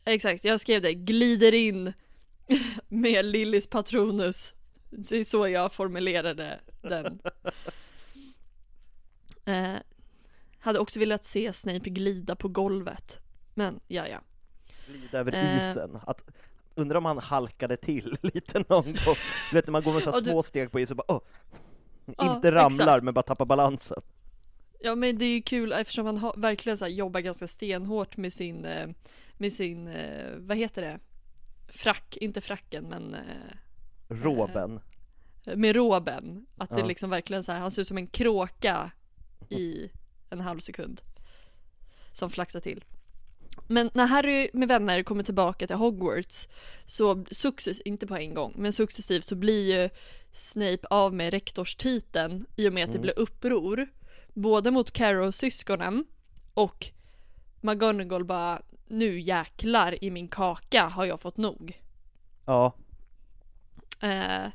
exakt, 0.04 0.44
jag 0.44 0.60
skrev 0.60 0.82
det, 0.82 0.94
glider 0.94 1.54
in 1.54 1.92
med 2.88 3.24
Lillys 3.24 3.66
Patronus. 3.66 4.54
Det 4.90 5.12
är 5.16 5.24
så 5.24 5.48
jag 5.48 5.72
formulerade 5.72 6.60
den. 6.82 7.20
Eh, 9.46 9.74
hade 10.58 10.78
också 10.78 10.98
velat 10.98 11.24
se 11.24 11.52
Snape 11.52 11.90
glida 11.90 12.36
på 12.36 12.48
golvet. 12.48 13.20
Men, 13.54 13.80
ja 13.88 14.08
ja. 14.08 14.18
glida 14.86 15.18
över 15.18 15.32
Eh. 15.34 15.70
isen. 15.70 15.98
Att, 16.06 16.24
undrar 16.74 16.98
om 16.98 17.04
han 17.04 17.18
halkade 17.18 17.76
till 17.76 18.16
lite 18.22 18.58
någon 18.68 18.84
gång. 18.84 19.14
Du 19.50 19.56
vet 19.56 19.66
när 19.66 19.72
man 19.72 19.82
går 19.82 19.92
med 19.92 20.02
så 20.02 20.10
Ja, 20.10 20.20
du- 20.20 20.30
små 20.30 20.42
steg 20.42 20.70
på 20.72 20.80
isen 20.80 20.98
och 20.98 21.04
bara! 21.08 21.20
Ja, 22.16 22.34
Inte 22.36 22.52
ramlar 22.52 22.84
exakt. 22.86 23.04
men 23.04 23.14
bara 23.14 23.22
tappar 23.22 23.44
balansen. 23.44 24.02
Ja 24.84 24.94
men 24.94 25.18
det 25.18 25.24
är 25.24 25.34
ju 25.34 25.42
kul 25.42 25.72
eftersom 25.72 26.06
han 26.06 26.18
har, 26.18 26.34
verkligen 26.36 26.78
så 26.78 26.84
här, 26.84 26.92
jobbar 26.92 27.20
ganska 27.20 27.46
stenhårt 27.46 28.16
med 28.16 28.32
sin, 28.32 28.64
eh, 28.64 28.88
med 29.34 29.52
sin, 29.52 29.88
eh, 29.88 30.30
vad 30.38 30.56
heter 30.56 30.82
det? 30.82 30.98
Frack, 31.68 32.16
inte 32.16 32.40
fracken 32.40 32.84
men 32.84 33.14
eh, 33.14 33.20
Roben. 34.08 34.80
med 35.54 35.76
roben. 35.76 36.46
Att 36.56 36.70
det 36.70 36.80
Ja. 36.80 36.86
liksom 36.86 37.10
verkligen 37.10 37.44
så 37.44 37.52
här, 37.52 37.58
han 37.60 37.70
ser 37.70 37.82
ut 37.82 37.88
som 37.88 37.96
en 37.98 38.06
kråka 38.06 38.90
i 39.48 39.90
en 40.30 40.40
halv 40.40 40.58
sekund. 40.58 41.00
Som 42.12 42.30
flaxar 42.30 42.60
till. 42.60 42.84
Men 43.68 43.90
när 43.94 44.06
Harry 44.06 44.50
med 44.52 44.68
vänner 44.68 45.02
kommer 45.02 45.22
tillbaka 45.22 45.66
till 45.66 45.76
Hogwarts 45.76 46.48
så 46.86 47.24
successivt, 47.30 47.86
inte 47.86 48.06
på 48.06 48.16
en 48.16 48.34
gång, 48.34 48.54
men 48.56 48.72
successivt 48.72 49.24
så 49.24 49.34
blir 49.36 49.82
ju 49.82 49.90
Snape 50.32 50.86
av 50.90 51.14
med 51.14 51.30
rektorstiteln 51.30 52.46
i 52.56 52.68
och 52.68 52.72
med 52.72 52.84
att 52.84 52.90
det 52.92 52.98
Mm. 52.98 53.02
blir 53.02 53.18
uppror. 53.18 53.86
Både 54.34 54.70
mot 54.70 54.90
Carrow-syskonen 54.90 56.04
och 56.54 56.86
McGonagall 57.60 58.24
bara 58.24 58.62
nu 58.88 59.20
jäklar 59.20 60.04
i 60.04 60.10
min 60.10 60.28
kaka 60.28 60.86
har 60.86 61.04
jag 61.04 61.20
fått 61.20 61.36
nog. 61.36 61.82
Ja, 62.46 62.72
Eh, 64.04 64.50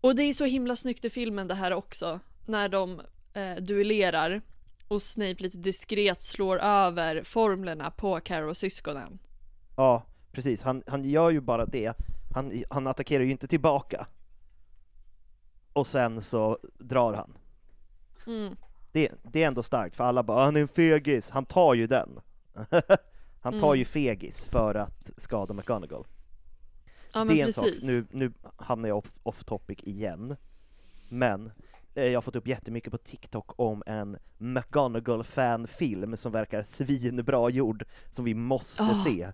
och 0.00 0.14
det 0.14 0.22
är 0.22 0.32
så 0.32 0.44
himla 0.44 0.76
snyggt 0.76 1.04
i 1.04 1.10
filmen 1.10 1.48
det 1.48 1.54
här 1.54 1.72
också. 1.72 2.20
När 2.46 2.68
de 2.68 3.00
eh, 3.34 3.54
duellerar 3.54 4.42
och 4.88 5.02
Snape 5.02 5.42
lite 5.42 5.58
diskret 5.58 6.22
slår 6.22 6.58
över 6.58 7.22
formlerna 7.22 7.90
på 7.90 8.20
Carrow-syskonen. 8.20 9.18
ja 9.76 10.02
precis. 10.32 10.62
Han, 10.62 10.82
han 10.86 11.04
gör 11.04 11.30
ju 11.30 11.40
bara 11.40 11.66
det. 11.66 11.94
Han, 12.34 12.62
han 12.70 12.86
attackerar 12.86 13.24
ju 13.24 13.30
inte 13.30 13.48
tillbaka. 13.48 14.06
Och 15.72 15.86
sen 15.86 16.22
så 16.22 16.58
drar 16.78 17.12
han. 17.12 17.38
Mm. 18.26 18.56
Det, 18.92 19.08
det 19.22 19.42
är 19.42 19.46
ändå 19.48 19.62
starkt, 19.62 19.96
för 19.96 20.04
alla 20.04 20.22
bara 20.22 20.44
han 20.44 20.56
är 20.56 20.60
en 20.60 20.68
fegis, 20.68 21.30
han 21.30 21.44
tar 21.44 21.74
ju 21.74 21.86
den. 21.86 22.20
han 23.40 23.52
tar 23.60 23.66
Mm. 23.68 23.78
ju 23.78 23.84
fegis 23.84 24.44
för 24.44 24.74
att 24.74 25.10
skada 25.16 25.54
McGonagall. 25.54 26.06
Ja 27.14 27.24
det 27.24 27.40
är 27.40 27.46
en 27.46 27.52
sak, 27.52 27.64
precis. 27.64 27.84
nu, 27.84 28.04
nu 28.10 28.32
hamnar 28.56 28.88
jag 28.88 28.98
off, 28.98 29.12
off 29.22 29.44
topic 29.44 29.78
igen. 29.82 30.36
Men 31.08 31.52
eh, 31.94 32.04
jag 32.06 32.16
har 32.16 32.22
fått 32.22 32.36
upp 32.36 32.46
jättemycket 32.46 32.90
på 32.92 32.98
TikTok 32.98 33.50
om 33.56 33.82
en 33.86 34.16
McGonagall-fan-film 34.38 36.16
som 36.16 36.32
verkar 36.32 36.62
svinbra 36.62 37.50
gjord, 37.50 37.84
som 38.12 38.24
vi 38.24 38.34
måste 38.34 38.82
Ah. 38.82 39.04
se. 39.04 39.32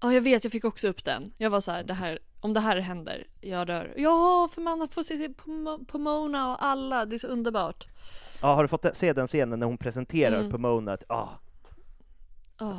Ja 0.00 0.12
jag 0.12 0.20
vet, 0.20 0.44
jag 0.44 0.52
fick 0.52 0.64
också 0.64 0.88
upp 0.88 1.04
den. 1.04 1.32
Jag 1.38 1.50
var 1.50 1.60
så 1.60 1.70
här, 1.72 1.84
det 1.84 1.94
här 1.94 2.18
om 2.40 2.52
det 2.54 2.60
här 2.60 2.76
händer, 2.76 3.26
jag 3.40 3.66
dör. 3.66 3.94
Ja, 3.96 4.48
för 4.52 4.60
man 4.62 4.88
får 4.88 5.02
se 5.02 5.28
Pom- 5.28 5.84
Pomona 5.86 6.50
och 6.52 6.64
alla, 6.64 7.04
det 7.06 7.16
är 7.16 7.18
så 7.18 7.26
underbart. 7.26 7.86
Ja, 8.40 8.54
har 8.54 8.62
du 8.64 8.68
fått 8.68 8.86
se 8.96 9.12
den 9.12 9.26
scenen 9.26 9.58
när 9.58 9.66
hon 9.66 9.78
presenterar 9.78 10.38
Mm. 10.38 10.50
Pomona? 10.50 10.92
att, 10.92 11.04
Ah, 11.08 11.28
Oh, 12.60 12.78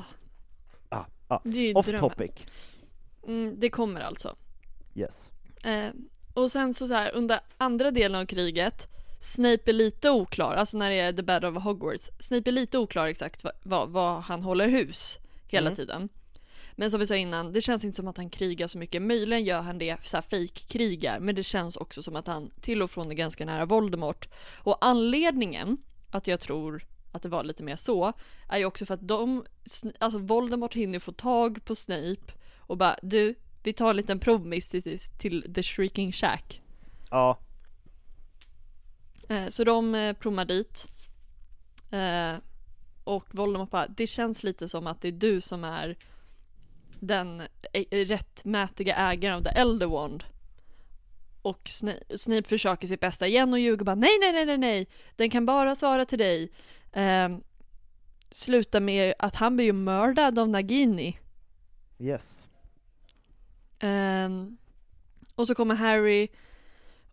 ah, 0.90 1.04
ah. 1.28 1.40
det 1.44 1.58
är 1.58 1.68
ju 1.68 1.74
Off 1.74 1.86
drömmen. 1.86 2.10
topic. 2.10 2.32
Mm, 3.28 3.56
det 3.60 3.70
kommer 3.70 4.02
alltså. 4.02 4.36
Yes. 4.96 5.32
Eh, 5.64 5.90
och 6.34 6.52
sen 6.52 6.74
så, 6.74 6.88
så 6.88 6.94
här, 6.94 7.12
under 7.16 7.40
andra 7.58 7.92
delen 7.92 8.22
av 8.22 8.26
kriget, 8.26 8.88
Snape 9.20 9.72
är 9.72 9.74
lite 9.74 10.10
oklar, 10.10 10.56
alltså 10.56 10.78
när 10.78 10.90
det 10.90 11.00
är 11.00 11.14
The 11.14 11.24
Battle 11.24 11.48
of 11.50 11.64
Hogwarts, 11.64 12.10
Snape 12.20 12.50
är 12.50 12.52
lite 12.52 12.78
oklar 12.78 13.08
exakt 13.08 13.44
vad, 13.44 13.54
vad, 13.64 13.90
vad 13.90 14.22
han 14.22 14.44
håller 14.44 14.68
hus 14.68 15.20
hela 15.48 15.68
Mm. 15.68 15.76
tiden. 15.76 16.10
Men 16.80 16.92
som 16.92 17.00
vi 17.00 17.06
sa 17.06 17.16
innan, 17.16 17.54
det 17.54 17.62
känns 17.62 17.84
inte 17.84 17.96
som 17.96 18.08
att 18.08 18.18
han 18.18 18.30
krigar 18.30 18.68
så 18.68 18.78
mycket. 18.78 19.02
Möjligen 19.02 19.44
gör 19.44 19.62
han 19.62 19.78
det 19.78 19.98
så 20.04 20.18
här 20.18 20.22
fake-krigar, 20.22 21.20
men 21.20 21.36
det 21.36 21.44
känns 21.44 21.78
också 21.78 22.04
som 22.04 22.16
att 22.16 22.28
han 22.28 22.52
till 22.62 22.82
och 22.82 22.92
från 22.92 23.12
är 23.12 23.16
ganska 23.16 23.46
nära 23.46 23.66
Voldemort. 23.66 24.30
Och 24.58 24.78
anledningen 24.82 25.78
att 26.10 26.28
jag 26.28 26.40
tror 26.40 26.86
att 27.12 27.22
det 27.22 27.30
var 27.30 27.44
lite 27.44 27.64
mer 27.64 27.76
så, 27.76 28.14
är 28.50 28.58
ju 28.58 28.66
också 28.66 28.86
för 28.86 28.94
att 28.94 29.08
de, 29.08 29.46
alltså 30.00 30.20
Voldemort 30.20 30.74
hinner 30.74 31.00
få 31.00 31.12
tag 31.12 31.66
på 31.66 31.76
Snape 31.76 32.34
och 32.58 32.78
bara 32.78 32.98
du, 33.02 33.36
vi 33.64 33.74
tar 33.74 33.90
en 33.90 33.96
liten 33.96 34.20
promis 34.20 34.70
till, 34.70 35.00
till 35.20 35.54
The 35.54 35.64
Shrieking 35.64 36.12
Shack. 36.12 36.62
Ja, 37.10 37.40
Eh, 39.30 39.48
så 39.48 39.64
de 39.64 39.96
eh, 39.96 40.14
prommar 40.14 40.46
dit. 40.46 40.88
Eh, 41.92 42.34
och 43.04 43.26
Voldemort 43.32 43.72
bara, 43.72 43.88
det 43.88 44.08
känns 44.08 44.44
lite 44.44 44.70
som 44.70 44.88
att 44.88 45.02
det 45.02 45.08
är 45.08 45.12
du 45.12 45.42
som 45.42 45.64
är 45.64 45.98
den 47.00 47.42
eh, 47.74 47.84
rättmätiga 47.92 48.96
ägaren 48.96 49.36
av 49.36 49.42
The 49.44 49.50
Elder 49.50 49.88
Wand. 49.88 50.24
Och 51.42 51.62
Snape, 51.70 52.18
Snape 52.18 52.48
försöker 52.50 52.88
sitt 52.88 53.00
bästa 53.00 53.28
igen 53.28 53.54
och 53.54 53.60
ljuger 53.60 53.86
bara 53.86 53.96
nej, 53.96 54.18
nej, 54.22 54.32
nej, 54.34 54.46
nej, 54.46 54.58
nej, 54.58 54.88
den 55.16 55.30
kan 55.30 55.46
bara 55.46 55.76
svara 55.76 56.06
till 56.06 56.20
dig. 56.20 56.52
Eh, 56.92 57.30
sluta 58.32 58.80
med 58.80 59.14
att 59.20 59.36
han 59.36 59.56
blir 59.56 59.66
ju 59.66 59.74
mördad 59.74 60.40
av 60.40 60.50
Nagini. 60.50 61.20
yes. 62.00 62.50
Ehm, 63.80 64.58
och 65.36 65.48
så 65.48 65.56
kommer 65.56 65.76
Harry 65.76 66.28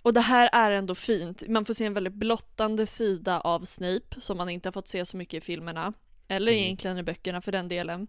och 0.03 0.13
det 0.15 0.21
här 0.21 0.51
är 0.53 0.71
ändå 0.71 0.95
fint. 0.95 1.49
Man 1.49 1.65
får 1.65 1.75
se 1.75 1.85
en 1.85 1.95
väldigt 1.95 2.13
blottande 2.13 2.87
sida 2.87 3.41
av 3.41 3.65
Snape 3.65 4.21
som 4.21 4.37
man 4.37 4.49
inte 4.49 4.67
har 4.69 4.73
fått 4.73 4.89
se 4.89 5.05
så 5.05 5.17
mycket 5.17 5.35
i 5.43 5.47
filmerna. 5.47 5.93
Eller 6.29 6.53
Mm. 6.53 6.65
egentligen 6.65 6.99
i 6.99 7.03
böckerna 7.03 7.41
för 7.41 7.53
den 7.53 7.69
delen. 7.69 8.07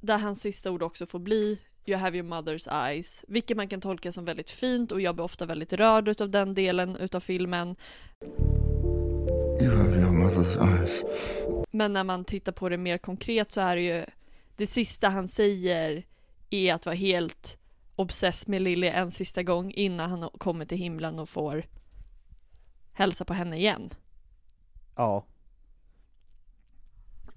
Där 0.00 0.18
hans 0.18 0.40
sista 0.40 0.70
ord 0.70 0.82
också 0.82 1.06
får 1.06 1.18
bli 1.18 1.58
You 1.88 1.98
have 1.98 2.16
your 2.18 2.28
mother's 2.28 2.86
eyes. 2.86 3.24
Vilket 3.28 3.56
man 3.56 3.68
kan 3.68 3.80
tolka 3.80 4.12
som 4.12 4.24
väldigt 4.24 4.50
fint 4.50 4.92
och 4.92 5.00
jag 5.00 5.14
blir 5.14 5.24
ofta 5.24 5.46
väldigt 5.46 5.72
rörd 5.72 6.08
utav 6.08 6.30
den 6.30 6.54
delen 6.54 6.96
utav 6.96 7.20
filmen. 7.20 7.76
You 9.60 9.76
have 9.76 10.00
your 10.00 10.12
mother's 10.12 10.78
eyes. 10.78 11.04
Men 11.70 11.92
när 11.92 12.04
man 12.04 12.24
tittar 12.24 12.52
på 12.52 12.68
det 12.68 12.76
mer 12.76 12.98
konkret 12.98 13.52
så 13.52 13.60
är 13.60 13.76
det 13.76 13.82
ju 13.82 14.06
det 14.56 14.66
sista 14.66 15.08
han 15.08 15.28
säger 15.28 16.06
är 16.50 16.74
att 16.74 16.86
vara 16.86 16.96
helt 16.96 17.58
obsess 17.96 18.46
med 18.46 18.62
Lily 18.62 18.86
en 18.86 19.10
sista 19.10 19.42
gång 19.42 19.72
innan 19.72 20.10
han 20.10 20.30
kommer 20.38 20.64
till 20.64 20.78
himlen 20.78 21.18
och 21.18 21.28
får 21.28 21.66
hälsa 22.92 23.24
på 23.24 23.34
henne 23.34 23.56
igen. 23.56 23.90
Ja. 24.96 25.24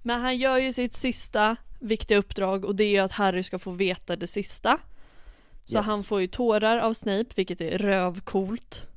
Men 0.02 0.20
han 0.20 0.36
gör 0.36 0.58
ju 0.58 0.72
sitt 0.72 0.94
sista 0.94 1.56
viktiga 1.82 2.18
uppdrag 2.18 2.64
och 2.64 2.76
det 2.76 2.84
är 2.84 2.90
ju 2.90 2.98
att 2.98 3.12
Harry 3.12 3.42
ska 3.42 3.58
få 3.58 3.70
veta 3.70 4.16
det 4.16 4.26
sista. 4.26 4.78
Så 5.64 5.76
Yes. 5.76 5.86
han 5.86 6.02
får 6.02 6.20
ju 6.20 6.26
tårar 6.26 6.78
av 6.78 6.92
Snape, 6.92 7.30
vilket 7.36 7.60
är 7.60 7.78
rövcoolt. 7.78 8.88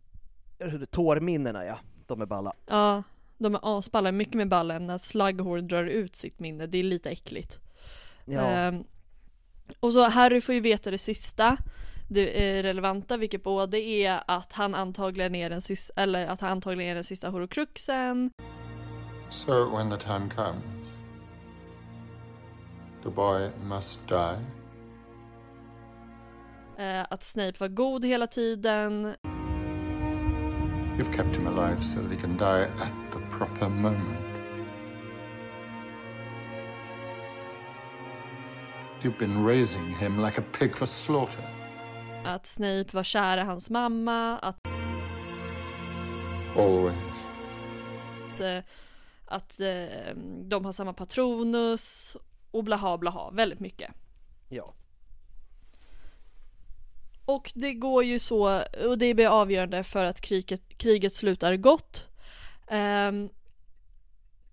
Tårminnena 0.92 1.66
ja, 1.66 1.80
de 2.08 2.22
är 2.22 2.26
balla. 2.26 2.54
Ja, 2.68 3.04
de 3.38 3.56
är 3.56 3.60
asballa, 3.78 4.12
mycket 4.12 4.34
med 4.34 4.50
ballen 4.50 4.88
när 4.88 4.98
Slughorn 4.98 5.68
drar 5.68 5.84
ut 5.84 6.16
sitt 6.16 6.40
minne, 6.40 6.68
det 6.68 6.78
är 6.78 6.84
lite 6.84 7.10
äckligt. 7.10 7.60
Ja. 8.26 8.42
Ehm, 8.42 8.84
och 9.80 9.94
så 9.94 10.04
Harry 10.10 10.42
får 10.42 10.56
ju 10.56 10.62
veta 10.62 10.92
det 10.92 10.98
sista, 10.98 11.58
det 12.10 12.58
är 12.58 12.64
relevanta, 12.64 13.18
vilket 13.18 13.44
både 13.44 13.78
är 13.80 14.22
att 14.28 14.54
han 14.54 14.76
antagligen 14.76 15.36
är 15.36 15.50
den 15.50 15.62
sista, 15.62 16.02
eller 16.02 16.28
att 16.28 16.42
han 16.42 16.50
antagligen 16.52 16.92
är 16.92 16.96
den 16.96 17.04
sista 17.04 17.30
horocruxen, 17.30 18.32
So 19.30 19.78
when 19.78 19.90
the 19.90 19.98
time 19.98 20.30
comes, 20.36 20.64
the 23.06 23.10
boy 23.12 23.50
must 23.64 24.08
die. 24.08 24.38
eh, 26.78 27.06
att 27.10 27.24
Snape 27.24 27.60
var 27.60 27.68
god 27.68 28.06
hela 28.06 28.28
tiden, 28.28 29.16
You've 30.98 31.14
kept 31.16 31.36
him 31.38 31.48
alive 31.48 31.84
so 31.84 32.00
that 32.02 32.12
he 32.12 32.18
can 32.18 32.38
die 32.38 32.64
at 32.64 32.94
the 33.12 33.20
proper 33.38 33.70
moment. 33.70 34.20
You've 39.02 39.20
been 39.20 39.46
raising 39.46 39.86
him 39.96 40.20
like 40.26 40.38
a 40.42 40.44
pig 40.60 40.76
for 40.78 40.86
slaughter. 40.86 41.44
att 42.26 42.46
Snape 42.46 42.86
var 42.92 43.04
kär 43.04 43.38
i 43.38 43.42
hans 43.42 43.70
mamma, 43.70 44.38
att, 44.40 44.68
Always. 46.58 47.26
eh, 48.40 48.64
att 49.26 49.60
eh, 49.60 50.16
de 50.50 50.66
har 50.66 50.72
samma 50.72 50.94
patronus 50.94 52.18
och 52.56 52.64
blaha 52.64 52.98
blaha, 52.98 53.32
väldigt 53.32 53.60
mycket. 53.60 53.92
ja. 54.50 54.74
Och 57.26 57.52
det 57.56 57.74
går 57.74 58.04
ju 58.04 58.20
så, 58.20 58.64
och 58.86 58.98
det 58.98 59.14
blir 59.14 59.28
avgörande 59.28 59.84
för 59.84 60.06
att 60.06 60.22
kriget, 60.22 60.78
kriget 60.78 61.14
slutar 61.14 61.56
gott. 61.56 62.10
Ehm, 62.68 63.30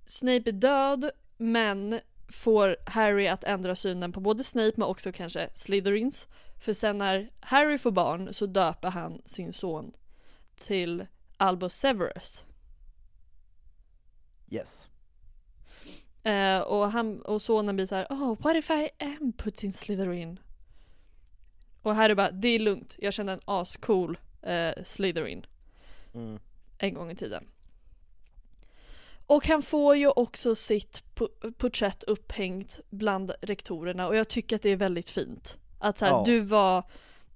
Snape 0.06 0.50
är 0.50 0.52
död, 0.52 1.10
men 1.36 2.00
får 2.28 2.76
Harry 2.86 3.28
att 3.28 3.44
ändra 3.44 3.76
synen 3.76 4.12
på 4.12 4.20
både 4.20 4.44
Snape 4.44 4.72
men 4.76 4.88
också 4.88 5.12
kanske 5.12 5.48
Slytherins. 5.54 6.28
För 6.60 6.72
sen 6.72 6.98
när 6.98 7.30
Harry 7.40 7.78
får 7.78 7.90
barn 7.90 8.34
så 8.34 8.46
döper 8.46 8.90
han 8.90 9.22
sin 9.24 9.52
son 9.52 9.92
till 10.56 11.06
Albus 11.36 11.74
Severus. 11.74 12.44
Yes. 14.50 14.90
Eh, 16.22 16.58
och, 16.60 16.90
han, 16.92 17.22
och 17.22 17.42
sonen 17.42 17.76
blir 17.76 17.86
så 17.86 17.94
här: 17.94 18.06
Oh, 18.10 18.36
what 18.42 18.56
if 18.56 18.70
I 18.70 18.88
am 18.98 19.32
put 19.32 19.62
in 19.64 19.72
Slytherin? 19.72 20.38
Och 21.82 21.94
Harry 21.94 22.14
bara, 22.14 22.30
det 22.30 22.48
är 22.48 22.58
lugnt, 22.58 22.96
jag 22.98 23.12
kände 23.12 23.32
en 23.32 23.40
ascool 23.44 24.18
eh, 24.42 24.70
Slytherin 24.84 25.46
Mm. 26.14 26.38
en 26.78 26.94
gång 26.94 27.10
i 27.10 27.16
tiden. 27.16 27.44
Och 29.26 29.46
han 29.46 29.62
får 29.62 29.96
ju 29.96 30.08
också 30.08 30.54
sitt 30.54 31.02
po- 31.14 31.52
porträtt 31.52 32.02
upphängt 32.02 32.80
bland 32.90 33.32
rektorerna 33.40 34.06
och 34.08 34.16
jag 34.16 34.28
tycker 34.28 34.56
att 34.56 34.62
det 34.62 34.70
är 34.70 34.76
väldigt 34.76 35.10
fint. 35.10 35.58
Att 35.78 35.98
så 35.98 36.04
här, 36.04 36.12
Ja. 36.12 36.22
du 36.26 36.40
var 36.40 36.84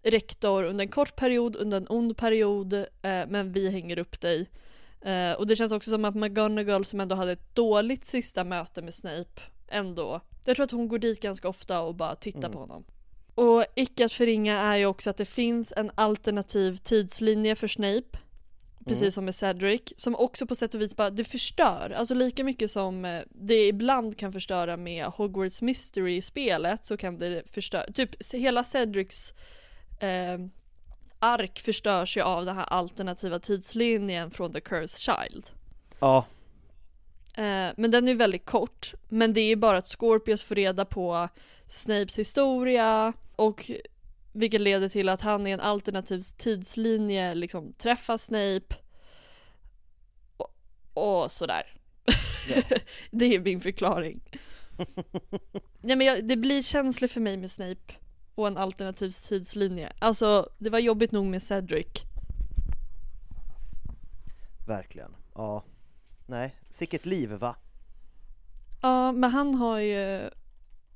rektor 0.02 0.62
under 0.64 0.84
en 0.84 0.90
kort 0.90 1.16
period, 1.16 1.56
under 1.56 1.76
en 1.76 1.86
ond 1.88 2.16
period, 2.16 2.72
eh, 2.72 2.84
men 3.02 3.52
vi 3.52 3.70
hänger 3.70 3.98
upp 3.98 4.20
dig. 4.20 4.50
Eh, 5.06 5.32
och 5.32 5.46
det 5.46 5.56
känns 5.56 5.72
också 5.72 5.90
som 5.90 6.04
att 6.04 6.14
McGonagall 6.14 6.84
som 6.84 7.00
ändå 7.00 7.14
hade 7.16 7.32
ett 7.32 7.54
dåligt 7.54 8.04
sista 8.04 8.44
möte 8.44 8.82
med 8.82 8.94
Snape 8.94 9.40
ändå. 9.68 10.20
Jag 10.44 10.56
tror 10.56 10.64
att 10.64 10.70
hon 10.70 10.88
går 10.88 10.98
dit 10.98 11.20
ganska 11.20 11.48
ofta 11.48 11.80
och 11.80 11.94
bara 11.94 12.14
tittar 12.16 12.38
Mm. 12.38 12.52
på 12.52 12.58
honom. 12.58 12.84
Och 13.34 13.64
icke 13.74 14.04
att 14.04 14.12
förringa 14.12 14.60
är 14.60 14.76
ju 14.76 14.86
också 14.86 15.10
att 15.10 15.16
det 15.16 15.24
finns 15.24 15.72
en 15.76 15.90
alternativ 15.94 16.76
tidslinje 16.76 17.54
för 17.54 17.68
Snape. 17.68 18.18
Precis 18.86 19.02
Mm. 19.02 19.10
som 19.10 19.24
med 19.24 19.34
Cedric, 19.34 19.82
som 19.96 20.16
också 20.16 20.46
på 20.46 20.54
sätt 20.54 20.74
och 20.74 20.80
vis 20.80 20.96
bara, 20.96 21.10
det 21.10 21.24
förstör. 21.24 21.94
Alltså 21.96 22.14
lika 22.14 22.44
mycket 22.44 22.70
som 22.70 23.04
eh, 23.04 23.22
det 23.30 23.66
ibland 23.68 24.18
kan 24.18 24.32
förstöra 24.32 24.76
med 24.76 25.06
Hogwarts 25.06 25.62
Mystery-spelet 25.62 26.84
så 26.84 26.96
kan 26.96 27.18
det 27.18 27.42
förstöra, 27.46 27.92
typ 27.92 28.32
hela 28.34 28.64
Cedrics 28.64 29.34
eh, 30.00 30.38
ark 31.18 31.58
förstörs 31.58 32.16
ju 32.16 32.20
av 32.20 32.44
den 32.44 32.56
här 32.56 32.64
alternativa 32.64 33.38
tidslinjen 33.38 34.30
från 34.30 34.52
The 34.52 34.60
Cursed 34.60 34.98
Child. 35.00 35.46
Ja. 36.00 36.26
Eh, 37.34 37.70
men 37.76 37.90
den 37.90 38.08
är 38.08 38.12
ju 38.12 38.18
väldigt 38.18 38.46
kort, 38.46 38.94
men 39.08 39.32
det 39.32 39.40
är 39.40 39.48
ju 39.48 39.56
bara 39.56 39.76
att 39.76 39.88
Scorpius 39.88 40.42
får 40.42 40.54
reda 40.54 40.84
på 40.84 41.28
Snapes 41.66 42.18
historia 42.18 43.12
och 43.36 43.70
vilket 44.32 44.60
leder 44.60 44.88
till 44.88 45.08
att 45.08 45.20
han 45.20 45.46
i 45.46 45.50
en 45.50 45.60
alternativ 45.60 46.20
tidslinje 46.20 47.34
liksom 47.34 47.72
träffar 47.72 48.16
Snape 48.16 48.76
och, 50.36 50.54
och 50.94 51.30
sådär. 51.30 51.76
Ja. 52.48 52.62
det 53.10 53.34
är 53.34 53.40
min 53.40 53.60
förklaring. 53.60 54.20
Nej 55.80 55.96
men 55.96 56.06
jag, 56.06 56.28
det 56.28 56.36
blir 56.36 56.62
känsligt 56.62 57.12
för 57.12 57.20
mig 57.20 57.36
med 57.36 57.50
Snape 57.50 57.94
och 58.36 58.46
en 58.46 58.56
alternativ 58.56 59.10
tidslinje. 59.10 59.92
Alltså 59.98 60.48
det 60.58 60.70
var 60.70 60.78
jobbigt 60.78 61.12
nog 61.12 61.26
med 61.26 61.42
Cedric. 61.42 61.86
Verkligen. 64.66 65.16
Ja. 65.34 65.64
Nej, 66.26 66.56
sicket 66.70 67.06
liv 67.06 67.30
va? 67.30 67.56
Ja, 68.82 69.12
men 69.12 69.30
han 69.30 69.54
har 69.54 69.78
ju 69.78 70.30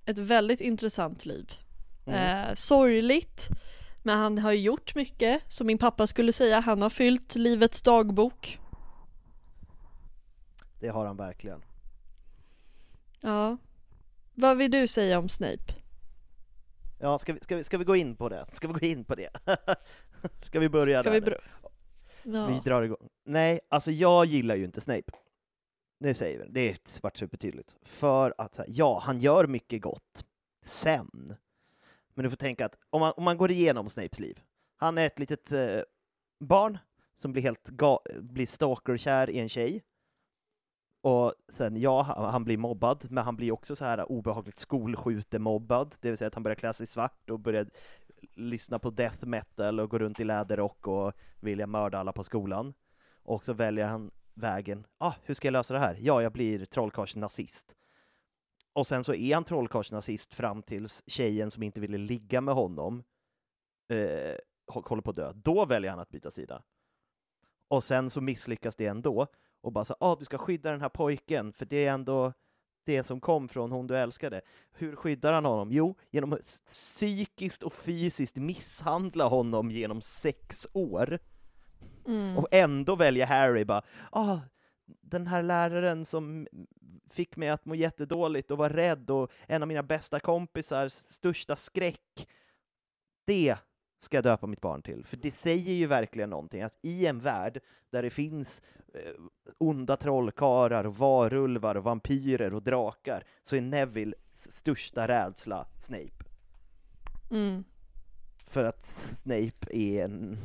ett 0.04 0.18
väldigt 0.18 0.60
intressant 0.60 1.26
liv. 1.26 1.52
Mm. 2.06 2.48
Eh, 2.48 2.54
sorgligt, 2.54 3.48
men 4.02 4.18
han 4.18 4.38
har 4.38 4.52
ju 4.52 4.60
gjort 4.60 4.94
mycket. 4.94 5.42
Som 5.48 5.66
min 5.66 5.78
pappa 5.78 6.06
skulle 6.06 6.32
säga, 6.32 6.60
han 6.60 6.82
har 6.82 6.90
fyllt 6.90 7.34
livets 7.34 7.82
dagbok. 7.82 8.58
Det 10.80 10.88
har 10.88 11.06
han 11.06 11.16
verkligen. 11.16 11.62
Ja. 13.20 13.56
Vad 14.34 14.56
vill 14.56 14.70
du 14.70 14.86
säga 14.86 15.18
om 15.18 15.28
Snape? 15.28 15.79
Ja, 17.00 17.18
ska 17.18 17.32
vi, 17.32 17.40
ska 17.40 17.56
vi, 17.56 17.64
ska 17.64 17.78
vi 17.78 17.84
gå 17.84 17.96
in 17.96 18.16
på 18.16 18.28
det? 18.28 18.46
Ska 18.52 18.68
vi 18.68 18.72
gå 18.74 18.86
in 18.86 19.04
på 19.04 19.14
det? 19.14 19.30
ska 20.46 20.60
vi 20.60 20.68
börja 20.68 21.02
Ska 21.02 21.10
där 21.10 21.20
vi 21.20 21.26
br- 21.26 21.40
ja. 22.22 22.46
Vi 22.46 22.58
drar 22.64 22.82
igång. 22.82 23.08
Nej, 23.24 23.60
alltså 23.68 23.90
jag 23.90 24.24
gillar 24.26 24.56
ju 24.56 24.64
inte 24.64 24.80
Snape. 24.80 25.12
Det 26.00 26.14
säger 26.14 26.38
vi, 26.38 26.46
det 26.50 26.60
är 26.70 26.76
svart 26.84 27.16
supertydligt. 27.16 27.74
För 27.82 28.34
att, 28.38 28.56
här, 28.56 28.66
ja, 28.68 28.98
han 29.04 29.20
gör 29.20 29.46
mycket 29.46 29.82
gott. 29.82 30.24
Sen. 30.62 31.34
Men 32.14 32.22
du 32.24 32.30
får 32.30 32.36
tänka 32.36 32.66
att 32.66 32.76
om 32.90 33.00
man, 33.00 33.12
om 33.16 33.24
man 33.24 33.36
går 33.38 33.50
igenom 33.50 33.88
Snapes 33.88 34.18
liv. 34.20 34.40
Han 34.76 34.98
är 34.98 35.06
ett 35.06 35.18
litet 35.18 35.52
eh, 35.52 35.80
barn 36.40 36.78
som 37.18 37.32
blir 37.32 37.42
helt 37.42 37.68
ga- 37.70 38.20
blir 38.20 38.46
stalkerkär 38.46 39.30
i 39.30 39.38
en 39.38 39.48
tjej. 39.48 39.82
Och 41.02 41.34
sen, 41.48 41.76
ja, 41.76 42.02
han, 42.32 42.44
blir 42.44 42.56
mobbad, 42.56 43.06
men 43.10 43.24
han 43.24 43.36
blir 43.36 43.52
också 43.52 43.76
så 43.76 43.84
här 43.84 44.12
obehagligt 44.12 44.58
skolskjutemobbad, 44.58 45.94
det 46.00 46.08
vill 46.08 46.18
säga 46.18 46.28
att 46.28 46.34
han 46.34 46.42
börjar 46.42 46.54
klä 46.54 46.74
sig 46.74 46.86
svart 46.86 47.30
och 47.30 47.40
börjar 47.40 47.66
lyssna 48.34 48.78
på 48.78 48.90
death 48.90 49.24
metal 49.24 49.80
och 49.80 49.90
gå 49.90 49.98
runt 49.98 50.20
i 50.20 50.24
läderrock 50.24 50.86
och 50.86 51.12
vilja 51.40 51.66
mörda 51.66 51.98
alla 51.98 52.12
på 52.12 52.24
skolan. 52.24 52.74
Och 53.22 53.44
så 53.44 53.52
väljer 53.52 53.86
han 53.86 54.10
vägen, 54.34 54.86
ah, 54.98 55.14
hur 55.22 55.34
ska 55.34 55.46
jag 55.46 55.52
lösa 55.52 55.74
det 55.74 55.80
här? 55.80 55.98
Ja, 56.00 56.22
jag 56.22 56.32
blir 56.32 56.64
trollkarlsnazist. 56.64 57.76
Och 58.72 58.86
sen 58.86 59.04
så 59.04 59.14
är 59.14 59.34
han 59.34 59.44
trollkarlsnazist 59.44 60.34
fram 60.34 60.62
tills 60.62 61.02
tjejen 61.06 61.50
som 61.50 61.62
inte 61.62 61.80
ville 61.80 61.98
ligga 61.98 62.40
med 62.40 62.54
honom 62.54 63.02
eh, 63.88 64.36
håller 64.66 65.02
på 65.02 65.10
att 65.10 65.16
dö. 65.16 65.32
Då 65.34 65.64
väljer 65.64 65.90
han 65.90 66.00
att 66.00 66.10
byta 66.10 66.30
sida. 66.30 66.62
Och 67.68 67.84
sen 67.84 68.10
så 68.10 68.20
misslyckas 68.20 68.76
det 68.76 68.86
ändå 68.86 69.26
och 69.60 69.72
bara 69.72 69.84
så, 69.84 69.96
ah, 70.00 70.16
du 70.18 70.24
ska 70.24 70.38
skydda 70.38 70.70
den 70.70 70.80
här 70.80 70.88
pojken 70.88 71.52
för 71.52 71.66
det 71.66 71.86
är 71.86 71.92
ändå 71.92 72.32
det 72.84 73.04
som 73.04 73.20
kom 73.20 73.48
från 73.48 73.72
hon 73.72 73.86
du 73.86 73.98
älskade. 73.98 74.40
Hur 74.72 74.96
skyddar 74.96 75.32
han 75.32 75.44
honom? 75.44 75.72
Jo, 75.72 75.94
genom 76.10 76.32
att 76.32 76.60
psykiskt 76.66 77.62
och 77.62 77.72
fysiskt 77.72 78.36
misshandla 78.36 79.24
honom 79.24 79.70
genom 79.70 80.00
sex 80.00 80.66
år. 80.72 81.18
Mm. 82.06 82.38
Och 82.38 82.48
ändå 82.50 82.96
väljer 82.96 83.26
Harry 83.26 83.64
bara, 83.64 83.82
ah, 84.12 84.38
den 85.00 85.26
här 85.26 85.42
läraren 85.42 86.04
som 86.04 86.46
fick 87.10 87.36
mig 87.36 87.48
att 87.48 87.64
må 87.64 87.74
jättedåligt 87.74 88.50
och 88.50 88.58
vara 88.58 88.76
rädd 88.76 89.10
och 89.10 89.30
en 89.46 89.62
av 89.62 89.68
mina 89.68 89.82
bästa 89.82 90.20
kompisars 90.20 90.92
största 90.92 91.56
skräck. 91.56 92.28
Det 93.24 93.56
ska 94.00 94.16
jag 94.16 94.24
döpa 94.24 94.46
mitt 94.46 94.60
barn 94.60 94.82
till. 94.82 95.04
För 95.04 95.16
det 95.16 95.30
säger 95.30 95.72
ju 95.72 95.86
verkligen 95.86 96.30
någonting, 96.30 96.62
att 96.62 96.78
i 96.82 97.06
en 97.06 97.18
värld 97.18 97.60
där 97.90 98.02
det 98.02 98.10
finns 98.10 98.62
eh, 98.94 99.12
onda 99.58 99.96
trollkarlar, 99.96 100.84
varulvar, 100.84 101.74
och 101.74 101.84
vampyrer 101.84 102.54
och 102.54 102.62
drakar, 102.62 103.24
så 103.42 103.56
är 103.56 103.60
Neville 103.60 104.14
största 104.34 105.08
rädsla 105.08 105.66
Snape. 105.78 106.24
Mm. 107.30 107.64
För 108.46 108.64
att 108.64 108.84
Snape 108.84 109.76
är 109.76 110.04
en 110.04 110.38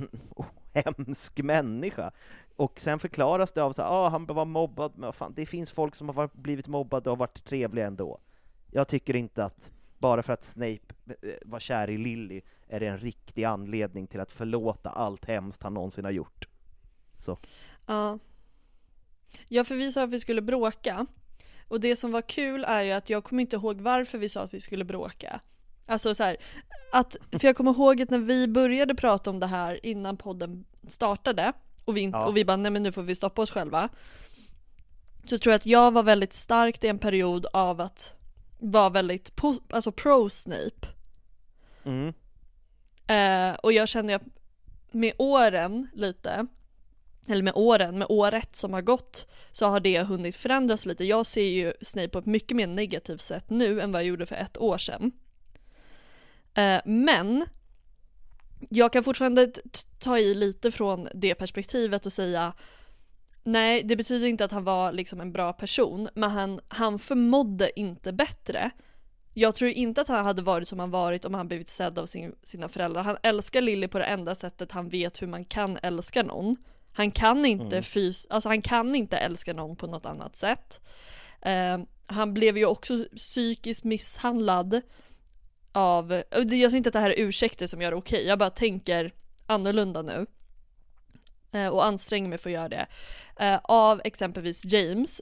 hemsk 0.73 1.39
människa. 1.39 2.11
Och 2.55 2.79
sen 2.79 2.99
förklaras 2.99 3.51
det 3.51 3.63
av 3.63 3.73
så 3.73 3.81
ah, 3.81 4.09
han 4.09 4.25
var 4.25 4.45
mobbad, 4.45 4.91
men 4.95 5.13
fan, 5.13 5.33
det 5.35 5.45
finns 5.45 5.71
folk 5.71 5.95
som 5.95 6.09
har 6.09 6.29
blivit 6.33 6.67
mobbade 6.67 7.09
och 7.09 7.17
varit 7.17 7.43
trevliga 7.45 7.87
ändå. 7.87 8.19
Jag 8.71 8.87
tycker 8.87 9.15
inte 9.15 9.45
att 9.45 9.71
bara 9.97 10.23
för 10.23 10.33
att 10.33 10.43
Snape 10.43 10.93
eh, 11.21 11.33
var 11.45 11.59
kär 11.59 11.89
i 11.89 11.97
Lily 11.97 12.41
är 12.67 12.79
det 12.79 12.87
en 12.87 12.97
riktig 12.97 13.43
anledning 13.43 14.07
till 14.07 14.19
att 14.19 14.31
förlåta 14.31 14.89
allt 14.89 15.25
hemskt 15.25 15.63
han 15.63 15.73
någonsin 15.73 16.05
har 16.05 16.11
gjort. 16.11 16.47
Så. 17.19 17.37
Ja. 17.85 18.19
Ja, 19.47 19.63
för 19.63 19.75
vi 19.75 19.91
sa 19.91 20.03
att 20.03 20.09
vi 20.09 20.19
skulle 20.19 20.41
bråka. 20.41 21.05
Och 21.67 21.79
det 21.79 21.95
som 21.95 22.11
var 22.11 22.21
kul 22.21 22.63
är 22.67 22.81
ju 22.81 22.91
att 22.91 23.09
jag 23.09 23.23
kommer 23.23 23.41
inte 23.41 23.55
ihåg 23.55 23.81
varför 23.81 24.17
vi 24.17 24.29
sa 24.29 24.41
att 24.41 24.53
vi 24.53 24.59
skulle 24.59 24.85
bråka. 24.85 25.39
Alltså 25.85 26.15
så 26.15 26.23
här, 26.23 26.37
att, 26.91 27.15
för 27.31 27.45
jag 27.47 27.57
kommer 27.57 27.71
ihåg 27.71 28.01
att 28.01 28.09
när 28.09 28.19
vi 28.19 28.47
började 28.47 28.95
prata 28.95 29.29
om 29.29 29.39
det 29.39 29.47
här 29.47 29.85
innan 29.85 30.17
podden 30.17 30.65
startade 30.87 31.53
och 31.85 31.97
vi, 31.97 32.01
inte, 32.01 32.17
Ja. 32.17 32.25
och 32.25 32.37
vi 32.37 32.45
bara 32.45 32.57
nej 32.57 32.71
men 32.71 32.83
nu 32.83 32.91
får 32.91 33.01
vi 33.03 33.15
stoppa 33.15 33.41
oss 33.41 33.51
själva. 33.51 33.89
Så 35.25 35.37
tror 35.37 35.51
jag 35.51 35.55
att 35.59 35.65
jag 35.65 35.91
var 35.91 36.03
väldigt 36.03 36.33
starkt 36.33 36.83
i 36.83 36.87
en 36.87 36.99
period 36.99 37.45
av 37.53 37.81
att 37.81 38.17
vara 38.59 38.89
väldigt 38.89 39.33
po- 39.35 39.61
alltså 39.69 39.91
pro 39.91 40.29
Snape. 40.29 40.87
Mm. 41.83 42.13
Eh, 43.07 43.53
och 43.53 43.73
jag 43.73 43.87
känner 43.87 44.15
att 44.15 44.23
med 44.91 45.13
åren 45.17 45.87
lite, 45.93 46.47
eller 47.27 47.43
med 47.43 47.53
åren, 47.55 47.97
med 47.97 48.07
året 48.09 48.55
som 48.55 48.73
har 48.73 48.81
gått, 48.81 49.27
så 49.51 49.65
har 49.65 49.79
det 49.79 50.01
hunnit 50.01 50.35
förändras 50.35 50.85
lite. 50.85 51.05
Jag 51.05 51.25
ser 51.25 51.49
ju 51.49 51.73
Snape 51.81 52.09
på 52.09 52.19
ett 52.19 52.25
mycket 52.25 52.57
mer 52.57 52.67
negativt 52.67 53.21
sätt 53.21 53.49
nu 53.49 53.81
än 53.81 53.91
vad 53.91 54.01
jag 54.01 54.07
gjorde 54.07 54.25
för 54.25 54.35
ett 54.35 54.57
år 54.57 54.77
sedan. 54.77 55.11
Eh, 56.53 56.81
men 56.85 57.45
jag 58.69 58.93
kan 58.93 59.03
fortfarande 59.03 59.51
ta 59.99 60.17
i 60.19 60.33
lite 60.33 60.71
från 60.71 61.07
det 61.13 61.35
perspektivet 61.35 62.05
och 62.05 62.13
säga 62.13 62.53
Nej, 63.47 63.83
det 63.83 63.95
betyder 63.95 64.27
inte 64.27 64.45
att 64.45 64.51
han 64.51 64.63
var 64.63 64.91
liksom 64.91 65.21
en 65.21 65.31
bra 65.31 65.53
person, 65.53 66.09
men 66.15 66.31
han, 66.31 66.59
han 66.67 66.99
förmådde 66.99 67.79
inte 67.79 68.13
bättre. 68.13 68.71
Jag 69.37 69.55
tror 69.55 69.71
inte 69.71 70.01
att 70.01 70.07
han 70.07 70.25
hade 70.25 70.41
varit 70.41 70.67
som 70.67 70.79
han 70.79 70.91
varit 70.91 71.25
om 71.25 71.33
han 71.33 71.47
blivit 71.47 71.69
sedd 71.69 71.99
av 71.99 72.05
sin, 72.05 72.35
sina 72.43 72.69
föräldrar. 72.69 73.03
Han 73.03 73.17
älskar 73.23 73.61
Lily 73.61 73.87
på 73.87 73.99
det 73.99 74.05
enda 74.05 74.35
sättet 74.35 74.71
han 74.71 74.89
vet 74.89 75.21
hur 75.21 75.27
man 75.27 75.45
kan 75.45 75.77
älska 75.83 76.23
någon. 76.23 76.55
Han 76.93 77.11
kan 77.11 77.45
inte 77.45 77.81
fys- 77.81 78.25
alltså 78.29 78.49
han 78.49 78.61
kan 78.61 78.95
inte 78.95 79.17
älska 79.17 79.53
någon 79.53 79.75
på 79.75 79.87
något 79.87 80.05
annat 80.05 80.37
sätt. 80.37 80.81
Eh, 81.41 81.79
han 82.05 82.33
blev 82.33 82.57
ju 82.57 82.65
också 82.65 83.05
psykiskt 83.15 83.83
misshandlad 83.83 84.81
av, 85.71 86.23
jag 86.31 86.49
säger 86.49 86.75
inte 86.75 86.89
att 86.89 86.93
det 86.93 86.99
här 86.99 87.09
är 87.09 87.19
ursäkter 87.19 87.67
som 87.67 87.81
gör 87.81 87.91
det 87.91 87.97
okej, 87.97 88.27
jag 88.27 88.39
bara 88.39 88.49
tänker 88.49 89.13
annorlunda 89.45 90.01
nu. 90.01 90.25
Eh, 91.51 91.67
och 91.67 91.85
anstränger 91.85 92.29
mig 92.29 92.37
för 92.37 92.49
att 92.49 92.53
göra 92.53 92.69
det. 92.69 92.87
Eh, 93.39 93.59
av 93.63 94.01
exempelvis 94.03 94.65
James. 94.65 95.21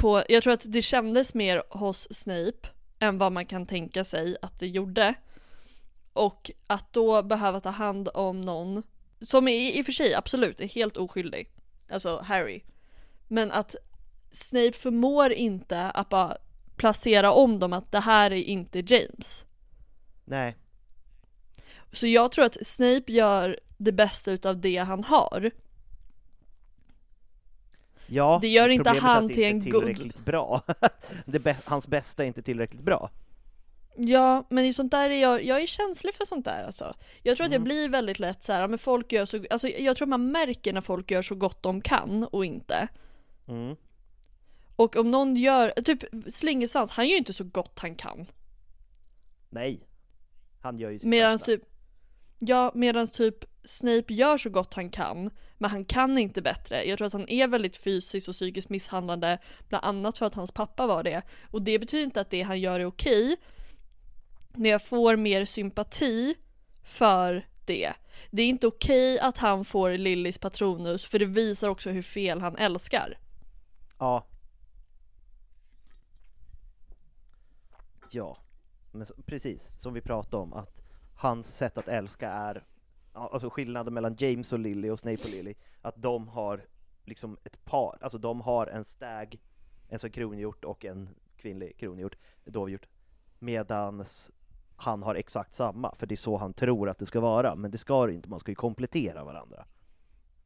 På, 0.00 0.22
jag 0.28 0.42
tror 0.42 0.52
att 0.52 0.72
det 0.72 0.82
kändes 0.82 1.34
mer 1.34 1.62
hos 1.70 2.14
Snape 2.14 2.68
än 2.98 3.18
vad 3.18 3.32
man 3.32 3.46
kan 3.46 3.66
tänka 3.66 4.04
sig 4.04 4.36
att 4.42 4.58
det 4.58 4.66
gjorde. 4.66 5.14
Och 6.12 6.50
att 6.66 6.92
då 6.92 7.22
behöva 7.22 7.60
ta 7.60 7.70
hand 7.70 8.08
om 8.14 8.40
någon 8.40 8.82
som 9.20 9.48
i, 9.48 9.78
i 9.78 9.80
och 9.80 9.84
för 9.84 9.92
sig 9.92 10.14
absolut 10.14 10.60
är 10.60 10.68
helt 10.68 10.96
oskyldig. 10.96 11.50
Alltså 11.90 12.20
Harry. 12.24 12.62
Men 13.28 13.50
att 13.52 13.76
Snape 14.30 14.72
förmår 14.72 15.32
inte 15.32 15.80
att 15.80 16.08
bara 16.08 16.36
placera 16.76 17.32
om 17.32 17.58
dem 17.58 17.72
att 17.72 17.92
det 17.92 18.00
här 18.00 18.30
är 18.30 18.42
inte 18.42 18.78
James. 18.86 19.44
Nej. 20.24 20.56
Så 21.92 22.06
jag 22.06 22.32
tror 22.32 22.44
att 22.44 22.66
Snape 22.66 23.12
gör 23.12 23.60
det 23.76 23.92
bästa 23.92 24.30
utav 24.30 24.60
det 24.60 24.76
han 24.76 25.04
har. 25.04 25.50
Ja, 28.10 28.38
Det 28.42 28.48
gör 28.48 28.68
inte 28.68 28.90
han 28.90 29.28
till 29.28 29.44
en 29.44 29.60
god- 29.60 29.62
tillräckligt 29.72 30.24
bra. 30.24 30.62
bä- 31.26 31.56
hans 31.64 31.88
bästa 31.88 32.22
är 32.22 32.26
inte 32.26 32.42
tillräckligt 32.42 32.82
bra. 32.82 33.10
Ja, 33.96 34.44
men 34.50 34.64
i 34.64 34.72
sånt 34.72 34.90
där 34.90 35.10
är 35.10 35.22
jag, 35.22 35.44
jag 35.44 35.62
är 35.62 35.66
känslig 35.66 36.14
för 36.14 36.24
sånt 36.24 36.44
där 36.44 36.64
alltså. 36.64 36.94
Jag 37.22 37.36
tror 37.36 37.46
att 37.46 37.52
jag 37.52 37.62
blir 37.62 37.88
väldigt 37.88 38.18
lätt 38.18 38.42
så 38.42 38.52
här, 38.52 38.68
men 38.68 38.78
folk 38.78 39.12
gör 39.12 39.24
så, 39.24 39.44
alltså 39.50 39.68
jag 39.68 39.96
tror 39.96 40.06
man 40.08 40.32
märker 40.32 40.72
när 40.72 40.80
folk 40.80 41.10
gör 41.10 41.22
så 41.22 41.34
gott 41.34 41.62
de 41.62 41.80
kan 41.80 42.24
och 42.24 42.44
inte. 42.44 42.88
Mm. 43.48 43.76
Och 44.76 44.96
om 44.96 45.10
någon 45.10 45.36
gör, 45.36 45.70
typ 45.84 46.04
Slingersvans, 46.28 46.90
han 46.90 47.06
gör 47.08 47.12
ju 47.12 47.18
inte 47.18 47.32
så 47.32 47.44
gott 47.44 47.78
han 47.78 47.94
kan. 47.94 48.26
Nej. 49.50 49.86
Han 50.60 50.78
gör 50.78 50.90
ju 50.90 50.98
sitt 50.98 51.08
Medan 51.08 51.34
bästa. 51.34 51.46
typ, 51.46 51.62
ja 52.38 52.72
medan 52.74 53.06
typ 53.06 53.44
Snape 53.64 54.14
gör 54.14 54.38
så 54.38 54.50
gott 54.50 54.74
han 54.74 54.90
kan, 54.90 55.30
men 55.58 55.70
han 55.70 55.84
kan 55.84 56.18
inte 56.18 56.42
bättre. 56.42 56.84
Jag 56.84 56.98
tror 56.98 57.06
att 57.06 57.12
han 57.12 57.28
är 57.28 57.48
väldigt 57.48 57.76
fysiskt 57.76 58.28
och 58.28 58.34
psykiskt 58.34 58.68
misshandlande, 58.68 59.38
bland 59.68 59.84
annat 59.84 60.18
för 60.18 60.26
att 60.26 60.34
hans 60.34 60.52
pappa 60.52 60.86
var 60.86 61.02
det. 61.02 61.22
Och 61.50 61.62
det 61.62 61.78
betyder 61.78 62.04
inte 62.04 62.20
att 62.20 62.30
det 62.30 62.42
han 62.42 62.60
gör 62.60 62.80
är 62.80 62.84
okej, 62.84 63.36
men 64.54 64.70
jag 64.70 64.84
får 64.84 65.16
mer 65.16 65.44
sympati 65.44 66.34
för 66.82 67.46
det. 67.64 67.92
Det 68.30 68.42
är 68.42 68.48
inte 68.48 68.66
okej 68.66 69.18
att 69.18 69.38
han 69.38 69.64
får 69.64 69.90
Lillys 69.90 70.38
patronus, 70.38 71.04
för 71.04 71.18
det 71.18 71.26
visar 71.26 71.68
också 71.68 71.90
hur 71.90 72.02
fel 72.02 72.40
han 72.40 72.56
älskar. 72.56 73.18
Ja. 73.98 74.26
Ja, 78.10 78.38
men 78.92 79.06
så, 79.06 79.14
precis 79.26 79.72
som 79.78 79.94
vi 79.94 80.00
pratade 80.00 80.36
om, 80.36 80.52
att 80.52 80.82
hans 81.16 81.56
sätt 81.56 81.78
att 81.78 81.88
älska 81.88 82.30
är, 82.30 82.64
alltså 83.12 83.50
skillnaden 83.50 83.94
mellan 83.94 84.16
James 84.18 84.52
och 84.52 84.58
Lily 84.58 84.90
och 84.90 84.98
Snape 84.98 85.22
och 85.24 85.30
Lily, 85.30 85.54
att 85.82 86.02
de 86.02 86.28
har 86.28 86.66
liksom 87.04 87.38
ett 87.44 87.64
par, 87.64 87.98
alltså 88.00 88.18
de 88.18 88.40
har 88.40 88.66
en 88.66 88.84
stag, 88.84 89.38
en 89.88 89.98
som 89.98 90.10
kronhjort 90.10 90.64
och 90.64 90.84
en 90.84 91.08
kvinnlig 91.36 91.76
kronhjort, 91.76 92.16
dovhjort, 92.44 92.86
medans 93.38 94.30
han 94.76 95.02
har 95.02 95.14
exakt 95.14 95.54
samma, 95.54 95.94
för 95.94 96.06
det 96.06 96.14
är 96.14 96.16
så 96.16 96.36
han 96.36 96.52
tror 96.52 96.88
att 96.88 96.98
det 96.98 97.06
ska 97.06 97.20
vara, 97.20 97.54
men 97.54 97.70
det 97.70 97.78
ska 97.78 98.06
det 98.06 98.12
inte, 98.14 98.28
man 98.28 98.40
ska 98.40 98.50
ju 98.50 98.56
komplettera 98.56 99.24
varandra. 99.24 99.64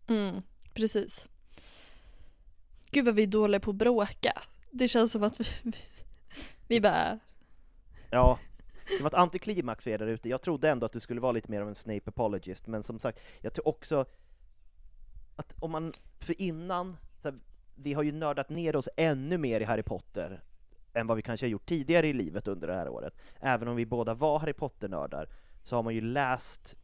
Mm, 0.07 0.43
precis. 0.74 1.28
Gud 2.91 3.05
vad 3.05 3.15
vi 3.15 3.23
är 3.23 3.27
dåliga 3.27 3.61
på 3.61 3.70
att 3.70 3.77
bråka. 3.77 4.43
Det 4.70 4.89
känns 4.89 5.12
som 5.12 5.23
att 5.23 5.41
vi, 5.41 5.45
vi 6.69 6.81
bara, 6.81 7.19
Ja, 8.11 8.39
det 8.86 9.02
var 9.02 9.11
ett 9.11 9.15
antiklimax 9.15 9.85
för 9.85 9.90
er 9.90 9.98
där 9.98 10.06
ute. 10.06 10.28
Jag 10.28 10.43
trodde 10.43 10.70
ändå 10.70 10.86
att 10.86 10.93
du 10.93 11.01
skulle 11.01 11.20
vara 11.20 11.32
lite 11.32 11.51
mer 11.51 11.61
av 11.61 11.69
en 11.69 11.74
Snape 11.74 12.11
apologist, 12.11 12.66
men 12.66 12.82
som 12.82 12.98
sagt, 12.98 13.20
jag 13.40 13.52
tror 13.52 13.69
också 13.69 14.05
att 15.36 15.55
om 15.59 15.70
man, 15.70 15.93
för 16.20 16.40
innan, 16.40 16.97
så 17.23 17.28
här, 17.28 17.39
vi 17.74 17.93
har 17.93 18.02
ju 18.02 18.12
nördat 18.12 18.48
ner 18.48 18.77
oss 18.77 18.89
ännu 18.97 19.39
mer 19.39 19.61
i 19.61 19.65
Harry 19.65 19.82
Potter 19.82 20.43
än 20.93 21.06
vad 21.06 21.16
vi 21.16 21.23
kanske 21.23 21.47
har 21.47 21.51
gjort 21.51 21.69
tidigare 21.69 22.06
i 22.06 22.12
livet 22.12 22.48
under 22.48 22.69
det 22.69 22.74
här 22.74 22.89
året. 22.89 23.15
Även 23.40 23.69
om 23.69 23.77
vi 23.77 23.86
båda 23.86 24.15
var 24.15 24.39
Harry 24.39 24.52
Potter-nördar, 24.52 25.28
så 25.62 25.77
har 25.77 25.82
man 25.82 25.94
ju 25.94 26.01
läst 26.01 26.77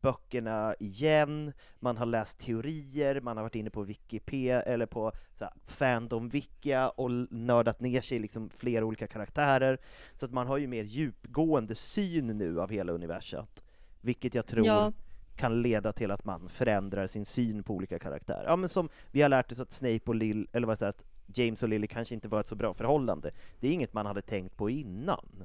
böckerna 0.00 0.74
igen, 0.80 1.52
man 1.80 1.96
har 1.96 2.06
läst 2.06 2.38
teorier, 2.38 3.20
man 3.20 3.36
har 3.36 3.44
varit 3.44 3.54
inne 3.54 3.70
på 3.70 3.82
Wikipedia 3.82 4.60
eller 4.60 4.86
på 4.86 5.12
så 5.34 5.44
här, 5.44 5.52
Fandom-Wikia 5.66 6.86
och 6.88 7.10
nördat 7.32 7.80
ner 7.80 8.00
sig 8.00 8.16
i 8.16 8.20
liksom 8.20 8.50
flera 8.50 8.84
olika 8.84 9.06
karaktärer. 9.06 9.78
Så 10.16 10.26
att 10.26 10.32
man 10.32 10.46
har 10.46 10.56
ju 10.58 10.66
mer 10.66 10.84
djupgående 10.84 11.74
syn 11.74 12.26
nu 12.26 12.60
av 12.60 12.70
hela 12.70 12.92
universat, 12.92 13.64
vilket 14.00 14.34
jag 14.34 14.46
tror 14.46 14.66
Ja. 14.66 14.92
kan 15.36 15.62
leda 15.62 15.92
till 15.92 16.10
att 16.10 16.24
man 16.24 16.48
förändrar 16.48 17.06
sin 17.06 17.26
syn 17.26 17.62
på 17.62 17.74
olika 17.74 17.98
karaktärer. 17.98 18.44
Ja 18.44 18.56
men 18.56 18.68
som 18.68 18.88
vi 19.10 19.22
har 19.22 19.28
lärt 19.28 19.52
oss 19.52 19.60
att 19.60 19.72
Snape 19.72 20.00
och 20.06 20.14
Lill, 20.14 20.48
eller 20.52 20.66
vad 20.66 20.78
säger 20.78 20.90
att 20.90 21.04
James 21.26 21.62
och 21.62 21.68
Lily 21.68 21.86
kanske 21.86 22.14
inte 22.14 22.28
var 22.28 22.40
ett 22.40 22.46
så 22.46 22.54
bra 22.54 22.74
förhållande. 22.74 23.30
Det 23.60 23.68
är 23.68 23.72
inget 23.72 23.92
man 23.94 24.06
hade 24.06 24.22
tänkt 24.22 24.56
på 24.56 24.70
innan. 24.70 25.44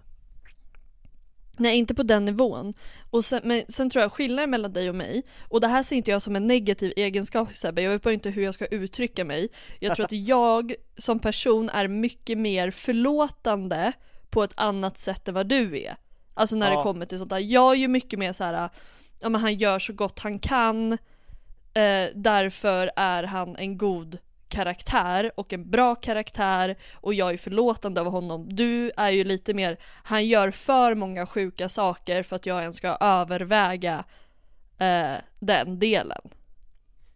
Nej 1.60 1.77
inte 1.77 1.95
på 1.95 2.03
den 2.03 2.26
nivån. 2.26 2.73
Och 3.10 3.26
sen, 3.26 3.41
men 3.44 3.64
sen 3.69 3.90
tror 3.90 4.02
jag 4.02 4.11
skillnaden 4.11 4.49
mellan 4.49 4.73
dig 4.73 4.90
och 4.90 4.95
mig, 4.95 5.23
och 5.41 5.61
det 5.61 5.68
här 5.68 5.84
ser 5.84 5.95
inte 5.95 6.11
jag 6.11 6.22
som 6.22 6.36
en 6.36 6.48
negativ 6.48 6.94
egenskap 6.95 7.56
Sebbe, 7.56 7.81
jag 7.81 7.91
vet 7.91 8.02
bara 8.02 8.14
inte 8.14 8.30
hur 8.30 8.44
jag 8.44 8.53
ska 8.53 8.65
uttrycka 8.65 9.26
mig. 9.26 9.49
Jag 9.80 9.95
tror 9.95 10.06
att 10.06 10.11
jag 10.27 10.73
som 10.98 11.19
person 11.19 11.69
är 11.69 11.88
mycket 11.88 12.38
mer 12.38 12.72
förlåtande 12.72 13.94
på 14.30 14.44
ett 14.44 14.53
annat 14.56 14.98
sätt 14.98 15.27
än 15.27 15.34
vad 15.34 15.48
du 15.48 15.80
är. 15.81 15.95
Alltså 16.34 16.56
när 16.56 16.72
Ja. 16.72 16.77
det 16.77 16.84
kommer 16.84 17.06
till 17.06 17.18
sånt 17.18 17.30
där. 17.30 17.40
Jag 17.40 17.72
är 17.72 17.77
ju 17.77 17.88
mycket 17.88 18.19
mer 18.19 18.34
så 18.34 18.44
här, 18.44 18.69
ja 19.19 19.30
men 19.30 19.41
han 19.41 19.56
gör 19.56 19.80
så 19.80 19.94
gott 19.94 20.19
han 20.19 20.40
kan, 20.40 20.91
eh, 21.73 22.07
därför 22.15 22.91
är 22.95 23.23
han 23.23 23.56
en 23.56 23.77
god 23.77 24.18
karaktär 24.49 25.31
och 25.35 25.53
en 25.53 25.69
bra 25.69 25.95
karaktär 25.95 26.77
och 26.93 27.13
jag 27.13 27.34
är 27.34 27.38
förlåtande 27.38 28.01
av 28.01 28.07
honom. 28.07 28.47
Du 28.49 28.91
är 28.97 29.09
ju 29.09 29.23
lite 29.23 29.53
mer, 29.53 29.80
han 29.84 30.27
gör 30.27 30.51
för 30.51 30.95
många 30.95 31.26
sjuka 31.26 31.69
saker 31.69 32.23
för 32.23 32.35
att 32.35 32.45
jag 32.45 32.61
ens 32.61 32.77
ska 32.77 32.97
överväga 32.99 34.03
eh, 34.77 35.15
den 35.39 35.80
delen. 35.80 36.21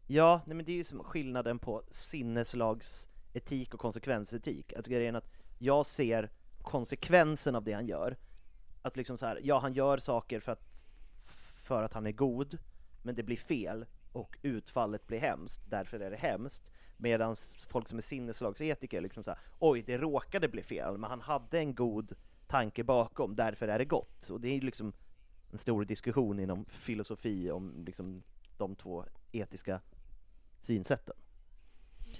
Ja, 0.07 0.41
nej 0.45 0.55
men 0.55 0.65
det 0.65 0.71
är 0.71 0.75
ju 0.75 0.83
som 0.83 1.03
skillnaden 1.03 1.59
på 1.59 1.83
sinneslagsetik 1.91 3.73
och 3.73 3.79
konsekvensetik. 3.79 4.73
Att 4.73 4.87
grejen 4.87 5.15
är 5.15 5.19
att 5.19 5.31
jag 5.57 5.85
ser 5.85 6.29
konsekvensen 6.61 7.55
av 7.55 7.63
det 7.63 7.73
han 7.73 7.87
gör. 7.87 8.17
Att 8.81 8.97
liksom 8.97 9.17
så 9.17 9.25
här, 9.25 9.39
ja 9.43 9.59
han 9.59 9.73
gör 9.73 9.97
saker 9.97 10.39
för 10.39 10.51
att, 10.51 10.63
för 11.63 11.83
att 11.83 11.93
han 11.93 12.07
är 12.07 12.11
god, 12.11 12.57
men 13.01 13.15
det 13.15 13.23
blir 13.23 13.37
fel 13.37 13.85
och 14.13 14.37
utfallet 14.41 15.07
blir 15.07 15.19
hemskt, 15.19 15.61
därför 15.69 15.99
är 15.99 16.11
det 16.11 16.17
hemskt. 16.17 16.71
Medan 16.97 17.35
folk 17.69 17.87
som 17.87 17.97
är 17.97 18.01
sinneslagsetiker 18.01 19.01
liksom 19.01 19.23
så 19.23 19.31
här, 19.31 19.39
oj 19.59 19.81
det 19.81 19.97
råkade 19.97 20.47
bli 20.47 20.63
fel, 20.63 20.97
men 20.97 21.09
han 21.09 21.21
hade 21.21 21.59
en 21.59 21.75
god 21.75 22.13
tanke 22.47 22.83
bakom, 22.83 23.35
därför 23.35 23.67
är 23.67 23.79
det 23.79 23.85
gott. 23.85 24.29
Och 24.29 24.41
det 24.41 24.47
är 24.47 24.53
ju 24.53 24.61
liksom 24.61 24.93
en 25.51 25.57
stor 25.57 25.85
diskussion 25.85 26.39
inom 26.39 26.65
filosofi 26.65 27.51
om 27.51 27.83
liksom 27.85 28.23
de 28.57 28.75
två 28.75 29.05
etiska 29.31 29.81
synsätten. 30.61 31.15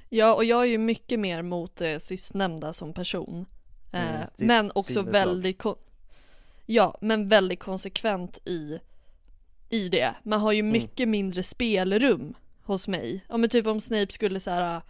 Ja, 0.10 0.34
och 0.34 0.45
jag 0.45 0.61
är 0.61 0.65
ju 0.65 0.78
mycket 0.78 1.20
mer 1.20 1.41
mot 1.41 1.76
det 1.76 1.99
sistnämnda 1.99 2.74
som 2.74 2.94
person. 2.94 3.45
Mm, 3.91 4.15
eh, 4.15 4.28
sitt 4.36 4.48
men 4.48 4.72
också 4.76 5.02
väldigt 5.02 5.64
Ja, 6.65 6.98
men 7.02 7.28
väldigt 7.28 7.60
konsekvent 7.60 8.48
i, 8.48 8.80
i 9.74 9.90
det. 9.90 10.16
Man 10.24 10.40
har 10.41 10.52
ju 10.52 10.60
Mm. 10.60 10.72
mycket 10.72 11.08
mindre 11.10 11.44
spelrum 11.44 12.34
hos 12.64 12.88
mig. 12.88 13.26
Ja 13.30 13.38
men 13.38 13.50
typ 13.50 13.68
om 13.68 13.80
Snape 13.80 14.12
skulle 14.14 14.40
så 14.40 14.52
här. 14.52 14.82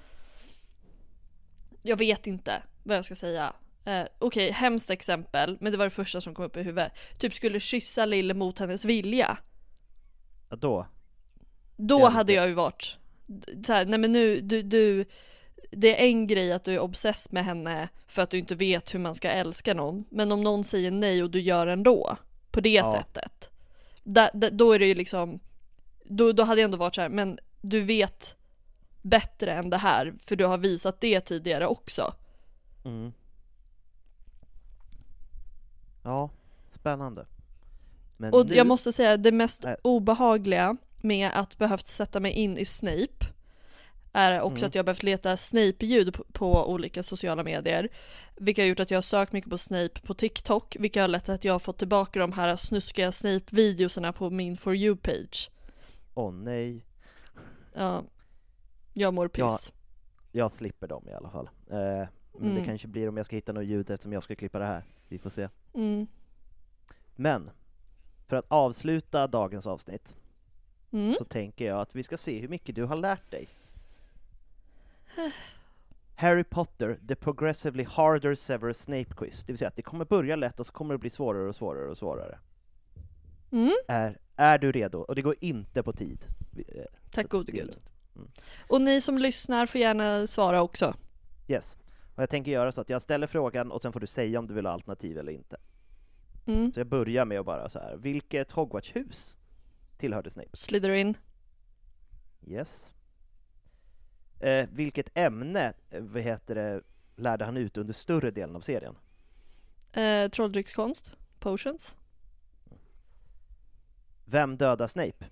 Jag 1.81 1.97
vet 1.97 2.27
inte 2.27 2.63
vad 2.83 2.97
jag 2.97 3.05
ska 3.05 3.15
säga. 3.15 3.53
Eh, 3.85 4.03
Okej, 4.19 4.51
hemskt 4.51 4.89
exempel, 4.89 5.57
men 5.59 5.71
det 5.71 5.77
var 5.77 5.85
det 5.85 5.89
första 5.91 6.21
som 6.21 6.33
kom 6.35 6.45
upp 6.45 6.57
i 6.57 6.61
huvudet. 6.63 6.91
Typ 7.17 7.33
skulle 7.33 7.59
kyssa 7.59 8.05
Lille 8.05 8.33
mot 8.33 8.59
hennes 8.59 8.85
vilja. 8.85 9.37
Ja, 10.49 10.55
då? 10.55 10.87
Då 11.77 11.99
Ja, 11.99 12.07
hade 12.09 12.31
det- 12.31 12.35
jag 12.35 12.47
ju 12.47 12.53
varit 12.53 12.97
så 13.65 13.73
här, 13.73 13.85
nej 13.85 13.99
men 13.99 14.11
nu, 14.11 14.41
du, 14.41 14.61
du 14.61 15.05
Det 15.71 16.01
är 16.01 16.05
en 16.07 16.27
grej 16.27 16.53
att 16.53 16.63
du 16.63 16.73
är 16.73 16.79
obsess 16.79 17.31
med 17.31 17.45
henne 17.45 17.89
för 18.07 18.21
att 18.21 18.29
du 18.29 18.37
inte 18.37 18.55
vet 18.55 18.93
hur 18.93 18.99
man 18.99 19.15
ska 19.15 19.29
älska 19.29 19.73
någon 19.73 20.05
Men 20.09 20.31
om 20.31 20.43
någon 20.43 20.63
säger 20.63 20.91
nej 20.91 21.23
och 21.23 21.29
du 21.31 21.41
gör 21.41 21.67
ändå 21.67 22.17
På 22.51 22.61
det 22.61 22.69
Ja. 22.69 22.93
sättet 22.93 23.49
da, 24.03 24.29
da, 24.33 24.49
Då 24.49 24.71
är 24.71 24.79
det 24.79 24.85
ju 24.85 24.95
liksom 24.95 25.39
då, 26.03 26.31
då 26.31 26.43
hade 26.43 26.61
jag 26.61 26.65
ändå 26.65 26.77
varit 26.77 26.95
så 26.95 27.01
här, 27.01 27.09
men 27.09 27.39
du 27.61 27.81
vet 27.81 28.35
bättre 29.01 29.53
än 29.53 29.69
det 29.69 29.77
här 29.77 30.13
för 30.25 30.35
du 30.35 30.45
har 30.45 30.57
visat 30.57 31.01
det 31.01 31.21
tidigare 31.21 31.67
också 31.67 32.13
Mm. 32.85 33.13
Ja, 36.03 36.29
spännande. 36.71 37.25
Men 38.17 38.33
Och 38.33 38.49
nu, 38.49 38.55
jag 38.55 38.67
måste 38.67 38.91
säga 38.91 39.17
det 39.17 39.31
mest 39.31 39.65
obehagliga 39.81 40.77
med 41.01 41.31
att 41.33 41.57
behövt 41.57 41.87
sätta 41.87 42.19
mig 42.19 42.31
in 42.31 42.57
i 42.57 42.65
Snape 42.65 43.25
är 44.13 44.41
också 44.41 44.57
Mm. 44.57 44.67
att 44.67 44.75
jag 44.75 44.85
behövt 44.85 45.03
leta 45.03 45.37
Snape-ljud 45.37 46.13
på, 46.13 46.23
på 46.33 46.69
olika 46.71 47.03
sociala 47.03 47.43
medier. 47.43 47.89
Vilket 48.35 48.63
har 48.63 48.67
gjort 48.69 48.79
att 48.79 48.91
jag 48.91 48.97
har 48.97 49.01
sökt 49.01 49.33
mycket 49.33 49.49
på 49.49 49.57
Snape 49.57 50.01
på 50.01 50.13
TikTok, 50.13 50.75
vilket 50.79 51.01
har 51.01 51.07
lett 51.07 51.25
till 51.25 51.33
att 51.33 51.45
jag 51.45 51.53
har 51.53 51.59
fått 51.59 51.77
tillbaka 51.77 52.19
de 52.19 52.31
här 52.31 52.55
snuskiga 52.55 53.11
Snape-videorna 53.11 54.13
på 54.13 54.29
min 54.29 54.57
For 54.57 54.75
You-page. 54.75 55.49
Åh 56.13 56.31
nej, 56.33 56.85
Ja, 57.75 58.03
jag 58.93 59.13
mår 59.13 59.27
piss. 59.27 59.73
jag 60.31 60.51
slipper 60.51 60.87
dem 60.87 61.07
i 61.09 61.13
alla 61.13 61.29
fall. 61.29 61.49
Eh, 61.69 61.77
men 61.77 62.07
Mm. 62.41 62.55
det 62.55 62.65
kanske 62.65 62.87
blir 62.87 63.09
om 63.09 63.17
jag 63.17 63.25
ska 63.25 63.35
hitta 63.35 63.53
något 63.53 63.65
ljud 63.65 63.89
eftersom 63.89 64.13
jag 64.13 64.23
ska 64.23 64.35
klippa 64.35 64.59
det 64.59 64.65
här. 64.65 64.83
Vi 65.07 65.17
får 65.19 65.29
se. 65.29 65.49
Mm. 65.73 66.07
Men, 67.15 67.49
för 68.27 68.35
att 68.35 68.45
avsluta 68.47 69.27
dagens 69.27 69.67
avsnitt 69.67 70.15
Mm. 70.91 71.13
så 71.13 71.25
tänker 71.25 71.65
jag 71.65 71.81
att 71.81 71.95
vi 71.95 72.03
ska 72.03 72.17
se 72.17 72.39
hur 72.39 72.47
mycket 72.47 72.75
du 72.75 72.83
har 72.83 72.95
lärt 72.97 73.31
dig. 73.31 73.47
Harry 76.15 76.43
Potter, 76.43 76.99
the 77.07 77.15
progressively 77.15 77.83
harder 77.83 78.35
Severus 78.35 78.77
Snape 78.77 79.13
quiz. 79.17 79.43
Det 79.45 79.53
vill 79.53 79.57
säga 79.57 79.67
att 79.67 79.75
det 79.75 79.81
kommer 79.81 80.05
börja 80.05 80.35
lätt 80.35 80.59
och 80.59 80.65
så 80.65 80.73
kommer 80.73 80.93
det 80.93 80.97
bli 80.97 81.09
svårare 81.09 81.49
och 81.49 81.55
svårare 81.55 81.89
och 81.89 81.97
svårare. 81.97 82.39
Mm. 83.51 83.73
Är, 83.87 84.19
är 84.35 84.57
du 84.57 84.71
redo? 84.71 84.97
Och 84.97 85.15
det 85.15 85.21
går 85.21 85.35
inte 85.39 85.83
på 85.83 85.93
tid. 85.93 86.25
Eh, 86.57 86.83
Tack 87.11 87.29
gode 87.29 87.51
gud. 87.51 87.77
Mm. 88.15 88.27
Och 88.67 88.81
ni 88.81 89.01
som 89.01 89.17
lyssnar 89.17 89.65
får 89.65 89.81
gärna 89.81 90.27
svara 90.27 90.61
också. 90.61 90.95
Yes. 91.47 91.77
Och 92.15 92.21
jag 92.21 92.29
tänker 92.29 92.51
göra 92.51 92.71
så 92.71 92.81
att 92.81 92.89
jag 92.89 93.01
ställer 93.01 93.27
frågan 93.27 93.71
och 93.71 93.81
sen 93.81 93.93
får 93.93 93.99
du 93.99 94.07
säga 94.07 94.39
om 94.39 94.47
du 94.47 94.53
vill 94.53 94.65
ha 94.65 94.73
alternativ 94.73 95.17
eller 95.17 95.31
inte. 95.31 95.57
Mm. 96.45 96.73
Så 96.73 96.79
jag 96.79 96.87
börjar 96.87 97.25
med 97.25 97.39
att 97.39 97.45
bara 97.45 97.69
så 97.69 97.79
här. 97.79 97.95
vilket 97.97 98.51
Hogwarts-hus 98.51 99.37
tillhörde 99.97 100.29
Snape? 100.29 100.49
Slytherin. 100.53 101.17
Yes. 102.47 102.93
Eh, 104.43 104.67
vilket 104.71 105.09
ämne, 105.17 105.73
eh, 105.89 106.01
vad 106.03 106.21
heter 106.21 106.55
det, 106.55 106.81
lärde 107.15 107.45
han 107.45 107.57
ut 107.57 107.77
under 107.77 107.93
större 107.93 108.31
delen 108.31 108.55
av 108.55 108.59
serien? 108.61 108.95
Eh, 109.91 110.29
Trolldryckskonst. 110.29 111.11
Potions. 111.39 111.95
Vem 114.25 114.57
dödar 114.57 114.87
Snape? 114.87 115.25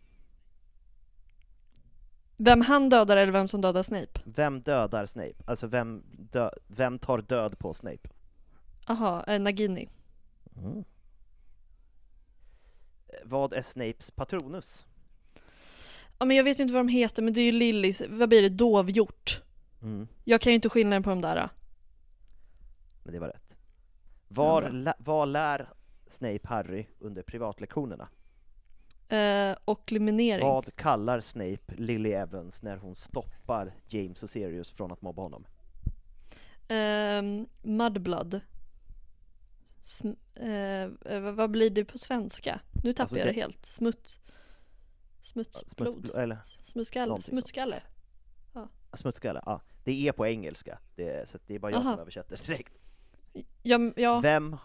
Vem 2.37 2.61
han 2.61 2.89
dödar 2.89 3.17
eller 3.17 3.31
vem 3.31 3.47
som 3.47 3.61
dödar 3.61 3.83
Snape? 3.83 4.21
Vem 4.25 4.61
dödar 4.61 5.05
Snape? 5.05 5.33
Alltså 5.45 5.67
vem, 5.67 6.03
dö- 6.31 6.51
vem 6.67 6.99
tar 6.99 7.17
död 7.21 7.59
på 7.59 7.73
Snape? 7.73 8.09
Aha, 8.87 9.23
eh, 9.27 9.39
Nagini. 9.41 9.89
Mm. 10.57 10.77
Eh, 13.07 13.15
Vad 13.23 13.53
är 13.53 13.61
Snapes 13.61 14.11
patronus? 14.11 14.85
Ja 16.21 16.25
men 16.25 16.37
jag 16.37 16.43
vet 16.43 16.59
ju 16.59 16.61
inte 16.61 16.73
vad 16.73 16.85
de 16.85 16.87
heter 16.91 17.21
men 17.23 17.33
det 17.33 17.41
är 17.41 17.45
ju 17.45 17.51
Lillys, 17.51 18.01
vad 18.09 18.29
blir 18.29 18.41
det, 18.41 18.49
dovhjort? 18.49 19.41
Mm. 19.81 20.07
Jag 20.23 20.41
kan 20.41 20.51
ju 20.51 20.55
inte 20.55 20.69
skillnaden 20.69 21.03
på 21.03 21.09
de 21.09 21.21
där. 21.21 21.49
Men 23.03 23.13
det 23.13 23.19
var 23.19 23.27
rätt. 23.27 23.57
Var, 24.27 24.69
lä- 24.69 24.93
vad 24.97 25.27
lär 25.27 25.69
Snape 26.07 26.39
Harry 26.43 26.85
under 26.99 27.21
privatlektionerna? 27.23 28.09
Eh, 29.07 29.57
och 29.65 29.91
liminering. 29.91 30.47
Vad 30.47 30.75
kallar 30.75 31.19
Snape 31.21 31.75
Lily 31.77 32.11
Evans 32.11 32.63
när 32.63 32.77
hon 32.77 32.95
stoppar 32.95 33.73
James 33.87 34.23
och 34.23 34.29
Sirius 34.29 34.71
från 34.71 34.91
att 34.91 35.01
mobba 35.01 35.21
honom? 35.21 35.45
Ehm, 36.67 37.47
mudblood. 37.61 38.41
Sm- 39.83 40.17
eh, 40.35 41.13
eh, 41.13 41.19
vad- 41.21 41.35
vad 41.35 41.51
blir 41.51 41.69
det 41.69 41.85
på 41.85 41.97
svenska? 41.97 42.59
Nu 42.83 42.93
tappar 42.93 43.03
Alltså, 43.03 43.17
jag 43.17 43.27
det 43.27 43.31
det- 43.31 43.39
helt. 43.41 43.65
Smutt... 43.65 44.17
Smutsblod? 45.21 45.93
Smutsbl- 45.93 46.17
eller 46.17 46.39
Smutskalle? 46.63 47.05
någonting 47.05 47.23
sånt. 47.23 47.33
Smutskalle? 47.39 47.83
smutskalle? 48.93 49.41
Ja, 49.45 49.61
det 49.83 50.07
är 50.07 50.11
på 50.11 50.27
engelska, 50.27 50.79
det 50.95 51.09
är, 51.09 51.25
så 51.25 51.37
det 51.47 51.55
är 51.55 51.59
bara 51.59 51.71
jag 51.71 51.81
Aha. 51.81 51.91
som 51.91 51.99
översätter 51.99 52.37
direkt. 52.47 52.79
Ja, 53.61 53.91
ja. 53.95 54.19
Vem, 54.19 54.57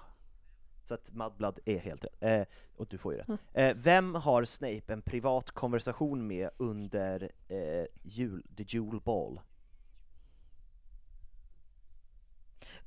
så 0.84 0.94
att 0.94 1.12
Mudblood 1.12 1.58
är 1.64 1.78
helt 1.78 2.04
rätt, 2.04 2.22
eh, 2.22 2.42
och 2.76 2.86
du 2.86 2.98
får 2.98 3.12
ju 3.12 3.18
rätt. 3.18 3.28
Ja. 3.52 3.60
Eh, 3.60 3.76
vem 3.76 4.14
har 4.14 4.44
Snape 4.44 4.92
en 4.92 5.02
privat 5.02 5.50
konversation 5.50 6.26
med 6.26 6.50
under 6.56 7.32
eh, 7.48 7.86
jul, 8.02 8.46
The 8.56 8.64
Jewel 8.68 9.00
Ball? 9.00 9.40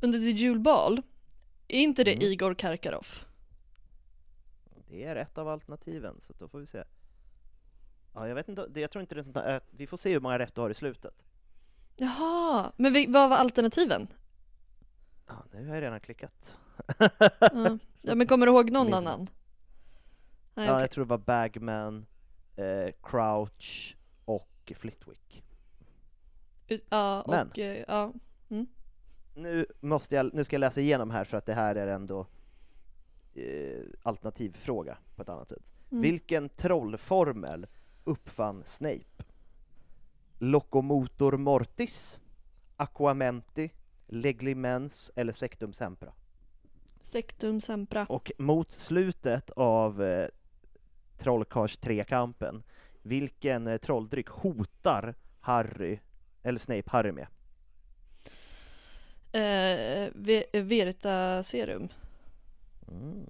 Under 0.02 0.20
The 0.20 0.32
Jewel 0.32 0.60
Ball, 0.60 1.02
är 1.68 1.80
inte 1.80 2.04
det 2.04 2.14
Mm. 2.14 2.24
Igor 2.26 2.54
Karkaroff? 2.54 3.26
Det 4.90 5.04
är 5.04 5.16
ett 5.16 5.38
av 5.38 5.48
alternativen, 5.48 6.20
så 6.20 6.34
då 6.40 6.48
får 6.48 6.60
vi 6.60 6.68
se. 6.68 6.84
Ja, 8.14 8.28
jag 8.28 8.36
vet 8.36 8.50
inte, 8.50 8.68
jag 8.76 8.92
tror 8.92 9.02
inte 9.02 9.16
det 9.16 9.22
är 9.22 9.24
sånt 9.24 9.36
där, 9.36 9.62
vi 9.72 9.88
får 9.88 9.98
se 9.98 10.14
hur 10.14 10.20
många 10.20 10.40
rätt 10.40 10.56
du 10.56 10.62
har 10.62 10.70
i 10.70 10.74
slutet. 10.74 11.26
Jaha, 11.96 12.72
men 12.78 12.94
vi, 12.94 13.06
vad 13.06 13.30
var 13.30 13.38
alternativen? 13.38 14.08
Ja, 15.28 15.46
nu 15.52 15.68
har 15.68 15.76
jag 15.76 15.82
redan 15.82 16.00
klickat. 16.00 16.58
Ja. 18.02 18.16
men 18.16 18.28
kommer 18.28 18.46
du 18.46 18.52
ihåg 18.52 18.72
någon 18.72 18.94
annan? 18.94 19.30
Nej, 20.54 20.66
ja, 20.66 20.72
okej. 20.74 20.82
jag 20.82 20.92
tror 20.92 21.06
det 21.06 21.10
var 21.10 21.18
Bagman, 21.18 22.06
eh, 22.56 22.92
Crouch 23.04 23.98
och 24.26 24.72
Flitwick. 24.76 25.44
Ja, 26.90 27.26
Men- 27.28 27.48
och 27.48 27.60
eh, 27.60 27.84
ja. 27.88 28.14
Nu, 29.36 29.66
måste 29.80 30.16
jag, 30.16 30.34
nu 30.34 30.44
ska 30.44 30.54
jag 30.56 30.60
läsa 30.60 30.82
igenom 30.82 31.10
här 31.10 31.24
för 31.24 31.38
att 31.38 31.46
det 31.46 31.54
här 31.54 31.76
är 31.76 31.88
ändå 31.88 32.28
eh, 33.34 33.84
alternativfråga 34.04 34.98
på 35.16 35.22
ett 35.22 35.30
annat 35.30 35.50
sätt. 35.50 35.74
Mm. 35.92 36.02
Vilken 36.02 36.50
trollformel 36.50 37.68
uppfann 38.10 38.64
Snape? 38.66 39.24
Locomotor 40.40 41.38
Mortis, 41.38 42.20
Aquamenti, 42.78 43.72
Leglimens 44.08 45.12
eller 45.16 45.34
Sectum 45.34 45.74
Sempra? 45.74 46.14
Sectum 47.02 47.62
Sempra. 47.62 48.06
Och 48.06 48.32
mot 48.38 48.72
slutet 48.72 49.52
av 49.52 50.04
eh, 50.04 50.28
Trollkarls 51.18 51.78
trekampen, 51.78 52.64
vilken 53.02 53.68
eh, 53.68 53.78
trolldryck 53.78 54.28
hotar 54.28 55.16
Harry 55.40 56.00
eller 56.44 56.60
Snape 56.60 56.84
Harry 56.92 57.12
med? 57.12 57.28
Eh, 59.32 60.12
Ve- 60.16 60.62
Verita 60.62 61.44
Serum. 61.44 61.90
Mm. 62.88 63.26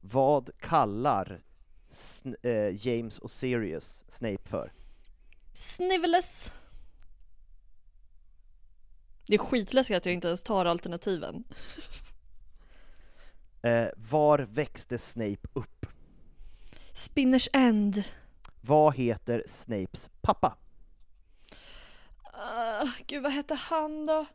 Vad 0.00 0.50
kallar 0.58 1.40
eh, 2.42 2.86
James 2.86 3.18
och 3.18 3.30
Sirius 3.30 4.04
Snape 4.08 4.48
för? 4.48 4.72
Sniveles. 5.52 6.52
Det 9.26 9.34
är 9.34 9.38
skitläskigt 9.38 9.96
att 9.96 10.06
jag 10.06 10.14
inte 10.14 10.28
ens 10.28 10.42
tar 10.42 10.64
alternativen. 10.64 11.44
Eh, 13.62 13.88
var 13.96 14.38
växte 14.38 14.98
Snape 14.98 15.48
upp? 15.52 15.86
Spinners 16.92 17.48
End. 17.52 18.04
Vad 18.60 18.94
heter 18.94 19.44
Snapes 19.46 20.10
pappa? 20.20 20.56
Uh, 22.34 22.90
gud 23.06 23.22
vad 23.22 23.32
hette 23.32 23.54
han 23.54 24.06
då? 24.06 24.26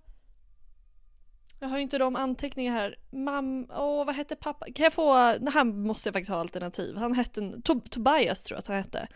Jag 1.60 1.68
har 1.68 1.78
ju 1.78 1.84
inte 1.84 1.98
de 1.98 2.16
anteckningar 2.16 2.74
här. 2.74 2.96
Mam, 3.12 3.68
åh 3.70 4.06
vad 4.06 4.16
hette 4.16 4.36
pappa? 4.36 4.66
Kan 4.76 4.84
jag 4.84 4.94
få, 4.94 5.14
han 5.50 5.82
måste 5.82 6.08
jag 6.10 6.14
faktiskt 6.14 6.30
ha 6.32 6.40
alternativ. 6.40 6.96
Han 6.96 7.14
hette, 7.14 7.42
Tob- 7.42 7.90
Tobias 7.90 8.44
tror 8.44 8.56
jag 8.56 8.60
att 8.60 8.68
han 8.68 8.78
hette. 8.78 9.08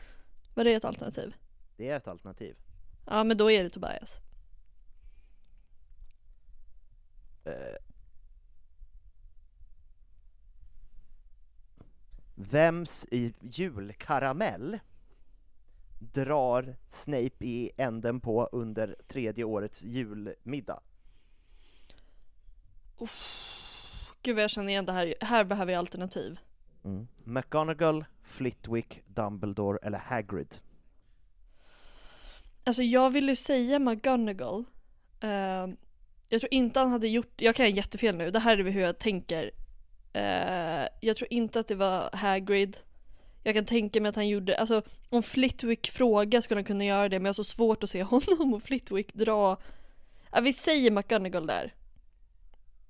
Var 0.56 0.64
det 0.64 0.74
ett 0.74 0.86
alternativ? 0.86 1.36
Det 1.78 1.90
är 1.90 1.98
ett 1.98 2.08
alternativ. 2.08 2.56
Ja 3.06 3.24
men 3.24 3.38
då 3.38 3.52
är 3.52 3.64
det 3.64 3.70
Tobias. 3.70 4.20
Eh, 7.46 7.76
vems 12.36 13.06
i 13.12 13.34
julkaramell 13.42 14.80
drar 16.00 16.76
Snape 16.88 17.46
i 17.46 17.72
änden 17.78 18.20
på 18.20 18.50
under 18.52 18.96
tredje 19.08 19.44
årets 19.44 19.84
julmiddag? 19.84 20.80
Gud 24.22 24.36
vad 24.36 24.44
jag 24.44 24.50
känner 24.50 24.70
igen 24.70 24.86
det 24.86 24.92
här. 24.92 25.14
Här 25.22 25.44
behöver 25.44 25.72
jag 25.74 25.80
alternativ. 25.80 26.40
Mm. 26.84 27.08
McGonagall, 27.24 28.06
Flitwick, 28.24 29.02
Dumbledore 29.08 29.80
eller 29.82 29.98
Hagrid? 29.98 30.56
Alltså 32.64 32.84
jag 32.84 33.10
vill 33.10 33.30
ju 33.30 33.36
säga 33.36 33.80
McGonagall. 33.80 34.66
Eh, 35.20 35.68
jag 36.30 36.42
tror 36.42 36.54
inte 36.54 36.80
han 36.80 36.92
hade 36.92 37.08
gjort, 37.08 37.42
jag 37.42 37.56
kan 37.56 37.66
ha 37.66 37.72
jättefel 37.72 38.16
nu, 38.16 38.32
det 38.32 38.40
här 38.40 38.58
är 38.58 38.64
hur 38.64 38.82
jag 38.82 39.00
tänker. 39.00 39.52
Eh, 40.14 40.88
jag 41.02 41.18
tror 41.18 41.34
inte 41.34 41.60
att 41.60 41.68
det 41.68 41.76
var 41.76 42.10
Hagrid. 42.14 42.78
Jag 43.44 43.56
kan 43.56 43.66
tänka 43.66 44.02
mig 44.02 44.10
att 44.10 44.16
han 44.16 44.28
gjorde, 44.28 44.58
alltså 44.58 44.82
om 45.10 45.24
Flitwick 45.24 45.90
frågar 45.90 46.42
skulle 46.42 46.58
han 46.58 46.66
kunna 46.66 46.86
göra 46.86 47.10
det 47.10 47.20
men 47.20 47.26
jag 47.26 47.30
har 47.30 47.34
så 47.34 47.44
svårt 47.44 47.84
att 47.84 47.90
se 47.90 48.04
honom 48.04 48.54
och 48.54 48.64
Flitwick 48.64 49.14
dra. 49.14 49.58
Ja, 50.32 50.42
vi 50.42 50.54
säger 50.54 50.92
McGonagall 50.92 51.48
där. 51.48 51.74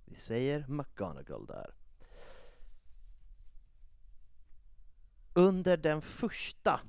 Vi 0.10 0.16
säger 0.16 0.66
McGonagall 0.68 1.46
där. 1.46 1.74
Under 5.34 5.78
den 5.78 6.02
första 6.02 6.80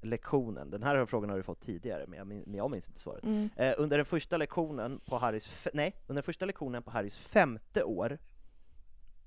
lektionen, 0.00 0.70
den 0.70 0.82
här 0.82 1.06
frågan 1.06 1.30
har 1.30 1.36
du 1.36 1.42
fått 1.42 1.60
tidigare 1.60 2.06
men 2.06 2.18
jag, 2.18 2.26
min, 2.26 2.42
men 2.46 2.54
jag 2.54 2.70
minns 2.70 2.88
inte 2.88 3.00
svaret. 3.00 3.24
Mm. 3.24 3.50
Eh, 3.56 3.74
under 3.78 3.96
den 3.96 4.06
första 4.06 4.36
lektionen 4.36 5.00
på 5.04 5.18
Harrys, 5.18 5.68
nej, 5.74 5.96
under 6.06 6.14
den 6.14 6.22
första 6.22 6.46
lektionen 6.46 6.82
på 6.82 6.90
Harrys 6.90 7.18
femte 7.18 7.84
år, 7.84 8.18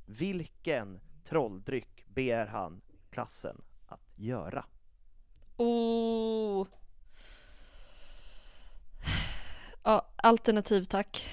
vilken 0.05 0.99
trolldryck 1.23 2.05
ber 2.07 2.45
han 2.45 2.81
klassen 3.09 3.61
att 3.85 4.11
göra? 4.15 4.65
Oh. 5.57 6.67
Ja, 9.83 10.07
alternativ 10.15 10.83
tack. 10.83 11.29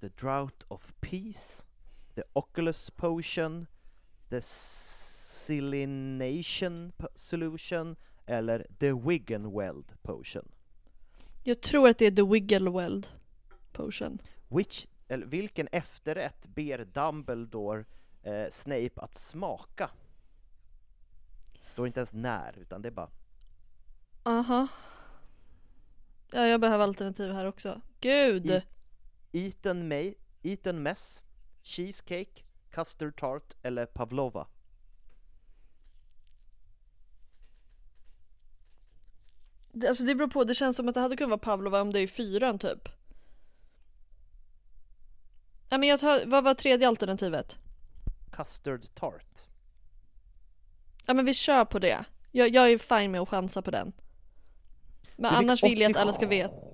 The 0.00 0.08
Drought 0.08 0.64
of 0.68 0.92
Peace, 1.00 1.64
The 2.14 2.22
Oculus 2.32 2.90
Potion, 2.90 3.66
The 4.28 4.40
Silination 5.46 6.92
Solution 7.14 7.96
eller 8.26 8.66
The 8.78 8.92
Wiggenweld 8.92 10.02
Potion. 10.02 10.48
Jag 11.42 11.60
tror 11.60 11.88
att 11.88 11.98
det 11.98 12.06
är 12.06 12.10
The 12.10 12.22
Wiggleweld 12.22 13.08
potion. 13.72 14.18
Which, 14.48 14.86
eller 15.08 15.26
vilken 15.26 15.68
efterrätt 15.72 16.46
ber 16.46 16.78
Dumbledore 16.84 17.84
eh, 18.22 18.50
Snape 18.50 18.90
att 18.96 19.18
smaka? 19.18 19.90
Står 21.72 21.86
inte 21.86 22.00
ens 22.00 22.12
när, 22.12 22.58
utan 22.58 22.82
det 22.82 22.88
är 22.88 22.92
bara 22.92 23.10
Aha. 24.22 24.68
Ja, 26.32 26.46
jag 26.46 26.60
behöver 26.60 26.84
alternativ 26.84 27.32
här 27.32 27.44
också. 27.44 27.80
Gud! 28.00 28.46
I- 28.46 28.62
Eton, 29.32 29.88
May, 29.88 30.14
Eton 30.42 30.82
Mess, 30.82 31.24
Cheesecake, 31.62 32.42
Custard 32.70 33.20
Tart 33.20 33.54
eller 33.62 33.86
Pavlova. 33.86 34.46
Det, 39.72 39.88
alltså 39.88 40.04
det 40.04 40.14
beror 40.14 40.28
på, 40.28 40.44
det 40.44 40.54
känns 40.54 40.76
som 40.76 40.88
att 40.88 40.94
det 40.94 41.00
hade 41.00 41.16
kunnat 41.16 41.30
vara 41.30 41.38
Pavlova 41.38 41.80
om 41.80 41.92
det 41.92 42.00
är 42.00 42.06
fyran 42.06 42.58
typ. 42.58 42.88
Ja 45.68 45.78
men 45.78 45.88
jag 45.88 46.00
tar, 46.00 46.26
vad 46.26 46.44
var 46.44 46.54
tredje 46.54 46.88
alternativet? 46.88 47.58
Custard 48.30 48.94
Tart. 48.94 49.48
Ja 51.06 51.14
men 51.14 51.24
vi 51.24 51.34
kör 51.34 51.64
på 51.64 51.78
det. 51.78 52.04
Jag, 52.30 52.48
jag 52.48 52.72
är 52.72 52.78
fine 52.78 53.10
med 53.10 53.20
att 53.20 53.28
chansa 53.28 53.62
på 53.62 53.70
den. 53.70 53.92
Men 55.16 55.34
annars 55.34 55.62
vill 55.62 55.80
jag 55.80 55.90
att 55.90 55.96
87 55.96 56.00
alla 56.02 56.12
ska 56.12 56.26
veta. 56.26 56.69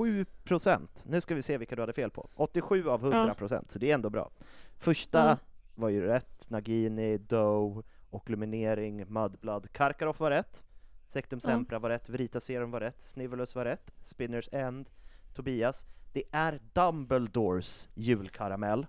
7 0.00 0.24
procent. 0.44 1.04
Nu 1.08 1.20
ska 1.20 1.34
vi 1.34 1.42
se 1.42 1.58
vilka 1.58 1.76
du 1.76 1.82
hade 1.82 1.92
fel 1.92 2.10
på. 2.10 2.28
87 2.34 2.88
av 2.88 3.00
100 3.12 3.34
procent, 3.34 3.70
så 3.70 3.78
det 3.78 3.90
är 3.90 3.94
ändå 3.94 4.10
bra. 4.10 4.30
Första 4.78 5.18
Ja. 5.28 5.36
var 5.74 5.88
ju 5.88 6.00
rätt, 6.02 6.50
Nagini, 6.50 7.18
Doe, 7.18 7.82
Okluminering, 8.10 9.04
Mudblood, 9.12 9.72
Karkaroff 9.72 10.20
var 10.20 10.30
rätt, 10.30 10.64
Sectum 11.08 11.40
Ja. 11.42 11.48
Sempra 11.48 11.78
var 11.78 11.88
rätt, 11.90 12.08
Verita 12.08 12.40
Serum 12.40 12.70
var 12.70 12.80
rätt, 12.80 13.00
Snivelus 13.00 13.54
var 13.54 13.64
rätt, 13.64 13.92
Spinners 14.02 14.48
End, 14.52 14.90
Tobias. 15.34 15.86
Det 16.12 16.22
är 16.32 16.60
Dumbledores 16.72 17.88
julkaramell, 17.94 18.86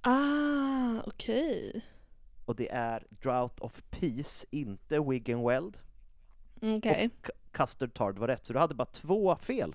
Ah, 0.00 1.02
okej. 1.06 1.82
och 2.44 2.56
det 2.56 2.70
är 2.72 3.06
Drought 3.10 3.60
of 3.60 3.82
Peace, 3.90 4.46
inte 4.50 5.00
Wiggenweld. 5.00 5.78
Okej. 6.62 7.10
Och 7.18 7.26
K- 7.26 7.32
Custard 7.52 7.94
Tart 7.94 8.18
var 8.18 8.26
rätt, 8.28 8.44
så 8.46 8.52
du 8.52 8.58
hade 8.58 8.74
bara 8.74 8.84
två 8.84 9.36
fel 9.36 9.74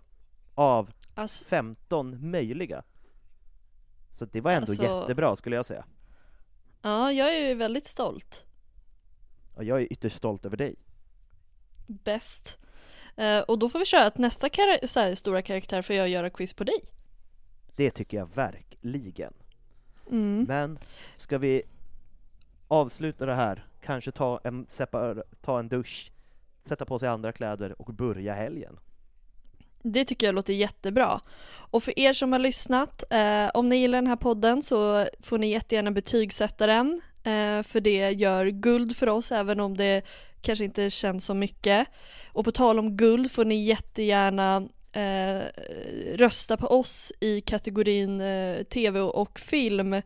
av 0.57 0.91
Alltså, 1.15 1.45
15 1.45 2.31
möjliga. 2.31 2.83
Så 4.15 4.25
det 4.25 4.41
var 4.41 4.51
ändå 4.51 4.71
Alltså- 4.71 4.83
jättebra 4.83 5.35
skulle 5.35 5.55
jag 5.55 5.65
säga. 5.65 5.85
ja 6.81 7.11
jag 7.11 7.35
är 7.35 7.47
ju 7.47 7.53
väldigt 7.55 7.85
stolt. 7.85 8.45
Och 9.55 9.63
jag 9.63 9.81
är 9.81 9.93
ytterst 9.93 10.17
stolt 10.17 10.45
över 10.45 10.57
dig. 10.57 10.75
Bäst. 11.87 12.57
Eh, 13.15 13.39
och 13.39 13.59
då 13.59 13.69
får 13.69 13.79
vi 13.79 13.85
köra 13.85 14.05
att 14.05 14.17
nästa 14.17 14.49
kar- 14.49 14.87
så 14.87 14.99
här, 14.99 15.15
stora 15.15 15.41
karaktär 15.41 15.81
får 15.81 15.95
jag 15.95 16.09
göra 16.09 16.29
quiz 16.29 16.53
på 16.53 16.63
dig. 16.63 16.79
Det 17.75 17.89
tycker 17.91 18.17
jag 18.17 18.35
verkligen. 18.35 19.33
Mm. 20.11 20.43
Men 20.47 20.79
ska 21.17 21.37
vi 21.37 21.61
avsluta 22.67 23.25
det 23.25 23.35
här, 23.35 23.65
kanske 23.81 24.11
ta 24.11 24.39
en, 24.43 24.65
separ- 24.65 25.23
ta 25.41 25.59
en 25.59 25.67
dusch, 25.69 26.11
sätta 26.65 26.85
på 26.85 26.99
sig 26.99 27.09
andra 27.09 27.31
kläder 27.31 27.81
och 27.81 27.93
börja 27.93 28.33
helgen? 28.33 28.79
Det 29.91 30.05
tycker 30.05 30.27
jag 30.27 30.35
låter 30.35 30.53
jättebra. 30.53 31.21
Och 31.69 31.83
för 31.83 31.99
er 31.99 32.13
som 32.13 32.31
har 32.31 32.39
lyssnat, 32.39 33.03
eh, 33.09 33.49
om 33.53 33.69
ni 33.69 33.75
gillar 33.75 33.97
den 33.97 34.07
här 34.07 34.15
podden 34.15 34.61
så 34.61 35.07
får 35.21 35.37
ni 35.37 35.49
jättegärna 35.49 35.91
betygsätta 35.91 36.67
den. 36.67 37.01
Eh, 37.23 37.63
för 37.63 37.79
det 37.79 38.11
gör 38.11 38.45
guld 38.45 38.97
för 38.97 39.09
oss 39.09 39.31
även 39.31 39.59
om 39.59 39.77
det 39.77 40.01
kanske 40.41 40.65
inte 40.65 40.89
känns 40.89 41.25
så 41.25 41.33
mycket. 41.33 41.87
Och 42.31 42.45
på 42.45 42.51
tal 42.51 42.79
om 42.79 42.97
guld 42.97 43.31
får 43.31 43.45
ni 43.45 43.63
jättegärna 43.63 44.67
eh, 44.91 45.41
rösta 46.15 46.57
på 46.57 46.67
oss 46.67 47.13
i 47.19 47.41
kategorin 47.41 48.21
eh, 48.21 48.63
tv 48.63 48.99
och 48.99 49.39
film 49.39 50.01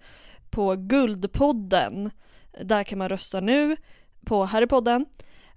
på 0.49 0.75
Guldpodden. 0.75 2.11
Där 2.63 2.83
kan 2.83 2.97
man 2.97 3.09
rösta 3.09 3.39
nu 3.39 3.77
på 4.25 4.45
Harrypodden. 4.45 5.05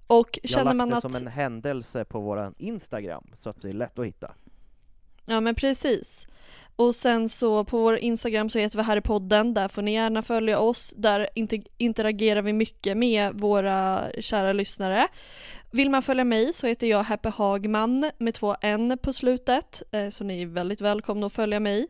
Och 0.07 0.39
Jag 0.43 0.51
känner 0.51 0.65
lagt 0.65 0.77
man 0.77 0.89
det 0.89 0.97
att... 0.97 1.03
som 1.03 1.15
en 1.15 1.27
händelse 1.27 2.05
på 2.05 2.21
våran 2.21 2.55
Instagram, 2.59 3.27
så 3.39 3.51
att 3.51 3.63
det 3.63 3.69
är 3.69 3.73
lätt 3.73 3.99
att 3.99 4.07
hitta. 4.07 4.35
Ja 5.25 5.41
men 5.41 5.55
precis. 5.55 6.27
Och 6.77 6.95
sen 6.95 7.29
så 7.29 7.65
på 7.65 7.79
vår 7.79 7.97
Instagram 7.97 8.51
så 8.51 8.59
heter 8.59 8.79
vi 8.79 8.85
här 8.85 8.97
i 8.97 9.01
podden, 9.01 9.55
där 9.55 9.69
får 9.69 9.83
ni 9.83 9.93
gärna 9.95 10.23
följa 10.23 10.59
oss, 10.59 10.95
där 10.97 11.29
interagerar 11.79 12.43
vi 12.43 12.53
mycket 12.53 12.97
med 12.97 13.35
våra 13.35 14.11
kära 14.21 14.53
lyssnare. 14.53 15.09
Vill 15.71 15.91
man 15.91 16.03
följa 16.03 16.25
mig 16.25 16.53
så 16.53 16.67
heter 16.67 16.87
jag 16.87 17.03
Happy 17.03 17.29
Hagman 17.29 18.11
med 18.19 18.35
två 18.35 18.57
N 18.61 18.99
på 19.03 19.13
slutet, 19.13 19.83
eh, 19.93 20.09
så 20.09 20.25
ni 20.25 20.43
är 20.43 20.47
väldigt 20.47 20.81
välkomna 20.81 21.27
att 21.27 21.33
följa 21.33 21.61
mig. 21.61 21.89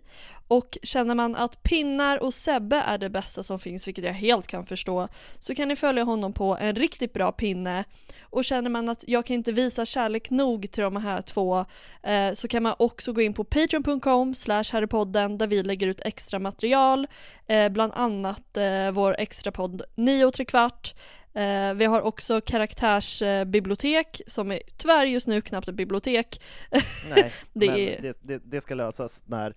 Och 0.49 0.79
känner 0.83 1.15
man 1.15 1.37
att 1.37 1.63
Pinnar 1.63 2.23
och 2.23 2.35
Sebbe 2.35 2.77
är 2.77 2.99
det 2.99 3.11
bästa 3.11 3.43
som 3.43 3.59
finns, 3.59 3.89
vilket 3.89 4.05
jag 4.05 4.13
helt 4.13 4.47
kan 4.47 4.67
förstå, 4.67 5.09
så 5.39 5.55
kan 5.55 5.69
ni 5.69 5.77
följa 5.77 6.05
honom 6.05 6.33
på 6.33 6.57
en 6.61 6.75
riktigt 6.77 7.13
bra 7.13 7.33
pinne. 7.33 7.85
Och 8.23 8.45
känner 8.45 8.71
man 8.71 8.89
att 8.89 9.05
jag 9.07 9.27
kan 9.27 9.35
inte 9.35 9.53
visa 9.53 9.87
kärlek 9.87 10.31
nog 10.31 10.71
till 10.71 10.83
de 10.83 10.97
här 10.97 11.23
två, 11.23 11.65
eh, 12.03 12.33
så 12.33 12.49
kan 12.49 12.63
man 12.63 12.75
också 12.79 13.13
gå 13.13 13.21
in 13.21 13.35
på 13.35 13.45
patreon.com 13.45 14.35
slash 14.35 14.65
herrepodden 14.75 15.39
där 15.39 15.47
vi 15.47 15.63
lägger 15.63 15.87
ut 15.87 16.01
extra 16.05 16.39
material, 16.39 17.07
eh, 17.47 17.69
bland 17.69 17.93
annat 17.93 18.57
eh, 18.57 18.91
vår 18.91 19.17
extra 19.19 19.53
podd 19.53 19.83
9 19.95 20.25
och 20.25 20.35
kvart 20.35 20.95
Eh, 21.35 21.75
vi 21.75 21.85
har 21.85 22.01
också 22.01 22.41
karaktärsbibliotek 22.41 24.21
som 24.27 24.53
är 24.53 24.61
tyvärr 24.77 25.07
just 25.07 25.27
nu 25.27 25.41
knappt 25.41 25.69
ett 25.69 25.75
bibliotek. 25.75 26.43
Nej, 27.15 27.33
det, 27.53 27.67
men 27.67 27.77
är... 27.77 28.03
det, 28.03 28.19
det, 28.23 28.43
det, 28.45 28.61
ska 28.61 28.75
lösas 28.75 29.23
när 29.27 29.55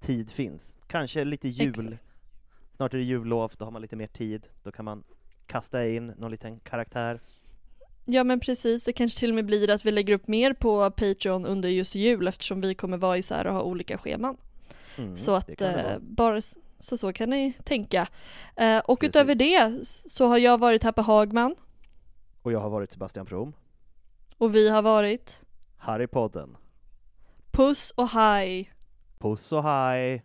tid 0.00 0.30
finns. 0.30 0.76
Kanske 0.86 1.24
lite 1.24 1.48
jul. 1.48 1.68
Exakt. 1.68 2.02
Snart 2.72 2.94
är 2.94 2.98
det 2.98 3.04
jullov, 3.04 3.52
då 3.58 3.64
har 3.64 3.72
man 3.72 3.82
lite 3.82 3.96
mer 3.96 4.06
tid. 4.06 4.46
Då 4.62 4.72
kan 4.72 4.84
man 4.84 5.04
kasta 5.46 5.88
in 5.88 6.06
någon 6.06 6.30
liten 6.30 6.60
karaktär. 6.60 7.20
Ja 8.10 8.24
men 8.24 8.40
precis, 8.40 8.84
det 8.84 8.92
kanske 8.92 9.18
till 9.18 9.30
och 9.30 9.34
med 9.34 9.44
blir 9.44 9.70
att 9.70 9.84
vi 9.86 9.90
lägger 9.90 10.14
upp 10.14 10.28
mer 10.28 10.52
på 10.52 10.90
Patreon 10.90 11.46
under 11.46 11.68
just 11.68 11.94
jul 11.94 12.28
eftersom 12.28 12.60
vi 12.60 12.74
kommer 12.74 12.96
vara 12.96 13.18
isär 13.18 13.46
och 13.46 13.54
ha 13.54 13.62
olika 13.62 13.98
scheman. 13.98 14.36
Mm, 14.98 15.16
så 15.16 15.34
att 15.34 15.60
eh, 15.60 15.98
bara 16.00 16.40
så 16.78 16.96
så 16.96 17.12
kan 17.12 17.30
ni 17.30 17.52
tänka. 17.52 18.08
Eh, 18.56 18.78
och 18.78 19.00
Precis. 19.00 19.08
utöver 19.08 19.34
det 19.34 19.86
så 19.86 20.26
har 20.26 20.38
jag 20.38 20.58
varit 20.58 20.82
Happe 20.82 21.02
Hagman. 21.02 21.54
Och 22.42 22.52
jag 22.52 22.60
har 22.60 22.70
varit 22.70 22.92
Sebastian 22.92 23.26
From. 23.26 23.52
Och 24.38 24.54
vi 24.54 24.68
har 24.68 24.82
varit 24.82 25.44
Harrypodden. 25.76 26.56
Puss 27.50 27.90
och 27.90 28.08
hej! 28.08 28.72
Puss 29.18 29.52
och 29.52 29.62
hej! 29.62 30.24